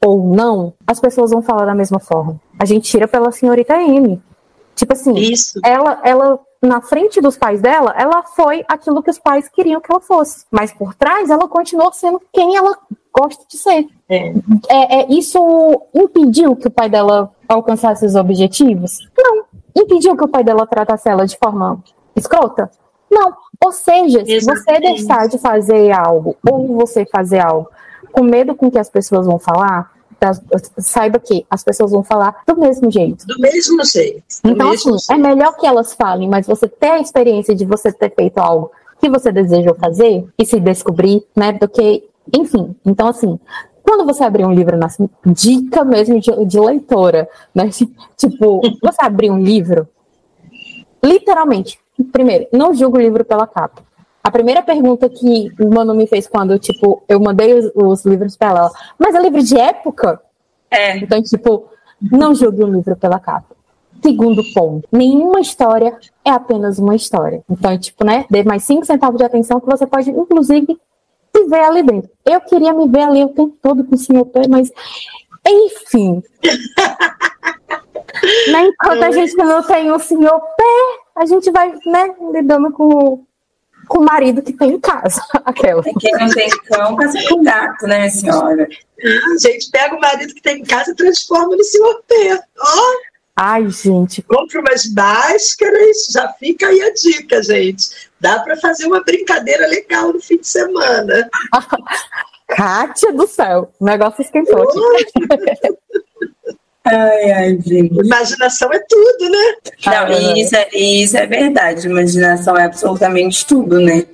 ou 0.05 0.35
não, 0.35 0.73
as 0.87 0.99
pessoas 0.99 1.31
vão 1.31 1.43
falar 1.43 1.67
da 1.67 1.75
mesma 1.75 1.99
forma. 1.99 2.41
A 2.59 2.65
gente 2.65 2.91
tira 2.91 3.07
pela 3.07 3.31
senhorita 3.31 3.75
M. 3.81 4.21
Tipo 4.75 4.95
assim, 4.95 5.13
isso. 5.15 5.61
ela, 5.63 6.01
ela 6.03 6.41
na 6.63 6.81
frente 6.81 7.21
dos 7.21 7.37
pais 7.37 7.61
dela, 7.61 7.95
ela 7.97 8.23
foi 8.23 8.65
aquilo 8.69 9.03
que 9.03 9.11
os 9.11 9.19
pais 9.19 9.49
queriam 9.49 9.81
que 9.81 9.91
ela 9.91 10.01
fosse. 10.01 10.45
Mas 10.51 10.73
por 10.73 10.95
trás, 10.95 11.31
ela 11.31 11.49
continuou 11.49 11.93
sendo 11.93 12.21
quem 12.33 12.57
ela 12.57 12.79
gosta 13.13 13.45
de 13.49 13.57
ser. 13.57 13.87
É. 14.09 14.33
É, 14.69 15.01
é, 15.01 15.07
isso 15.11 15.39
impediu 15.95 16.55
que 16.57 16.69
o 16.69 16.71
pai 16.71 16.89
dela 16.89 17.31
alcançasse 17.49 18.05
os 18.05 18.15
objetivos? 18.15 18.99
Não. 19.17 19.39
Impediu 19.77 20.17
que 20.17 20.25
o 20.25 20.29
pai 20.29 20.45
dela 20.45 20.67
tratasse 20.67 21.09
ela 21.09 21.27
de 21.27 21.37
forma 21.37 21.83
escrota? 22.17 22.71
Não. 23.11 23.33
Ou 23.63 23.73
seja, 23.73 24.25
se 24.25 24.41
você 24.41 24.81
deixar 24.81 25.29
de 25.29 25.39
fazer 25.39 25.93
algo, 25.93 26.37
ou 26.49 26.77
você 26.77 27.05
fazer 27.05 27.41
algo 27.41 27.69
com 28.13 28.23
medo 28.23 28.55
com 28.55 28.71
que 28.71 28.79
as 28.79 28.89
pessoas 28.89 29.27
vão 29.27 29.39
falar, 29.39 29.93
saiba 30.79 31.19
que 31.19 31.47
as 31.49 31.63
pessoas 31.63 31.91
vão 31.91 32.03
falar 32.03 32.43
do 32.47 32.59
mesmo 32.59 32.91
jeito. 32.91 33.27
Do 33.27 33.39
mesmo 33.39 33.85
jeito. 33.85 34.23
Do 34.43 34.51
então, 34.51 34.71
mesmo 34.71 34.95
assim, 34.95 35.07
jeito. 35.07 35.27
é 35.27 35.29
melhor 35.29 35.57
que 35.57 35.67
elas 35.67 35.95
falem, 35.95 36.29
mas 36.29 36.47
você 36.47 36.69
ter 36.69 36.91
a 36.91 37.01
experiência 37.01 37.55
de 37.55 37.65
você 37.65 37.93
ter 37.93 38.15
feito 38.15 38.39
algo 38.39 38.71
que 39.01 39.09
você 39.09 39.33
desejou 39.33 39.75
fazer 39.75 40.27
e 40.39 40.45
se 40.45 40.61
descobrir, 40.61 41.25
né? 41.35 41.53
Do 41.53 41.69
que, 41.69 42.05
enfim. 42.37 42.77
Então, 42.85 43.09
assim, 43.09 43.39
quando 43.91 44.07
você 44.07 44.22
abrir 44.22 44.45
um 44.45 44.53
livro, 44.53 44.78
assim, 44.84 45.11
dica 45.26 45.84
mesmo 45.84 46.20
de, 46.20 46.30
de 46.47 46.61
leitora, 46.61 47.28
né? 47.53 47.68
Tipo, 48.16 48.61
você 48.80 49.05
abrir 49.05 49.32
um 49.32 49.43
livro, 49.43 49.88
literalmente, 51.03 51.76
primeiro, 52.12 52.47
não 52.53 52.72
julgo 52.72 52.99
o 52.99 53.01
livro 53.01 53.24
pela 53.24 53.49
capa. 53.49 53.82
A 54.22 54.30
primeira 54.30 54.62
pergunta 54.62 55.09
que 55.09 55.53
o 55.61 55.74
Mano 55.74 55.93
me 55.93 56.07
fez 56.07 56.28
quando, 56.28 56.57
tipo, 56.57 57.03
eu 57.09 57.18
mandei 57.18 57.53
os, 57.53 57.72
os 57.74 58.05
livros 58.05 58.36
para 58.36 58.51
ela, 58.51 58.70
mas 58.97 59.12
é 59.12 59.20
livro 59.20 59.43
de 59.43 59.59
época? 59.59 60.20
É. 60.70 60.97
Então, 60.99 61.20
tipo, 61.20 61.64
não 62.01 62.32
julgue 62.32 62.62
o 62.62 62.72
livro 62.72 62.95
pela 62.95 63.18
capa. 63.18 63.57
Segundo 64.01 64.41
ponto, 64.55 64.86
nenhuma 64.93 65.41
história 65.41 65.99
é 66.24 66.30
apenas 66.30 66.78
uma 66.78 66.95
história. 66.95 67.43
Então, 67.51 67.76
tipo, 67.76 68.05
né, 68.05 68.24
dê 68.30 68.45
mais 68.45 68.62
cinco 68.62 68.86
centavos 68.86 69.18
de 69.18 69.24
atenção 69.24 69.59
que 69.59 69.66
você 69.66 69.84
pode, 69.84 70.11
inclusive, 70.11 70.78
se 71.35 71.45
ver 71.45 71.61
ali 71.61 71.83
dentro. 71.83 72.11
Eu 72.24 72.41
queria 72.41 72.72
me 72.72 72.89
ver 72.89 73.03
ali 73.03 73.24
o 73.24 73.28
tempo 73.28 73.57
todo 73.62 73.85
com 73.85 73.95
o 73.95 73.99
senhor 73.99 74.24
Pé, 74.26 74.43
mas, 74.49 74.70
enfim. 75.47 76.22
né, 78.53 78.66
enquanto 78.66 79.03
a 79.03 79.11
gente 79.11 79.37
não 79.37 79.62
tem 79.62 79.91
o 79.91 79.99
senhor 79.99 80.41
Pé, 80.41 80.99
a 81.16 81.26
gente 81.26 81.51
vai, 81.51 81.72
né, 81.87 82.14
lidando 82.33 82.70
com 82.72 83.24
com 83.91 83.99
o 83.99 84.05
marido 84.05 84.41
que 84.41 84.53
tem 84.53 84.74
em 84.74 84.81
casa. 84.81 85.20
Aquela. 85.45 85.83
Quem 85.83 86.12
não 86.12 86.31
tem 86.31 86.49
cão, 86.49 86.95
casa 86.95 87.18
com 87.28 87.43
gato, 87.43 87.89
né, 87.89 88.09
senhora? 88.09 88.68
A 89.03 89.39
gente 89.39 89.68
pega 89.70 89.97
o 89.97 90.01
marido 90.01 90.33
que 90.33 90.41
tem 90.41 90.61
em 90.61 90.64
casa 90.64 90.93
e 90.93 90.95
transforma 90.95 91.57
no 91.57 91.64
senhor 91.64 92.01
P. 92.07 92.41
Oh. 92.57 93.10
Ai, 93.43 93.70
gente. 93.70 94.20
Compre 94.20 94.59
umas 94.59 94.84
máscaras, 94.93 96.09
já 96.11 96.30
fica 96.34 96.66
aí 96.66 96.82
a 96.82 96.93
dica, 96.93 97.43
gente. 97.43 97.88
Dá 98.20 98.38
para 98.41 98.55
fazer 98.59 98.84
uma 98.84 99.03
brincadeira 99.03 99.66
legal 99.66 100.12
no 100.12 100.20
fim 100.20 100.36
de 100.36 100.47
semana. 100.47 101.26
Kátia 102.49 103.11
do 103.14 103.26
céu, 103.26 103.72
o 103.80 103.84
negócio 103.86 104.20
esquentou 104.20 104.62
aqui. 104.62 104.74
Ai, 106.82 107.30
ai, 107.30 107.61
gente. 107.61 107.95
Imaginação 107.95 108.72
é 108.72 108.78
tudo, 108.88 109.30
né? 109.30 109.55
Não, 109.86 110.36
isso, 110.36 110.57
é, 110.57 110.68
isso 110.74 111.16
é 111.16 111.26
verdade. 111.26 111.86
Imaginação 111.86 112.57
é 112.57 112.64
absolutamente 112.64 113.47
tudo, 113.47 113.78
né? 113.80 114.07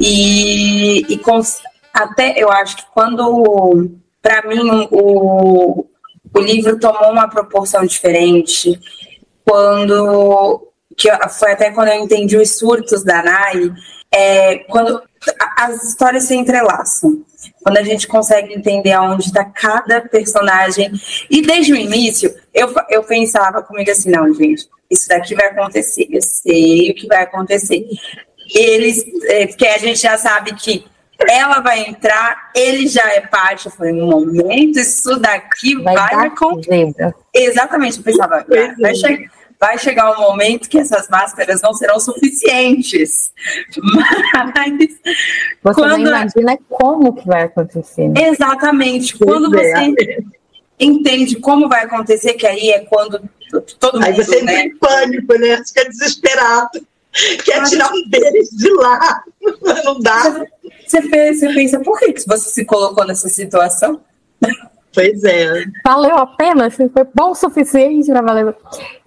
E, 0.00 1.00
e 1.12 1.20
até 1.92 2.34
eu 2.36 2.50
acho 2.50 2.76
que 2.76 2.84
quando, 2.94 3.90
para 4.22 4.46
mim, 4.46 4.88
o, 4.90 5.84
o 6.34 6.40
livro 6.40 6.78
tomou 6.78 7.10
uma 7.10 7.28
proporção 7.28 7.84
diferente, 7.84 8.78
quando 9.44 10.68
que 10.96 11.08
foi 11.38 11.52
até 11.52 11.70
quando 11.70 11.88
eu 11.88 12.02
entendi 12.02 12.36
os 12.36 12.58
surtos 12.58 13.04
da 13.04 13.22
Nai, 13.22 13.72
é, 14.10 14.56
quando 14.64 15.00
as 15.56 15.84
histórias 15.84 16.24
se 16.24 16.34
entrelaçam, 16.34 17.24
quando 17.62 17.78
a 17.78 17.82
gente 17.82 18.08
consegue 18.08 18.52
entender 18.52 18.92
aonde 18.92 19.26
está 19.26 19.44
cada 19.44 20.00
personagem. 20.00 20.90
E 21.30 21.40
desde 21.42 21.72
o 21.72 21.76
início, 21.76 22.34
eu, 22.52 22.74
eu 22.90 23.04
pensava 23.04 23.62
comigo 23.62 23.90
assim: 23.90 24.10
não, 24.10 24.32
gente, 24.34 24.68
isso 24.90 25.08
daqui 25.08 25.34
vai 25.34 25.46
acontecer, 25.46 26.08
eu 26.10 26.22
sei 26.22 26.90
o 26.90 26.94
que 26.94 27.06
vai 27.06 27.22
acontecer. 27.22 27.86
Eles, 28.54 29.04
é, 29.24 29.46
porque 29.46 29.66
a 29.66 29.78
gente 29.78 30.00
já 30.00 30.16
sabe 30.16 30.54
que 30.54 30.84
ela 31.28 31.60
vai 31.60 31.80
entrar, 31.80 32.50
ele 32.54 32.86
já 32.86 33.10
é 33.12 33.20
parte. 33.20 33.66
Eu 33.66 33.72
falei, 33.72 33.92
no 33.92 34.06
momento, 34.06 34.78
isso 34.78 35.18
daqui 35.18 35.74
vai, 35.82 35.94
vai 35.94 36.26
acontecer. 36.28 37.14
Exatamente, 37.34 37.98
eu 37.98 38.04
pensava, 38.04 38.46
vai 38.80 38.94
chegar 38.94 39.38
vai 39.60 39.76
chegar 39.76 40.16
um 40.16 40.22
momento 40.22 40.68
que 40.68 40.78
essas 40.78 41.08
máscaras 41.08 41.60
não 41.60 41.74
serão 41.74 41.98
suficientes. 41.98 43.32
Mas 43.82 44.88
você 45.62 45.74
quando... 45.74 45.98
não 45.98 45.98
imagina 45.98 46.58
como 46.68 47.14
que 47.14 47.26
vai 47.26 47.42
acontecer. 47.42 48.08
Né? 48.08 48.28
Exatamente. 48.28 49.16
Pois 49.18 49.30
quando 49.30 49.58
é. 49.58 49.72
você 49.72 50.24
entende 50.78 51.36
como 51.40 51.68
vai 51.68 51.84
acontecer, 51.84 52.34
que 52.34 52.46
aí 52.46 52.70
é 52.70 52.80
quando 52.80 53.20
todo 53.80 53.94
mundo. 53.94 54.04
Aí 54.04 54.14
você 54.14 54.42
né? 54.42 54.52
entra 54.52 54.66
em 54.66 54.78
pânico, 54.78 55.38
né? 55.38 55.62
Fica 55.66 55.88
desesperado. 55.88 56.86
Quer 57.44 57.64
tirar 57.64 57.90
um 57.90 58.08
deles 58.08 58.50
de 58.50 58.70
lá, 58.74 59.22
mas 59.62 59.84
não 59.84 60.00
dá. 60.00 60.46
Você, 60.86 61.00
você 61.00 61.54
pensa, 61.54 61.80
por 61.80 61.98
que 61.98 62.14
você 62.26 62.50
se 62.50 62.64
colocou 62.64 63.06
nessa 63.06 63.28
situação? 63.28 64.00
Pois 64.94 65.22
é. 65.24 65.64
Valeu 65.84 66.16
a 66.16 66.26
pena? 66.26 66.70
Foi 66.70 66.88
bom 67.14 67.30
o 67.30 67.34
suficiente 67.34 68.10
para 68.10 68.22
valer. 68.22 68.56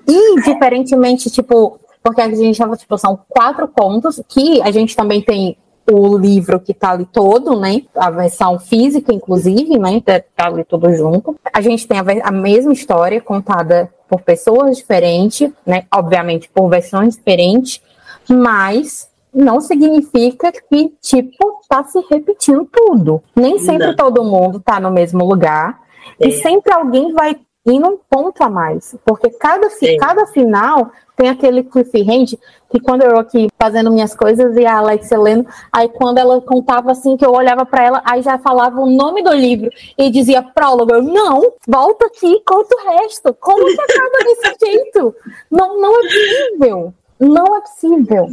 E, 0.07 0.41
diferentemente, 0.41 1.29
tipo, 1.29 1.79
porque 2.03 2.21
a 2.21 2.29
gente 2.29 2.57
já, 2.57 2.75
tipo, 2.75 2.97
são 2.97 3.19
quatro 3.29 3.67
contos, 3.67 4.21
que 4.27 4.61
a 4.61 4.71
gente 4.71 4.95
também 4.95 5.21
tem 5.21 5.57
o 5.89 6.17
livro 6.17 6.59
que 6.59 6.73
tá 6.73 6.91
ali 6.91 7.05
todo, 7.05 7.59
né? 7.59 7.81
A 7.95 8.09
versão 8.09 8.59
física, 8.59 9.13
inclusive, 9.13 9.77
né? 9.77 10.01
Tá, 10.01 10.21
tá 10.35 10.47
ali 10.47 10.63
tudo 10.63 10.93
junto. 10.95 11.35
A 11.51 11.61
gente 11.61 11.87
tem 11.87 11.99
a, 11.99 12.03
a 12.23 12.31
mesma 12.31 12.73
história 12.73 13.19
contada 13.19 13.91
por 14.07 14.21
pessoas 14.21 14.77
diferentes, 14.77 15.51
né? 15.65 15.85
Obviamente 15.93 16.49
por 16.53 16.69
versões 16.69 17.15
diferentes, 17.15 17.81
mas 18.29 19.09
não 19.33 19.61
significa 19.61 20.51
que, 20.51 20.93
tipo, 21.01 21.61
tá 21.69 21.83
se 21.83 21.99
repetindo 22.09 22.67
tudo. 22.71 23.23
Nem 23.35 23.59
sempre 23.59 23.87
não. 23.87 23.95
todo 23.95 24.23
mundo 24.23 24.59
tá 24.59 24.79
no 24.79 24.91
mesmo 24.91 25.25
lugar. 25.25 25.81
É. 26.19 26.27
E 26.27 26.31
sempre 26.33 26.73
alguém 26.73 27.13
vai 27.13 27.39
ir 27.65 27.79
num 27.79 27.97
ponto 28.09 28.41
a 28.43 28.49
mais. 28.49 28.95
Porque 29.05 29.29
cada, 29.29 29.67
cada 29.99 30.27
final 30.27 30.91
tem 31.15 31.29
aquele 31.29 31.63
cliffhanger 31.63 32.39
que 32.69 32.79
quando 32.79 33.03
eu 33.03 33.17
aqui 33.17 33.47
fazendo 33.61 33.91
minhas 33.91 34.15
coisas 34.15 34.55
e 34.57 34.65
a 34.65 34.77
Alexia 34.77 35.19
lendo, 35.19 35.45
aí 35.71 35.87
quando 35.87 36.17
ela 36.17 36.41
contava 36.41 36.91
assim, 36.91 37.15
que 37.15 37.25
eu 37.25 37.31
olhava 37.31 37.65
para 37.65 37.83
ela, 37.83 38.01
aí 38.03 38.21
já 38.21 38.39
falava 38.39 38.79
o 38.81 38.89
nome 38.89 39.21
do 39.21 39.33
livro 39.33 39.69
e 39.97 40.09
dizia 40.09 40.41
prólogo. 40.41 40.93
Eu, 40.93 41.03
não, 41.03 41.53
volta 41.67 42.07
aqui, 42.07 42.41
conta 42.45 42.75
o 42.75 42.89
resto. 42.97 43.33
Como 43.39 43.65
que 43.65 43.81
acaba 43.81 44.17
desse 44.23 44.55
jeito? 44.65 45.15
Não, 45.49 45.79
não 45.79 45.99
é 45.99 46.01
possível. 46.01 46.93
Não 47.21 47.55
é 47.55 47.61
possível. 47.61 48.27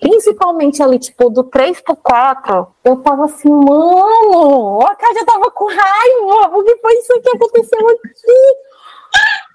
Principalmente 0.00 0.82
ali, 0.82 0.98
tipo, 0.98 1.28
do 1.28 1.44
3 1.44 1.82
pro 1.82 1.94
4, 1.94 2.66
eu 2.82 2.96
tava 2.96 3.26
assim, 3.26 3.50
mano, 3.50 4.80
a 4.80 4.96
Cádia 4.96 5.26
tava 5.26 5.50
com 5.50 5.66
raiva. 5.66 6.56
O 6.56 6.64
que 6.64 6.76
foi 6.78 6.94
isso 6.94 7.20
que 7.20 7.28
aconteceu 7.28 7.88
aqui? 7.88 8.12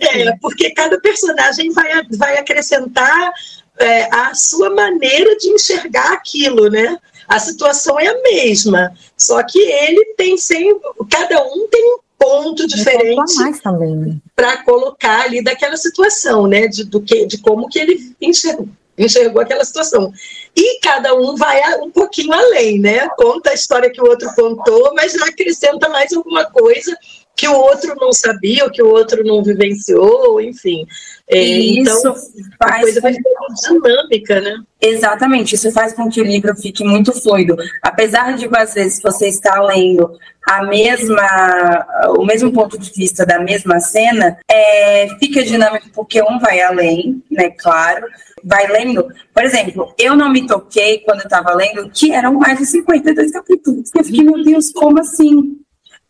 É, 0.00 0.36
porque 0.40 0.72
cada 0.72 1.00
personagem 1.00 1.70
vai, 1.70 1.88
vai 2.10 2.38
acrescentar 2.38 3.32
é, 3.78 4.12
a 4.12 4.34
sua 4.34 4.68
maneira 4.68 5.36
de 5.36 5.48
enxergar 5.48 6.12
aquilo, 6.12 6.68
né? 6.68 6.98
A 7.28 7.38
situação 7.38 8.00
é 8.00 8.08
a 8.08 8.20
mesma, 8.20 8.92
só 9.16 9.40
que 9.44 9.60
ele 9.60 10.14
tem 10.16 10.36
sempre, 10.36 10.90
cada 11.08 11.40
um 11.40 11.68
tem 11.68 11.94
um 11.94 11.98
ponto 12.22 12.66
diferente 12.68 13.36
né? 13.38 14.16
para 14.36 14.62
colocar 14.62 15.22
ali 15.22 15.42
daquela 15.42 15.76
situação, 15.76 16.46
né? 16.46 16.68
De, 16.68 16.84
do 16.84 17.00
que, 17.00 17.26
de 17.26 17.38
como 17.38 17.68
que 17.68 17.80
ele 17.80 18.14
enxergou, 18.20 18.68
enxergou 18.96 19.42
aquela 19.42 19.64
situação. 19.64 20.12
E 20.56 20.78
cada 20.80 21.14
um 21.14 21.34
vai 21.34 21.60
um 21.80 21.90
pouquinho 21.90 22.32
além, 22.32 22.78
né? 22.78 23.08
Conta 23.16 23.50
a 23.50 23.54
história 23.54 23.90
que 23.90 24.00
o 24.00 24.08
outro 24.08 24.32
contou, 24.36 24.94
mas 24.94 25.20
acrescenta 25.20 25.88
mais 25.88 26.12
alguma 26.12 26.44
coisa 26.44 26.96
que 27.42 27.48
o 27.48 27.56
outro 27.56 27.96
não 27.96 28.12
sabia, 28.12 28.62
ou 28.62 28.70
que 28.70 28.80
o 28.80 28.88
outro 28.88 29.24
não 29.24 29.42
vivenciou, 29.42 30.40
enfim. 30.40 30.86
É, 31.28 31.58
então, 31.58 32.14
a 32.60 32.78
coisa 32.78 33.00
vai 33.00 33.12
ficar 33.12 33.30
dinâmica, 33.68 34.40
né? 34.40 34.62
Exatamente, 34.80 35.56
isso 35.56 35.72
faz 35.72 35.92
com 35.92 36.08
que 36.08 36.20
o 36.20 36.24
livro 36.24 36.54
fique 36.54 36.84
muito 36.84 37.12
fluido. 37.12 37.56
Apesar 37.82 38.36
de, 38.36 38.48
às 38.56 38.74
vezes, 38.74 39.02
você 39.02 39.26
estar 39.26 39.60
lendo 39.60 40.08
a 40.46 40.62
mesma, 40.62 41.84
o 42.16 42.24
mesmo 42.24 42.52
ponto 42.52 42.78
de 42.78 42.92
vista 42.92 43.26
da 43.26 43.40
mesma 43.40 43.80
cena, 43.80 44.38
é, 44.48 45.08
fica 45.18 45.42
dinâmico 45.42 45.88
porque 45.92 46.22
um 46.22 46.38
vai 46.38 46.60
além, 46.60 47.24
né, 47.28 47.50
claro, 47.58 48.06
vai 48.44 48.68
lendo. 48.68 49.08
Por 49.34 49.42
exemplo, 49.42 49.92
eu 49.98 50.14
não 50.14 50.30
me 50.30 50.46
toquei 50.46 51.00
quando 51.00 51.22
eu 51.22 51.24
estava 51.24 51.52
lendo 51.54 51.90
que 51.90 52.12
eram 52.12 52.34
mais 52.34 52.56
de 52.56 52.66
52 52.66 53.32
capítulos. 53.32 53.90
Eu 53.96 54.04
fiquei, 54.04 54.22
meu 54.22 54.40
Deus, 54.44 54.70
como 54.70 55.00
assim? 55.00 55.58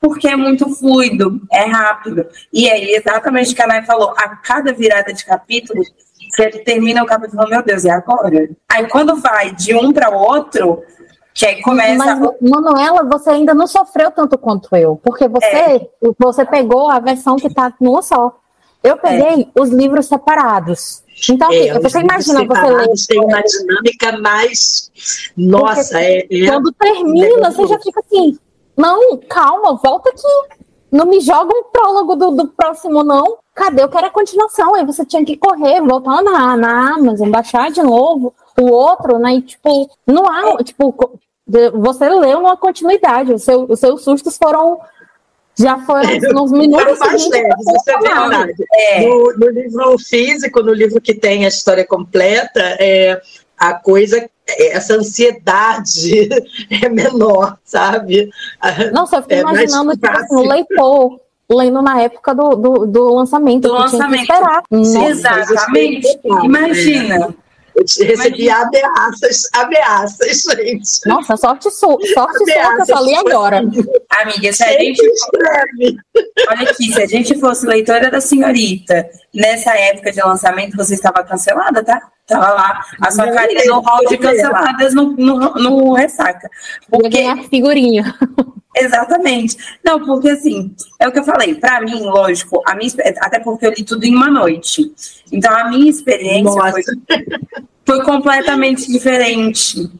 Porque 0.02 0.26
é 0.26 0.34
muito 0.34 0.68
fluido, 0.74 1.40
é 1.50 1.64
rápido. 1.64 2.26
E 2.52 2.68
aí, 2.68 2.96
exatamente 2.96 3.52
o 3.52 3.56
que 3.56 3.62
a 3.62 3.66
Nay 3.68 3.86
falou, 3.86 4.12
a 4.16 4.30
cada 4.36 4.72
virada 4.72 5.12
de 5.12 5.24
capítulo, 5.24 5.80
você 6.28 6.50
termina 6.50 7.04
o 7.04 7.06
capítulo, 7.06 7.48
meu 7.48 7.62
Deus, 7.62 7.84
e 7.84 7.90
agora? 7.90 8.50
Aí 8.68 8.88
quando 8.88 9.14
vai 9.16 9.52
de 9.52 9.76
um 9.76 9.92
para 9.92 10.10
o 10.10 10.20
outro, 10.20 10.82
que 11.32 11.46
aí 11.46 11.62
começa. 11.62 12.16
Mas, 12.16 12.30
Manuela, 12.40 13.04
você 13.04 13.30
ainda 13.30 13.54
não 13.54 13.68
sofreu 13.68 14.10
tanto 14.10 14.36
quanto 14.36 14.74
eu, 14.74 15.00
porque 15.02 15.28
você, 15.28 15.46
é. 15.46 15.88
você 16.18 16.44
pegou 16.44 16.90
a 16.90 16.98
versão 16.98 17.36
que 17.36 17.46
está 17.46 17.72
numa 17.80 18.02
só. 18.02 18.38
Eu 18.82 18.96
peguei 18.96 19.44
é. 19.44 19.60
os 19.60 19.70
livros 19.70 20.06
separados. 20.06 21.04
Então, 21.30 21.48
assim, 21.48 21.68
é, 21.68 21.78
você 21.78 22.00
imagina 22.00 22.44
você 22.44 22.66
ler. 22.66 22.88
Tem 23.08 23.20
uma 23.20 23.40
dinâmica 23.40 24.18
mais. 24.18 24.90
Nossa, 25.36 26.02
é, 26.02 26.26
é, 26.28 26.46
Quando 26.46 26.72
termina, 26.72 27.52
você 27.52 27.66
já 27.68 27.78
fica 27.78 28.00
assim. 28.00 28.36
Não, 28.76 29.16
calma, 29.18 29.74
volta 29.76 30.10
aqui. 30.10 30.62
Não 30.90 31.06
me 31.06 31.20
joga 31.20 31.54
um 31.54 31.64
prólogo 31.64 32.16
do, 32.16 32.30
do 32.32 32.48
próximo, 32.48 33.02
não. 33.02 33.38
Cadê? 33.54 33.82
Eu 33.82 33.88
quero 33.88 34.06
a 34.06 34.10
continuação. 34.10 34.74
Aí 34.74 34.84
você 34.84 35.04
tinha 35.04 35.24
que 35.24 35.36
correr, 35.36 35.80
voltar 35.80 36.22
na, 36.22 36.56
na 36.56 36.94
Amazon, 36.94 37.30
baixar 37.30 37.70
de 37.70 37.82
novo 37.82 38.34
o 38.60 38.70
outro, 38.70 39.18
né? 39.18 39.34
E, 39.34 39.42
tipo, 39.42 39.90
não 40.06 40.26
há, 40.26 40.62
tipo, 40.62 40.94
você 41.74 42.08
leu 42.08 42.40
uma 42.40 42.56
continuidade. 42.56 43.32
O 43.32 43.38
seu, 43.38 43.64
os 43.68 43.80
seus 43.80 44.02
sustos 44.02 44.36
foram 44.36 44.78
já 45.58 45.78
foram 45.80 46.02
nos 46.32 46.50
minutos 46.50 46.98
mais 46.98 47.28
leves, 47.28 47.54
isso 47.58 47.90
é 47.90 47.98
verdade. 47.98 48.64
É. 48.72 49.06
No, 49.06 49.32
no, 49.36 49.48
livro 49.50 49.98
físico, 49.98 50.62
no 50.62 50.72
livro 50.72 51.00
que 51.00 51.14
tem 51.14 51.44
a 51.44 51.48
história 51.48 51.86
completa, 51.86 52.60
é, 52.80 53.20
a 53.58 53.74
coisa, 53.74 54.28
essa 54.46 54.94
ansiedade 54.94 56.28
é 56.70 56.88
menor, 56.88 57.58
sabe? 57.64 58.30
Nossa, 58.92 59.16
eu 59.16 59.22
fico 59.22 59.34
é 59.34 59.40
imaginando 59.40 59.92
tipo, 59.92 60.08
assim, 60.08 60.36
o 60.36 60.48
leitor 60.48 61.20
lendo 61.50 61.82
na 61.82 62.00
época 62.00 62.34
do, 62.34 62.56
do, 62.56 62.86
do 62.86 63.14
lançamento. 63.14 63.68
Do 63.68 63.74
lançamento. 63.74 64.22
esperar. 64.22 64.62
Exatamente. 64.70 66.20
Imagina. 66.44 67.34
Eu 67.74 67.84
recebi 68.06 68.50
ameaças, 68.50 69.48
ameaças, 69.54 70.42
gente. 70.42 71.06
Nossa, 71.06 71.36
sorte, 71.38 71.70
su 71.70 71.98
sorte 72.12 72.12
sua 72.12 72.76
que 72.76 72.82
eu 72.82 72.86
falei 72.86 73.14
agora. 73.14 73.58
Amiga, 74.20 74.52
se 74.52 74.62
a 74.62 74.78
gente. 74.78 75.00
Olha 76.48 76.70
aqui, 76.70 76.92
se 76.92 77.02
a 77.02 77.06
gente 77.06 77.40
fosse 77.40 77.66
leitora 77.66 78.10
da 78.10 78.20
senhorita 78.20 79.08
nessa 79.34 79.74
época 79.74 80.12
de 80.12 80.20
lançamento, 80.20 80.76
você 80.76 80.94
estava 80.94 81.24
cancelada, 81.24 81.82
tá? 81.82 82.10
Tava 82.32 82.52
lá 82.54 82.80
a 83.00 83.10
sua 83.10 83.30
carinha 83.30 83.64
no 83.66 83.80
hall 83.80 84.04
de 84.08 84.18
canceladas 84.18 84.94
no, 84.94 85.12
no, 85.12 85.54
no 85.54 85.92
ressaca. 85.94 86.50
Porque... 86.90 87.22
Figurinha. 87.48 88.14
Exatamente. 88.74 89.56
Não, 89.84 90.04
porque 90.04 90.30
assim, 90.30 90.74
é 90.98 91.06
o 91.06 91.12
que 91.12 91.18
eu 91.18 91.24
falei, 91.24 91.54
para 91.54 91.80
mim, 91.82 92.02
lógico, 92.04 92.62
a 92.66 92.74
minha, 92.74 92.90
até 93.20 93.38
porque 93.38 93.66
eu 93.66 93.70
li 93.70 93.84
tudo 93.84 94.04
em 94.04 94.14
uma 94.14 94.30
noite. 94.30 94.92
Então 95.30 95.54
a 95.54 95.68
minha 95.68 95.90
experiência 95.90 96.60
foi, 96.70 96.82
foi, 97.86 98.04
completamente 98.04 98.90
diferente. 98.90 99.90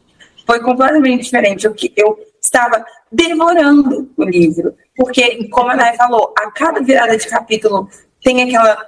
Foi 0.47 0.61
completamente 0.61 1.25
diferente. 1.25 1.67
Eu, 1.67 1.75
eu 1.97 2.19
estava 2.41 2.85
devorando 3.11 4.11
o 4.17 4.25
livro. 4.25 4.75
Porque, 4.97 5.49
como 5.49 5.71
a 5.71 5.77
Nay 5.77 5.97
falou, 5.97 6.35
a 6.39 6.51
cada 6.51 6.81
virada 6.81 7.17
de 7.17 7.27
capítulo 7.27 7.89
tem 8.23 8.43
aquela. 8.43 8.79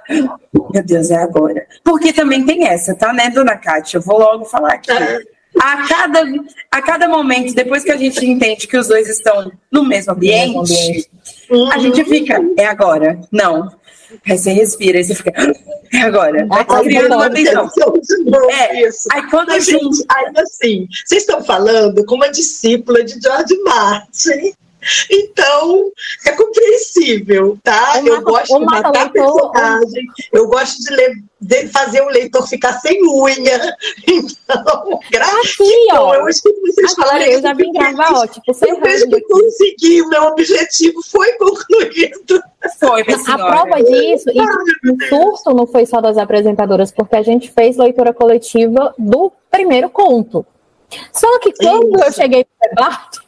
Meu 0.73 0.83
Deus, 0.83 1.11
é 1.11 1.17
agora. 1.17 1.65
Porque 1.83 2.13
também 2.13 2.45
tem 2.45 2.67
essa, 2.67 2.95
tá, 2.95 3.11
né, 3.13 3.29
dona 3.29 3.57
Kátia? 3.57 3.97
Eu 3.97 4.01
vou 4.01 4.19
logo 4.19 4.45
falar 4.45 4.73
aqui. 4.73 4.91
É 4.91 5.19
a 5.61 5.87
cada, 5.87 6.23
a 6.71 6.81
cada 6.81 7.07
momento, 7.07 7.53
depois 7.53 7.83
que 7.83 7.91
a 7.91 7.97
gente 7.97 8.25
entende 8.25 8.67
que 8.67 8.77
os 8.77 8.87
dois 8.87 9.09
estão 9.09 9.51
no 9.71 9.83
mesmo 9.83 10.13
ambiente, 10.13 10.53
no 10.53 10.61
mesmo 10.61 10.77
ambiente. 10.77 11.09
Uhum. 11.49 11.71
a 11.71 11.77
gente 11.77 12.03
fica, 12.05 12.41
é 12.57 12.65
agora, 12.65 13.19
não. 13.31 13.71
Aí 14.27 14.37
você 14.37 14.51
respira, 14.51 14.97
aí 14.97 15.03
você 15.03 15.15
fica, 15.15 15.31
é 15.93 16.01
agora. 16.01 16.45
Vai 16.45 16.65
ah, 16.67 16.81
criando 16.81 17.13
atenção. 17.15 17.69
É, 18.51 18.87
isso. 18.87 19.07
Aí 19.11 19.29
quando 19.29 19.51
a 19.51 19.59
gente, 19.59 20.05
ainda 20.09 20.41
assim, 20.41 20.87
vocês 21.05 21.21
estão 21.21 21.43
falando 21.43 22.05
com 22.05 22.15
uma 22.15 22.29
discípula 22.29 23.03
de 23.03 23.19
George 23.19 23.57
Martin, 23.63 24.53
então, 25.09 25.91
é 26.25 26.31
compreensível, 26.31 27.57
tá? 27.63 28.01
eu 28.05 28.21
gosto 28.21 28.59
de 28.59 28.65
matar 28.65 28.91
leitor, 28.91 29.51
personagem, 29.51 30.05
eu 30.31 30.47
gosto 30.47 30.83
de, 30.83 30.95
ler, 30.95 31.15
de, 31.41 31.67
fazer 31.69 32.01
o 32.01 32.09
leitor 32.09 32.47
ficar 32.47 32.73
sem 32.79 33.01
unha. 33.03 33.75
Então, 34.07 34.99
graças 35.11 35.55
Aqui, 35.55 35.87
ó. 35.93 36.13
Eu 36.13 36.29
escuto 36.29 36.61
vocês 36.61 36.91
aqui, 36.91 37.01
falarem. 37.01 37.33
Eu 37.33 37.41
já 37.41 37.53
vim 37.53 37.71
gravar, 37.71 38.13
ó, 38.13 38.27
tipo, 38.27 38.51
eu 38.65 38.79
vejo 38.79 39.07
que 39.09 39.21
consegui, 39.21 40.01
o 40.01 40.09
meu 40.09 40.23
objetivo 40.23 41.01
foi 41.03 41.31
concluído. 41.33 42.43
Foi, 42.79 43.01
A 43.01 43.37
prova 43.37 43.83
disso, 43.83 44.29
e 44.29 44.91
o 44.91 45.09
surto 45.09 45.53
não 45.53 45.67
foi 45.67 45.85
só 45.85 46.01
das 46.01 46.17
apresentadoras, 46.17 46.91
porque 46.91 47.15
a 47.15 47.23
gente 47.23 47.51
fez 47.51 47.77
leitura 47.77 48.13
coletiva 48.13 48.93
do 48.97 49.31
primeiro 49.51 49.89
conto. 49.89 50.45
Só 51.11 51.39
que 51.39 51.51
quando 51.53 51.95
Isso. 51.95 52.05
eu 52.05 52.11
cheguei 52.11 52.45
no 52.45 52.69
debate, 52.69 53.19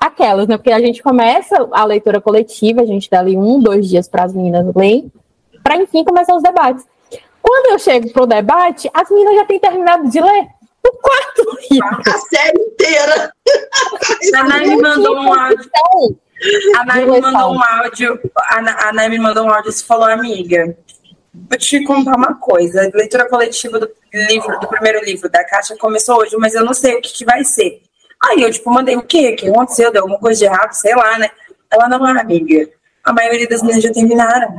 Aquelas, 0.00 0.46
né? 0.46 0.56
Porque 0.56 0.72
a 0.72 0.80
gente 0.80 1.02
começa 1.02 1.56
a 1.72 1.84
leitura 1.84 2.20
coletiva, 2.20 2.82
a 2.82 2.86
gente 2.86 3.08
dá 3.08 3.20
ali 3.20 3.36
um, 3.36 3.60
dois 3.60 3.88
dias 3.88 4.08
para 4.08 4.24
as 4.24 4.34
meninas 4.34 4.66
lerem, 4.74 5.10
para 5.62 5.76
enfim 5.76 6.04
começar 6.04 6.34
os 6.34 6.42
debates. 6.42 6.84
Quando 7.42 7.72
eu 7.72 7.78
chego 7.78 8.12
pro 8.12 8.26
debate, 8.26 8.90
as 8.92 9.08
meninas 9.10 9.36
já 9.36 9.44
têm 9.46 9.58
terminado 9.58 10.08
de 10.10 10.20
ler 10.20 10.46
o 10.86 10.92
quarto 10.92 11.58
livro. 11.70 12.02
A 12.06 12.18
série 12.18 12.60
inteira. 12.60 13.32
A 14.34 14.44
Nay 14.44 14.66
me 14.66 14.76
mandou 14.76 15.16
um 15.16 15.32
áudio. 15.32 15.70
A 16.76 16.96
me 16.96 17.06
mandou 17.06 17.54
um 17.54 17.62
áudio. 17.62 18.20
A 18.36 19.08
me 19.08 19.18
mandou 19.18 19.44
um 19.44 19.50
áudio 19.52 19.70
e 19.70 19.82
falou, 19.82 20.06
amiga, 20.06 20.76
vou 21.34 21.58
te 21.58 21.82
contar 21.84 22.16
uma 22.16 22.34
coisa. 22.34 22.82
A 22.82 22.96
leitura 22.96 23.28
coletiva 23.28 23.78
do 23.78 23.90
livro, 24.12 24.58
do 24.60 24.68
primeiro 24.68 25.04
livro 25.04 25.28
da 25.28 25.44
Caixa 25.44 25.76
começou 25.76 26.18
hoje, 26.18 26.36
mas 26.36 26.54
eu 26.54 26.64
não 26.64 26.74
sei 26.74 26.96
o 26.96 27.00
que, 27.00 27.12
que 27.12 27.24
vai 27.24 27.44
ser. 27.44 27.82
Aí 28.22 28.42
eu, 28.42 28.50
tipo, 28.50 28.70
mandei 28.70 28.96
o 28.96 29.02
quê? 29.02 29.30
O 29.30 29.36
que 29.36 29.48
aconteceu? 29.48 29.90
Deu 29.90 30.02
alguma 30.02 30.18
coisa 30.18 30.38
de 30.38 30.44
errado? 30.44 30.72
Sei 30.72 30.94
lá, 30.94 31.18
né? 31.18 31.30
Ela 31.70 31.88
não, 31.88 32.04
amiga. 32.04 32.68
A 33.02 33.12
maioria 33.12 33.48
das 33.48 33.62
meninas 33.62 33.82
já 33.82 33.92
terminaram. 33.92 34.58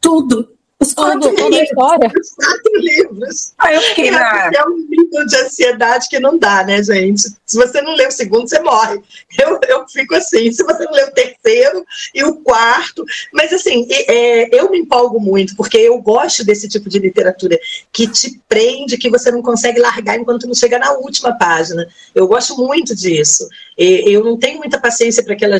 Tudo. 0.00 0.56
Os 0.82 0.94
quatro 0.94 1.20
Tudo, 1.20 1.48
livros. 1.48 1.62
História. 1.62 2.12
Os 2.20 2.30
quatro 2.34 2.72
livros. 2.76 3.52
Aí 3.56 3.76
eu 3.76 3.82
fiquei 3.82 4.10
na. 4.10 4.50
É 4.52 4.64
um 4.66 4.76
nível 4.88 5.24
de 5.26 5.36
ansiedade 5.36 6.08
que 6.08 6.18
não 6.18 6.36
dá, 6.36 6.64
né, 6.64 6.82
gente? 6.82 7.22
Se 7.46 7.56
você 7.56 7.80
não 7.80 7.94
lê 7.94 8.08
o 8.08 8.10
segundo, 8.10 8.48
você 8.48 8.58
morre. 8.58 9.00
Eu, 9.40 9.60
eu 9.68 9.88
fico 9.88 10.16
assim. 10.16 10.50
Se 10.50 10.64
você 10.64 10.84
não 10.84 10.92
lê 10.92 11.04
o 11.04 11.12
terceiro 11.12 11.86
e 12.12 12.24
o 12.24 12.34
quarto. 12.36 13.04
Mas, 13.32 13.52
assim, 13.52 13.86
é, 13.90 14.54
eu 14.54 14.70
me 14.70 14.80
empolgo 14.80 15.20
muito, 15.20 15.54
porque 15.56 15.78
eu 15.78 15.96
gosto 15.98 16.44
desse 16.44 16.68
tipo 16.68 16.88
de 16.88 16.98
literatura 16.98 17.56
que 17.92 18.08
te 18.08 18.40
prende, 18.48 18.98
que 18.98 19.08
você 19.08 19.30
não 19.30 19.40
consegue 19.40 19.78
largar 19.78 20.18
enquanto 20.18 20.48
não 20.48 20.54
chega 20.54 20.80
na 20.80 20.92
última 20.94 21.38
página. 21.38 21.86
Eu 22.12 22.26
gosto 22.26 22.56
muito 22.56 22.94
disso. 22.94 23.48
Eu 23.78 24.24
não 24.24 24.36
tenho 24.36 24.58
muita 24.58 24.80
paciência 24.80 25.22
para 25.22 25.34
aquela, 25.34 25.58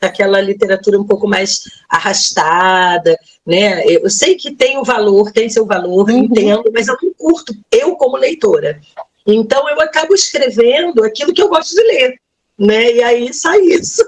aquela 0.00 0.40
literatura 0.40 0.98
um 0.98 1.04
pouco 1.04 1.28
mais 1.28 1.64
arrastada, 1.88 3.14
né? 3.46 3.84
Eu 3.86 4.08
sei 4.08 4.36
que 4.36 4.50
tem 4.50 4.78
o 4.78 4.84
valor, 4.84 5.30
tem 5.30 5.48
seu 5.48 5.66
valor, 5.66 6.08
uhum. 6.08 6.18
entendo, 6.18 6.70
mas 6.72 6.88
eu 6.88 6.96
não 7.02 7.12
curto, 7.12 7.54
eu 7.70 7.94
como 7.96 8.16
leitora. 8.16 8.80
Então 9.26 9.68
eu 9.68 9.80
acabo 9.80 10.14
escrevendo 10.14 11.02
aquilo 11.04 11.32
que 11.32 11.42
eu 11.42 11.48
gosto 11.48 11.74
de 11.74 11.82
ler, 11.82 12.20
né? 12.58 12.92
E 12.92 13.02
aí 13.02 13.34
sai 13.34 13.60
isso. 13.60 14.02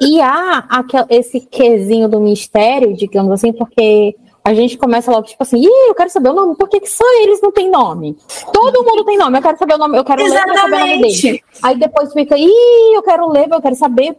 E 0.00 0.20
há 0.20 0.64
aquel, 0.68 1.06
esse 1.08 1.40
quesinho 1.40 2.08
do 2.08 2.20
mistério, 2.20 2.96
digamos 2.96 3.32
assim, 3.32 3.52
porque 3.52 4.16
a 4.44 4.52
gente 4.54 4.76
começa 4.76 5.10
logo, 5.10 5.26
tipo 5.26 5.42
assim, 5.42 5.60
Ih, 5.60 5.88
eu 5.88 5.94
quero 5.94 6.10
saber 6.10 6.30
o 6.30 6.34
nome, 6.34 6.56
por 6.56 6.68
que, 6.68 6.80
que 6.80 6.88
só 6.88 7.04
eles 7.22 7.40
não 7.40 7.52
têm 7.52 7.70
nome? 7.70 8.16
Todo 8.52 8.84
mundo 8.84 9.04
tem 9.04 9.16
nome, 9.16 9.38
eu 9.38 9.42
quero 9.42 9.58
saber 9.58 9.74
o 9.74 9.78
nome, 9.78 9.96
eu 9.96 10.04
quero 10.04 10.22
Exatamente. 10.22 10.50
ler, 10.50 10.50
eu 10.50 10.54
quero 10.54 10.60
saber 10.60 10.76
o 10.76 10.86
nome 10.86 11.02
dele. 11.02 11.44
Aí 11.62 11.78
depois 11.78 12.12
fica, 12.12 12.36
Ih, 12.36 12.94
eu 12.94 13.02
quero 13.02 13.28
ler, 13.28 13.48
eu 13.50 13.62
quero 13.62 13.76
saber 13.76 14.16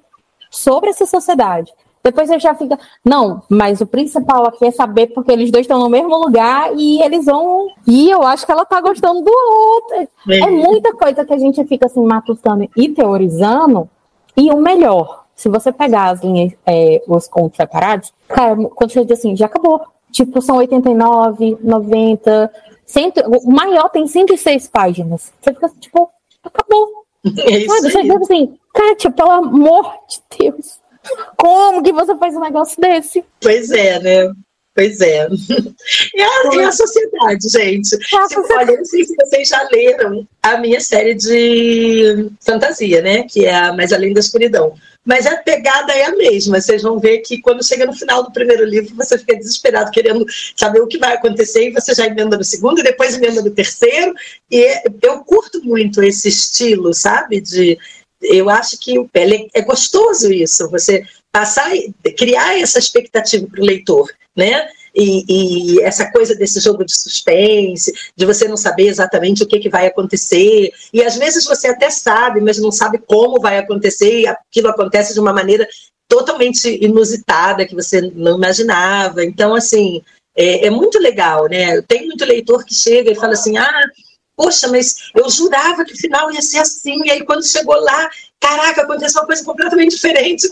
sobre 0.49 0.89
essa 0.89 1.05
sociedade. 1.05 1.73
Depois 2.03 2.27
você 2.27 2.37
já 2.37 2.53
fica, 2.53 2.77
não, 3.03 3.41
mas 3.47 3.79
o 3.79 3.85
principal 3.85 4.45
aqui 4.45 4.65
é 4.65 4.71
saber 4.71 5.07
porque 5.07 5.31
eles 5.31 5.49
dois 5.49 5.63
estão 5.63 5.79
no 5.79 5.89
mesmo 5.89 6.13
lugar 6.17 6.73
e 6.75 7.01
eles 7.01 7.25
vão. 7.25 7.69
E 7.87 8.09
eu 8.09 8.23
acho 8.23 8.45
que 8.45 8.51
ela 8.51 8.65
tá 8.65 8.81
gostando 8.81 9.21
do 9.21 9.31
outro. 9.31 10.09
É, 10.29 10.39
é 10.39 10.51
muita 10.51 10.93
coisa 10.93 11.23
que 11.23 11.33
a 11.33 11.37
gente 11.37 11.63
fica 11.63 11.85
assim 11.85 12.03
matutando 12.03 12.69
e 12.75 12.89
teorizando. 12.89 13.89
E 14.35 14.51
o 14.51 14.57
melhor, 14.57 15.23
se 15.33 15.47
você 15.47 15.71
pegar 15.71 16.09
as 16.09 16.21
linhas, 16.21 16.51
é, 16.65 17.01
os 17.07 17.29
contos 17.29 17.55
separados, 17.55 18.11
cara, 18.27 18.53
quando 18.75 18.91
você 18.91 19.05
diz 19.05 19.19
assim, 19.19 19.35
já 19.37 19.45
acabou. 19.45 19.81
Tipo, 20.11 20.41
são 20.41 20.57
89, 20.57 21.57
90, 21.61 22.51
100, 22.85 23.13
o 23.45 23.49
maior 23.49 23.89
tem 23.89 24.05
106 24.05 24.67
páginas. 24.67 25.31
Você 25.41 25.53
fica 25.53 25.69
tipo, 25.79 26.09
acabou. 26.43 27.03
É 27.47 27.59
isso 27.59 27.73
Sabe? 27.73 27.89
Você 27.89 28.01
fica 28.01 28.17
assim, 28.17 28.57
Kátia, 28.73 29.09
pelo 29.09 29.31
amor 29.31 29.93
de 30.09 30.21
Deus. 30.37 30.82
Como 31.37 31.83
que 31.83 31.91
você 31.91 32.15
faz 32.17 32.35
um 32.35 32.39
negócio 32.39 32.79
desse? 32.79 33.23
Pois 33.41 33.71
é, 33.71 33.99
né? 33.99 34.33
Pois 34.75 34.99
é. 35.01 35.27
É 36.15 36.23
a, 36.23 36.61
é 36.61 36.65
a 36.65 36.71
sociedade, 36.71 37.47
gente. 37.47 37.95
É 37.95 38.17
a 38.17 38.27
sociedade. 38.27 38.71
Olha, 38.71 38.77
não 38.77 38.85
sei 38.85 39.03
se 39.03 39.15
vocês 39.15 39.47
já 39.47 39.67
leram 39.71 40.27
a 40.41 40.57
minha 40.57 40.79
série 40.79 41.13
de 41.13 42.31
fantasia, 42.39 43.01
né? 43.01 43.23
Que 43.23 43.45
é 43.45 43.53
a 43.53 43.73
Mais 43.73 43.93
Além 43.93 44.13
da 44.13 44.19
Escuridão. 44.19 44.73
Mas 45.05 45.27
a 45.27 45.35
pegada 45.35 45.93
é 45.93 46.05
a 46.05 46.15
mesma. 46.15 46.59
Vocês 46.59 46.81
vão 46.81 46.99
ver 46.99 47.19
que 47.19 47.39
quando 47.41 47.63
chega 47.63 47.85
no 47.85 47.93
final 47.93 48.23
do 48.23 48.31
primeiro 48.31 48.65
livro, 48.65 48.95
você 48.95 49.17
fica 49.17 49.35
desesperado, 49.35 49.91
querendo 49.91 50.25
saber 50.55 50.81
o 50.81 50.87
que 50.87 50.97
vai 50.97 51.13
acontecer, 51.13 51.67
e 51.67 51.73
você 51.73 51.93
já 51.93 52.07
emenda 52.07 52.37
no 52.37 52.43
segundo, 52.43 52.79
e 52.79 52.83
depois 52.83 53.15
emenda 53.15 53.41
no 53.41 53.51
terceiro. 53.51 54.13
E 54.49 54.81
eu 55.01 55.19
curto 55.19 55.63
muito 55.63 56.01
esse 56.01 56.29
estilo, 56.29 56.93
sabe? 56.93 57.41
De 57.41 57.77
eu 58.23 58.49
acho 58.49 58.77
que 58.79 58.97
é, 59.13 59.59
é 59.59 59.61
gostoso 59.61 60.31
isso, 60.31 60.69
você 60.69 61.03
passar, 61.31 61.71
criar 62.17 62.59
essa 62.59 62.79
expectativa 62.79 63.47
para 63.47 63.61
o 63.61 63.65
leitor, 63.65 64.07
né? 64.35 64.69
E, 64.95 65.25
e, 65.27 65.81
essa 65.81 66.11
coisa 66.11 66.35
desse 66.35 66.59
jogo 66.59 66.85
de 66.85 66.95
suspense, 66.95 67.91
de 68.15 68.25
você 68.27 68.47
não 68.47 68.55
saber 68.55 68.87
exatamente 68.87 69.41
o 69.41 69.47
que, 69.47 69.59
que 69.59 69.69
vai 69.69 69.87
acontecer, 69.87 70.71
e 70.93 71.01
às 71.01 71.15
vezes 71.17 71.45
você 71.45 71.69
até 71.69 71.89
sabe, 71.89 72.39
mas 72.39 72.59
não 72.59 72.71
sabe 72.71 72.99
como 72.99 73.41
vai 73.41 73.57
acontecer, 73.57 74.21
e 74.21 74.27
aquilo 74.27 74.69
acontece 74.69 75.13
de 75.13 75.19
uma 75.19 75.33
maneira 75.33 75.67
totalmente 76.07 76.69
inusitada, 76.79 77.65
que 77.65 77.73
você 77.73 78.01
não 78.01 78.37
imaginava. 78.37 79.25
Então, 79.25 79.55
assim, 79.55 80.03
é, 80.35 80.67
é 80.67 80.69
muito 80.69 80.99
legal, 80.99 81.47
né? 81.47 81.81
Tem 81.81 82.05
muito 82.05 82.23
leitor 82.23 82.63
que 82.63 82.75
chega 82.75 83.11
e 83.11 83.15
fala 83.15 83.33
assim: 83.33 83.57
ah, 83.57 83.83
poxa, 84.35 84.67
mas 84.67 85.11
eu 85.15 85.29
jurava 85.29 85.85
que 85.85 85.93
o 85.93 85.97
final 85.97 86.31
ia 86.31 86.41
ser 86.41 86.59
assim, 86.59 87.01
e 87.05 87.11
aí 87.11 87.25
quando 87.25 87.47
chegou 87.47 87.79
lá, 87.79 88.09
caraca, 88.39 88.81
aconteceu 88.81 89.21
uma 89.21 89.27
coisa 89.27 89.43
completamente 89.43 89.95
diferente. 89.95 90.47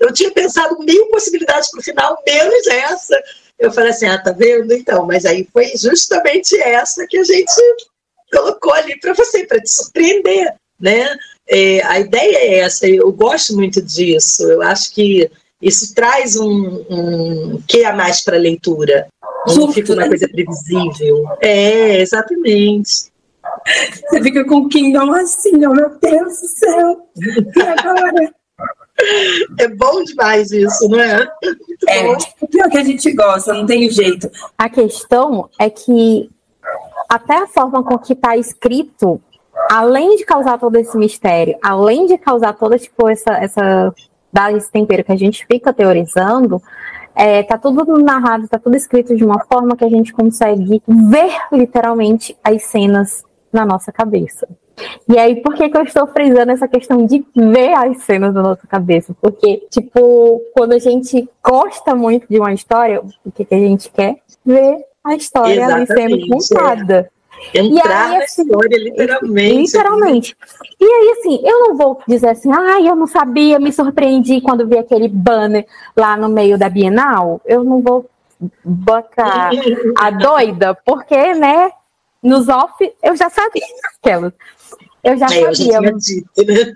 Eu 0.00 0.12
tinha 0.12 0.30
pensado 0.30 0.78
mil 0.80 1.06
possibilidades 1.08 1.70
para 1.70 1.80
o 1.80 1.82
final, 1.82 2.22
menos 2.26 2.66
essa. 2.66 3.20
Eu 3.58 3.72
falei 3.72 3.90
assim, 3.90 4.06
ah, 4.06 4.18
tá 4.18 4.32
vendo? 4.32 4.72
Então, 4.72 5.06
mas 5.06 5.24
aí 5.24 5.48
foi 5.52 5.72
justamente 5.76 6.56
essa 6.60 7.06
que 7.06 7.18
a 7.18 7.24
gente 7.24 7.54
colocou 8.32 8.72
ali 8.72 8.98
para 8.98 9.14
você, 9.14 9.46
para 9.46 9.60
te 9.60 9.70
surpreender, 9.70 10.54
né? 10.78 11.16
É, 11.46 11.82
a 11.84 12.00
ideia 12.00 12.36
é 12.36 12.58
essa, 12.60 12.86
eu 12.86 13.12
gosto 13.12 13.54
muito 13.54 13.82
disso, 13.82 14.42
eu 14.44 14.62
acho 14.62 14.92
que 14.92 15.30
isso 15.60 15.94
traz 15.94 16.36
um, 16.36 16.84
um 16.90 17.62
que 17.66 17.84
a 17.84 17.92
mais 17.94 18.22
para 18.22 18.36
a 18.36 18.40
leitura. 18.40 19.06
Não 19.46 19.72
fica 19.72 19.92
uma 19.92 20.08
coisa 20.08 20.28
previsível. 20.28 21.24
É, 21.40 22.00
exatamente. 22.00 23.13
Você 24.08 24.22
fica 24.22 24.44
com 24.44 24.56
o 24.56 24.68
Kingdom 24.68 25.12
assim, 25.12 25.64
oh 25.66 25.74
meu 25.74 25.98
Deus 25.98 26.40
do 26.40 26.48
céu. 26.48 27.08
E 27.16 27.62
agora? 27.62 28.34
É 29.58 29.68
bom 29.68 30.04
demais 30.04 30.52
isso, 30.52 30.88
não 30.88 31.00
é? 31.00 31.28
Muito 31.42 31.88
é, 31.88 32.02
bom. 32.04 32.16
o 32.40 32.46
pior 32.46 32.70
que 32.70 32.78
a 32.78 32.84
gente 32.84 33.12
gosta, 33.12 33.52
não 33.52 33.66
tem 33.66 33.90
jeito. 33.90 34.30
A 34.56 34.68
questão 34.68 35.48
é 35.58 35.68
que 35.68 36.30
até 37.08 37.38
a 37.38 37.46
forma 37.46 37.82
com 37.82 37.98
que 37.98 38.12
está 38.12 38.36
escrito, 38.36 39.20
além 39.70 40.16
de 40.16 40.24
causar 40.24 40.58
todo 40.58 40.76
esse 40.76 40.96
mistério, 40.96 41.56
além 41.62 42.06
de 42.06 42.16
causar 42.18 42.52
toda 42.54 42.78
tipo 42.78 43.08
essa, 43.08 43.32
essa 43.34 43.94
dar 44.32 44.52
esse 44.52 44.70
tempero 44.70 45.04
que 45.04 45.12
a 45.12 45.16
gente 45.16 45.46
fica 45.46 45.72
teorizando, 45.72 46.60
é, 47.14 47.42
tá 47.42 47.56
tudo 47.56 47.84
narrado, 47.98 48.48
tá 48.48 48.58
tudo 48.58 48.76
escrito 48.76 49.14
de 49.14 49.24
uma 49.24 49.44
forma 49.44 49.76
que 49.76 49.84
a 49.84 49.88
gente 49.88 50.12
consegue 50.12 50.82
ver 50.86 51.32
literalmente 51.52 52.36
as 52.42 52.64
cenas 52.64 53.24
na 53.54 53.64
nossa 53.64 53.92
cabeça. 53.92 54.48
E 55.08 55.16
aí, 55.16 55.40
por 55.40 55.54
que, 55.54 55.68
que 55.68 55.76
eu 55.76 55.82
estou 55.82 56.06
frisando 56.08 56.50
essa 56.50 56.66
questão 56.66 57.06
de 57.06 57.24
ver 57.34 57.72
as 57.74 58.02
cenas 58.02 58.34
na 58.34 58.42
nossa 58.42 58.66
cabeça? 58.66 59.14
Porque, 59.22 59.66
tipo, 59.70 60.42
quando 60.52 60.72
a 60.72 60.78
gente 60.78 61.28
gosta 61.42 61.94
muito 61.94 62.26
de 62.28 62.38
uma 62.38 62.52
história, 62.52 63.00
o 63.24 63.30
que, 63.30 63.44
que 63.44 63.54
a 63.54 63.58
gente 63.58 63.88
quer? 63.90 64.16
Ver 64.44 64.84
a 65.04 65.14
história 65.14 65.66
ali 65.66 65.86
sendo 65.86 66.16
é. 66.16 66.28
contada. 66.28 67.10
É. 67.52 67.60
Entrar 67.60 68.06
aí, 68.06 68.18
na 68.18 68.24
assim, 68.24 68.42
história, 68.42 68.76
literalmente. 68.76 69.56
Literalmente. 69.56 70.36
E 70.80 70.84
aí, 70.84 71.16
assim, 71.18 71.40
eu 71.44 71.60
não 71.60 71.76
vou 71.76 72.00
dizer 72.08 72.30
assim, 72.30 72.50
ah, 72.52 72.80
eu 72.80 72.96
não 72.96 73.06
sabia, 73.06 73.58
me 73.58 73.72
surpreendi 73.72 74.40
quando 74.40 74.66
vi 74.66 74.78
aquele 74.78 75.08
banner 75.08 75.66
lá 75.96 76.16
no 76.16 76.28
meio 76.28 76.58
da 76.58 76.68
Bienal. 76.68 77.40
Eu 77.44 77.62
não 77.62 77.80
vou 77.80 78.06
botar 78.64 79.50
a 79.98 80.10
doida, 80.10 80.74
porque, 80.84 81.34
né, 81.34 81.70
nos 82.24 82.48
off, 82.48 82.72
eu 83.02 83.14
já 83.14 83.28
sabia 83.28 83.62
aquelas. 83.98 84.32
Eu 85.04 85.18
já 85.18 85.26
é, 85.26 85.28
sabia. 85.28 85.46
Eu 85.46 85.54
já 85.54 85.64
tinha 85.64 85.92
dito, 85.92 86.46
né? 86.46 86.74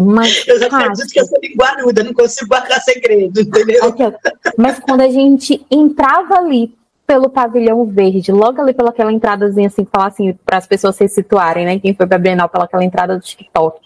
Mas, 0.00 0.48
eu 0.48 0.58
já 0.58 0.68
tinha 0.70 0.88
dito 0.88 1.08
que 1.08 1.20
eu 1.20 1.26
sou 1.26 1.38
linguaruda, 1.42 2.02
não 2.02 2.14
consigo 2.14 2.48
guardar 2.48 2.80
segredo, 2.80 3.40
entendeu? 3.40 3.94
Mas 4.56 4.78
quando 4.80 5.02
a 5.02 5.10
gente 5.10 5.64
entrava 5.70 6.36
ali 6.36 6.74
pelo 7.06 7.30
pavilhão 7.30 7.86
verde, 7.86 8.30
logo 8.32 8.60
ali 8.60 8.74
pelaquela 8.74 9.12
entradazinha 9.12 9.68
assim, 9.68 9.86
falar 9.90 10.08
assim, 10.08 10.34
para 10.44 10.58
as 10.58 10.66
pessoas 10.66 10.96
se 10.96 11.08
situarem, 11.08 11.64
né? 11.64 11.78
Quem 11.78 11.94
foi 11.94 12.06
para 12.06 12.18
Bienal 12.18 12.48
pelaquela 12.48 12.84
entrada 12.84 13.16
do 13.16 13.22
TikTok. 13.22 13.80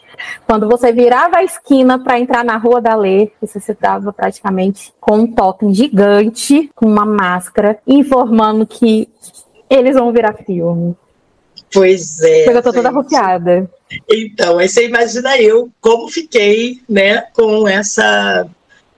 Quando 0.47 0.69
você 0.69 0.93
virava 0.93 1.39
a 1.39 1.45
esquina 1.45 1.99
para 1.99 2.19
entrar 2.19 2.45
na 2.45 2.57
Rua 2.57 2.81
da 2.81 2.95
Lê, 2.95 3.31
você 3.41 3.61
se 3.61 3.77
dava 3.81 4.13
praticamente 4.13 4.93
com 5.01 5.19
um 5.19 5.27
totem 5.27 5.73
gigante, 5.73 6.71
com 6.75 6.87
uma 6.87 7.07
máscara, 7.07 7.79
informando 7.87 8.67
que 8.67 9.09
eles 9.75 9.95
vão 9.95 10.13
virar 10.13 10.35
filme. 10.35 10.95
Pois 11.73 12.21
é. 12.21 12.49
Eu 12.49 12.63
tô 12.63 12.73
toda 12.73 12.89
arrupiada. 12.89 13.71
Então, 14.11 14.59
aí 14.59 14.69
você 14.69 14.87
imagina 14.87 15.39
eu 15.39 15.71
como 15.81 16.09
fiquei, 16.09 16.81
né, 16.89 17.23
com 17.35 17.67
essa. 17.67 18.47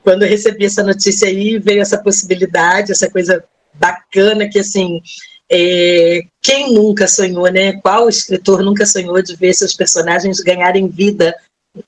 Quando 0.03 0.23
eu 0.23 0.29
recebi 0.29 0.67
essa 0.67 0.83
notícia 0.83 1.29
aí, 1.29 1.59
veio 1.59 1.81
essa 1.81 1.99
possibilidade, 1.99 2.93
essa 2.93 3.11
coisa 3.11 3.43
bacana 3.73 4.49
que, 4.49 4.59
assim, 4.59 5.01
é, 5.51 6.21
quem 6.43 6.75
nunca 6.75 7.07
sonhou, 7.07 7.51
né? 7.51 7.75
Qual 7.81 8.09
escritor 8.09 8.63
nunca 8.63 8.85
sonhou 8.85 9.23
de 9.23 9.35
ver 9.37 9.55
seus 9.55 9.75
personagens 9.75 10.41
ganharem 10.41 10.89
vida, 10.89 11.35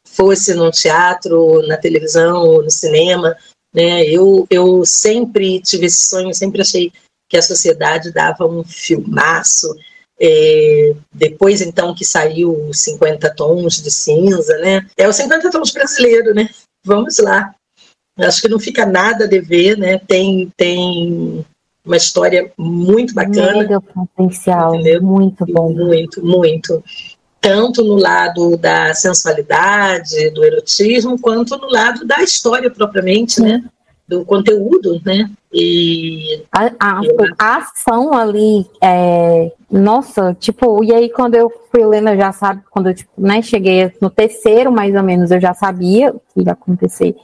fosse 0.05 0.55
no 0.55 0.70
teatro, 0.70 1.66
na 1.66 1.76
televisão, 1.76 2.62
no 2.62 2.70
cinema, 2.70 3.37
né? 3.74 4.05
Eu, 4.05 4.47
eu 4.49 4.84
sempre 4.84 5.61
tive 5.61 5.87
esse 5.87 6.09
sonho, 6.09 6.34
sempre 6.34 6.62
achei 6.62 6.93
que 7.29 7.37
a 7.37 7.43
sociedade 7.43 8.12
dava 8.12 8.47
um 8.47 8.64
filmaço. 8.64 9.74
É, 10.18 10.95
depois, 11.12 11.61
então, 11.61 11.95
que 11.95 12.05
saiu 12.05 12.70
50 12.72 13.35
Tons 13.35 13.83
de 13.83 13.91
Cinza, 13.91 14.57
né? 14.59 14.87
É 14.97 15.07
o 15.07 15.12
50 15.12 15.51
Tons 15.51 15.72
brasileiro, 15.72 16.35
né? 16.35 16.49
Vamos 16.85 17.18
lá. 17.18 17.55
Acho 18.18 18.41
que 18.41 18.49
não 18.49 18.59
fica 18.59 18.87
nada 18.87 19.24
a 19.24 19.29
dever, 19.29 19.77
né? 19.77 19.99
Tem, 19.99 20.51
tem 20.57 21.45
uma 21.85 21.97
história 21.97 22.51
muito 22.57 23.12
bacana. 23.12 23.59
Mega 23.59 23.81
potencial, 23.81 24.77
entendeu? 24.77 25.03
muito 25.03 25.45
bom. 25.47 25.72
Muito, 25.72 26.24
muito. 26.24 26.83
Tanto 27.41 27.85
no 27.85 27.97
lado 27.97 28.57
da 28.57 28.95
sensualidade, 28.95 30.31
do 30.31 30.45
erotismo, 30.45 31.20
quanto 31.20 31.59
no 31.59 31.68
lado 31.68 32.07
da 32.07 32.22
história 32.22 32.70
propriamente, 32.70 33.41
né? 33.41 33.62
do 34.09 34.24
conteúdo, 34.24 35.01
né? 35.05 35.31
E 35.59 36.44
a, 36.52 36.66
a, 36.78 37.00
a 37.38 37.57
ação 37.57 38.12
ali, 38.12 38.66
é, 38.82 39.50
nossa, 39.70 40.36
tipo, 40.38 40.84
e 40.84 40.92
aí 40.92 41.09
quando 41.09 41.34
eu 41.34 41.50
fui 41.70 41.82
lendo, 41.82 42.11
eu 42.11 42.16
já 42.18 42.30
sabe, 42.30 42.62
quando 42.70 42.90
eu 42.90 42.94
tipo, 42.94 43.11
né, 43.16 43.40
cheguei 43.40 43.90
no 43.98 44.11
terceiro, 44.11 44.70
mais 44.70 44.94
ou 44.94 45.02
menos, 45.02 45.30
eu 45.30 45.40
já 45.40 45.54
sabia 45.54 46.11
o 46.11 46.20
que 46.34 46.42
ia 46.44 46.52
acontecer. 46.52 47.16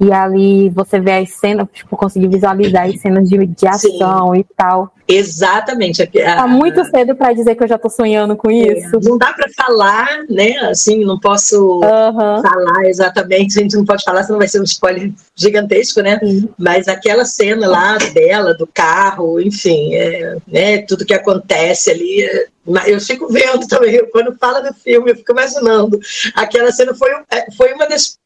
E 0.00 0.10
ali 0.10 0.70
você 0.70 0.98
vê 0.98 1.18
as 1.18 1.30
cenas, 1.32 1.68
tipo, 1.70 1.94
conseguir 1.98 2.28
visualizar 2.28 2.86
as 2.86 2.98
cenas 2.98 3.28
de, 3.28 3.46
de 3.46 3.66
ação 3.66 4.32
Sim. 4.32 4.40
e 4.40 4.44
tal. 4.56 4.90
Exatamente. 5.08 6.04
Tá 6.06 6.48
muito 6.48 6.84
cedo 6.84 7.14
para 7.14 7.32
dizer 7.32 7.54
que 7.54 7.62
eu 7.62 7.68
já 7.68 7.78
tô 7.78 7.88
sonhando 7.88 8.36
com 8.36 8.50
é, 8.50 8.54
isso. 8.54 8.98
Não 9.02 9.16
dá 9.16 9.32
para 9.32 9.48
falar, 9.56 10.24
né? 10.28 10.56
Assim, 10.68 11.04
não 11.04 11.18
posso 11.18 11.80
uhum. 11.80 12.42
falar 12.42 12.84
exatamente. 12.86 13.58
A 13.58 13.62
gente 13.62 13.76
não 13.76 13.84
pode 13.84 14.02
falar, 14.02 14.24
senão 14.24 14.38
vai 14.38 14.48
ser 14.48 14.60
um 14.60 14.64
spoiler 14.64 15.12
gigantesco, 15.34 16.00
né? 16.00 16.18
Sim. 16.18 16.48
Mas 16.58 16.88
aquela 16.88 17.24
cena 17.24 17.68
lá 17.68 17.96
dela, 17.98 18.52
do 18.54 18.66
carro, 18.66 19.40
enfim, 19.40 19.94
é, 19.94 20.36
né? 20.46 20.78
Tudo 20.78 21.06
que 21.06 21.14
acontece 21.14 21.90
ali. 21.90 22.22
É, 22.24 22.48
eu 22.86 23.00
fico 23.00 23.28
vendo 23.32 23.66
também, 23.68 24.04
quando 24.10 24.36
fala 24.36 24.60
do 24.60 24.74
filme, 24.74 25.12
eu 25.12 25.16
fico 25.16 25.32
imaginando. 25.32 26.00
Aquela 26.34 26.72
cena 26.72 26.92
foi, 26.94 27.10
é, 27.30 27.50
foi 27.52 27.72
uma 27.74 27.86
das 27.86 28.18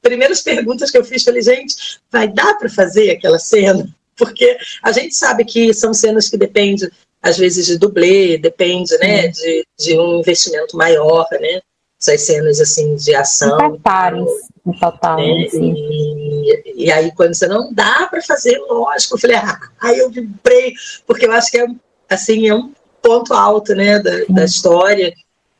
primeiras 0.00 0.42
perguntas 0.42 0.90
que 0.90 0.96
eu 0.96 1.04
fiz, 1.04 1.24
falei, 1.24 1.42
gente, 1.42 2.00
vai 2.10 2.28
dar 2.28 2.56
para 2.56 2.68
fazer 2.68 3.10
aquela 3.10 3.38
cena? 3.38 3.88
Porque 4.24 4.56
a 4.82 4.92
gente 4.92 5.14
sabe 5.14 5.44
que 5.44 5.74
são 5.74 5.92
cenas 5.92 6.28
que 6.28 6.36
dependem, 6.36 6.88
às 7.22 7.36
vezes, 7.36 7.66
de 7.66 7.78
dublê, 7.78 8.38
depende, 8.38 8.96
né, 8.98 9.28
de, 9.28 9.64
de 9.78 9.98
um 9.98 10.20
investimento 10.20 10.76
maior, 10.76 11.26
né? 11.32 11.60
essas 12.00 12.22
cenas 12.22 12.60
assim 12.60 12.96
de 12.96 13.14
ação. 13.14 13.56
Preparem-se, 13.58 14.48
total. 14.80 15.18
Né? 15.18 15.46
E, 15.52 16.84
e, 16.84 16.90
aí, 16.90 17.12
quando 17.14 17.34
você 17.34 17.46
não 17.46 17.72
dá 17.72 18.08
para 18.10 18.22
fazer, 18.22 18.58
lógico, 18.58 19.16
eu 19.16 19.20
falei, 19.20 19.36
ah, 19.36 19.60
aí 19.78 19.98
eu 19.98 20.10
vibrei, 20.10 20.72
porque 21.06 21.26
eu 21.26 21.32
acho 21.32 21.50
que 21.50 21.58
é, 21.58 21.66
assim, 22.08 22.48
é 22.48 22.54
um 22.54 22.72
ponto 23.02 23.34
alto 23.34 23.74
né, 23.74 23.98
da, 23.98 24.12
da 24.30 24.44
história. 24.44 25.12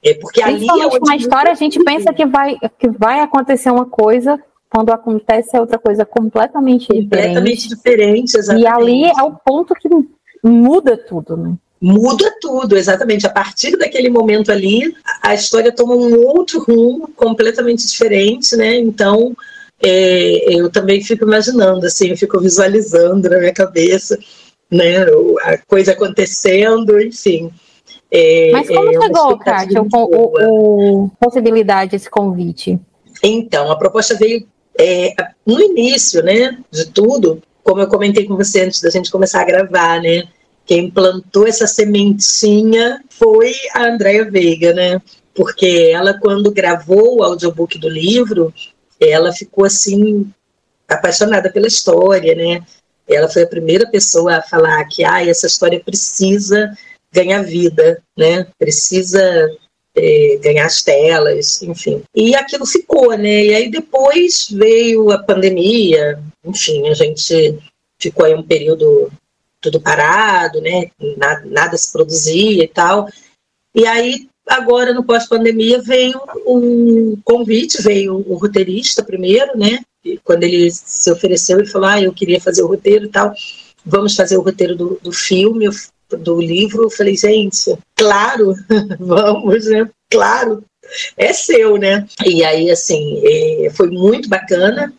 É 0.03 0.15
porque 0.15 0.43
ali 0.43 0.67
é 0.67 0.87
uma 0.87 1.17
história 1.17 1.53
a 1.53 1.55
gente 1.55 1.79
pensa 1.85 2.11
que 2.15 2.25
vai, 2.25 2.57
que 2.79 2.89
vai 2.89 3.21
acontecer 3.21 3.71
uma 3.71 3.85
coisa, 3.85 4.43
quando 4.71 4.91
acontece 4.91 5.57
é 5.57 5.61
outra 5.61 5.79
coisa 5.79 6.05
completamente, 6.07 6.87
completamente 6.87 7.68
diferente. 7.68 7.77
diferente 7.77 8.39
exatamente. 8.39 8.64
E 8.64 8.66
ali 8.68 9.05
é 9.05 9.23
o 9.23 9.33
ponto 9.33 9.75
que 9.75 9.89
muda 10.43 10.97
tudo, 10.97 11.37
né? 11.37 11.55
Muda 11.83 12.33
tudo, 12.41 12.77
exatamente. 12.77 13.27
A 13.27 13.31
partir 13.31 13.77
daquele 13.77 14.09
momento 14.09 14.53
ali, 14.53 14.95
a 15.23 15.35
história 15.35 15.75
toma 15.75 15.95
um 15.95 16.25
outro 16.27 16.62
rumo 16.62 17.09
completamente 17.16 17.87
diferente, 17.87 18.55
né? 18.55 18.77
Então, 18.77 19.35
é, 19.83 20.55
eu 20.55 20.71
também 20.71 21.03
fico 21.03 21.25
imaginando, 21.25 21.87
assim, 21.87 22.11
eu 22.11 22.16
fico 22.16 22.39
visualizando 22.39 23.29
na 23.29 23.39
minha 23.39 23.53
cabeça, 23.53 24.18
né? 24.71 25.03
A 25.43 25.59
coisa 25.66 25.93
acontecendo, 25.93 27.01
enfim. 27.01 27.51
É, 28.11 28.51
Mas 28.53 28.68
como 28.68 28.91
é 28.91 29.03
chegou, 29.03 29.39
Kátia, 29.39 29.83
o, 29.83 31.11
possibilidade, 31.18 31.97
esse 31.97 32.11
convite? 32.11 32.79
Então, 33.23 33.71
a 33.71 33.77
proposta 33.77 34.14
veio 34.16 34.47
é, 34.79 35.14
no 35.47 35.61
início, 35.61 36.23
né, 36.23 36.59
de 36.71 36.87
tudo, 36.87 37.43
como 37.62 37.81
eu 37.81 37.89
comentei 37.89 38.27
com 38.27 38.37
você 38.37 38.62
antes 38.62 38.81
da 38.81 38.91
gente 38.91 39.11
começar 39.11 39.43
a 39.43 39.47
gravar, 39.47 40.01
né, 40.01 40.25
quem 40.64 40.91
plantou 40.91 41.47
essa 41.47 41.66
sementinha 41.66 43.03
foi 43.11 43.53
a 43.75 43.87
Andrea 43.87 44.31
Veiga, 44.31 44.73
né, 44.73 45.01
porque 45.35 45.91
ela, 45.93 46.14
quando 46.14 46.51
gravou 46.51 47.18
o 47.18 47.23
audiobook 47.23 47.79
do 47.79 47.89
livro, 47.89 48.53
ela 49.01 49.33
ficou, 49.33 49.64
assim, 49.64 50.31
apaixonada 50.89 51.51
pela 51.51 51.66
história, 51.66 52.35
né, 52.35 52.62
ela 53.09 53.29
foi 53.29 53.43
a 53.43 53.49
primeira 53.49 53.91
pessoa 53.91 54.37
a 54.37 54.43
falar 54.43 54.85
que, 54.85 55.05
ah, 55.05 55.27
essa 55.27 55.47
história 55.47 55.81
precisa 55.81 56.73
ganhar 57.12 57.43
vida, 57.43 58.01
né? 58.16 58.47
Precisa 58.59 59.21
é, 60.01 60.36
ganhar 60.38 60.66
as 60.66 60.82
telas, 60.82 61.62
enfim. 61.62 62.03
E 62.14 62.34
aquilo 62.34 62.66
ficou, 62.66 63.16
né? 63.16 63.44
E 63.44 63.55
aí 63.55 63.70
depois 63.70 64.48
veio 64.51 65.11
a 65.11 65.18
pandemia, 65.18 66.18
enfim, 66.44 66.88
a 66.88 66.94
gente 66.94 67.59
ficou 67.98 68.24
aí 68.24 68.34
um 68.34 68.42
período 68.42 69.11
tudo 69.61 69.80
parado, 69.80 70.61
né? 70.61 70.90
Nada, 71.16 71.42
nada 71.44 71.76
se 71.76 71.92
produzia 71.92 72.64
e 72.64 72.68
tal. 72.68 73.09
E 73.74 73.86
aí 73.86 74.28
agora 74.46 74.92
no 74.94 75.05
pós-pandemia 75.05 75.80
veio 75.82 76.20
um 76.46 77.16
convite, 77.22 77.82
veio 77.82 78.16
o 78.26 78.34
roteirista 78.36 79.03
primeiro, 79.03 79.57
né? 79.57 79.80
E 80.03 80.18
quando 80.24 80.44
ele 80.44 80.70
se 80.70 81.12
ofereceu 81.12 81.61
e 81.61 81.66
falou, 81.66 81.88
ah, 81.88 82.01
eu 82.01 82.12
queria 82.12 82.40
fazer 82.40 82.62
o 82.62 82.66
roteiro 82.66 83.05
e 83.05 83.09
tal, 83.09 83.34
vamos 83.84 84.16
fazer 84.16 84.38
o 84.38 84.42
roteiro 84.42 84.74
do, 84.74 84.98
do 85.03 85.12
filme. 85.12 85.66
Eu 85.66 85.72
do 86.17 86.41
livro, 86.41 86.85
eu 86.85 86.91
falei, 86.91 87.17
gente, 87.17 87.77
claro, 87.97 88.55
vamos, 88.99 89.67
né? 89.67 89.89
Claro, 90.11 90.65
é 91.17 91.33
seu, 91.33 91.77
né? 91.77 92.07
E 92.25 92.45
aí, 92.45 92.71
assim, 92.71 93.23
é, 93.25 93.71
foi 93.71 93.91
muito 93.91 94.29
bacana, 94.29 94.93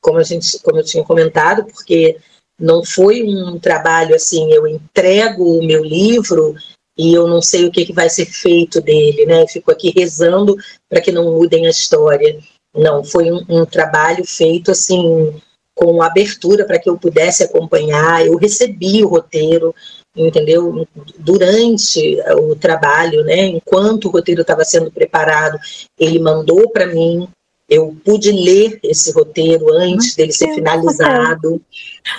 como 0.00 0.18
a 0.18 0.22
gente, 0.22 0.58
como 0.60 0.78
eu 0.78 0.84
tinha 0.84 1.04
comentado, 1.04 1.64
porque 1.64 2.16
não 2.58 2.84
foi 2.84 3.22
um 3.22 3.58
trabalho 3.58 4.14
assim, 4.14 4.52
eu 4.52 4.66
entrego 4.66 5.58
o 5.58 5.66
meu 5.66 5.84
livro 5.84 6.54
e 6.96 7.12
eu 7.12 7.26
não 7.28 7.42
sei 7.42 7.66
o 7.66 7.70
que, 7.70 7.84
que 7.84 7.92
vai 7.92 8.08
ser 8.08 8.26
feito 8.26 8.80
dele, 8.80 9.26
né? 9.26 9.42
Eu 9.42 9.48
fico 9.48 9.70
aqui 9.70 9.92
rezando 9.94 10.56
para 10.88 11.00
que 11.00 11.12
não 11.12 11.24
mudem 11.32 11.66
a 11.66 11.70
história. 11.70 12.38
Não, 12.74 13.04
foi 13.04 13.30
um, 13.30 13.44
um 13.48 13.66
trabalho 13.66 14.24
feito 14.26 14.70
assim 14.70 15.34
com 15.74 16.00
abertura 16.00 16.64
para 16.64 16.78
que 16.78 16.88
eu 16.88 16.96
pudesse 16.96 17.42
acompanhar. 17.42 18.24
Eu 18.24 18.38
recebi 18.38 19.04
o 19.04 19.08
roteiro, 19.08 19.74
entendeu? 20.16 20.86
Durante 21.18 22.18
o 22.38 22.54
trabalho, 22.56 23.24
né? 23.24 23.46
Enquanto 23.46 24.06
o 24.06 24.10
roteiro 24.10 24.42
estava 24.42 24.64
sendo 24.64 24.90
preparado, 24.90 25.58
ele 25.98 26.18
mandou 26.18 26.70
para 26.70 26.86
mim. 26.86 27.28
Eu 27.68 27.96
pude 28.04 28.30
ler 28.30 28.78
esse 28.82 29.12
roteiro 29.12 29.72
antes 29.72 30.14
dele 30.14 30.32
ser 30.32 30.54
finalizado. 30.54 31.60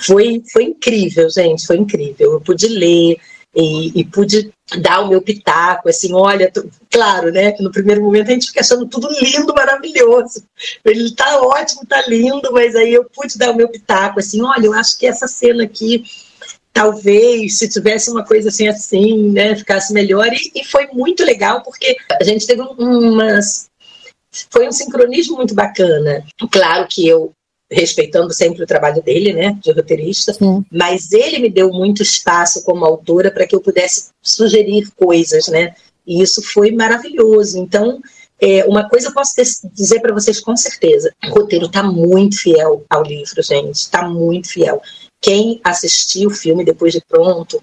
Foi, 0.02 0.44
foi 0.52 0.66
incrível, 0.66 1.30
gente, 1.30 1.66
foi 1.66 1.78
incrível. 1.78 2.34
Eu 2.34 2.42
pude 2.42 2.68
ler 2.68 3.18
e, 3.56 4.00
e 4.00 4.06
pude 4.06 4.52
dar 4.80 5.02
o 5.02 5.08
meu 5.08 5.22
pitaco, 5.22 5.90
assim, 5.90 6.14
olha, 6.14 6.52
claro, 6.92 7.32
né, 7.32 7.54
que 7.54 7.64
no 7.64 7.72
primeiro 7.72 8.04
momento 8.04 8.30
a 8.30 8.34
gente 8.34 8.48
fica 8.48 8.60
achando 8.60 8.86
tudo 8.86 9.08
lindo, 9.20 9.54
maravilhoso. 9.54 10.44
Ele 10.86 11.12
tá 11.16 11.42
ótimo, 11.42 11.86
tá 11.86 12.06
lindo, 12.08 12.52
mas 12.52 12.76
aí 12.76 12.94
eu 12.94 13.06
pude 13.06 13.38
dar 13.38 13.52
o 13.52 13.56
meu 13.56 13.70
pitaco, 13.70 14.20
assim, 14.20 14.42
olha, 14.44 14.66
eu 14.66 14.74
acho 14.74 14.98
que 15.00 15.08
essa 15.08 15.28
cena 15.28 15.64
aqui 15.64 16.04
talvez 16.78 17.58
se 17.58 17.68
tivesse 17.68 18.12
uma 18.12 18.24
coisa 18.24 18.50
assim 18.50 18.68
assim, 18.68 19.32
né, 19.32 19.56
ficasse 19.56 19.92
melhor 19.92 20.28
e, 20.32 20.52
e 20.54 20.64
foi 20.64 20.86
muito 20.94 21.26
legal 21.26 21.64
porque 21.64 21.98
a 22.22 22.24
gente 22.24 22.46
teve 22.46 22.62
umas 22.62 23.68
foi 24.52 24.68
um 24.68 24.72
sincronismo 24.72 25.38
muito 25.38 25.56
bacana. 25.56 26.24
Claro 26.52 26.88
que 26.88 27.08
eu 27.08 27.32
respeitando 27.72 28.32
sempre 28.32 28.64
o 28.64 28.68
trabalho 28.68 29.02
dele, 29.02 29.34
né, 29.34 29.58
de 29.60 29.72
roteirista, 29.72 30.34
Sim. 30.34 30.64
mas 30.72 31.12
ele 31.12 31.40
me 31.40 31.50
deu 31.50 31.72
muito 31.72 32.04
espaço 32.04 32.64
como 32.64 32.86
autora 32.86 33.32
para 33.32 33.48
que 33.48 33.56
eu 33.56 33.60
pudesse 33.60 34.10
sugerir 34.22 34.88
coisas, 34.96 35.48
né, 35.48 35.74
e 36.06 36.22
isso 36.22 36.44
foi 36.44 36.72
maravilhoso. 36.72 37.58
Então, 37.58 38.00
é, 38.40 38.64
uma 38.66 38.88
coisa 38.88 39.08
eu 39.08 39.14
posso 39.14 39.34
ter, 39.34 39.46
dizer 39.74 40.00
para 40.00 40.14
vocês 40.14 40.40
com 40.40 40.56
certeza: 40.56 41.12
o 41.26 41.32
roteiro 41.32 41.66
está 41.66 41.82
muito 41.82 42.38
fiel 42.38 42.86
ao 42.90 43.02
livro, 43.02 43.42
gente, 43.42 43.76
está 43.76 44.08
muito 44.08 44.48
fiel. 44.48 44.80
Quem 45.28 45.60
assistir 45.62 46.26
o 46.26 46.30
filme 46.30 46.64
depois 46.64 46.94
de 46.94 47.02
pronto 47.02 47.62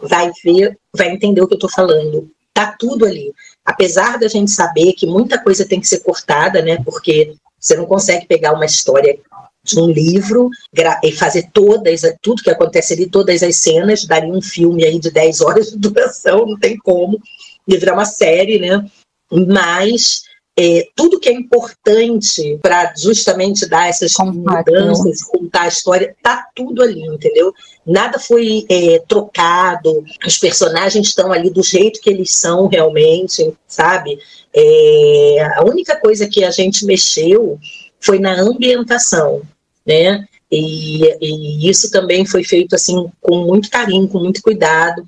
vai 0.00 0.30
ver, 0.42 0.78
vai 0.96 1.10
entender 1.10 1.42
o 1.42 1.46
que 1.46 1.52
eu 1.52 1.58
estou 1.58 1.70
falando. 1.70 2.30
Tá 2.54 2.74
tudo 2.78 3.04
ali. 3.04 3.30
Apesar 3.62 4.18
da 4.18 4.28
gente 4.28 4.50
saber 4.50 4.94
que 4.94 5.06
muita 5.06 5.38
coisa 5.38 5.68
tem 5.68 5.78
que 5.78 5.86
ser 5.86 6.00
cortada, 6.00 6.62
né? 6.62 6.82
Porque 6.82 7.34
você 7.60 7.76
não 7.76 7.84
consegue 7.84 8.24
pegar 8.26 8.54
uma 8.54 8.64
história 8.64 9.18
de 9.62 9.78
um 9.78 9.90
livro 9.90 10.48
e 11.04 11.12
fazer 11.12 11.50
todas, 11.52 12.00
tudo 12.22 12.42
que 12.42 12.50
acontece 12.50 12.94
ali, 12.94 13.06
todas 13.06 13.42
as 13.42 13.56
cenas, 13.56 14.06
daria 14.06 14.32
um 14.32 14.40
filme 14.40 14.82
aí 14.82 14.98
de 14.98 15.10
10 15.10 15.42
horas 15.42 15.70
de 15.70 15.76
duração, 15.76 16.46
não 16.46 16.58
tem 16.58 16.78
como, 16.78 17.20
virar 17.68 17.92
uma 17.92 18.06
série, 18.06 18.58
né? 18.58 18.82
Mas 19.30 20.22
é, 20.58 20.88
tudo 20.94 21.18
que 21.18 21.30
é 21.30 21.32
importante 21.32 22.58
para 22.62 22.92
justamente 22.96 23.66
dar 23.66 23.88
essas 23.88 24.12
mudanças, 24.18 25.22
contar 25.24 25.62
a 25.62 25.68
história, 25.68 26.14
tá 26.22 26.46
tudo 26.54 26.82
ali, 26.82 27.02
entendeu? 27.06 27.54
Nada 27.86 28.18
foi 28.18 28.66
é, 28.68 28.98
trocado, 29.08 30.04
os 30.26 30.38
personagens 30.38 31.08
estão 31.08 31.32
ali 31.32 31.48
do 31.48 31.62
jeito 31.62 32.00
que 32.00 32.10
eles 32.10 32.34
são 32.34 32.66
realmente, 32.66 33.54
sabe? 33.66 34.18
É, 34.54 35.52
a 35.56 35.64
única 35.64 35.96
coisa 35.96 36.28
que 36.28 36.44
a 36.44 36.50
gente 36.50 36.84
mexeu 36.84 37.58
foi 37.98 38.18
na 38.18 38.38
ambientação, 38.38 39.42
né? 39.86 40.26
E, 40.50 41.02
e, 41.18 41.70
isso 41.70 41.90
também 41.90 42.26
foi 42.26 42.44
feito 42.44 42.74
assim 42.74 43.10
com 43.22 43.46
muito 43.46 43.70
carinho, 43.70 44.06
com 44.06 44.18
muito 44.18 44.42
cuidado. 44.42 45.02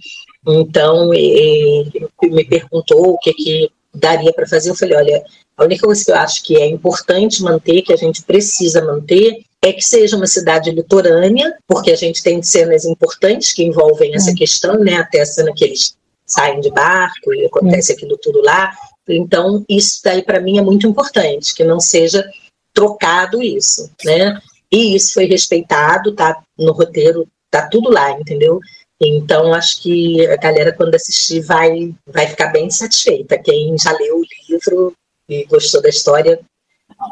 Então, 0.47 1.13
é, 1.13 1.85
me 2.23 2.45
perguntou 2.47 3.11
o 3.11 3.19
que 3.19 3.35
que 3.35 3.71
daria 3.95 4.33
para 4.33 4.47
fazer, 4.47 4.71
eu 4.71 4.75
falei, 4.75 4.97
olha, 4.97 5.25
a 5.57 5.65
única 5.65 5.87
coisa 5.87 6.05
que 6.05 6.11
eu 6.11 6.17
acho 6.17 6.43
que 6.43 6.57
é 6.57 6.67
importante 6.67 7.43
manter, 7.43 7.83
que 7.83 7.93
a 7.93 7.97
gente 7.97 8.23
precisa 8.23 8.85
manter, 8.85 9.43
é 9.63 9.73
que 9.73 9.83
seja 9.83 10.17
uma 10.17 10.27
cidade 10.27 10.71
litorânea, 10.71 11.57
porque 11.67 11.91
a 11.91 11.97
gente 11.97 12.23
tem 12.23 12.43
cenas 12.43 12.85
importantes 12.85 13.53
que 13.53 13.65
envolvem 13.65 14.15
essa 14.15 14.31
é. 14.31 14.35
questão, 14.35 14.79
né? 14.79 14.97
Até 14.97 15.21
a 15.21 15.27
cena 15.27 15.53
que 15.55 15.65
eles 15.65 15.97
saem 16.27 16.61
de 16.61 16.71
barco 16.71 17.33
e 17.33 17.47
acontece 17.47 17.93
é. 17.93 17.95
aquilo 17.95 18.19
tudo 18.19 18.43
lá. 18.43 18.73
Então, 19.09 19.65
isso 19.69 20.01
daí 20.05 20.23
para 20.23 20.41
mim 20.41 20.59
é 20.59 20.63
muito 20.63 20.87
importante, 20.87 21.55
que 21.55 21.65
não 21.65 21.81
seja 21.81 22.29
trocado 22.75 23.43
isso, 23.43 23.91
né? 24.05 24.39
E 24.71 24.95
isso 24.97 25.15
foi 25.15 25.27
respeitado, 25.27 26.15
tá 26.15 26.43
no 26.59 26.73
roteiro, 26.73 27.27
tá 27.51 27.69
tudo 27.69 27.91
lá, 27.91 28.11
entendeu? 28.13 28.59
Então, 29.01 29.53
acho 29.53 29.83
que 29.83 30.27
a 30.27 30.37
galera, 30.37 30.73
quando 30.73 30.95
assistir, 30.95 31.41
vai, 31.41 31.95
vai 32.07 32.27
ficar 32.27 32.49
bem 32.49 32.71
satisfeita. 32.71 33.39
Quem 33.39 33.77
já 33.79 33.93
leu 33.93 34.19
o 34.19 34.25
livro 34.49 34.95
e 35.29 35.45
gostou 35.47 35.83
da 35.83 35.89
história, 35.89 36.41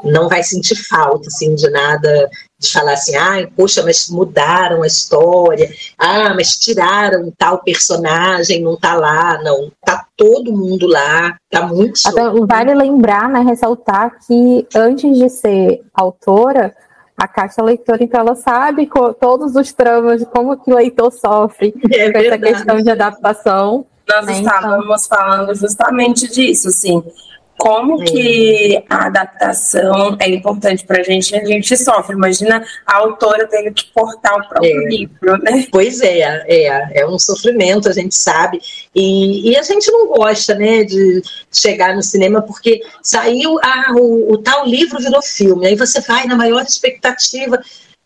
não 0.04 0.28
vai 0.28 0.42
sentir 0.42 0.76
falta, 0.76 1.28
assim, 1.28 1.54
de 1.54 1.68
nada, 1.70 2.30
de 2.58 2.70
falar 2.70 2.92
assim, 2.92 3.16
ah, 3.16 3.48
poxa, 3.56 3.82
mas 3.82 4.08
mudaram 4.08 4.82
a 4.82 4.86
história, 4.86 5.70
ah, 5.98 6.32
mas 6.34 6.56
tiraram 6.56 7.32
tal 7.36 7.62
personagem, 7.62 8.62
não 8.62 8.76
tá 8.76 8.94
lá, 8.94 9.42
não, 9.42 9.70
tá 9.84 10.06
todo 10.16 10.52
mundo 10.52 10.86
lá, 10.86 11.36
tá 11.50 11.66
muito 11.66 12.00
Até 12.06 12.22
Vale 12.46 12.74
lembrar, 12.74 13.28
né, 13.28 13.40
ressaltar 13.40 14.18
que 14.26 14.66
antes 14.74 15.18
de 15.18 15.28
ser 15.28 15.82
autora, 15.94 16.74
a 17.22 17.28
caixa 17.28 17.62
leitora, 17.62 18.02
então 18.02 18.18
ela 18.18 18.34
sabe 18.34 18.90
todos 19.20 19.54
os 19.54 19.72
tramas 19.72 20.18
de 20.18 20.26
como 20.26 20.56
que 20.56 20.72
o 20.72 20.74
leitor 20.74 21.12
sofre 21.12 21.72
é 21.88 22.10
com 22.10 22.18
essa 22.18 22.36
questão 22.36 22.82
de 22.82 22.90
adaptação. 22.90 23.86
Nós 24.08 24.26
né, 24.26 24.32
estávamos 24.40 25.06
então... 25.06 25.18
falando 25.18 25.54
justamente 25.54 26.28
disso, 26.28 26.66
assim, 26.66 27.00
como 27.62 28.02
que 28.02 28.82
a 28.90 29.06
adaptação 29.06 30.16
é 30.18 30.28
importante 30.28 30.84
para 30.84 31.00
a 31.00 31.04
gente, 31.04 31.32
a 31.32 31.44
gente 31.44 31.76
sofre. 31.76 32.16
Imagina 32.16 32.60
a 32.84 32.96
autora 32.96 33.46
tendo 33.46 33.72
que 33.72 33.84
portar 33.94 34.34
o 34.34 34.48
próprio 34.48 34.82
é. 34.82 34.88
livro, 34.88 35.38
né? 35.40 35.68
Pois 35.70 36.00
é, 36.00 36.42
é, 36.48 37.02
é 37.02 37.06
um 37.06 37.20
sofrimento, 37.20 37.88
a 37.88 37.92
gente 37.92 38.16
sabe. 38.16 38.60
E, 38.92 39.48
e, 39.48 39.56
a 39.56 39.62
gente 39.62 39.92
não 39.92 40.08
gosta, 40.08 40.56
né, 40.56 40.82
de 40.82 41.22
chegar 41.52 41.94
no 41.94 42.02
cinema, 42.02 42.42
porque 42.42 42.82
saiu 43.00 43.56
ah, 43.62 43.92
o, 43.94 44.32
o 44.32 44.38
tal 44.38 44.66
livro 44.66 44.98
virou 44.98 45.22
filme, 45.22 45.68
aí 45.68 45.76
você 45.76 46.00
vai 46.00 46.26
na 46.26 46.34
maior 46.34 46.62
expectativa, 46.62 47.62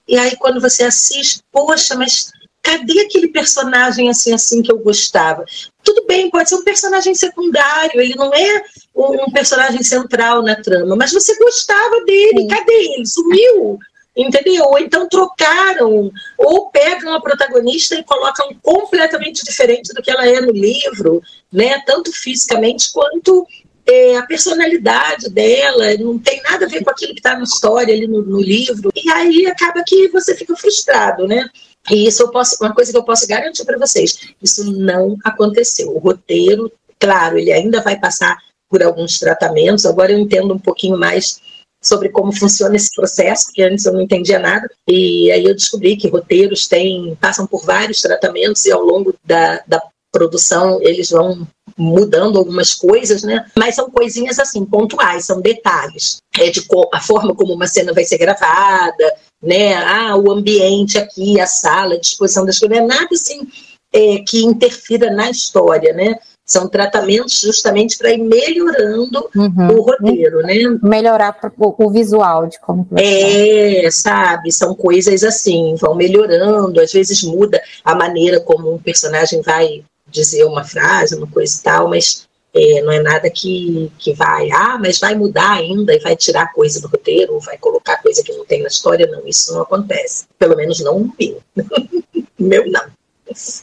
e 0.06 0.18
aí 0.18 0.36
quando 0.36 0.60
você 0.60 0.84
assiste, 0.84 1.40
poxa, 1.50 1.94
mas 1.94 2.30
cadê 2.66 3.00
aquele 3.02 3.28
personagem 3.28 4.10
assim 4.10 4.34
assim 4.34 4.60
que 4.60 4.72
eu 4.72 4.78
gostava? 4.80 5.44
Tudo 5.84 6.04
bem, 6.04 6.28
pode 6.28 6.48
ser 6.48 6.56
um 6.56 6.64
personagem 6.64 7.14
secundário, 7.14 8.00
ele 8.00 8.16
não 8.16 8.34
é 8.34 8.64
um 8.96 9.30
personagem 9.30 9.84
central 9.84 10.42
na 10.42 10.56
trama, 10.56 10.96
mas 10.96 11.12
você 11.12 11.36
gostava 11.38 12.04
dele, 12.04 12.40
Sim. 12.40 12.48
cadê 12.48 12.72
ele? 12.72 13.06
Sumiu, 13.06 13.78
entendeu? 14.16 14.64
Ou 14.64 14.80
então 14.80 15.08
trocaram, 15.08 16.10
ou 16.36 16.68
pegam 16.70 17.14
a 17.14 17.20
protagonista 17.20 17.94
e 17.94 18.02
colocam 18.02 18.48
completamente 18.60 19.44
diferente 19.44 19.94
do 19.94 20.02
que 20.02 20.10
ela 20.10 20.26
é 20.26 20.40
no 20.40 20.50
livro, 20.50 21.22
né? 21.52 21.80
Tanto 21.86 22.10
fisicamente 22.10 22.92
quanto 22.92 23.46
é, 23.86 24.16
a 24.16 24.26
personalidade 24.26 25.30
dela, 25.30 25.94
não 26.00 26.18
tem 26.18 26.42
nada 26.42 26.66
a 26.66 26.68
ver 26.68 26.82
com 26.82 26.90
aquilo 26.90 27.12
que 27.12 27.20
está 27.20 27.36
na 27.36 27.44
história 27.44 27.94
ali 27.94 28.08
no, 28.08 28.22
no 28.22 28.40
livro. 28.40 28.90
E 28.92 29.08
aí 29.08 29.46
acaba 29.46 29.84
que 29.86 30.08
você 30.08 30.34
fica 30.34 30.56
frustrado, 30.56 31.28
né? 31.28 31.48
E 31.90 32.06
isso 32.06 32.22
eu 32.22 32.30
posso, 32.30 32.56
uma 32.60 32.74
coisa 32.74 32.90
que 32.90 32.98
eu 32.98 33.04
posso 33.04 33.26
garantir 33.26 33.64
para 33.64 33.78
vocês, 33.78 34.18
isso 34.42 34.64
não 34.72 35.16
aconteceu. 35.24 35.94
O 35.94 35.98
roteiro, 35.98 36.70
claro, 36.98 37.38
ele 37.38 37.52
ainda 37.52 37.80
vai 37.82 37.98
passar 37.98 38.36
por 38.68 38.82
alguns 38.82 39.18
tratamentos. 39.18 39.86
Agora 39.86 40.12
eu 40.12 40.18
entendo 40.18 40.54
um 40.54 40.58
pouquinho 40.58 40.98
mais 40.98 41.40
sobre 41.82 42.08
como 42.08 42.32
funciona 42.32 42.74
esse 42.74 42.94
processo, 42.94 43.46
porque 43.46 43.62
antes 43.62 43.84
eu 43.84 43.92
não 43.92 44.00
entendia 44.00 44.38
nada. 44.38 44.68
E 44.88 45.30
aí 45.30 45.44
eu 45.44 45.54
descobri 45.54 45.96
que 45.96 46.08
roteiros 46.08 46.66
têm, 46.66 47.16
passam 47.20 47.46
por 47.46 47.64
vários 47.64 48.00
tratamentos 48.00 48.64
e 48.66 48.72
ao 48.72 48.82
longo 48.82 49.14
da, 49.24 49.62
da 49.66 49.80
produção 50.12 50.80
eles 50.82 51.10
vão 51.10 51.46
mudando 51.76 52.38
algumas 52.38 52.74
coisas, 52.74 53.22
né? 53.22 53.46
Mas 53.56 53.74
são 53.74 53.90
coisinhas 53.90 54.38
assim, 54.38 54.64
pontuais, 54.64 55.26
são 55.26 55.40
detalhes. 55.40 56.18
É 56.38 56.50
de 56.50 56.66
a 56.92 57.00
forma 57.00 57.34
como 57.34 57.52
uma 57.52 57.66
cena 57.66 57.92
vai 57.92 58.04
ser 58.04 58.18
gravada, 58.18 59.14
né? 59.46 59.74
Ah, 59.74 60.16
o 60.16 60.30
ambiente 60.30 60.98
aqui, 60.98 61.40
a 61.40 61.46
sala, 61.46 61.94
a 61.94 62.00
disposição 62.00 62.44
das 62.44 62.58
coisas, 62.58 62.78
não 62.78 62.84
é 62.84 62.86
nada 62.86 63.08
assim 63.12 63.46
é, 63.92 64.18
que 64.26 64.44
interfira 64.44 65.10
na 65.10 65.30
história, 65.30 65.92
né? 65.92 66.16
São 66.44 66.68
tratamentos 66.68 67.40
justamente 67.40 67.98
para 67.98 68.12
ir 68.12 68.18
melhorando 68.18 69.28
uhum. 69.34 69.68
o 69.68 69.80
roteiro, 69.80 70.42
né? 70.42 70.54
Melhorar 70.80 71.36
o 71.58 71.90
visual 71.90 72.46
de 72.46 72.60
como 72.60 72.86
É, 72.96 73.88
sabe? 73.90 74.52
São 74.52 74.74
coisas 74.74 75.24
assim, 75.24 75.74
vão 75.74 75.94
melhorando, 75.96 76.80
às 76.80 76.92
vezes 76.92 77.24
muda 77.24 77.60
a 77.84 77.96
maneira 77.96 78.38
como 78.38 78.72
um 78.72 78.78
personagem 78.78 79.42
vai 79.42 79.82
dizer 80.08 80.44
uma 80.44 80.62
frase, 80.62 81.16
uma 81.16 81.26
coisa 81.26 81.58
e 81.58 81.62
tal, 81.62 81.88
mas 81.88 82.28
é, 82.56 82.82
não 82.82 82.92
é 82.92 83.00
nada 83.00 83.28
que, 83.30 83.90
que 83.98 84.12
vai, 84.14 84.50
ah, 84.50 84.78
mas 84.80 84.98
vai 84.98 85.14
mudar 85.14 85.52
ainda 85.52 85.94
e 85.94 85.98
vai 85.98 86.16
tirar 86.16 86.52
coisa 86.52 86.80
do 86.80 86.88
roteiro, 86.88 87.34
ou 87.34 87.40
vai 87.40 87.58
colocar 87.58 88.02
coisa 88.02 88.22
que 88.22 88.32
não 88.32 88.44
tem 88.44 88.62
na 88.62 88.68
história. 88.68 89.06
Não, 89.06 89.26
isso 89.26 89.52
não 89.52 89.62
acontece. 89.62 90.26
Pelo 90.38 90.56
menos 90.56 90.80
não 90.80 90.96
o 90.96 91.12
meu. 91.18 91.42
meu 92.38 92.70
não. 92.70 92.86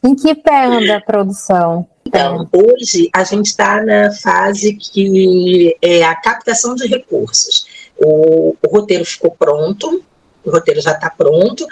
Em 0.04 0.16
que 0.16 0.36
pé 0.36 0.66
anda 0.66 0.98
a 0.98 1.02
produção? 1.02 1.88
Então, 2.06 2.48
hoje 2.52 3.10
a 3.14 3.24
gente 3.24 3.48
está 3.48 3.82
na 3.82 4.12
fase 4.12 4.74
que 4.76 5.76
é 5.82 6.04
a 6.04 6.16
captação 6.16 6.76
de 6.76 6.86
recursos. 6.86 7.66
O, 7.98 8.56
o 8.62 8.68
roteiro 8.68 9.06
ficou 9.06 9.32
pronto, 9.32 10.04
o 10.44 10.52
roteiro 10.52 10.82
já 10.82 10.92
está 10.92 11.10
pronto. 11.10 11.66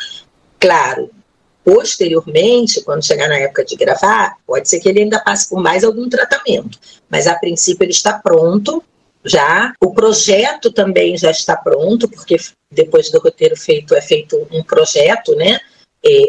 Claro, 0.60 1.10
Posteriormente, 1.64 2.82
quando 2.82 3.06
chegar 3.06 3.30
na 3.30 3.38
época 3.38 3.64
de 3.64 3.76
gravar, 3.76 4.36
pode 4.48 4.68
ser 4.68 4.80
que 4.80 4.90
ele 4.90 5.02
ainda 5.02 5.20
passe 5.20 5.48
por 5.50 5.62
mais 5.62 5.84
algum 5.84 6.10
tratamento, 6.10 6.80
mas 7.10 7.28
a 7.28 7.36
princípio 7.36 7.84
ele 7.86 7.92
está 7.92 8.14
pronto 8.14 8.84
já. 9.24 9.72
O 9.80 9.94
projeto 9.94 10.72
também 10.72 11.16
já 11.18 11.30
está 11.30 11.56
pronto, 11.56 12.10
porque 12.10 12.38
depois 12.72 13.12
do 13.12 13.20
roteiro 13.20 13.56
feito 13.56 13.94
é 13.94 14.02
feito 14.02 14.48
um 14.52 14.64
projeto, 14.64 15.36
né? 15.36 15.60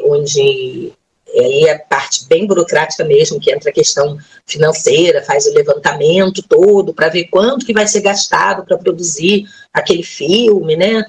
Onde 0.04 0.92
aí 1.34 1.64
é 1.64 1.78
parte 1.78 2.26
bem 2.28 2.46
burocrática 2.46 3.02
mesmo, 3.02 3.40
que 3.40 3.50
entra 3.50 3.70
a 3.70 3.72
questão 3.72 4.18
financeira, 4.46 5.22
faz 5.22 5.46
o 5.46 5.54
levantamento 5.54 6.42
todo 6.42 6.92
para 6.92 7.08
ver 7.08 7.24
quanto 7.30 7.64
que 7.64 7.72
vai 7.72 7.86
ser 7.86 8.02
gastado 8.02 8.66
para 8.66 8.76
produzir 8.76 9.46
aquele 9.72 10.02
filme, 10.02 10.76
né? 10.76 11.02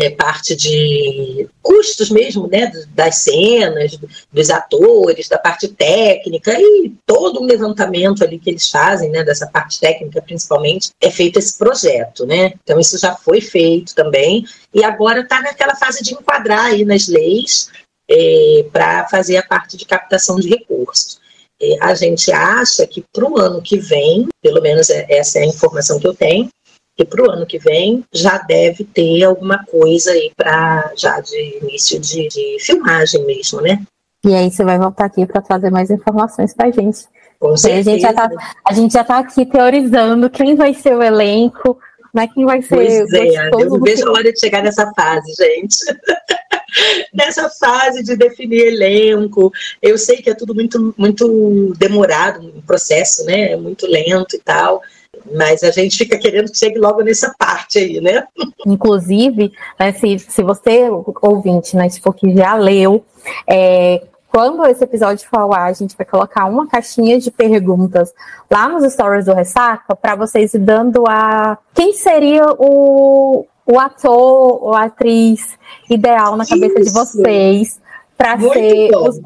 É 0.00 0.10
parte 0.10 0.54
de 0.54 1.48
custos 1.60 2.08
mesmo, 2.08 2.46
né? 2.46 2.70
Das 2.90 3.16
cenas, 3.16 3.98
dos 4.32 4.50
atores, 4.50 5.28
da 5.28 5.36
parte 5.36 5.66
técnica 5.68 6.52
e 6.56 6.92
todo 7.04 7.40
um 7.42 7.46
levantamento 7.46 8.22
ali 8.22 8.38
que 8.38 8.50
eles 8.50 8.70
fazem, 8.70 9.10
né? 9.10 9.24
Dessa 9.24 9.48
parte 9.48 9.80
técnica, 9.80 10.22
principalmente, 10.22 10.90
é 11.00 11.10
feito 11.10 11.38
esse 11.38 11.58
projeto, 11.58 12.24
né? 12.24 12.54
Então 12.62 12.78
isso 12.78 12.98
já 12.98 13.16
foi 13.16 13.40
feito 13.40 13.94
também 13.94 14.44
e 14.72 14.84
agora 14.84 15.20
está 15.20 15.42
naquela 15.42 15.74
fase 15.74 16.04
de 16.04 16.14
enquadrar 16.14 16.66
aí 16.66 16.84
nas 16.84 17.08
leis 17.08 17.68
é, 18.08 18.66
para 18.72 19.08
fazer 19.08 19.36
a 19.38 19.42
parte 19.42 19.76
de 19.76 19.84
captação 19.84 20.36
de 20.36 20.48
recursos. 20.48 21.18
É, 21.60 21.76
a 21.80 21.94
gente 21.94 22.30
acha 22.32 22.86
que 22.86 23.04
para 23.12 23.24
o 23.24 23.38
ano 23.38 23.62
que 23.62 23.78
vem, 23.78 24.28
pelo 24.42 24.60
menos 24.60 24.90
é, 24.90 25.06
essa 25.08 25.38
é 25.38 25.42
a 25.42 25.46
informação 25.46 25.98
que 25.98 26.06
eu 26.06 26.14
tenho, 26.14 26.48
que 26.96 27.04
para 27.04 27.22
o 27.22 27.30
ano 27.30 27.46
que 27.46 27.58
vem 27.58 28.04
já 28.12 28.38
deve 28.38 28.84
ter 28.84 29.24
alguma 29.24 29.64
coisa 29.64 30.12
aí 30.12 30.30
para 30.36 30.92
já 30.96 31.20
de 31.20 31.58
início 31.62 31.98
de, 31.98 32.28
de, 32.28 32.56
filmagem 32.60 33.24
mesmo, 33.24 33.60
né? 33.60 33.82
E 34.24 34.34
aí 34.34 34.50
você 34.50 34.64
vai 34.64 34.78
voltar 34.78 35.06
aqui 35.06 35.26
para 35.26 35.42
trazer 35.42 35.70
mais 35.70 35.90
informações 35.90 36.54
para 36.54 36.68
a 36.68 36.70
gente. 36.70 37.06
Com 37.38 37.56
certeza. 37.56 37.90
A 37.90 37.92
gente, 37.92 38.02
já 38.02 38.12
tá, 38.12 38.30
a 38.64 38.72
gente 38.72 38.92
já 38.92 39.00
está 39.02 39.18
aqui 39.18 39.44
teorizando 39.44 40.30
quem 40.30 40.54
vai 40.54 40.72
ser 40.72 40.96
o 40.96 41.02
elenco, 41.02 41.78
né? 42.14 42.28
Quem 42.32 42.46
vai 42.46 42.62
ser. 42.62 42.76
Pois 42.76 43.12
é, 43.12 43.48
eu 43.48 43.68
não 43.68 43.80
vejo 43.80 44.08
a 44.08 44.12
hora 44.12 44.32
de 44.32 44.38
chegar 44.38 44.62
nessa 44.62 44.90
fase, 44.94 45.32
gente. 45.36 45.76
nessa 47.12 47.50
fase 47.50 48.02
de 48.02 48.16
definir 48.16 48.68
elenco. 48.68 49.52
Eu 49.82 49.98
sei 49.98 50.18
que 50.18 50.30
é 50.30 50.34
tudo 50.34 50.54
muito, 50.54 50.94
muito 50.96 51.74
demorado, 51.76 52.40
um 52.40 52.62
processo, 52.62 53.24
né? 53.24 53.52
É 53.52 53.56
muito 53.56 53.86
lento 53.86 54.36
e 54.36 54.38
tal. 54.38 54.80
Mas 55.32 55.62
a 55.62 55.70
gente 55.70 55.96
fica 55.96 56.18
querendo 56.18 56.50
que 56.50 56.58
chegue 56.58 56.78
logo 56.78 57.02
nessa 57.02 57.34
parte 57.38 57.78
aí, 57.78 58.00
né? 58.00 58.26
Inclusive, 58.66 59.52
né, 59.78 59.92
se, 59.92 60.18
se 60.18 60.42
você, 60.42 60.88
ouvinte, 61.22 61.76
né, 61.76 61.88
se 61.88 62.00
for 62.00 62.14
que 62.14 62.34
já 62.36 62.54
leu, 62.54 63.04
é, 63.46 64.02
quando 64.34 64.66
esse 64.66 64.82
episódio 64.82 65.28
for 65.28 65.38
ao 65.38 65.54
ar, 65.54 65.70
a 65.70 65.72
gente 65.72 65.96
vai 65.96 66.04
colocar 66.04 66.46
uma 66.46 66.66
caixinha 66.66 67.20
de 67.20 67.30
perguntas 67.30 68.12
lá 68.50 68.68
nos 68.68 68.92
stories 68.92 69.26
do 69.26 69.32
Ressaca 69.32 69.94
para 69.94 70.16
vocês 70.16 70.52
ir 70.54 70.58
dando 70.58 71.04
a 71.06 71.56
quem 71.72 71.92
seria 71.92 72.44
o, 72.58 73.46
o 73.64 73.78
ator 73.78 74.58
ou 74.60 74.74
atriz 74.74 75.56
ideal 75.88 76.36
na 76.36 76.44
cabeça 76.44 76.80
Isso. 76.80 76.92
de 76.92 76.98
vocês 76.98 77.80
para 78.16 78.36
ser 78.38 78.90
os, 78.96 79.20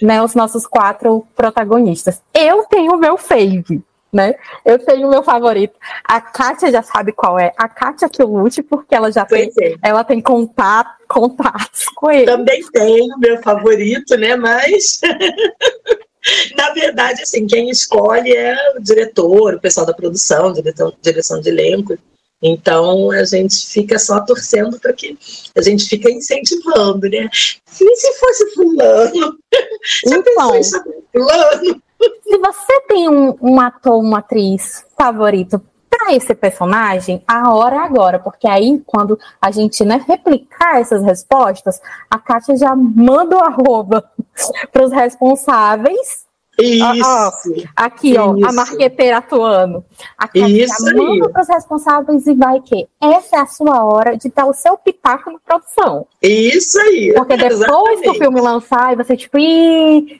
né, 0.00 0.22
os, 0.22 0.34
nossos 0.34 0.66
quatro 0.66 1.26
protagonistas. 1.36 2.22
Eu 2.32 2.64
tenho 2.64 2.94
o 2.94 2.98
meu 2.98 3.18
fave, 3.18 3.82
né? 4.14 4.34
Eu 4.64 4.78
tenho 4.78 5.08
o 5.08 5.10
meu 5.10 5.24
favorito. 5.24 5.74
A 6.04 6.20
Kátia 6.20 6.70
já 6.70 6.82
sabe 6.82 7.12
qual 7.12 7.38
é. 7.38 7.52
A 7.56 7.68
Kátia 7.68 8.08
que 8.08 8.22
lute, 8.22 8.62
porque 8.62 8.94
ela 8.94 9.10
já 9.10 9.24
tem, 9.24 9.50
é. 9.60 9.74
ela 9.82 10.04
tem 10.04 10.20
contato, 10.20 10.94
contatos 11.08 11.86
com 11.96 12.10
ele. 12.10 12.26
Também 12.26 12.62
tenho 12.72 13.18
meu 13.18 13.42
favorito, 13.42 14.16
né? 14.16 14.36
Mas 14.36 15.00
na 16.56 16.70
verdade, 16.72 17.22
assim, 17.22 17.46
quem 17.46 17.68
escolhe 17.68 18.32
é 18.32 18.56
o 18.76 18.80
diretor, 18.80 19.54
o 19.54 19.60
pessoal 19.60 19.84
da 19.84 19.92
produção, 19.92 20.52
direção, 20.52 20.92
direção 21.02 21.40
de 21.40 21.48
elenco. 21.48 21.98
Então 22.40 23.10
a 23.10 23.24
gente 23.24 23.66
fica 23.66 23.98
só 23.98 24.20
torcendo 24.20 24.78
para 24.78 24.92
que 24.92 25.18
a 25.56 25.62
gente 25.62 25.86
fica 25.86 26.10
incentivando, 26.10 27.08
né? 27.08 27.28
E 27.32 27.96
se 27.96 28.12
fosse 28.14 28.54
fulano? 28.54 29.38
Já 30.06 30.16
então, 30.16 30.52
pensou 30.52 30.82
fulano? 31.10 31.82
Se 32.22 32.38
você 32.38 32.80
tem 32.88 33.08
um, 33.08 33.36
um 33.40 33.60
ator, 33.60 33.98
uma 33.98 34.18
atriz 34.18 34.84
favorito 34.96 35.60
para 35.88 36.14
esse 36.14 36.34
personagem, 36.34 37.22
a 37.26 37.54
hora 37.54 37.76
é 37.76 37.78
agora, 37.78 38.18
porque 38.18 38.48
aí 38.48 38.82
quando 38.84 39.18
a 39.40 39.50
gente 39.50 39.84
né, 39.84 40.04
replicar 40.06 40.80
essas 40.80 41.02
respostas, 41.02 41.80
a 42.10 42.18
Kátia 42.18 42.56
já 42.56 42.74
manda 42.74 43.36
o 43.36 43.44
arroba 43.44 44.04
para 44.72 44.84
os 44.84 44.92
responsáveis 44.92 46.23
Isso. 46.58 47.68
aqui, 47.74 48.16
ó, 48.16 48.36
Isso. 48.36 48.46
a 48.46 48.52
marqueteira 48.52 49.18
atuando. 49.18 49.84
Aqui, 50.16 50.40
Isso 50.62 50.88
aqui, 50.88 50.96
manda 50.96 51.28
para 51.28 51.42
os 51.42 51.48
responsáveis 51.48 52.26
e 52.26 52.34
vai 52.34 52.60
que 52.60 52.86
essa 53.00 53.36
é 53.36 53.40
a 53.40 53.46
sua 53.46 53.84
hora 53.84 54.16
de 54.16 54.30
dar 54.30 54.46
o 54.46 54.54
seu 54.54 54.76
pitaco 54.76 55.32
na 55.32 55.38
produção. 55.44 56.06
Isso 56.22 56.78
aí. 56.80 57.12
Porque 57.14 57.36
depois 57.36 57.60
Exatamente. 57.60 58.02
que 58.02 58.10
o 58.10 58.14
filme 58.14 58.40
lançar, 58.40 58.92
e 58.92 58.96
você 58.96 59.16
tipo, 59.16 59.36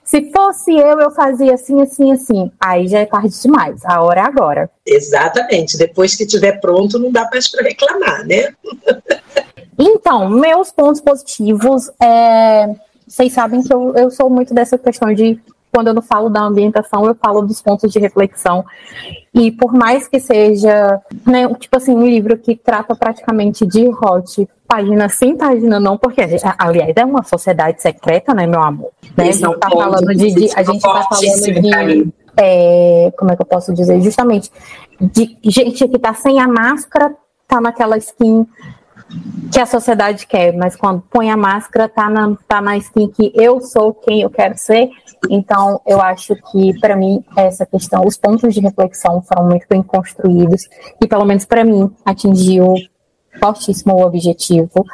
se 0.04 0.32
fosse 0.32 0.72
eu, 0.72 1.00
eu 1.00 1.10
fazia 1.10 1.54
assim, 1.54 1.80
assim, 1.80 2.12
assim. 2.12 2.50
Aí 2.60 2.88
já 2.88 3.00
é 3.00 3.06
tarde 3.06 3.40
demais. 3.40 3.84
A 3.84 4.02
hora 4.02 4.20
é 4.20 4.24
agora. 4.24 4.70
Exatamente. 4.84 5.76
Depois 5.76 6.16
que 6.16 6.24
estiver 6.24 6.60
pronto, 6.60 6.98
não 6.98 7.12
dá 7.12 7.28
mais 7.30 7.48
para 7.50 7.62
reclamar, 7.62 8.26
né? 8.26 8.52
então, 9.78 10.28
meus 10.28 10.72
pontos 10.72 11.00
positivos 11.00 11.90
é 12.02 12.74
vocês 13.06 13.32
sabem 13.32 13.62
que 13.62 13.72
eu, 13.72 13.94
eu 13.94 14.10
sou 14.10 14.30
muito 14.30 14.54
dessa 14.54 14.78
questão 14.78 15.12
de 15.12 15.38
quando 15.74 15.88
eu 15.88 15.94
não 15.94 16.02
falo 16.02 16.28
da 16.28 16.40
ambientação, 16.40 17.04
eu 17.04 17.16
falo 17.16 17.42
dos 17.42 17.60
pontos 17.60 17.90
de 17.90 17.98
reflexão. 17.98 18.64
E 19.34 19.50
por 19.50 19.72
mais 19.72 20.06
que 20.06 20.20
seja, 20.20 21.00
né, 21.26 21.52
tipo 21.54 21.76
assim, 21.76 21.92
um 21.92 22.06
livro 22.06 22.38
que 22.38 22.54
trata 22.54 22.94
praticamente 22.94 23.66
de 23.66 23.88
hot, 23.88 24.48
página 24.68 25.08
sim, 25.08 25.36
página 25.36 25.80
não, 25.80 25.98
porque, 25.98 26.20
aliás, 26.56 26.92
é 26.96 27.04
uma 27.04 27.24
sociedade 27.24 27.82
secreta, 27.82 28.32
né, 28.32 28.46
meu 28.46 28.62
amor? 28.62 28.92
Né? 29.16 29.30
A 29.30 29.32
gente 29.32 29.58
tá 29.58 29.68
falando 29.68 30.06
de, 30.14 30.32
de, 30.32 30.50
a 30.54 30.62
gente 30.62 30.80
tá 30.80 31.02
falando 31.10 31.86
de, 31.88 32.12
é, 32.36 33.12
como 33.18 33.32
é 33.32 33.36
que 33.36 33.42
eu 33.42 33.46
posso 33.46 33.74
dizer? 33.74 34.00
Justamente, 34.00 34.52
de 35.00 35.36
gente 35.44 35.88
que 35.88 35.98
tá 35.98 36.14
sem 36.14 36.38
a 36.38 36.46
máscara, 36.46 37.16
tá 37.48 37.60
naquela 37.60 37.96
skin 37.98 38.46
que 39.54 39.60
a 39.60 39.66
sociedade 39.66 40.26
quer, 40.26 40.52
mas 40.52 40.74
quando 40.74 41.00
põe 41.02 41.30
a 41.30 41.36
máscara, 41.36 41.88
tá 41.88 42.10
na, 42.10 42.36
tá 42.48 42.60
na 42.60 42.76
skin 42.76 43.06
que 43.06 43.30
eu 43.36 43.60
sou 43.60 43.94
quem 43.94 44.22
eu 44.22 44.28
quero 44.28 44.58
ser. 44.58 44.90
Então, 45.30 45.80
eu 45.86 46.00
acho 46.00 46.34
que, 46.50 46.76
para 46.80 46.96
mim, 46.96 47.24
essa 47.36 47.64
questão, 47.64 48.02
os 48.04 48.16
pontos 48.16 48.52
de 48.52 48.58
reflexão 48.60 49.22
foram 49.22 49.46
muito 49.46 49.64
bem 49.70 49.80
construídos, 49.80 50.68
e 51.00 51.06
pelo 51.06 51.24
menos 51.24 51.44
para 51.44 51.62
mim, 51.62 51.88
atingiu 52.04 52.74
fortíssimo 53.38 53.94
o 53.94 54.04
objetivo. 54.04 54.84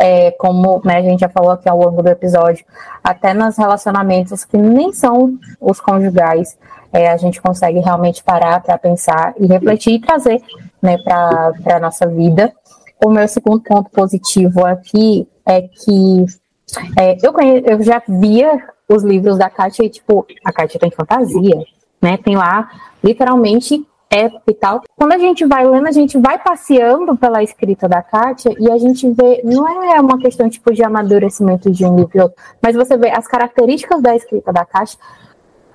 É, 0.00 0.30
como 0.30 0.80
né, 0.82 0.96
a 0.96 1.02
gente 1.02 1.20
já 1.20 1.28
falou 1.28 1.50
aqui 1.50 1.68
ao 1.68 1.78
longo 1.78 2.02
do 2.02 2.08
episódio, 2.08 2.64
até 3.04 3.34
nos 3.34 3.58
relacionamentos 3.58 4.46
que 4.46 4.56
nem 4.56 4.94
são 4.94 5.38
os 5.60 5.78
conjugais, 5.78 6.56
é, 6.90 7.10
a 7.10 7.18
gente 7.18 7.40
consegue 7.42 7.80
realmente 7.80 8.24
parar 8.24 8.62
para 8.62 8.78
pensar 8.78 9.34
e 9.38 9.46
refletir 9.46 9.92
e 9.92 10.00
trazer 10.00 10.40
né, 10.80 10.96
para 10.96 11.76
a 11.76 11.80
nossa 11.80 12.06
vida 12.06 12.50
o 13.04 13.10
meu 13.10 13.26
segundo 13.28 13.60
ponto 13.62 13.90
positivo 13.90 14.64
aqui 14.64 15.28
é 15.44 15.62
que 15.62 16.26
é, 16.98 17.16
eu, 17.22 17.32
conhe, 17.32 17.62
eu 17.64 17.82
já 17.82 18.02
via 18.08 18.60
os 18.88 19.02
livros 19.02 19.38
da 19.38 19.48
Kátia 19.50 19.84
e, 19.84 19.90
tipo, 19.90 20.26
a 20.44 20.52
Kátia 20.52 20.80
tem 20.80 20.90
fantasia, 20.90 21.64
né? 22.00 22.16
Tem 22.18 22.36
lá, 22.36 22.70
literalmente, 23.02 23.86
época 24.10 24.50
e 24.50 24.54
tal. 24.54 24.82
Quando 24.96 25.12
a 25.12 25.18
gente 25.18 25.44
vai 25.44 25.66
lendo, 25.66 25.88
a 25.88 25.92
gente 25.92 26.18
vai 26.18 26.38
passeando 26.38 27.16
pela 27.16 27.42
escrita 27.42 27.88
da 27.88 28.02
Kátia 28.02 28.54
e 28.58 28.70
a 28.70 28.78
gente 28.78 29.08
vê, 29.10 29.42
não 29.44 29.66
é 29.84 30.00
uma 30.00 30.18
questão, 30.18 30.48
tipo, 30.48 30.72
de 30.72 30.82
amadurecimento 30.82 31.70
de 31.70 31.84
um 31.84 31.96
livro 31.96 32.10
e 32.14 32.20
outro, 32.20 32.36
mas 32.62 32.74
você 32.74 32.96
vê 32.96 33.10
as 33.10 33.26
características 33.26 34.00
da 34.00 34.14
escrita 34.14 34.52
da 34.52 34.64
Kátia 34.64 34.98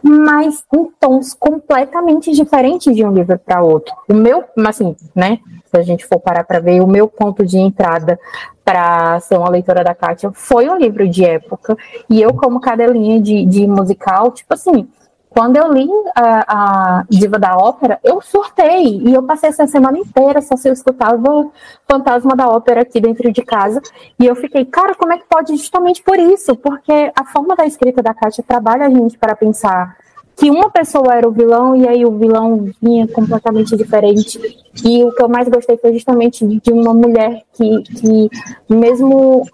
mas 0.02 0.64
em 0.74 0.86
tons 0.99 1.34
completamente 1.34 2.32
diferentes 2.32 2.95
de 2.95 3.06
um 3.06 3.14
livro 3.14 3.38
para 3.38 3.64
outro. 3.64 3.93
O 4.10 4.14
meu, 4.14 4.43
assim, 4.68 4.95
né? 5.16 5.39
Se 5.66 5.78
a 5.78 5.82
gente 5.84 6.06
for 6.06 6.20
parar 6.20 6.43
para 6.43 6.60
ver, 6.60 6.82
o 6.82 6.88
meu 6.88 7.08
ponto 7.08 7.45
de 7.45 7.58
entrada 7.58 8.20
para 8.64 9.20
ser 9.22 9.38
uma 9.38 9.49
leitora 9.49 9.84
da 9.84 9.95
Kátia 9.95 10.32
foi 10.34 10.70
um 10.70 10.78
livro 10.78 11.08
de 11.08 11.26
época, 11.26 11.78
e 12.10 12.22
eu, 12.22 12.34
como 12.34 12.60
cadelinha 12.60 13.22
de, 13.22 13.45
de 13.45 13.66
musical, 13.68 14.32
tipo 14.32 14.54
assim, 14.54 14.88
quando 15.32 15.56
eu 15.56 15.72
li 15.72 15.88
a, 16.14 17.00
a, 17.00 17.06
Diva 17.10 17.40
da 17.40 17.56
Ópera, 17.56 17.98
eu 18.04 18.22
surtei 18.22 18.98
e 18.98 19.14
eu 19.14 19.24
passei 19.24 19.48
essa 19.48 19.66
semana 19.66 19.98
inteira 19.98 20.42
só 20.42 20.58
se 20.58 20.68
eu 20.68 20.74
escutava 20.74 21.32
o 21.32 21.54
Fantasma 21.90 22.36
da 22.36 22.50
Ópera 22.50 22.82
aqui 22.82 23.00
dentro 23.00 23.32
de 23.32 23.42
casa. 23.42 23.82
E 24.20 24.26
eu 24.26 24.36
fiquei, 24.36 24.66
cara, 24.66 24.94
como 24.94 25.14
é 25.14 25.18
que 25.18 25.26
pode? 25.30 25.56
Justamente 25.56 26.04
por 26.04 26.20
isso, 26.20 26.54
porque 26.58 27.14
a 27.16 27.24
forma 27.24 27.56
da 27.56 27.66
escrita 27.66 28.04
da 28.04 28.14
Kátia 28.14 28.44
trabalha 28.46 28.88
a 28.88 28.90
gente 28.90 29.18
para 29.18 29.34
pensar 29.34 29.96
que 30.36 30.50
uma 30.50 30.70
pessoa 30.70 31.16
era 31.16 31.26
o 31.26 31.32
vilão 31.32 31.78
e 31.78 31.88
aí 31.88 32.06
o 32.06 32.18
vilão 32.18 32.70
vinha 32.82 33.08
completamente 33.08 33.78
diferente. 33.78 34.38
E 34.84 35.02
o 35.06 35.14
que 35.14 35.24
eu 35.24 35.30
mais 35.30 35.48
gostei 35.48 35.78
foi 35.78 35.94
justamente 35.94 36.46
de 36.46 36.74
uma 36.74 36.94
mulher 36.94 37.42
que, 37.54 37.84
que 37.84 38.30
mesmo 38.68 39.48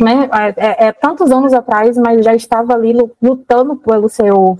né, 0.00 0.28
é, 0.56 0.86
é, 0.88 0.92
tantos 0.92 1.30
anos 1.30 1.52
atrás, 1.52 1.96
mas 1.96 2.24
já 2.24 2.34
estava 2.34 2.74
ali 2.74 2.92
lutando 3.22 3.76
pelo 3.76 4.08
seu 4.08 4.58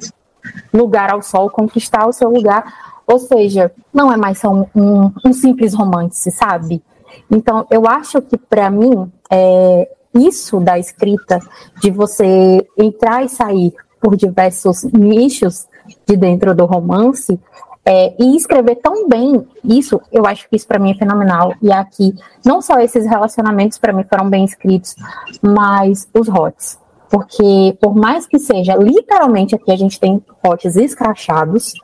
lugar 0.72 1.11
ao 1.12 1.22
sol, 1.22 1.51
conquistar 1.51 2.07
o 2.07 2.12
seu 2.12 2.30
lugar. 2.30 3.03
Ou 3.07 3.18
seja, 3.18 3.72
não 3.93 4.12
é 4.12 4.16
mais 4.16 4.38
só 4.38 4.51
um, 4.51 4.66
um, 4.74 5.12
um 5.24 5.32
simples 5.32 5.74
romance, 5.74 6.30
sabe? 6.30 6.82
Então, 7.30 7.66
eu 7.70 7.86
acho 7.86 8.22
que 8.22 8.36
para 8.36 8.70
mim, 8.70 9.11
é, 9.30 9.88
isso 10.14 10.61
da 10.61 10.78
escrita, 10.78 11.40
de 11.80 11.90
você 11.90 12.66
entrar 12.78 13.24
e 13.24 13.28
sair 13.28 13.72
por 14.01 14.16
diversos 14.16 14.84
nichos 14.84 15.66
de 16.07 16.16
dentro 16.16 16.55
do 16.55 16.64
romance, 16.64 17.38
é, 17.84 18.14
e 18.18 18.36
escrever 18.36 18.76
tão 18.76 19.09
bem 19.09 19.47
isso, 19.64 20.01
eu 20.12 20.24
acho 20.24 20.49
que 20.49 20.57
isso 20.57 20.66
para 20.66 20.78
mim 20.78 20.93
é 20.93 20.95
fenomenal. 20.95 21.55
E 21.61 21.72
aqui, 21.72 22.14
não 22.45 22.62
só 22.62 22.78
esses 22.80 23.05
relacionamentos 23.05 23.78
para 23.78 23.93
mim 23.93 24.05
foram 24.05 24.30
bem 24.30 24.45
escritos, 24.45 24.95
mas 25.40 26.09
os 26.14 26.28
hots. 26.28 26.78
Porque, 27.13 27.77
por 27.79 27.95
mais 27.95 28.27
que 28.27 28.39
seja, 28.39 28.75
literalmente 28.75 29.55
aqui 29.55 29.71
a 29.71 29.77
gente 29.77 30.01
tem 30.01 30.19
potes 30.43 30.77
escrachados, 30.77 31.75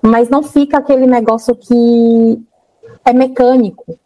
mas 0.00 0.28
não 0.28 0.44
fica 0.44 0.78
aquele 0.78 1.04
negócio 1.04 1.56
que 1.56 2.40
é 3.04 3.12
mecânico. 3.12 3.98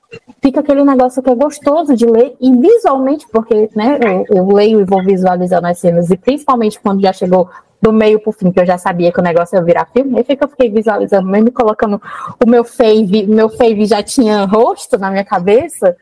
Fica 0.43 0.61
aquele 0.61 0.83
negócio 0.83 1.23
que 1.23 1.29
é 1.29 1.35
gostoso 1.35 1.95
de 1.95 2.07
ler 2.07 2.35
e 2.41 2.51
visualmente, 2.57 3.27
porque 3.31 3.69
né, 3.77 3.99
eu, 4.31 4.39
eu 4.39 4.47
leio 4.47 4.81
e 4.81 4.85
vou 4.85 5.05
visualizando 5.05 5.67
as 5.67 5.79
cenas, 5.79 6.09
e 6.09 6.17
principalmente 6.17 6.81
quando 6.81 7.03
já 7.03 7.13
chegou 7.13 7.51
do 7.83 7.93
meio 7.93 8.19
pro 8.19 8.33
fim, 8.33 8.51
que 8.51 8.59
eu 8.59 8.65
já 8.65 8.79
sabia 8.79 9.13
que 9.13 9.21
o 9.21 9.23
negócio 9.23 9.57
ia 9.57 9.63
virar 9.63 9.91
filme, 9.93 10.17
aí 10.17 10.25
que 10.25 10.43
eu 10.43 10.49
fiquei 10.49 10.71
visualizando, 10.71 11.29
mesmo 11.29 11.53
colocando 11.53 12.01
o 12.43 12.49
meu 12.49 12.65
fave, 12.65 13.27
meu 13.27 13.51
fave 13.51 13.85
já 13.85 14.03
tinha 14.03 14.47
rosto 14.47 14.97
na 14.97 15.11
minha 15.11 15.25
cabeça. 15.25 15.95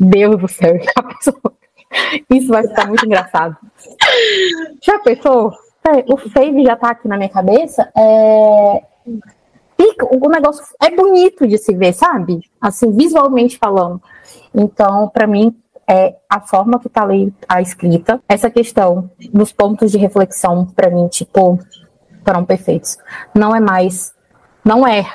Deus 0.00 0.40
do 0.40 0.48
céu, 0.48 0.74
já 0.82 1.02
pessoa 1.02 1.57
isso 2.30 2.48
vai 2.48 2.66
ficar 2.66 2.86
muito 2.86 3.04
engraçado. 3.04 3.56
Já 4.82 4.98
pensou? 4.98 5.52
O 6.08 6.16
Fave 6.16 6.64
já 6.64 6.76
tá 6.76 6.90
aqui 6.90 7.08
na 7.08 7.16
minha 7.16 7.28
cabeça. 7.28 7.90
É... 7.96 8.82
O 10.10 10.28
negócio 10.28 10.64
é 10.82 10.90
bonito 10.90 11.46
de 11.46 11.56
se 11.56 11.72
ver, 11.74 11.92
sabe? 11.92 12.40
Assim, 12.60 12.90
visualmente 12.92 13.56
falando. 13.58 14.02
Então, 14.52 15.08
para 15.08 15.26
mim, 15.26 15.56
é 15.86 16.16
a 16.28 16.40
forma 16.40 16.78
que 16.78 16.88
tá 16.88 17.02
ali 17.02 17.32
a 17.48 17.62
escrita, 17.62 18.20
essa 18.28 18.50
questão 18.50 19.10
dos 19.32 19.52
pontos 19.52 19.90
de 19.92 19.96
reflexão, 19.96 20.66
para 20.66 20.90
mim, 20.90 21.08
tipo, 21.08 21.58
foram 22.26 22.44
perfeitos. 22.44 22.98
Não 23.34 23.54
é 23.54 23.60
mais, 23.60 24.12
não 24.64 24.86
é 24.86 25.06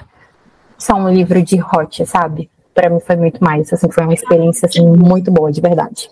só 0.77 0.95
um 0.95 1.09
livro 1.09 1.43
de 1.43 1.61
hot, 1.61 2.05
sabe? 2.07 2.49
Para 2.73 2.89
mim 2.89 2.99
foi 2.99 3.15
muito 3.17 3.43
mais, 3.43 3.71
assim, 3.71 3.91
foi 3.91 4.03
uma 4.03 4.13
experiência 4.13 4.65
assim, 4.65 4.83
muito 4.83 5.29
boa, 5.29 5.51
de 5.51 5.61
verdade. 5.61 6.09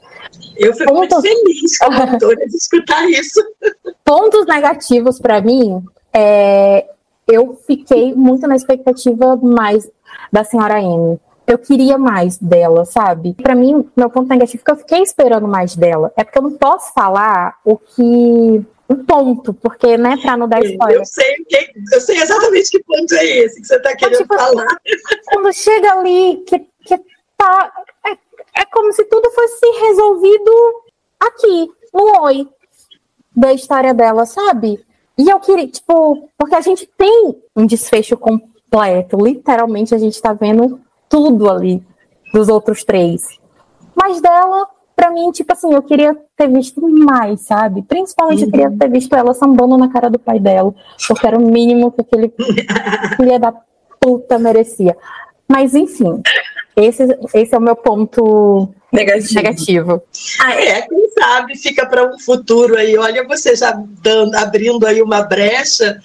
Eu 0.55 0.73
fico 0.73 0.93
Pontos... 0.93 1.17
muito 1.17 1.21
feliz 1.21 1.77
como 1.77 2.01
autora 2.01 2.47
de 2.47 2.55
escutar 2.55 3.09
isso. 3.09 3.41
Pontos 4.03 4.45
negativos 4.45 5.19
para 5.19 5.41
mim, 5.41 5.83
é... 6.13 6.85
eu 7.27 7.57
fiquei 7.65 8.13
muito 8.13 8.47
na 8.47 8.55
expectativa 8.55 9.35
mais 9.37 9.89
da 10.31 10.43
senhora 10.43 10.77
Amy. 10.77 11.19
Eu 11.47 11.57
queria 11.57 11.97
mais 11.97 12.37
dela, 12.37 12.85
sabe? 12.85 13.33
Para 13.33 13.55
mim, 13.55 13.89
meu 13.95 14.09
ponto 14.09 14.29
negativo 14.29 14.61
é 14.61 14.65
que 14.65 14.71
eu 14.71 14.77
fiquei 14.77 15.01
esperando 15.01 15.47
mais 15.47 15.75
dela. 15.75 16.11
É 16.15 16.23
porque 16.23 16.37
eu 16.37 16.43
não 16.43 16.51
posso 16.51 16.93
falar 16.93 17.57
o 17.65 17.77
que 17.77 18.65
um 18.91 19.05
ponto, 19.05 19.53
porque, 19.53 19.97
né, 19.97 20.17
para 20.21 20.35
não 20.35 20.47
dar 20.47 20.63
spoiler. 20.63 20.99
Eu 20.99 21.05
sei, 21.05 21.35
que, 21.47 21.71
eu 21.93 22.01
sei 22.01 22.17
exatamente 22.17 22.69
que 22.71 22.83
ponto 22.83 23.13
é 23.15 23.25
esse 23.25 23.61
que 23.61 23.67
você 23.67 23.77
está 23.77 23.95
querendo 23.95 24.17
tipo, 24.17 24.35
falar. 24.35 24.65
Quando 25.25 25.53
chega 25.53 25.93
ali, 25.93 26.43
que, 26.45 26.59
que 26.59 26.97
tá 27.37 27.71
é 28.05 28.17
como 28.71 28.91
se 28.93 29.03
tudo 29.05 29.29
fosse 29.31 29.65
resolvido 29.81 30.51
aqui, 31.19 31.71
no 31.93 32.23
oi 32.23 32.47
da 33.35 33.53
história 33.53 33.93
dela, 33.93 34.25
sabe? 34.25 34.83
E 35.17 35.29
eu 35.29 35.39
queria, 35.39 35.67
tipo, 35.67 36.29
porque 36.37 36.55
a 36.55 36.61
gente 36.61 36.89
tem 36.97 37.35
um 37.55 37.65
desfecho 37.65 38.17
completo, 38.17 39.17
literalmente 39.17 39.93
a 39.93 39.97
gente 39.97 40.21
tá 40.21 40.33
vendo 40.33 40.79
tudo 41.07 41.49
ali 41.49 41.83
dos 42.33 42.49
outros 42.49 42.83
três. 42.83 43.39
Mas 43.95 44.21
dela, 44.21 44.67
pra 44.95 45.11
mim, 45.11 45.31
tipo 45.31 45.51
assim, 45.51 45.73
eu 45.73 45.83
queria 45.83 46.17
ter 46.35 46.47
visto 46.47 46.81
mais, 46.81 47.41
sabe? 47.41 47.83
Principalmente 47.83 48.39
uhum. 48.39 48.47
eu 48.47 48.51
queria 48.51 48.69
uhum. 48.69 48.77
ter 48.77 48.89
visto 48.89 49.13
ela 49.15 49.33
sambando 49.33 49.77
na 49.77 49.89
cara 49.89 50.09
do 50.09 50.17
pai 50.17 50.39
dela, 50.39 50.73
porque 51.07 51.27
era 51.27 51.37
o 51.37 51.45
mínimo 51.51 51.91
que 51.91 52.01
aquele 52.01 52.33
filho 53.15 53.39
da 53.39 53.53
puta 53.99 54.39
merecia. 54.39 54.97
Mas 55.47 55.75
enfim, 55.75 56.21
Esse, 56.75 57.03
esse 57.33 57.53
é 57.53 57.57
o 57.57 57.61
meu 57.61 57.75
ponto 57.75 58.69
negativo. 58.91 59.35
negativo. 59.35 60.03
Ah, 60.39 60.55
é, 60.55 60.81
quem 60.81 61.09
sabe 61.11 61.57
fica 61.57 61.85
para 61.85 62.13
um 62.13 62.19
futuro 62.19 62.77
aí. 62.77 62.97
Olha, 62.97 63.27
você 63.27 63.55
já 63.55 63.71
dando, 64.01 64.35
abrindo 64.35 64.85
aí 64.85 65.01
uma 65.01 65.21
brecha 65.21 66.01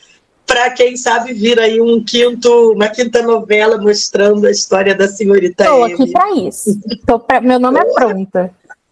para 0.47 0.71
quem 0.71 0.97
sabe 0.97 1.33
vir 1.33 1.59
aí 1.59 1.81
um 1.81 2.03
quinto, 2.05 2.73
uma 2.73 2.89
quinta 2.89 3.21
novela 3.21 3.79
mostrando 3.79 4.47
a 4.47 4.51
história 4.51 4.95
da 4.95 5.09
senhorita 5.09 5.64
Estou 5.64 5.85
aqui 5.85 6.12
para 6.12 6.31
isso. 6.37 6.79
Tô 7.05 7.19
pra, 7.19 7.41
meu 7.41 7.59
nome 7.59 7.81
é 7.81 7.85
pronta. 7.93 8.51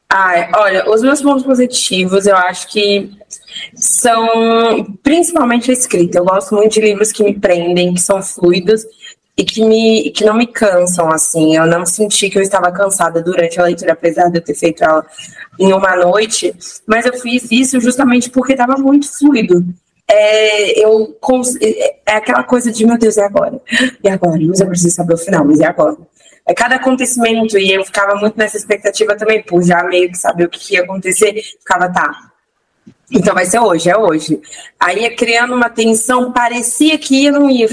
Ai, 0.08 0.50
olha, 0.54 0.90
os 0.90 1.02
meus 1.02 1.22
pontos 1.22 1.44
positivos, 1.44 2.26
eu 2.26 2.36
acho 2.36 2.68
que 2.68 3.10
são 3.74 4.94
principalmente 5.02 5.70
a 5.70 5.74
escrita. 5.74 6.18
Eu 6.18 6.24
gosto 6.24 6.54
muito 6.54 6.72
de 6.72 6.80
livros 6.80 7.12
que 7.12 7.22
me 7.22 7.38
prendem, 7.38 7.94
que 7.94 8.00
são 8.00 8.22
fluidos 8.22 8.84
e 9.36 9.44
que, 9.44 9.64
me, 9.64 10.10
que 10.10 10.24
não 10.24 10.34
me 10.34 10.46
cansam, 10.46 11.10
assim. 11.10 11.56
Eu 11.56 11.66
não 11.66 11.84
senti 11.84 12.30
que 12.30 12.38
eu 12.38 12.42
estava 12.42 12.70
cansada 12.70 13.22
durante 13.22 13.58
a 13.58 13.64
leitura, 13.64 13.92
apesar 13.92 14.28
de 14.28 14.38
eu 14.38 14.42
ter 14.42 14.54
feito 14.54 14.84
ela 14.84 15.04
em 15.58 15.72
uma 15.72 15.96
noite, 15.96 16.54
mas 16.86 17.04
eu 17.04 17.14
fiz 17.14 17.50
isso 17.50 17.80
justamente 17.80 18.30
porque 18.30 18.52
estava 18.52 18.76
muito 18.76 19.10
fluido. 19.18 19.64
É, 20.08 20.84
eu 20.84 21.16
é, 21.60 21.96
é 22.06 22.16
aquela 22.16 22.44
coisa 22.44 22.70
de 22.70 22.86
meu 22.86 22.98
Deus, 22.98 23.16
e 23.16 23.20
agora? 23.20 23.60
E 24.02 24.08
agora? 24.08 24.38
Mas 24.40 24.60
eu 24.60 24.66
preciso 24.66 24.94
saber 24.94 25.14
o 25.14 25.18
final, 25.18 25.44
mas 25.44 25.58
e 25.58 25.64
agora? 25.64 25.96
É 26.46 26.54
cada 26.54 26.76
acontecimento, 26.76 27.58
e 27.58 27.72
eu 27.72 27.84
ficava 27.84 28.14
muito 28.16 28.36
nessa 28.36 28.56
expectativa 28.56 29.16
também, 29.16 29.42
por 29.42 29.62
já 29.62 29.82
meio 29.84 30.10
que 30.10 30.18
saber 30.18 30.44
o 30.44 30.50
que 30.50 30.74
ia 30.74 30.82
acontecer, 30.82 31.32
ficava, 31.58 31.90
tá, 31.90 32.12
então 33.10 33.34
vai 33.34 33.44
ser 33.44 33.58
hoje, 33.58 33.90
é 33.90 33.96
hoje. 33.96 34.40
Aí 34.80 35.08
criando 35.14 35.54
uma 35.54 35.68
tensão, 35.68 36.32
parecia 36.32 36.98
que 36.98 37.22
ia, 37.22 37.32
não 37.32 37.50
ia, 37.50 37.68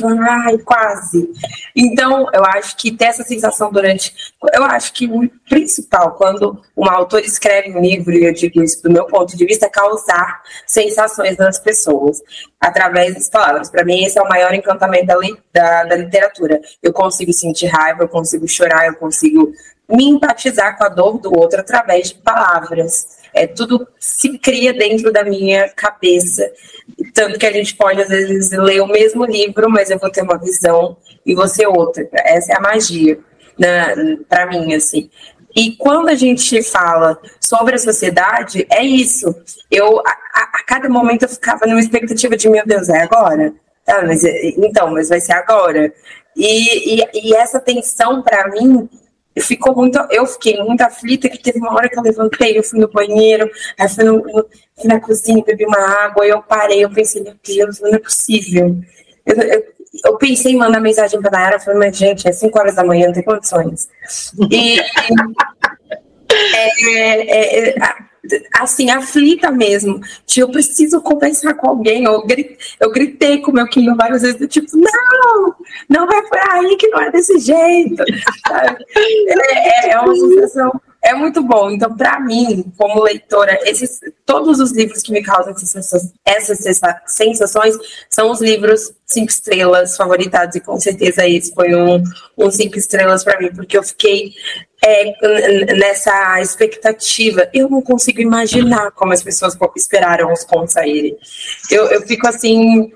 ai, 0.45 0.57
quase. 0.57 1.29
Então, 1.75 2.27
eu 2.33 2.43
acho 2.45 2.75
que 2.77 2.91
ter 2.91 3.05
essa 3.05 3.23
sensação 3.23 3.71
durante. 3.71 4.13
Eu 4.53 4.63
acho 4.63 4.93
que 4.93 5.07
o 5.07 5.29
principal, 5.47 6.15
quando 6.15 6.61
um 6.75 6.89
autor 6.89 7.21
escreve 7.21 7.75
um 7.75 7.81
livro, 7.81 8.13
e 8.13 8.25
eu 8.25 8.33
digo 8.33 8.61
isso 8.61 8.83
do 8.83 8.91
meu 8.91 9.05
ponto 9.05 9.35
de 9.35 9.45
vista, 9.45 9.65
é 9.65 9.69
causar 9.69 10.41
sensações 10.67 11.37
nas 11.37 11.59
pessoas, 11.59 12.21
através 12.59 13.13
das 13.13 13.29
palavras. 13.29 13.69
Para 13.69 13.85
mim, 13.85 14.03
esse 14.03 14.19
é 14.19 14.21
o 14.21 14.29
maior 14.29 14.53
encantamento 14.53 15.05
da, 15.05 15.15
da, 15.53 15.83
da 15.85 15.95
literatura. 15.95 16.61
Eu 16.83 16.91
consigo 16.91 17.31
sentir 17.31 17.67
raiva, 17.67 18.03
eu 18.03 18.09
consigo 18.09 18.47
chorar, 18.47 18.87
eu 18.87 18.95
consigo 18.95 19.51
me 19.89 20.05
empatizar 20.05 20.77
com 20.77 20.83
a 20.85 20.89
dor 20.89 21.17
do 21.19 21.37
outro 21.37 21.59
através 21.59 22.09
de 22.09 22.15
palavras. 22.15 23.20
É, 23.33 23.47
tudo 23.47 23.87
se 23.99 24.37
cria 24.37 24.73
dentro 24.73 25.11
da 25.11 25.23
minha 25.23 25.69
cabeça. 25.69 26.51
Tanto 27.13 27.39
que 27.39 27.45
a 27.45 27.51
gente 27.51 27.75
pode, 27.75 28.01
às 28.01 28.09
vezes, 28.09 28.51
ler 28.51 28.81
o 28.81 28.87
mesmo 28.87 29.25
livro, 29.25 29.69
mas 29.69 29.89
eu 29.89 29.97
vou 29.97 30.09
ter 30.09 30.21
uma 30.21 30.37
visão 30.37 30.97
e 31.25 31.33
você 31.33 31.65
outra. 31.65 32.07
Essa 32.13 32.53
é 32.53 32.57
a 32.57 32.61
magia, 32.61 33.19
né, 33.57 34.17
para 34.27 34.47
mim, 34.47 34.73
assim. 34.73 35.09
E 35.55 35.75
quando 35.75 36.09
a 36.09 36.15
gente 36.15 36.61
fala 36.63 37.19
sobre 37.39 37.75
a 37.75 37.79
sociedade, 37.79 38.65
é 38.69 38.83
isso. 38.83 39.35
Eu, 39.69 39.99
a, 39.99 40.11
a 40.59 40.63
cada 40.65 40.89
momento, 40.89 41.23
eu 41.23 41.29
ficava 41.29 41.65
numa 41.65 41.79
expectativa 41.79 42.37
de, 42.37 42.49
meu 42.49 42.65
Deus, 42.65 42.89
é 42.89 43.01
agora? 43.01 43.53
Tá, 43.85 44.01
mas, 44.05 44.23
então, 44.23 44.91
mas 44.91 45.09
vai 45.09 45.19
ser 45.19 45.33
agora. 45.33 45.93
E, 46.35 47.01
e, 47.01 47.07
e 47.13 47.35
essa 47.35 47.59
tensão, 47.59 48.21
para 48.21 48.49
mim, 48.49 48.89
ficou 49.39 49.75
muito. 49.75 49.97
Eu 50.09 50.25
fiquei 50.25 50.61
muito 50.61 50.81
aflita 50.81 51.29
que 51.29 51.37
teve 51.37 51.59
uma 51.59 51.73
hora 51.73 51.89
que 51.89 51.97
eu 51.97 52.03
levantei, 52.03 52.57
eu 52.57 52.63
fui 52.63 52.79
no 52.79 52.89
banheiro, 52.89 53.49
aí 53.79 53.87
fui, 53.87 54.03
no, 54.03 54.21
fui 54.23 54.87
na 54.87 54.99
cozinha, 54.99 55.43
bebi 55.45 55.65
uma 55.65 55.79
água, 55.79 56.25
eu 56.25 56.41
parei, 56.41 56.83
eu 56.83 56.89
pensei, 56.89 57.21
meu 57.23 57.35
Deus, 57.43 57.79
não 57.79 57.93
é 57.93 57.99
possível. 57.99 58.77
Eu, 59.25 59.35
eu, 59.35 59.63
eu 60.05 60.17
pensei 60.17 60.53
em 60.53 60.57
mandar 60.57 60.79
mensagem 60.79 61.21
para 61.21 61.29
a 61.29 61.31
Nayara, 61.31 61.59
falei, 61.59 61.79
mas 61.79 61.97
gente, 61.97 62.27
é 62.27 62.31
5 62.31 62.57
horas 62.57 62.75
da 62.75 62.83
manhã, 62.83 63.07
não 63.07 63.13
tem 63.13 63.23
condições. 63.23 63.89
E. 64.49 64.79
é, 66.31 66.89
é, 66.89 67.69
é, 67.69 67.75
assim, 68.59 68.89
aflita 68.89 69.51
mesmo. 69.51 69.99
Tipo, 70.25 70.47
eu 70.47 70.51
preciso 70.51 71.01
conversar 71.01 71.53
com 71.55 71.69
alguém. 71.69 72.05
Eu 72.05 72.25
gritei, 72.25 72.57
eu 72.79 72.91
gritei 72.91 73.37
com 73.39 73.51
meu 73.51 73.67
filho 73.71 73.95
várias 73.95 74.21
vezes, 74.21 74.47
tipo, 74.47 74.67
não, 74.75 75.55
não 75.89 76.07
vai 76.07 76.21
por 76.23 76.39
aí 76.51 76.75
que 76.77 76.87
não 76.87 77.01
é 77.01 77.11
desse 77.11 77.39
jeito. 77.39 78.03
é, 78.51 79.87
é, 79.87 79.91
é 79.91 79.99
uma 79.99 80.15
sensação 80.15 80.71
é 81.01 81.15
muito 81.15 81.41
bom. 81.41 81.71
Então, 81.71 81.95
para 81.95 82.19
mim, 82.19 82.63
como 82.77 83.01
leitora, 83.01 83.57
esses, 83.63 83.99
todos 84.25 84.59
os 84.59 84.71
livros 84.71 85.01
que 85.01 85.11
me 85.11 85.23
causam 85.23 85.51
essas, 85.53 86.13
essas 86.23 86.59
sensações 87.07 87.75
são 88.09 88.29
os 88.31 88.39
livros 88.39 88.93
cinco 89.05 89.31
estrelas 89.31 89.97
favoritados, 89.97 90.55
e 90.55 90.61
com 90.61 90.79
certeza 90.79 91.27
esse 91.27 91.53
foi 91.53 91.75
um, 91.75 92.03
um 92.37 92.51
cinco 92.51 92.77
estrelas 92.77 93.23
para 93.23 93.39
mim, 93.39 93.53
porque 93.53 93.77
eu 93.77 93.83
fiquei 93.83 94.31
é, 94.83 95.75
nessa 95.75 96.41
expectativa. 96.41 97.47
Eu 97.53 97.69
não 97.69 97.81
consigo 97.81 98.19
imaginar 98.21 98.91
como 98.91 99.13
as 99.13 99.21
pessoas 99.21 99.57
esperaram 99.75 100.33
os 100.33 100.43
contos 100.43 100.73
saírem. 100.73 101.15
Eu, 101.69 101.85
eu 101.87 102.01
fico 102.01 102.27
assim 102.27 102.91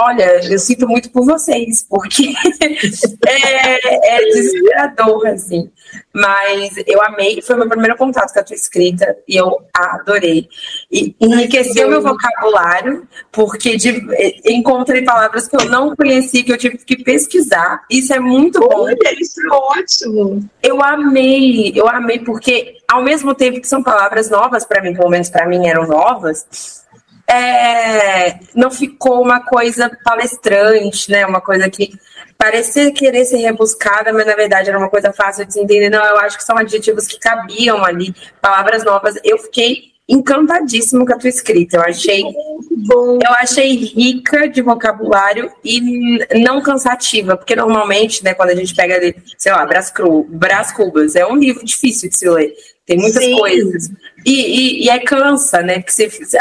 Olha, 0.00 0.40
eu 0.50 0.58
sinto 0.58 0.88
muito 0.88 1.10
por 1.10 1.24
vocês, 1.24 1.84
porque 1.88 2.32
é, 3.26 4.16
é, 4.16 4.24
desesperador, 4.26 5.26
assim. 5.26 5.70
Mas 6.14 6.74
eu 6.86 7.02
amei, 7.02 7.40
foi 7.42 7.56
meu 7.56 7.68
primeiro 7.68 7.96
contato 7.96 8.32
com 8.32 8.40
a 8.40 8.44
tua 8.44 8.56
escrita 8.56 9.16
e 9.28 9.36
eu 9.36 9.58
adorei. 9.74 10.48
E 10.90 11.14
enriqueceu 11.20 11.88
meu 11.88 12.02
vocabulário, 12.02 13.06
porque 13.30 13.76
de, 13.76 14.02
encontrei 14.44 15.02
palavras 15.02 15.48
que 15.48 15.56
eu 15.56 15.66
não 15.66 15.94
conhecia, 15.94 16.44
que 16.44 16.52
eu 16.52 16.58
tive 16.58 16.78
que 16.78 17.02
pesquisar. 17.02 17.82
Isso 17.90 18.12
é 18.12 18.20
muito 18.20 18.60
bom. 18.60 18.84
Olha, 18.84 18.96
isso 19.18 19.40
é 19.40 19.48
ótimo. 19.48 20.48
Eu 20.62 20.82
amei, 20.82 21.72
eu 21.74 21.88
amei, 21.88 22.18
porque 22.18 22.76
ao 22.88 23.02
mesmo 23.02 23.34
tempo 23.34 23.60
que 23.60 23.68
são 23.68 23.82
palavras 23.82 24.30
novas 24.30 24.64
para 24.64 24.82
mim, 24.82 24.94
pelo 24.94 25.10
menos 25.10 25.30
para 25.30 25.46
mim 25.46 25.66
eram 25.66 25.86
novas 25.86 26.81
é, 27.28 28.38
não 28.54 28.70
ficou 28.70 29.22
uma 29.22 29.40
coisa 29.40 29.90
palestrante, 30.04 31.10
né? 31.10 31.26
Uma 31.26 31.40
coisa 31.40 31.68
que 31.70 31.92
parecia 32.36 32.92
querer 32.92 33.24
ser 33.24 33.38
rebuscada, 33.38 34.12
mas 34.12 34.26
na 34.26 34.34
verdade 34.34 34.68
era 34.68 34.78
uma 34.78 34.90
coisa 34.90 35.12
fácil 35.12 35.44
de 35.44 35.52
se 35.52 35.60
entender. 35.60 35.88
Não, 35.88 36.04
eu 36.04 36.18
acho 36.18 36.36
que 36.36 36.44
são 36.44 36.56
adjetivos 36.56 37.06
que 37.06 37.18
cabiam 37.18 37.84
ali, 37.84 38.14
palavras 38.40 38.84
novas. 38.84 39.14
Eu 39.24 39.38
fiquei 39.38 39.92
encantadíssimo 40.08 41.06
com 41.06 41.14
a 41.14 41.18
tua 41.18 41.28
escrita. 41.28 41.76
Eu 41.78 41.82
achei, 41.82 42.22
eu 42.22 43.32
achei 43.38 43.76
rica 43.76 44.48
de 44.48 44.60
vocabulário 44.60 45.50
e 45.64 46.18
não 46.40 46.60
cansativa, 46.60 47.36
porque 47.36 47.56
normalmente, 47.56 48.22
né, 48.22 48.34
quando 48.34 48.50
a 48.50 48.54
gente 48.54 48.74
pega 48.74 49.14
sei 49.38 49.52
lá, 49.52 49.64
Brás, 49.64 49.90
Cru, 49.90 50.26
Brás 50.28 50.72
Cubas, 50.72 51.16
é 51.16 51.26
um 51.26 51.36
livro 51.36 51.64
difícil 51.64 52.10
de 52.10 52.18
se 52.18 52.28
ler. 52.28 52.54
Tem 52.84 52.98
muitas 52.98 53.24
Sim. 53.24 53.38
coisas. 53.38 53.90
E, 54.24 54.30
e, 54.32 54.84
e, 54.84 54.90
aí 54.90 55.00
cansa, 55.00 55.62
né? 55.62 55.80
Porque 55.80 56.08
você, 56.08 56.38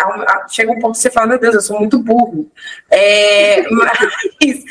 chega 0.50 0.72
um 0.72 0.80
ponto 0.80 0.94
que 0.94 1.00
você 1.00 1.10
fala, 1.10 1.28
meu 1.28 1.40
Deus, 1.40 1.56
eu 1.56 1.62
sou 1.62 1.80
muito 1.80 2.00
burro. 2.00 2.50
É, 2.90 3.64
mas, 3.72 4.64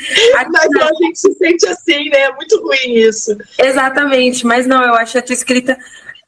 mas 0.49 0.81
a 0.81 0.93
gente 1.01 1.19
se 1.19 1.33
sente 1.33 1.67
assim, 1.67 2.09
né? 2.09 2.21
É 2.21 2.33
muito 2.33 2.61
ruim 2.61 2.95
isso. 2.95 3.37
Exatamente, 3.57 4.45
mas 4.45 4.65
não, 4.65 4.83
eu 4.83 4.93
acho 4.93 5.17
a 5.17 5.21
tua 5.21 5.33
escrita 5.33 5.77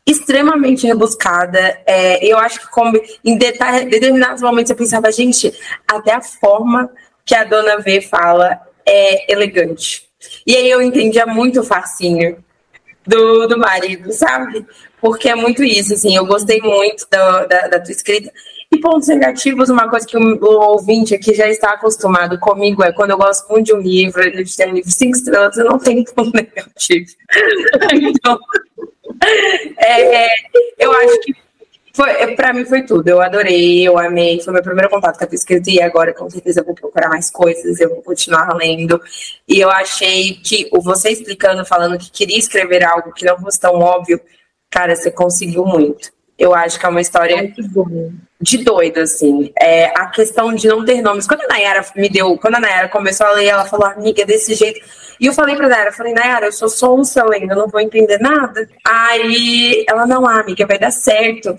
extremamente 0.05 0.85
rebuscada. 0.85 1.79
É, 1.85 2.25
eu 2.25 2.37
acho 2.37 2.59
que 2.59 2.69
como 2.69 2.99
em 3.23 3.37
detalhe, 3.37 3.89
determinados 3.89 4.41
momentos 4.41 4.69
eu 4.69 4.75
pensava, 4.75 5.11
gente, 5.11 5.53
até 5.87 6.13
a 6.13 6.21
forma 6.21 6.89
que 7.25 7.33
a 7.33 7.43
dona 7.43 7.77
V 7.77 8.01
fala 8.01 8.59
é 8.85 9.31
elegante. 9.31 10.03
E 10.45 10.55
aí 10.55 10.69
eu 10.69 10.81
entendia 10.81 11.25
muito 11.25 11.61
o 11.61 11.63
fascínio 11.63 12.43
do, 13.05 13.47
do 13.47 13.57
marido, 13.57 14.11
sabe? 14.11 14.65
Porque 15.03 15.27
é 15.27 15.35
muito 15.35 15.61
isso, 15.65 15.95
assim, 15.95 16.15
eu 16.15 16.25
gostei 16.25 16.61
muito 16.61 17.05
da, 17.11 17.45
da, 17.45 17.67
da 17.67 17.79
tua 17.81 17.91
escrita. 17.91 18.31
E 18.71 18.79
pontos 18.79 19.09
negativos, 19.09 19.69
uma 19.69 19.89
coisa 19.89 20.07
que 20.07 20.15
o, 20.15 20.21
o, 20.41 20.71
ouvinte 20.71 21.13
aqui 21.13 21.33
já 21.33 21.45
está 21.49 21.73
acostumado 21.73 22.39
comigo 22.39 22.81
é 22.81 22.93
quando 22.93 23.09
eu 23.09 23.17
gosto 23.17 23.51
muito 23.51 23.65
de 23.65 23.73
um 23.73 23.81
livro, 23.81 24.23
ele 24.23 24.45
tem 24.45 24.71
um 24.71 24.75
livro 24.75 24.89
cinco 24.89 25.17
estrelas, 25.17 25.57
eu 25.57 25.65
não 25.65 25.77
tenho 25.77 26.05
ponto 26.15 26.31
negativo. 26.33 27.05
então, 27.91 28.39
é, 29.77 30.27
eu 30.79 30.93
acho 30.93 31.19
que 31.19 31.35
foi, 31.93 32.33
para 32.37 32.53
mim 32.53 32.63
foi 32.63 32.83
tudo. 32.83 33.05
Eu 33.05 33.19
adorei, 33.19 33.85
eu 33.85 33.99
amei. 33.99 34.39
Foi 34.39 34.53
meu 34.53 34.63
primeiro 34.63 34.89
contato 34.89 35.17
com 35.17 35.25
a 35.25 35.35
escrita 35.35 35.69
e 35.69 35.81
agora 35.81 36.13
com 36.13 36.29
certeza 36.29 36.61
eu 36.61 36.65
vou 36.65 36.73
procurar 36.73 37.09
mais 37.09 37.29
coisas, 37.29 37.77
eu 37.81 37.89
vou 37.89 38.01
continuar 38.01 38.55
lendo. 38.55 39.01
E 39.49 39.59
eu 39.59 39.69
achei 39.69 40.35
que 40.35 40.69
você 40.81 41.09
explicando, 41.09 41.65
falando 41.65 41.99
que 41.99 42.09
queria 42.09 42.39
escrever 42.39 42.85
algo 42.85 43.11
que 43.11 43.25
não 43.25 43.37
fosse 43.37 43.59
tão 43.59 43.75
óbvio, 43.75 44.19
cara, 44.73 44.95
você 44.95 45.11
conseguiu 45.11 45.65
muito. 45.65 46.11
Eu 46.35 46.55
acho 46.55 46.79
que 46.79 46.85
é 46.85 46.89
uma 46.89 46.99
história 46.99 47.53
de 48.41 48.57
doido, 48.57 49.01
assim. 49.01 49.53
É, 49.61 49.85
a 49.95 50.07
questão 50.07 50.51
de 50.51 50.67
não 50.67 50.83
ter 50.83 50.99
nomes. 50.99 51.27
Quando 51.27 51.41
a 51.41 51.47
Nayara 51.47 51.85
me 51.95 52.09
deu, 52.09 52.35
quando 52.39 52.55
a 52.55 52.59
Nayara 52.59 52.89
começou 52.89 53.27
a 53.27 53.33
ler, 53.33 53.45
ela 53.45 53.65
falou, 53.65 53.85
amiga, 53.85 54.25
desse 54.25 54.55
jeito. 54.55 54.81
E 55.19 55.27
eu 55.27 55.33
falei 55.33 55.55
pra 55.55 55.69
Nayara, 55.69 55.89
eu 55.89 55.93
falei, 55.93 56.11
Nayara, 56.11 56.47
eu 56.47 56.51
sou 56.51 56.67
sonsa 56.69 57.23
lendo, 57.23 57.51
eu 57.51 57.57
não 57.57 57.67
vou 57.67 57.79
entender 57.79 58.17
nada. 58.17 58.67
Aí 58.83 59.85
ela, 59.87 60.07
não, 60.07 60.27
amiga, 60.27 60.65
vai 60.65 60.79
dar 60.79 60.91
certo. 60.91 61.55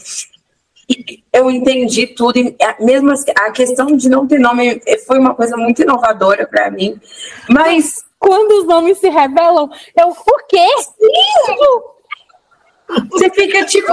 E 0.89 1.23
eu 1.32 1.49
entendi 1.49 2.09
tudo, 2.09 2.36
e 2.36 2.57
mesmo 2.81 3.12
a 3.36 3.51
questão 3.53 3.97
de 3.97 4.09
não 4.09 4.27
ter 4.27 4.39
nome 4.39 4.82
foi 5.07 5.19
uma 5.19 5.35
coisa 5.35 5.57
muito 5.57 5.82
inovadora 5.82 6.47
para 6.47 6.69
mim. 6.70 7.01
Mas 7.49 8.05
quando 8.19 8.61
os 8.61 8.66
nomes 8.66 8.99
se 8.99 9.09
revelam, 9.09 9.70
eu, 9.97 10.09
por 10.15 10.47
quê? 10.49 10.66
Você 13.11 13.31
fica 13.31 13.65
tipo, 13.65 13.93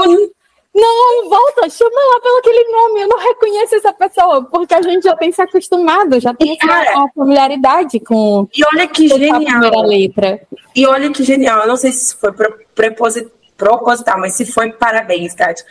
não, 0.73 1.29
volta, 1.29 1.69
chama 1.69 1.91
lá 1.91 2.21
pelo 2.21 2.37
aquele 2.37 2.71
nome. 2.71 3.01
Eu 3.01 3.07
não 3.09 3.17
reconheço 3.17 3.75
essa 3.75 3.91
pessoa, 3.91 4.43
porque 4.45 4.73
a 4.73 4.81
gente 4.81 5.03
já 5.03 5.15
tem 5.15 5.31
se 5.31 5.41
acostumado, 5.41 6.19
já 6.19 6.33
tem 6.33 6.57
cara, 6.57 6.97
uma 6.97 7.11
familiaridade 7.13 7.99
com. 7.99 8.47
E 8.55 8.63
olha 8.73 8.87
que 8.87 9.09
genial. 9.09 9.35
A 9.35 9.39
primeira 9.39 9.81
letra. 9.81 10.41
E 10.73 10.87
olha 10.87 11.11
que 11.11 11.23
genial. 11.23 11.61
Eu 11.61 11.67
não 11.67 11.75
sei 11.75 11.91
se 11.91 12.15
foi 12.15 12.31
proposital, 12.73 14.17
mas 14.17 14.33
se 14.35 14.45
foi, 14.45 14.71
parabéns, 14.71 15.33
Kátia. 15.33 15.65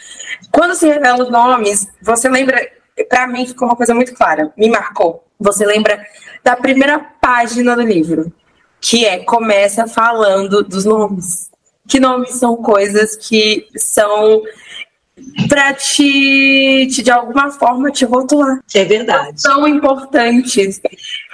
Quando 0.52 0.74
se 0.74 0.86
revela 0.86 1.24
os 1.24 1.31
nomes, 1.31 1.89
você 2.02 2.28
lembra. 2.28 2.61
Para 3.09 3.27
mim 3.27 3.47
ficou 3.47 3.66
uma 3.66 3.77
coisa 3.77 3.94
muito 3.94 4.15
clara, 4.15 4.52
me 4.55 4.69
marcou. 4.69 5.24
Você 5.39 5.65
lembra 5.65 6.05
da 6.44 6.55
primeira 6.55 6.98
página 6.98 7.74
do 7.74 7.81
livro, 7.81 8.31
que 8.78 9.07
é 9.07 9.24
começa 9.24 9.86
falando 9.86 10.62
dos 10.62 10.85
nomes. 10.85 11.49
Que 11.91 11.99
nomes 11.99 12.37
são 12.37 12.57
coisas 12.57 13.17
que 13.17 13.67
são 13.77 14.43
para 15.49 15.75
te, 15.75 16.87
te, 16.87 17.03
de 17.03 17.11
alguma 17.11 17.51
forma, 17.51 17.91
te 17.91 18.05
rotular. 18.05 18.61
É 18.73 18.85
verdade. 18.85 19.41
São 19.41 19.67
importantes. 19.67 20.81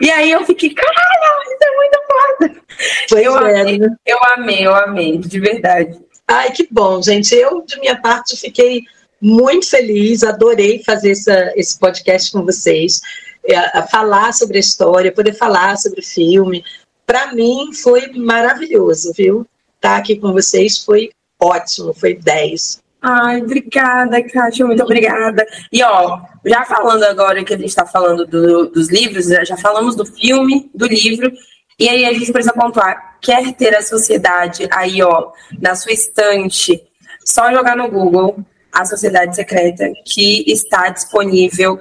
E 0.01 0.11
aí 0.11 0.31
eu 0.31 0.45
fiquei, 0.47 0.71
caralho, 0.71 1.43
isso 1.45 1.59
é 1.63 1.77
muito 1.77 1.99
foda. 2.09 2.63
Pois 3.11 3.25
eu, 3.25 3.39
é, 3.39 3.61
amei, 3.61 3.79
né? 3.79 3.97
eu 4.07 4.19
amei, 4.35 4.67
eu 4.67 4.75
amei, 4.75 5.19
de 5.19 5.39
verdade. 5.39 5.99
Ai, 6.27 6.51
que 6.53 6.67
bom, 6.71 7.03
gente. 7.03 7.35
Eu, 7.35 7.63
de 7.63 7.79
minha 7.79 8.01
parte, 8.01 8.35
fiquei 8.35 8.83
muito 9.21 9.69
feliz, 9.69 10.23
adorei 10.23 10.83
fazer 10.83 11.13
essa, 11.13 11.53
esse 11.55 11.79
podcast 11.79 12.33
com 12.33 12.45
vocês, 12.45 13.01
é, 13.45 13.83
falar 13.83 14.33
sobre 14.33 14.57
a 14.57 14.61
história, 14.61 15.13
poder 15.13 15.35
falar 15.35 15.77
sobre 15.77 16.01
o 16.01 16.05
filme. 16.05 16.65
Para 17.07 17.33
mim 17.35 17.73
foi 17.75 18.11
maravilhoso, 18.13 19.13
viu? 19.15 19.47
Estar 19.77 19.97
aqui 19.97 20.17
com 20.17 20.33
vocês 20.33 20.85
foi 20.85 21.11
ótimo, 21.41 21.95
foi 21.95 22.15
10. 22.15 22.81
Ai, 23.03 23.41
obrigada, 23.41 24.23
Kátia, 24.23 24.67
muito 24.67 24.83
obrigada. 24.83 25.47
E 25.73 25.83
ó, 25.83 26.21
já 26.45 26.65
falando 26.65 27.05
agora 27.05 27.45
que 27.45 27.55
a 27.55 27.57
gente 27.57 27.69
está 27.69 27.87
falando 27.87 28.27
do, 28.27 28.69
dos 28.69 28.89
livros, 28.89 29.27
já 29.27 29.57
falamos 29.57 29.95
do 29.95 30.05
filme, 30.05 30.71
do 30.75 30.87
livro, 30.87 31.31
e 31.79 31.89
aí 31.89 32.05
a 32.05 32.13
gente 32.13 32.33
precisa 32.33 32.55
pontuar, 32.55 33.19
quer 33.21 33.53
ter 33.53 33.77
a 33.77 33.83
sociedade 33.83 34.67
aí, 34.73 35.03
ó, 35.03 35.31
na 35.61 35.75
sua 35.75 35.93
estante, 35.93 36.83
só 37.25 37.53
jogar 37.53 37.77
no 37.77 37.89
Google 37.91 38.39
a 38.73 38.85
Sociedade 38.85 39.35
Secreta, 39.35 39.91
que 40.05 40.45
está 40.51 40.89
disponível 40.89 41.81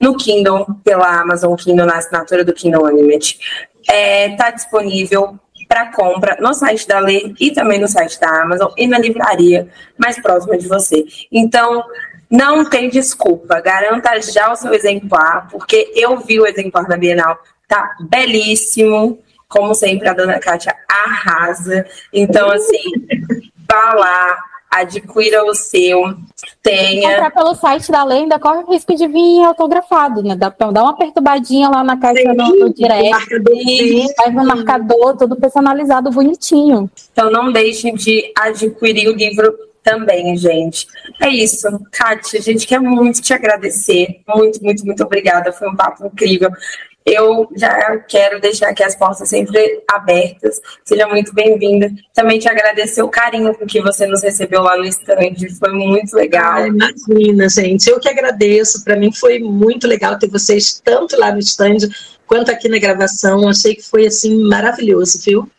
no 0.00 0.16
Kindle, 0.16 0.66
pela 0.82 1.20
Amazon 1.20 1.54
Kindle, 1.54 1.86
na 1.86 1.98
assinatura 1.98 2.44
do 2.44 2.52
Kindle 2.52 2.84
Unlimited. 2.84 3.38
É, 3.88 4.34
tá 4.34 4.50
disponível 4.50 5.38
para 5.74 5.90
compra 5.90 6.36
no 6.40 6.54
site 6.54 6.86
da 6.86 7.00
Lê 7.00 7.34
e 7.40 7.50
também 7.50 7.80
no 7.80 7.88
site 7.88 8.20
da 8.20 8.42
Amazon 8.42 8.70
e 8.76 8.86
na 8.86 8.96
livraria 8.96 9.66
mais 9.98 10.20
próxima 10.22 10.56
de 10.56 10.68
você. 10.68 11.04
Então, 11.32 11.84
não 12.30 12.64
tem 12.64 12.88
desculpa, 12.88 13.60
garanta 13.60 14.20
já 14.20 14.52
o 14.52 14.56
seu 14.56 14.72
exemplar, 14.72 15.48
porque 15.50 15.92
eu 15.96 16.16
vi 16.18 16.38
o 16.38 16.46
exemplar 16.46 16.86
da 16.86 16.96
Bienal, 16.96 17.36
tá 17.66 17.96
belíssimo. 18.08 19.18
Como 19.48 19.74
sempre, 19.74 20.08
a 20.08 20.14
dona 20.14 20.38
Kátia 20.38 20.74
arrasa. 20.88 21.86
Então, 22.12 22.50
assim, 22.50 22.82
vá 23.68 23.94
lá, 23.94 24.36
adquira 24.74 25.44
o 25.44 25.54
seu, 25.54 26.14
tenha. 26.62 27.10
Comprar 27.10 27.30
pelo 27.30 27.54
site 27.54 27.90
da 27.90 28.04
lenda 28.04 28.38
corre 28.38 28.64
o 28.64 28.70
risco 28.70 28.94
de 28.94 29.06
vir 29.06 29.44
autografado, 29.44 30.22
né? 30.22 30.34
Dá, 30.34 30.48
dá 30.48 30.82
uma 30.82 30.96
perturbadinha 30.96 31.68
lá 31.68 31.84
na 31.84 31.96
caixa 31.98 32.22
Sim, 32.22 32.36
do, 32.36 32.58
do 32.58 32.74
direct, 32.74 34.14
faz 34.16 34.34
um 34.34 34.44
marcador, 34.44 35.16
tudo 35.16 35.36
personalizado, 35.36 36.10
bonitinho. 36.10 36.90
Então 37.12 37.30
não 37.30 37.52
deixem 37.52 37.94
de 37.94 38.32
adquirir 38.36 39.08
o 39.08 39.14
livro 39.14 39.54
também, 39.82 40.36
gente. 40.36 40.86
É 41.20 41.28
isso. 41.28 41.68
Kátia, 41.92 42.40
a 42.40 42.42
gente 42.42 42.66
quer 42.66 42.80
muito 42.80 43.20
te 43.20 43.34
agradecer. 43.34 44.22
Muito, 44.26 44.62
muito, 44.62 44.84
muito 44.84 45.04
obrigada. 45.04 45.52
Foi 45.52 45.68
um 45.68 45.76
papo 45.76 46.06
incrível 46.06 46.50
eu 47.04 47.48
já 47.54 47.98
quero 47.98 48.40
deixar 48.40 48.70
aqui 48.70 48.82
as 48.82 48.96
portas 48.96 49.28
sempre 49.28 49.82
abertas. 49.90 50.60
Seja 50.84 51.06
muito 51.06 51.34
bem-vinda. 51.34 51.90
Também 52.14 52.38
te 52.38 52.48
agradecer 52.48 53.02
o 53.02 53.08
carinho 53.08 53.54
com 53.54 53.66
que 53.66 53.82
você 53.82 54.06
nos 54.06 54.22
recebeu 54.22 54.62
lá 54.62 54.76
no 54.76 54.86
stand. 54.86 55.34
Foi 55.58 55.72
muito 55.72 56.14
legal. 56.14 56.54
Ah, 56.54 56.66
imagina, 56.66 57.48
gente. 57.48 57.90
Eu 57.90 58.00
que 58.00 58.08
agradeço. 58.08 58.82
Para 58.82 58.96
mim 58.96 59.12
foi 59.12 59.38
muito 59.38 59.86
legal 59.86 60.18
ter 60.18 60.30
vocês 60.30 60.80
tanto 60.82 61.18
lá 61.18 61.30
no 61.30 61.40
stand 61.40 61.90
quanto 62.26 62.50
aqui 62.50 62.70
na 62.70 62.78
gravação. 62.78 63.46
Achei 63.48 63.74
que 63.74 63.82
foi 63.82 64.06
assim 64.06 64.42
maravilhoso, 64.42 65.20
viu? 65.22 65.50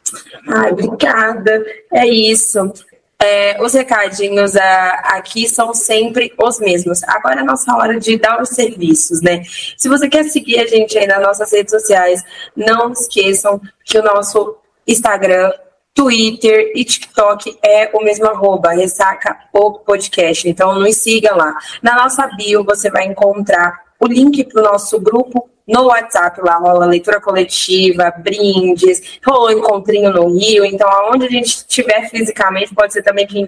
Ai, 0.47 0.71
obrigada. 0.71 1.63
É 1.93 2.07
isso. 2.07 2.73
É, 3.21 3.61
os 3.63 3.73
recadinhos 3.73 4.55
a, 4.55 4.89
aqui 5.15 5.47
são 5.47 5.73
sempre 5.73 6.33
os 6.37 6.59
mesmos. 6.59 7.01
Agora 7.03 7.39
é 7.39 7.41
a 7.41 7.45
nossa 7.45 7.75
hora 7.75 7.99
de 7.99 8.17
dar 8.17 8.41
os 8.41 8.49
serviços, 8.49 9.21
né? 9.21 9.41
Se 9.77 9.87
você 9.87 10.09
quer 10.09 10.23
seguir 10.25 10.59
a 10.59 10.67
gente 10.67 10.97
aí 10.97 11.07
nas 11.07 11.21
nossas 11.21 11.51
redes 11.51 11.71
sociais, 11.71 12.23
não 12.55 12.91
esqueçam 12.91 13.59
que 13.83 13.97
o 13.97 14.03
nosso 14.03 14.57
Instagram, 14.87 15.51
Twitter 15.93 16.73
e 16.75 16.83
TikTok 16.83 17.57
é 17.63 17.89
o 17.93 18.03
mesmo 18.03 18.27
arroba, 18.27 18.73
ressaca 18.73 19.37
o 19.53 19.79
podcast. 19.79 20.47
Então 20.47 20.77
nos 20.77 20.97
siga 20.97 21.33
lá. 21.33 21.55
Na 21.81 21.95
nossa 21.95 22.27
bio 22.27 22.63
você 22.65 22.91
vai 22.91 23.05
encontrar 23.05 23.85
o 23.99 24.07
link 24.07 24.43
para 24.43 24.61
o 24.61 24.65
nosso 24.65 24.99
grupo 24.99 25.49
no 25.67 25.85
WhatsApp 25.85 26.39
lá 26.41 26.57
rola 26.57 26.85
leitura 26.85 27.19
coletiva, 27.19 28.13
brindes, 28.17 29.19
rolou 29.25 29.51
encontrinho 29.51 30.11
no 30.11 30.27
Rio, 30.27 30.63
então 30.63 30.87
aonde 30.89 31.25
a 31.25 31.29
gente 31.29 31.47
estiver 31.47 32.09
fisicamente, 32.09 32.73
pode 32.73 32.93
ser 32.93 33.01
também 33.01 33.25
que, 33.25 33.47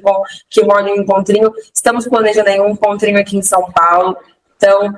que 0.50 0.62
role 0.62 0.92
um 0.92 0.96
encontrinho. 0.98 1.54
Estamos 1.74 2.08
planejando 2.08 2.50
aí 2.50 2.60
um 2.60 2.70
encontrinho 2.70 3.20
aqui 3.20 3.38
em 3.38 3.42
São 3.42 3.72
Paulo. 3.72 4.18
Então, 4.56 4.94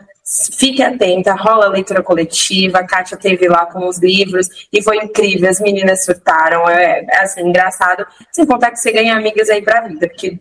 Fique 0.56 0.84
atenta, 0.84 1.34
rola 1.34 1.66
a 1.66 1.70
leitura 1.70 2.04
coletiva, 2.04 2.78
a 2.78 2.86
Kátia 2.86 3.18
teve 3.18 3.48
lá 3.48 3.66
com 3.66 3.88
os 3.88 3.98
livros 3.98 4.48
e 4.72 4.80
foi 4.80 4.98
incrível, 4.98 5.50
as 5.50 5.60
meninas 5.60 6.06
surtaram, 6.06 6.70
é, 6.70 7.04
é 7.10 7.22
assim, 7.22 7.42
engraçado. 7.42 8.06
Sem 8.32 8.46
contar 8.46 8.70
que 8.70 8.78
você 8.78 8.92
ganha 8.92 9.16
amigas 9.16 9.50
aí 9.50 9.60
pra 9.60 9.88
vida, 9.88 10.08
porque 10.08 10.38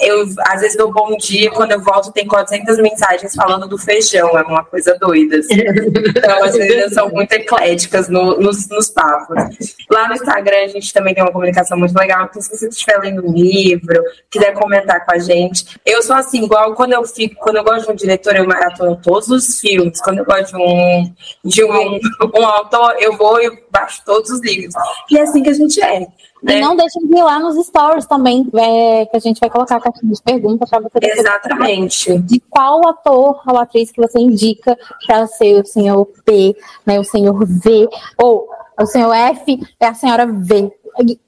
eu 0.00 0.28
às 0.46 0.60
vezes 0.60 0.76
dou 0.76 0.92
bom 0.92 1.16
dia, 1.16 1.50
quando 1.50 1.72
eu 1.72 1.80
volto 1.80 2.12
tem 2.12 2.24
400 2.24 2.78
mensagens 2.78 3.34
falando 3.34 3.66
do 3.66 3.76
feijão, 3.76 4.38
é 4.38 4.42
uma 4.42 4.64
coisa 4.64 4.96
doida. 5.00 5.38
Assim. 5.38 5.54
Então 5.54 6.44
as 6.44 6.56
meninas 6.56 6.92
são 6.92 7.08
muito 7.08 7.32
ecléticas 7.32 8.08
no, 8.08 8.38
nos, 8.38 8.68
nos 8.68 8.90
papos. 8.90 9.74
Lá 9.90 10.06
no 10.06 10.14
Instagram 10.14 10.64
a 10.64 10.68
gente 10.68 10.92
também 10.92 11.14
tem 11.14 11.22
uma 11.24 11.32
comunicação 11.32 11.76
muito 11.76 11.98
legal, 11.98 12.26
então 12.26 12.40
se 12.40 12.48
você 12.48 12.68
estiver 12.68 12.98
lendo 12.98 13.26
um 13.26 13.32
livro, 13.32 14.04
quiser 14.30 14.52
comentar 14.52 15.04
com 15.04 15.12
a 15.12 15.18
gente, 15.18 15.80
eu 15.84 16.00
sou 16.00 16.14
assim, 16.14 16.44
igual 16.44 16.74
quando 16.74 16.92
eu 16.92 17.04
fico, 17.04 17.34
quando 17.40 17.56
eu 17.56 17.64
gosto 17.64 17.86
de 17.86 17.92
um 17.92 17.96
diretor, 17.96 18.36
eu 18.36 18.46
maratono 18.46 18.94
todos 19.02 19.31
os 19.32 19.60
filmes. 19.60 20.00
Quando 20.00 20.18
eu 20.18 20.24
gosto 20.24 20.56
de 20.56 20.62
um, 20.62 21.14
de 21.44 21.64
um, 21.64 21.98
um 22.38 22.46
autor, 22.46 22.96
eu 23.00 23.16
vou 23.16 23.40
e 23.40 23.62
baixo 23.70 24.02
todos 24.04 24.30
os 24.30 24.40
livros. 24.40 24.74
E 25.10 25.18
é 25.18 25.22
assim 25.22 25.42
que 25.42 25.50
a 25.50 25.54
gente 25.54 25.82
é. 25.82 26.06
Né? 26.42 26.58
E 26.58 26.60
não 26.60 26.74
deixem 26.74 27.06
de 27.06 27.16
ir 27.16 27.22
lá 27.22 27.38
nos 27.38 27.66
stories 27.66 28.04
também, 28.06 28.48
é, 28.54 29.06
que 29.06 29.16
a 29.16 29.20
gente 29.20 29.38
vai 29.38 29.48
colocar 29.48 29.76
a 29.76 29.80
caixinha 29.80 30.12
de 30.12 30.22
perguntas 30.22 30.68
para 30.68 30.80
você. 30.80 30.98
Exatamente. 31.00 32.18
De 32.18 32.40
qual 32.50 32.86
ator 32.88 33.40
ou 33.46 33.58
atriz 33.58 33.92
que 33.92 34.00
você 34.00 34.18
indica 34.18 34.76
para 35.06 35.26
ser 35.28 35.62
o 35.62 35.66
senhor 35.66 36.04
P, 36.24 36.56
né, 36.84 36.98
o 36.98 37.04
senhor 37.04 37.46
V, 37.46 37.88
ou 38.18 38.48
o 38.80 38.86
senhor 38.86 39.12
F 39.12 39.60
é 39.78 39.86
a 39.86 39.94
senhora 39.94 40.26
V. 40.26 40.72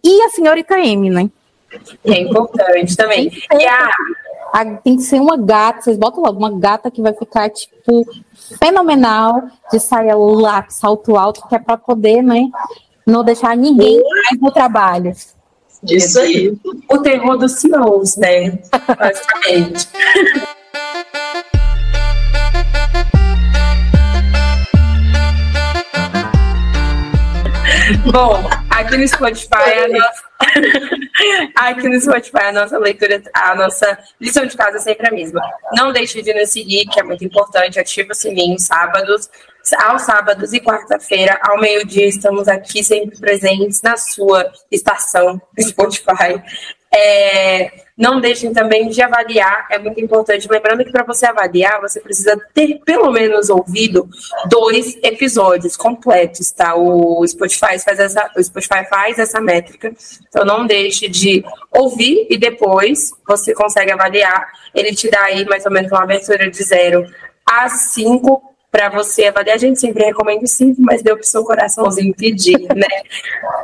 E 0.03 0.23
a 0.23 0.29
senhorita 0.31 0.79
M, 0.79 1.09
né? 1.11 1.31
É 2.05 2.21
importante 2.21 2.97
também. 2.97 3.31
E 3.53 3.67
a, 3.67 3.89
tem 4.85 4.97
que 4.97 5.03
ser 5.03 5.21
uma 5.21 5.37
gata, 5.37 5.83
vocês 5.83 5.99
botam 5.99 6.23
logo, 6.23 6.39
uma 6.39 6.59
gata 6.59 6.91
que 6.91 7.03
vai 7.03 7.13
ficar, 7.13 7.51
tipo, 7.51 8.07
fenomenal, 8.63 9.43
de 9.73 9.81
saia 9.81 10.17
lápis, 10.17 10.77
salto 10.77 11.17
alto, 11.17 11.47
que 11.49 11.57
é 11.57 11.59
para 11.59 11.77
poder, 11.77 12.23
né, 12.23 12.49
não 13.05 13.25
deixar 13.25 13.57
ninguém 13.57 14.01
mais 14.03 14.41
no 14.41 14.53
trabalho. 14.53 15.13
Isso 15.83 16.21
aí. 16.21 16.57
O 16.89 16.99
terror 16.99 17.37
dos 17.37 17.53
CEOs, 17.61 18.17
né, 18.17 18.59
basicamente. 18.97 19.89
Bom, 28.13 28.49
aqui 28.75 28.97
no 28.97 29.09
Spotify 29.09 29.85
a 29.85 29.89
nossa... 29.89 30.25
aqui 31.57 31.89
no 31.89 32.01
Spotify 32.01 32.45
a 32.45 32.53
nossa 32.53 32.79
leitura, 32.79 33.23
a 33.33 33.55
nossa 33.55 33.99
lição 34.21 34.47
de 34.47 34.57
casa 34.57 34.79
é 34.79 34.81
sempre 34.81 35.09
a 35.09 35.11
mesma. 35.11 35.41
Não 35.73 35.93
deixe 35.93 36.21
de 36.23 36.35
nos 36.35 36.51
seguir, 36.51 36.87
que 36.87 37.01
é 37.01 37.03
muito 37.03 37.25
importante. 37.25 37.79
Ativa 37.79 38.13
o 38.13 38.15
sininho 38.15 38.59
sábados, 38.59 39.31
aos 39.79 40.03
sábados 40.03 40.53
e 40.53 40.61
quarta-feira, 40.61 41.39
ao 41.43 41.59
meio-dia, 41.59 42.07
estamos 42.07 42.49
aqui 42.49 42.83
sempre 42.85 43.19
presentes 43.19 43.81
na 43.83 43.97
sua 43.97 44.53
estação 44.71 45.41
Spotify. 45.59 46.43
É, 46.93 47.84
não 47.97 48.21
deixem 48.21 48.53
também 48.53 48.89
de 48.89 49.01
avaliar, 49.01 49.67
é 49.71 49.79
muito 49.79 50.01
importante. 50.01 50.49
Lembrando 50.51 50.85
que 50.85 50.91
para 50.91 51.05
você 51.05 51.27
avaliar, 51.27 51.81
você 51.81 52.01
precisa 52.01 52.37
ter 52.53 52.81
pelo 52.85 53.11
menos 53.13 53.49
ouvido 53.51 54.09
dois 54.49 54.97
episódios 55.03 55.77
completos, 55.77 56.51
tá? 56.51 56.75
O 56.75 57.25
Spotify 57.27 57.79
faz 57.79 57.99
essa, 58.01 58.31
o 58.37 58.43
Spotify 58.43 58.85
faz 58.89 59.19
essa 59.19 59.41
métrica. 59.41 59.93
Então 60.29 60.45
não 60.45 60.67
deixe 60.67 61.09
de 61.09 61.45
ouvir 61.71 62.27
e 62.29 62.37
depois 62.37 63.13
você 63.27 63.55
consegue 63.55 63.93
avaliar. 63.93 64.45
Ele 64.75 64.93
te 64.95 65.09
dá 65.09 65.23
aí 65.25 65.45
mais 65.45 65.65
ou 65.65 65.71
menos 65.71 65.93
uma 65.93 66.03
abertura 66.03 66.51
de 66.51 66.63
zero 66.65 67.05
a 67.47 67.69
cinco 67.69 68.54
para 68.75 68.89
você 68.89 69.27
avaliar. 69.27 69.55
A 69.55 69.59
gente 69.59 69.79
sempre 69.79 70.05
recomenda 70.05 70.45
cinco, 70.49 70.83
mas 70.83 71.01
deu 71.01 71.15
para 71.15 71.23
o 71.23 71.27
seu 71.27 71.45
coraçãozinho 71.45 72.13
pedir, 72.13 72.59
né? 72.75 72.89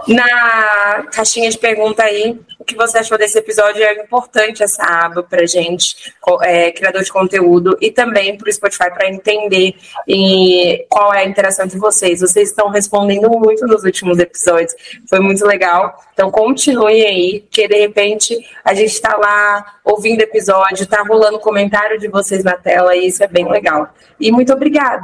Na 0.06 1.02
caixinha 1.12 1.50
de 1.50 1.58
pergunta 1.58 2.04
aí, 2.04 2.38
o 2.60 2.64
que 2.64 2.76
você 2.76 2.98
achou 2.98 3.18
desse 3.18 3.36
episódio? 3.36 3.82
É 3.82 3.94
importante 3.94 4.62
essa 4.62 4.84
aba 4.84 5.24
para 5.24 5.44
gente, 5.46 6.14
é, 6.42 6.70
criador 6.70 7.02
de 7.02 7.10
conteúdo, 7.10 7.76
e 7.80 7.90
também 7.90 8.38
para 8.38 8.48
o 8.48 8.52
Spotify 8.52 8.88
para 8.94 9.08
entender 9.08 9.74
e 10.06 10.86
qual 10.88 11.12
é 11.12 11.22
a 11.22 11.24
interação 11.24 11.66
de 11.66 11.76
vocês. 11.76 12.20
Vocês 12.20 12.50
estão 12.50 12.68
respondendo 12.68 13.28
muito 13.30 13.66
nos 13.66 13.82
últimos 13.82 14.16
episódios, 14.20 14.76
foi 15.08 15.18
muito 15.18 15.44
legal. 15.44 15.98
Então 16.12 16.30
continuem 16.30 17.02
aí, 17.02 17.44
que 17.50 17.66
de 17.66 17.80
repente 17.80 18.38
a 18.64 18.74
gente 18.74 18.92
está 18.92 19.16
lá 19.16 19.64
ouvindo 19.84 20.20
episódio, 20.20 20.84
está 20.84 21.02
rolando 21.02 21.40
comentário 21.40 21.98
de 21.98 22.06
vocês 22.06 22.44
na 22.44 22.56
tela, 22.56 22.94
e 22.94 23.08
isso 23.08 23.24
é 23.24 23.26
bem 23.26 23.50
legal. 23.50 23.88
E 24.20 24.30
muito 24.30 24.52
obrigada. 24.52 24.99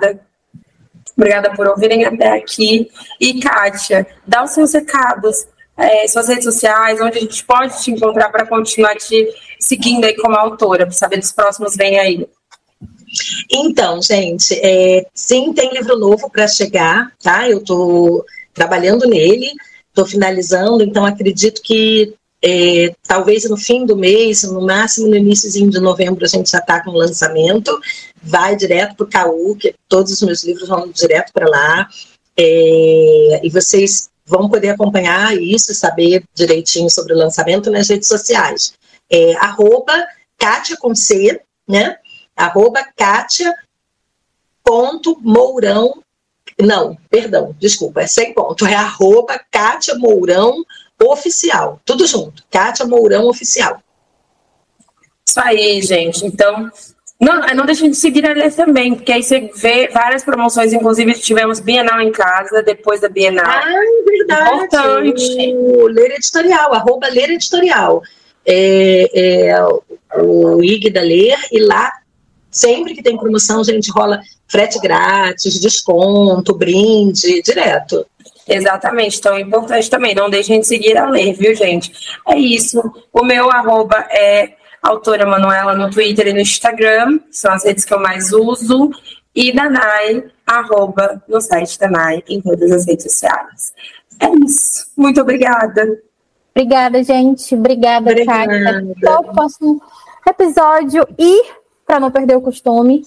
Obrigada 1.16 1.52
por 1.55 1.66
ouvirem 1.66 2.05
até 2.05 2.32
aqui. 2.32 2.90
E, 3.20 3.40
Kátia, 3.40 4.06
dá 4.27 4.44
os 4.44 4.51
seus 4.51 4.74
recados, 4.74 5.47
é, 5.77 6.06
suas 6.09 6.28
redes 6.28 6.44
sociais, 6.44 7.01
onde 7.01 7.18
a 7.18 7.20
gente 7.20 7.44
pode 7.44 7.82
te 7.82 7.90
encontrar 7.90 8.31
para 8.31 8.47
continuar 8.47 8.94
te 8.97 9.27
seguindo 9.59 10.05
aí 10.05 10.14
como 10.16 10.36
autora, 10.36 10.85
para 10.85 10.94
saber 10.94 11.18
dos 11.18 11.32
próximos 11.32 11.74
vem 11.74 11.98
aí. 11.98 12.28
Então, 13.51 14.02
gente, 14.02 14.55
é, 14.62 15.06
sim, 15.14 15.52
tem 15.52 15.73
livro 15.73 15.98
novo 15.98 16.31
para 16.31 16.47
chegar, 16.47 17.10
tá? 17.23 17.48
Eu 17.48 17.59
estou 17.59 18.24
trabalhando 18.52 19.09
nele, 19.09 19.52
estou 19.89 20.05
finalizando, 20.05 20.82
então 20.82 21.06
acredito 21.06 21.62
que 21.62 22.14
é, 22.42 22.94
talvez 23.02 23.48
no 23.48 23.56
fim 23.56 23.86
do 23.86 23.96
mês, 23.96 24.42
no 24.44 24.60
máximo 24.60 25.08
no 25.08 25.16
início 25.16 25.50
de 25.50 25.80
novembro, 25.80 26.24
a 26.24 26.28
gente 26.28 26.50
já 26.50 26.58
está 26.58 26.82
com 26.82 26.90
o 26.90 26.96
lançamento. 26.96 27.78
Vai 28.22 28.56
direto 28.56 28.96
para 28.96 29.04
o 29.04 29.08
CAU, 29.08 29.56
que 29.56 29.74
todos 29.88 30.12
os 30.12 30.22
meus 30.22 30.44
livros 30.44 30.68
vão 30.68 30.88
direto 30.90 31.32
para 31.32 31.48
lá. 31.48 31.88
É, 32.36 33.40
e 33.42 33.50
vocês 33.50 34.10
vão 34.24 34.48
poder 34.48 34.70
acompanhar 34.70 35.36
isso, 35.36 35.74
saber 35.74 36.24
direitinho 36.34 36.90
sobre 36.90 37.14
o 37.14 37.16
lançamento 37.16 37.70
nas 37.70 37.88
redes 37.88 38.08
sociais. 38.08 38.74
É, 39.10 39.34
arroba 39.36 40.06
Kátia 40.36 40.76
com 40.76 40.94
C, 40.94 41.40
né? 41.66 41.96
Arroba 42.36 42.84
Kátia 42.96 43.54
ponto 44.62 45.16
Mourão, 45.22 46.02
não, 46.60 46.98
perdão, 47.08 47.54
desculpa, 47.58 48.00
é 48.00 48.06
sem 48.08 48.34
ponto, 48.34 48.66
é 48.66 48.74
arroba 48.74 49.40
Kátia 49.50 49.94
Mourão 49.94 50.64
oficial. 51.02 51.81
Tudo 51.85 52.06
junto. 52.06 52.43
Kátia 52.51 52.86
Mourão 52.86 53.27
Oficial. 53.27 53.81
Isso 55.27 55.40
aí, 55.40 55.82
gente. 55.82 56.24
Então, 56.24 56.70
não, 57.18 57.40
não 57.55 57.64
deixem 57.66 57.90
de 57.90 57.97
seguir 57.97 58.27
a 58.27 58.32
Lê 58.32 58.51
também, 58.51 58.94
porque 58.94 59.10
aí 59.10 59.23
você 59.23 59.51
vê 59.55 59.89
várias 59.89 60.23
promoções, 60.23 60.73
inclusive 60.73 61.14
tivemos 61.14 61.60
Bienal 61.60 62.01
em 62.01 62.12
casa, 62.12 62.62
depois 62.62 63.01
da 63.01 63.09
Bienal. 63.09 63.44
Ah, 63.47 63.64
é 63.66 64.10
verdade. 64.10 64.51
Importante. 64.51 65.55
O 65.56 65.86
Ler 65.86 66.12
Editorial, 66.12 66.74
arroba 66.74 67.09
Ler 67.09 67.31
Editorial. 67.31 68.02
É, 68.44 69.48
é, 69.48 70.20
o 70.20 70.62
IG 70.62 70.90
da 70.90 71.01
Ler, 71.01 71.39
e 71.51 71.59
lá, 71.59 71.90
sempre 72.51 72.94
que 72.94 73.02
tem 73.02 73.16
promoção, 73.16 73.60
a 73.60 73.64
gente 73.64 73.90
rola 73.90 74.20
frete 74.47 74.78
grátis, 74.78 75.59
desconto, 75.59 76.55
brinde, 76.55 77.43
direto. 77.43 78.06
Exatamente, 78.48 79.18
então 79.18 79.35
é 79.35 79.40
importante 79.40 79.90
também, 79.90 80.14
não 80.14 80.31
deixem 80.31 80.60
de 80.60 80.66
seguir 80.66 80.97
a 80.97 81.10
ler, 81.10 81.35
viu, 81.35 81.55
gente? 81.55 81.93
É 82.28 82.39
isso. 82.39 82.81
O 83.12 83.24
meu 83.24 83.51
arroba 83.51 84.06
é 84.10 84.55
autora 84.81 85.27
Manuela 85.27 85.74
no 85.74 85.90
Twitter 85.90 86.28
e 86.28 86.32
no 86.32 86.40
Instagram, 86.40 87.18
são 87.31 87.52
as 87.52 87.64
redes 87.64 87.85
que 87.85 87.93
eu 87.93 88.01
mais 88.01 88.32
uso, 88.32 88.90
e 89.35 89.52
da 89.52 89.68
Nai, 89.68 90.24
arroba 90.47 91.23
no 91.28 91.40
site 91.40 91.78
da 91.78 91.90
Nai, 91.90 92.23
em 92.28 92.40
todas 92.40 92.70
as 92.70 92.86
redes 92.86 93.05
sociais. 93.05 93.74
É 94.20 94.28
isso. 94.44 94.86
Muito 94.97 95.20
obrigada. 95.20 96.01
Obrigada, 96.55 97.02
gente. 97.02 97.55
Obrigada, 97.55 98.10
Obrigada. 98.10 98.86
Até 98.97 99.14
o 99.18 99.24
próximo 99.24 99.82
episódio. 100.27 101.06
E, 101.18 101.44
para 101.86 102.01
não 102.01 102.10
perder 102.10 102.36
o 102.36 102.40
costume, 102.40 103.05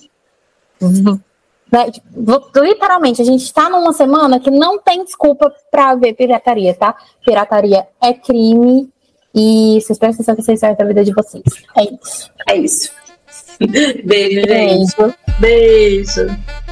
né? 1.72 1.92
Tipo, 1.92 2.42
literalmente, 2.60 3.22
a 3.22 3.26
gente 3.26 3.44
está 3.44 3.70
numa 3.70 3.94
semana 3.94 4.40
que 4.40 4.50
não 4.50 4.80
tem 4.80 5.04
desculpa 5.04 5.54
para 5.72 5.96
ver 5.96 6.14
pirataria, 6.14 6.74
tá? 6.74 6.96
Pirataria 7.26 7.88
é 8.02 8.14
crime 8.14 8.90
e 9.34 9.80
vocês 9.82 10.00
prestem 10.00 10.24
atenção 10.24 10.36
que 10.36 10.42
vocês 10.42 10.60
servem 10.60 10.84
a 10.84 10.88
vida 10.88 11.04
de 11.04 11.14
vocês. 11.14 11.44
É 11.78 11.84
isso. 11.84 12.32
É 12.50 12.56
isso. 12.58 12.92
Beijo, 14.04 14.42
gente. 14.48 14.96
Beijo. 14.98 15.16
Beijo. 15.40 16.69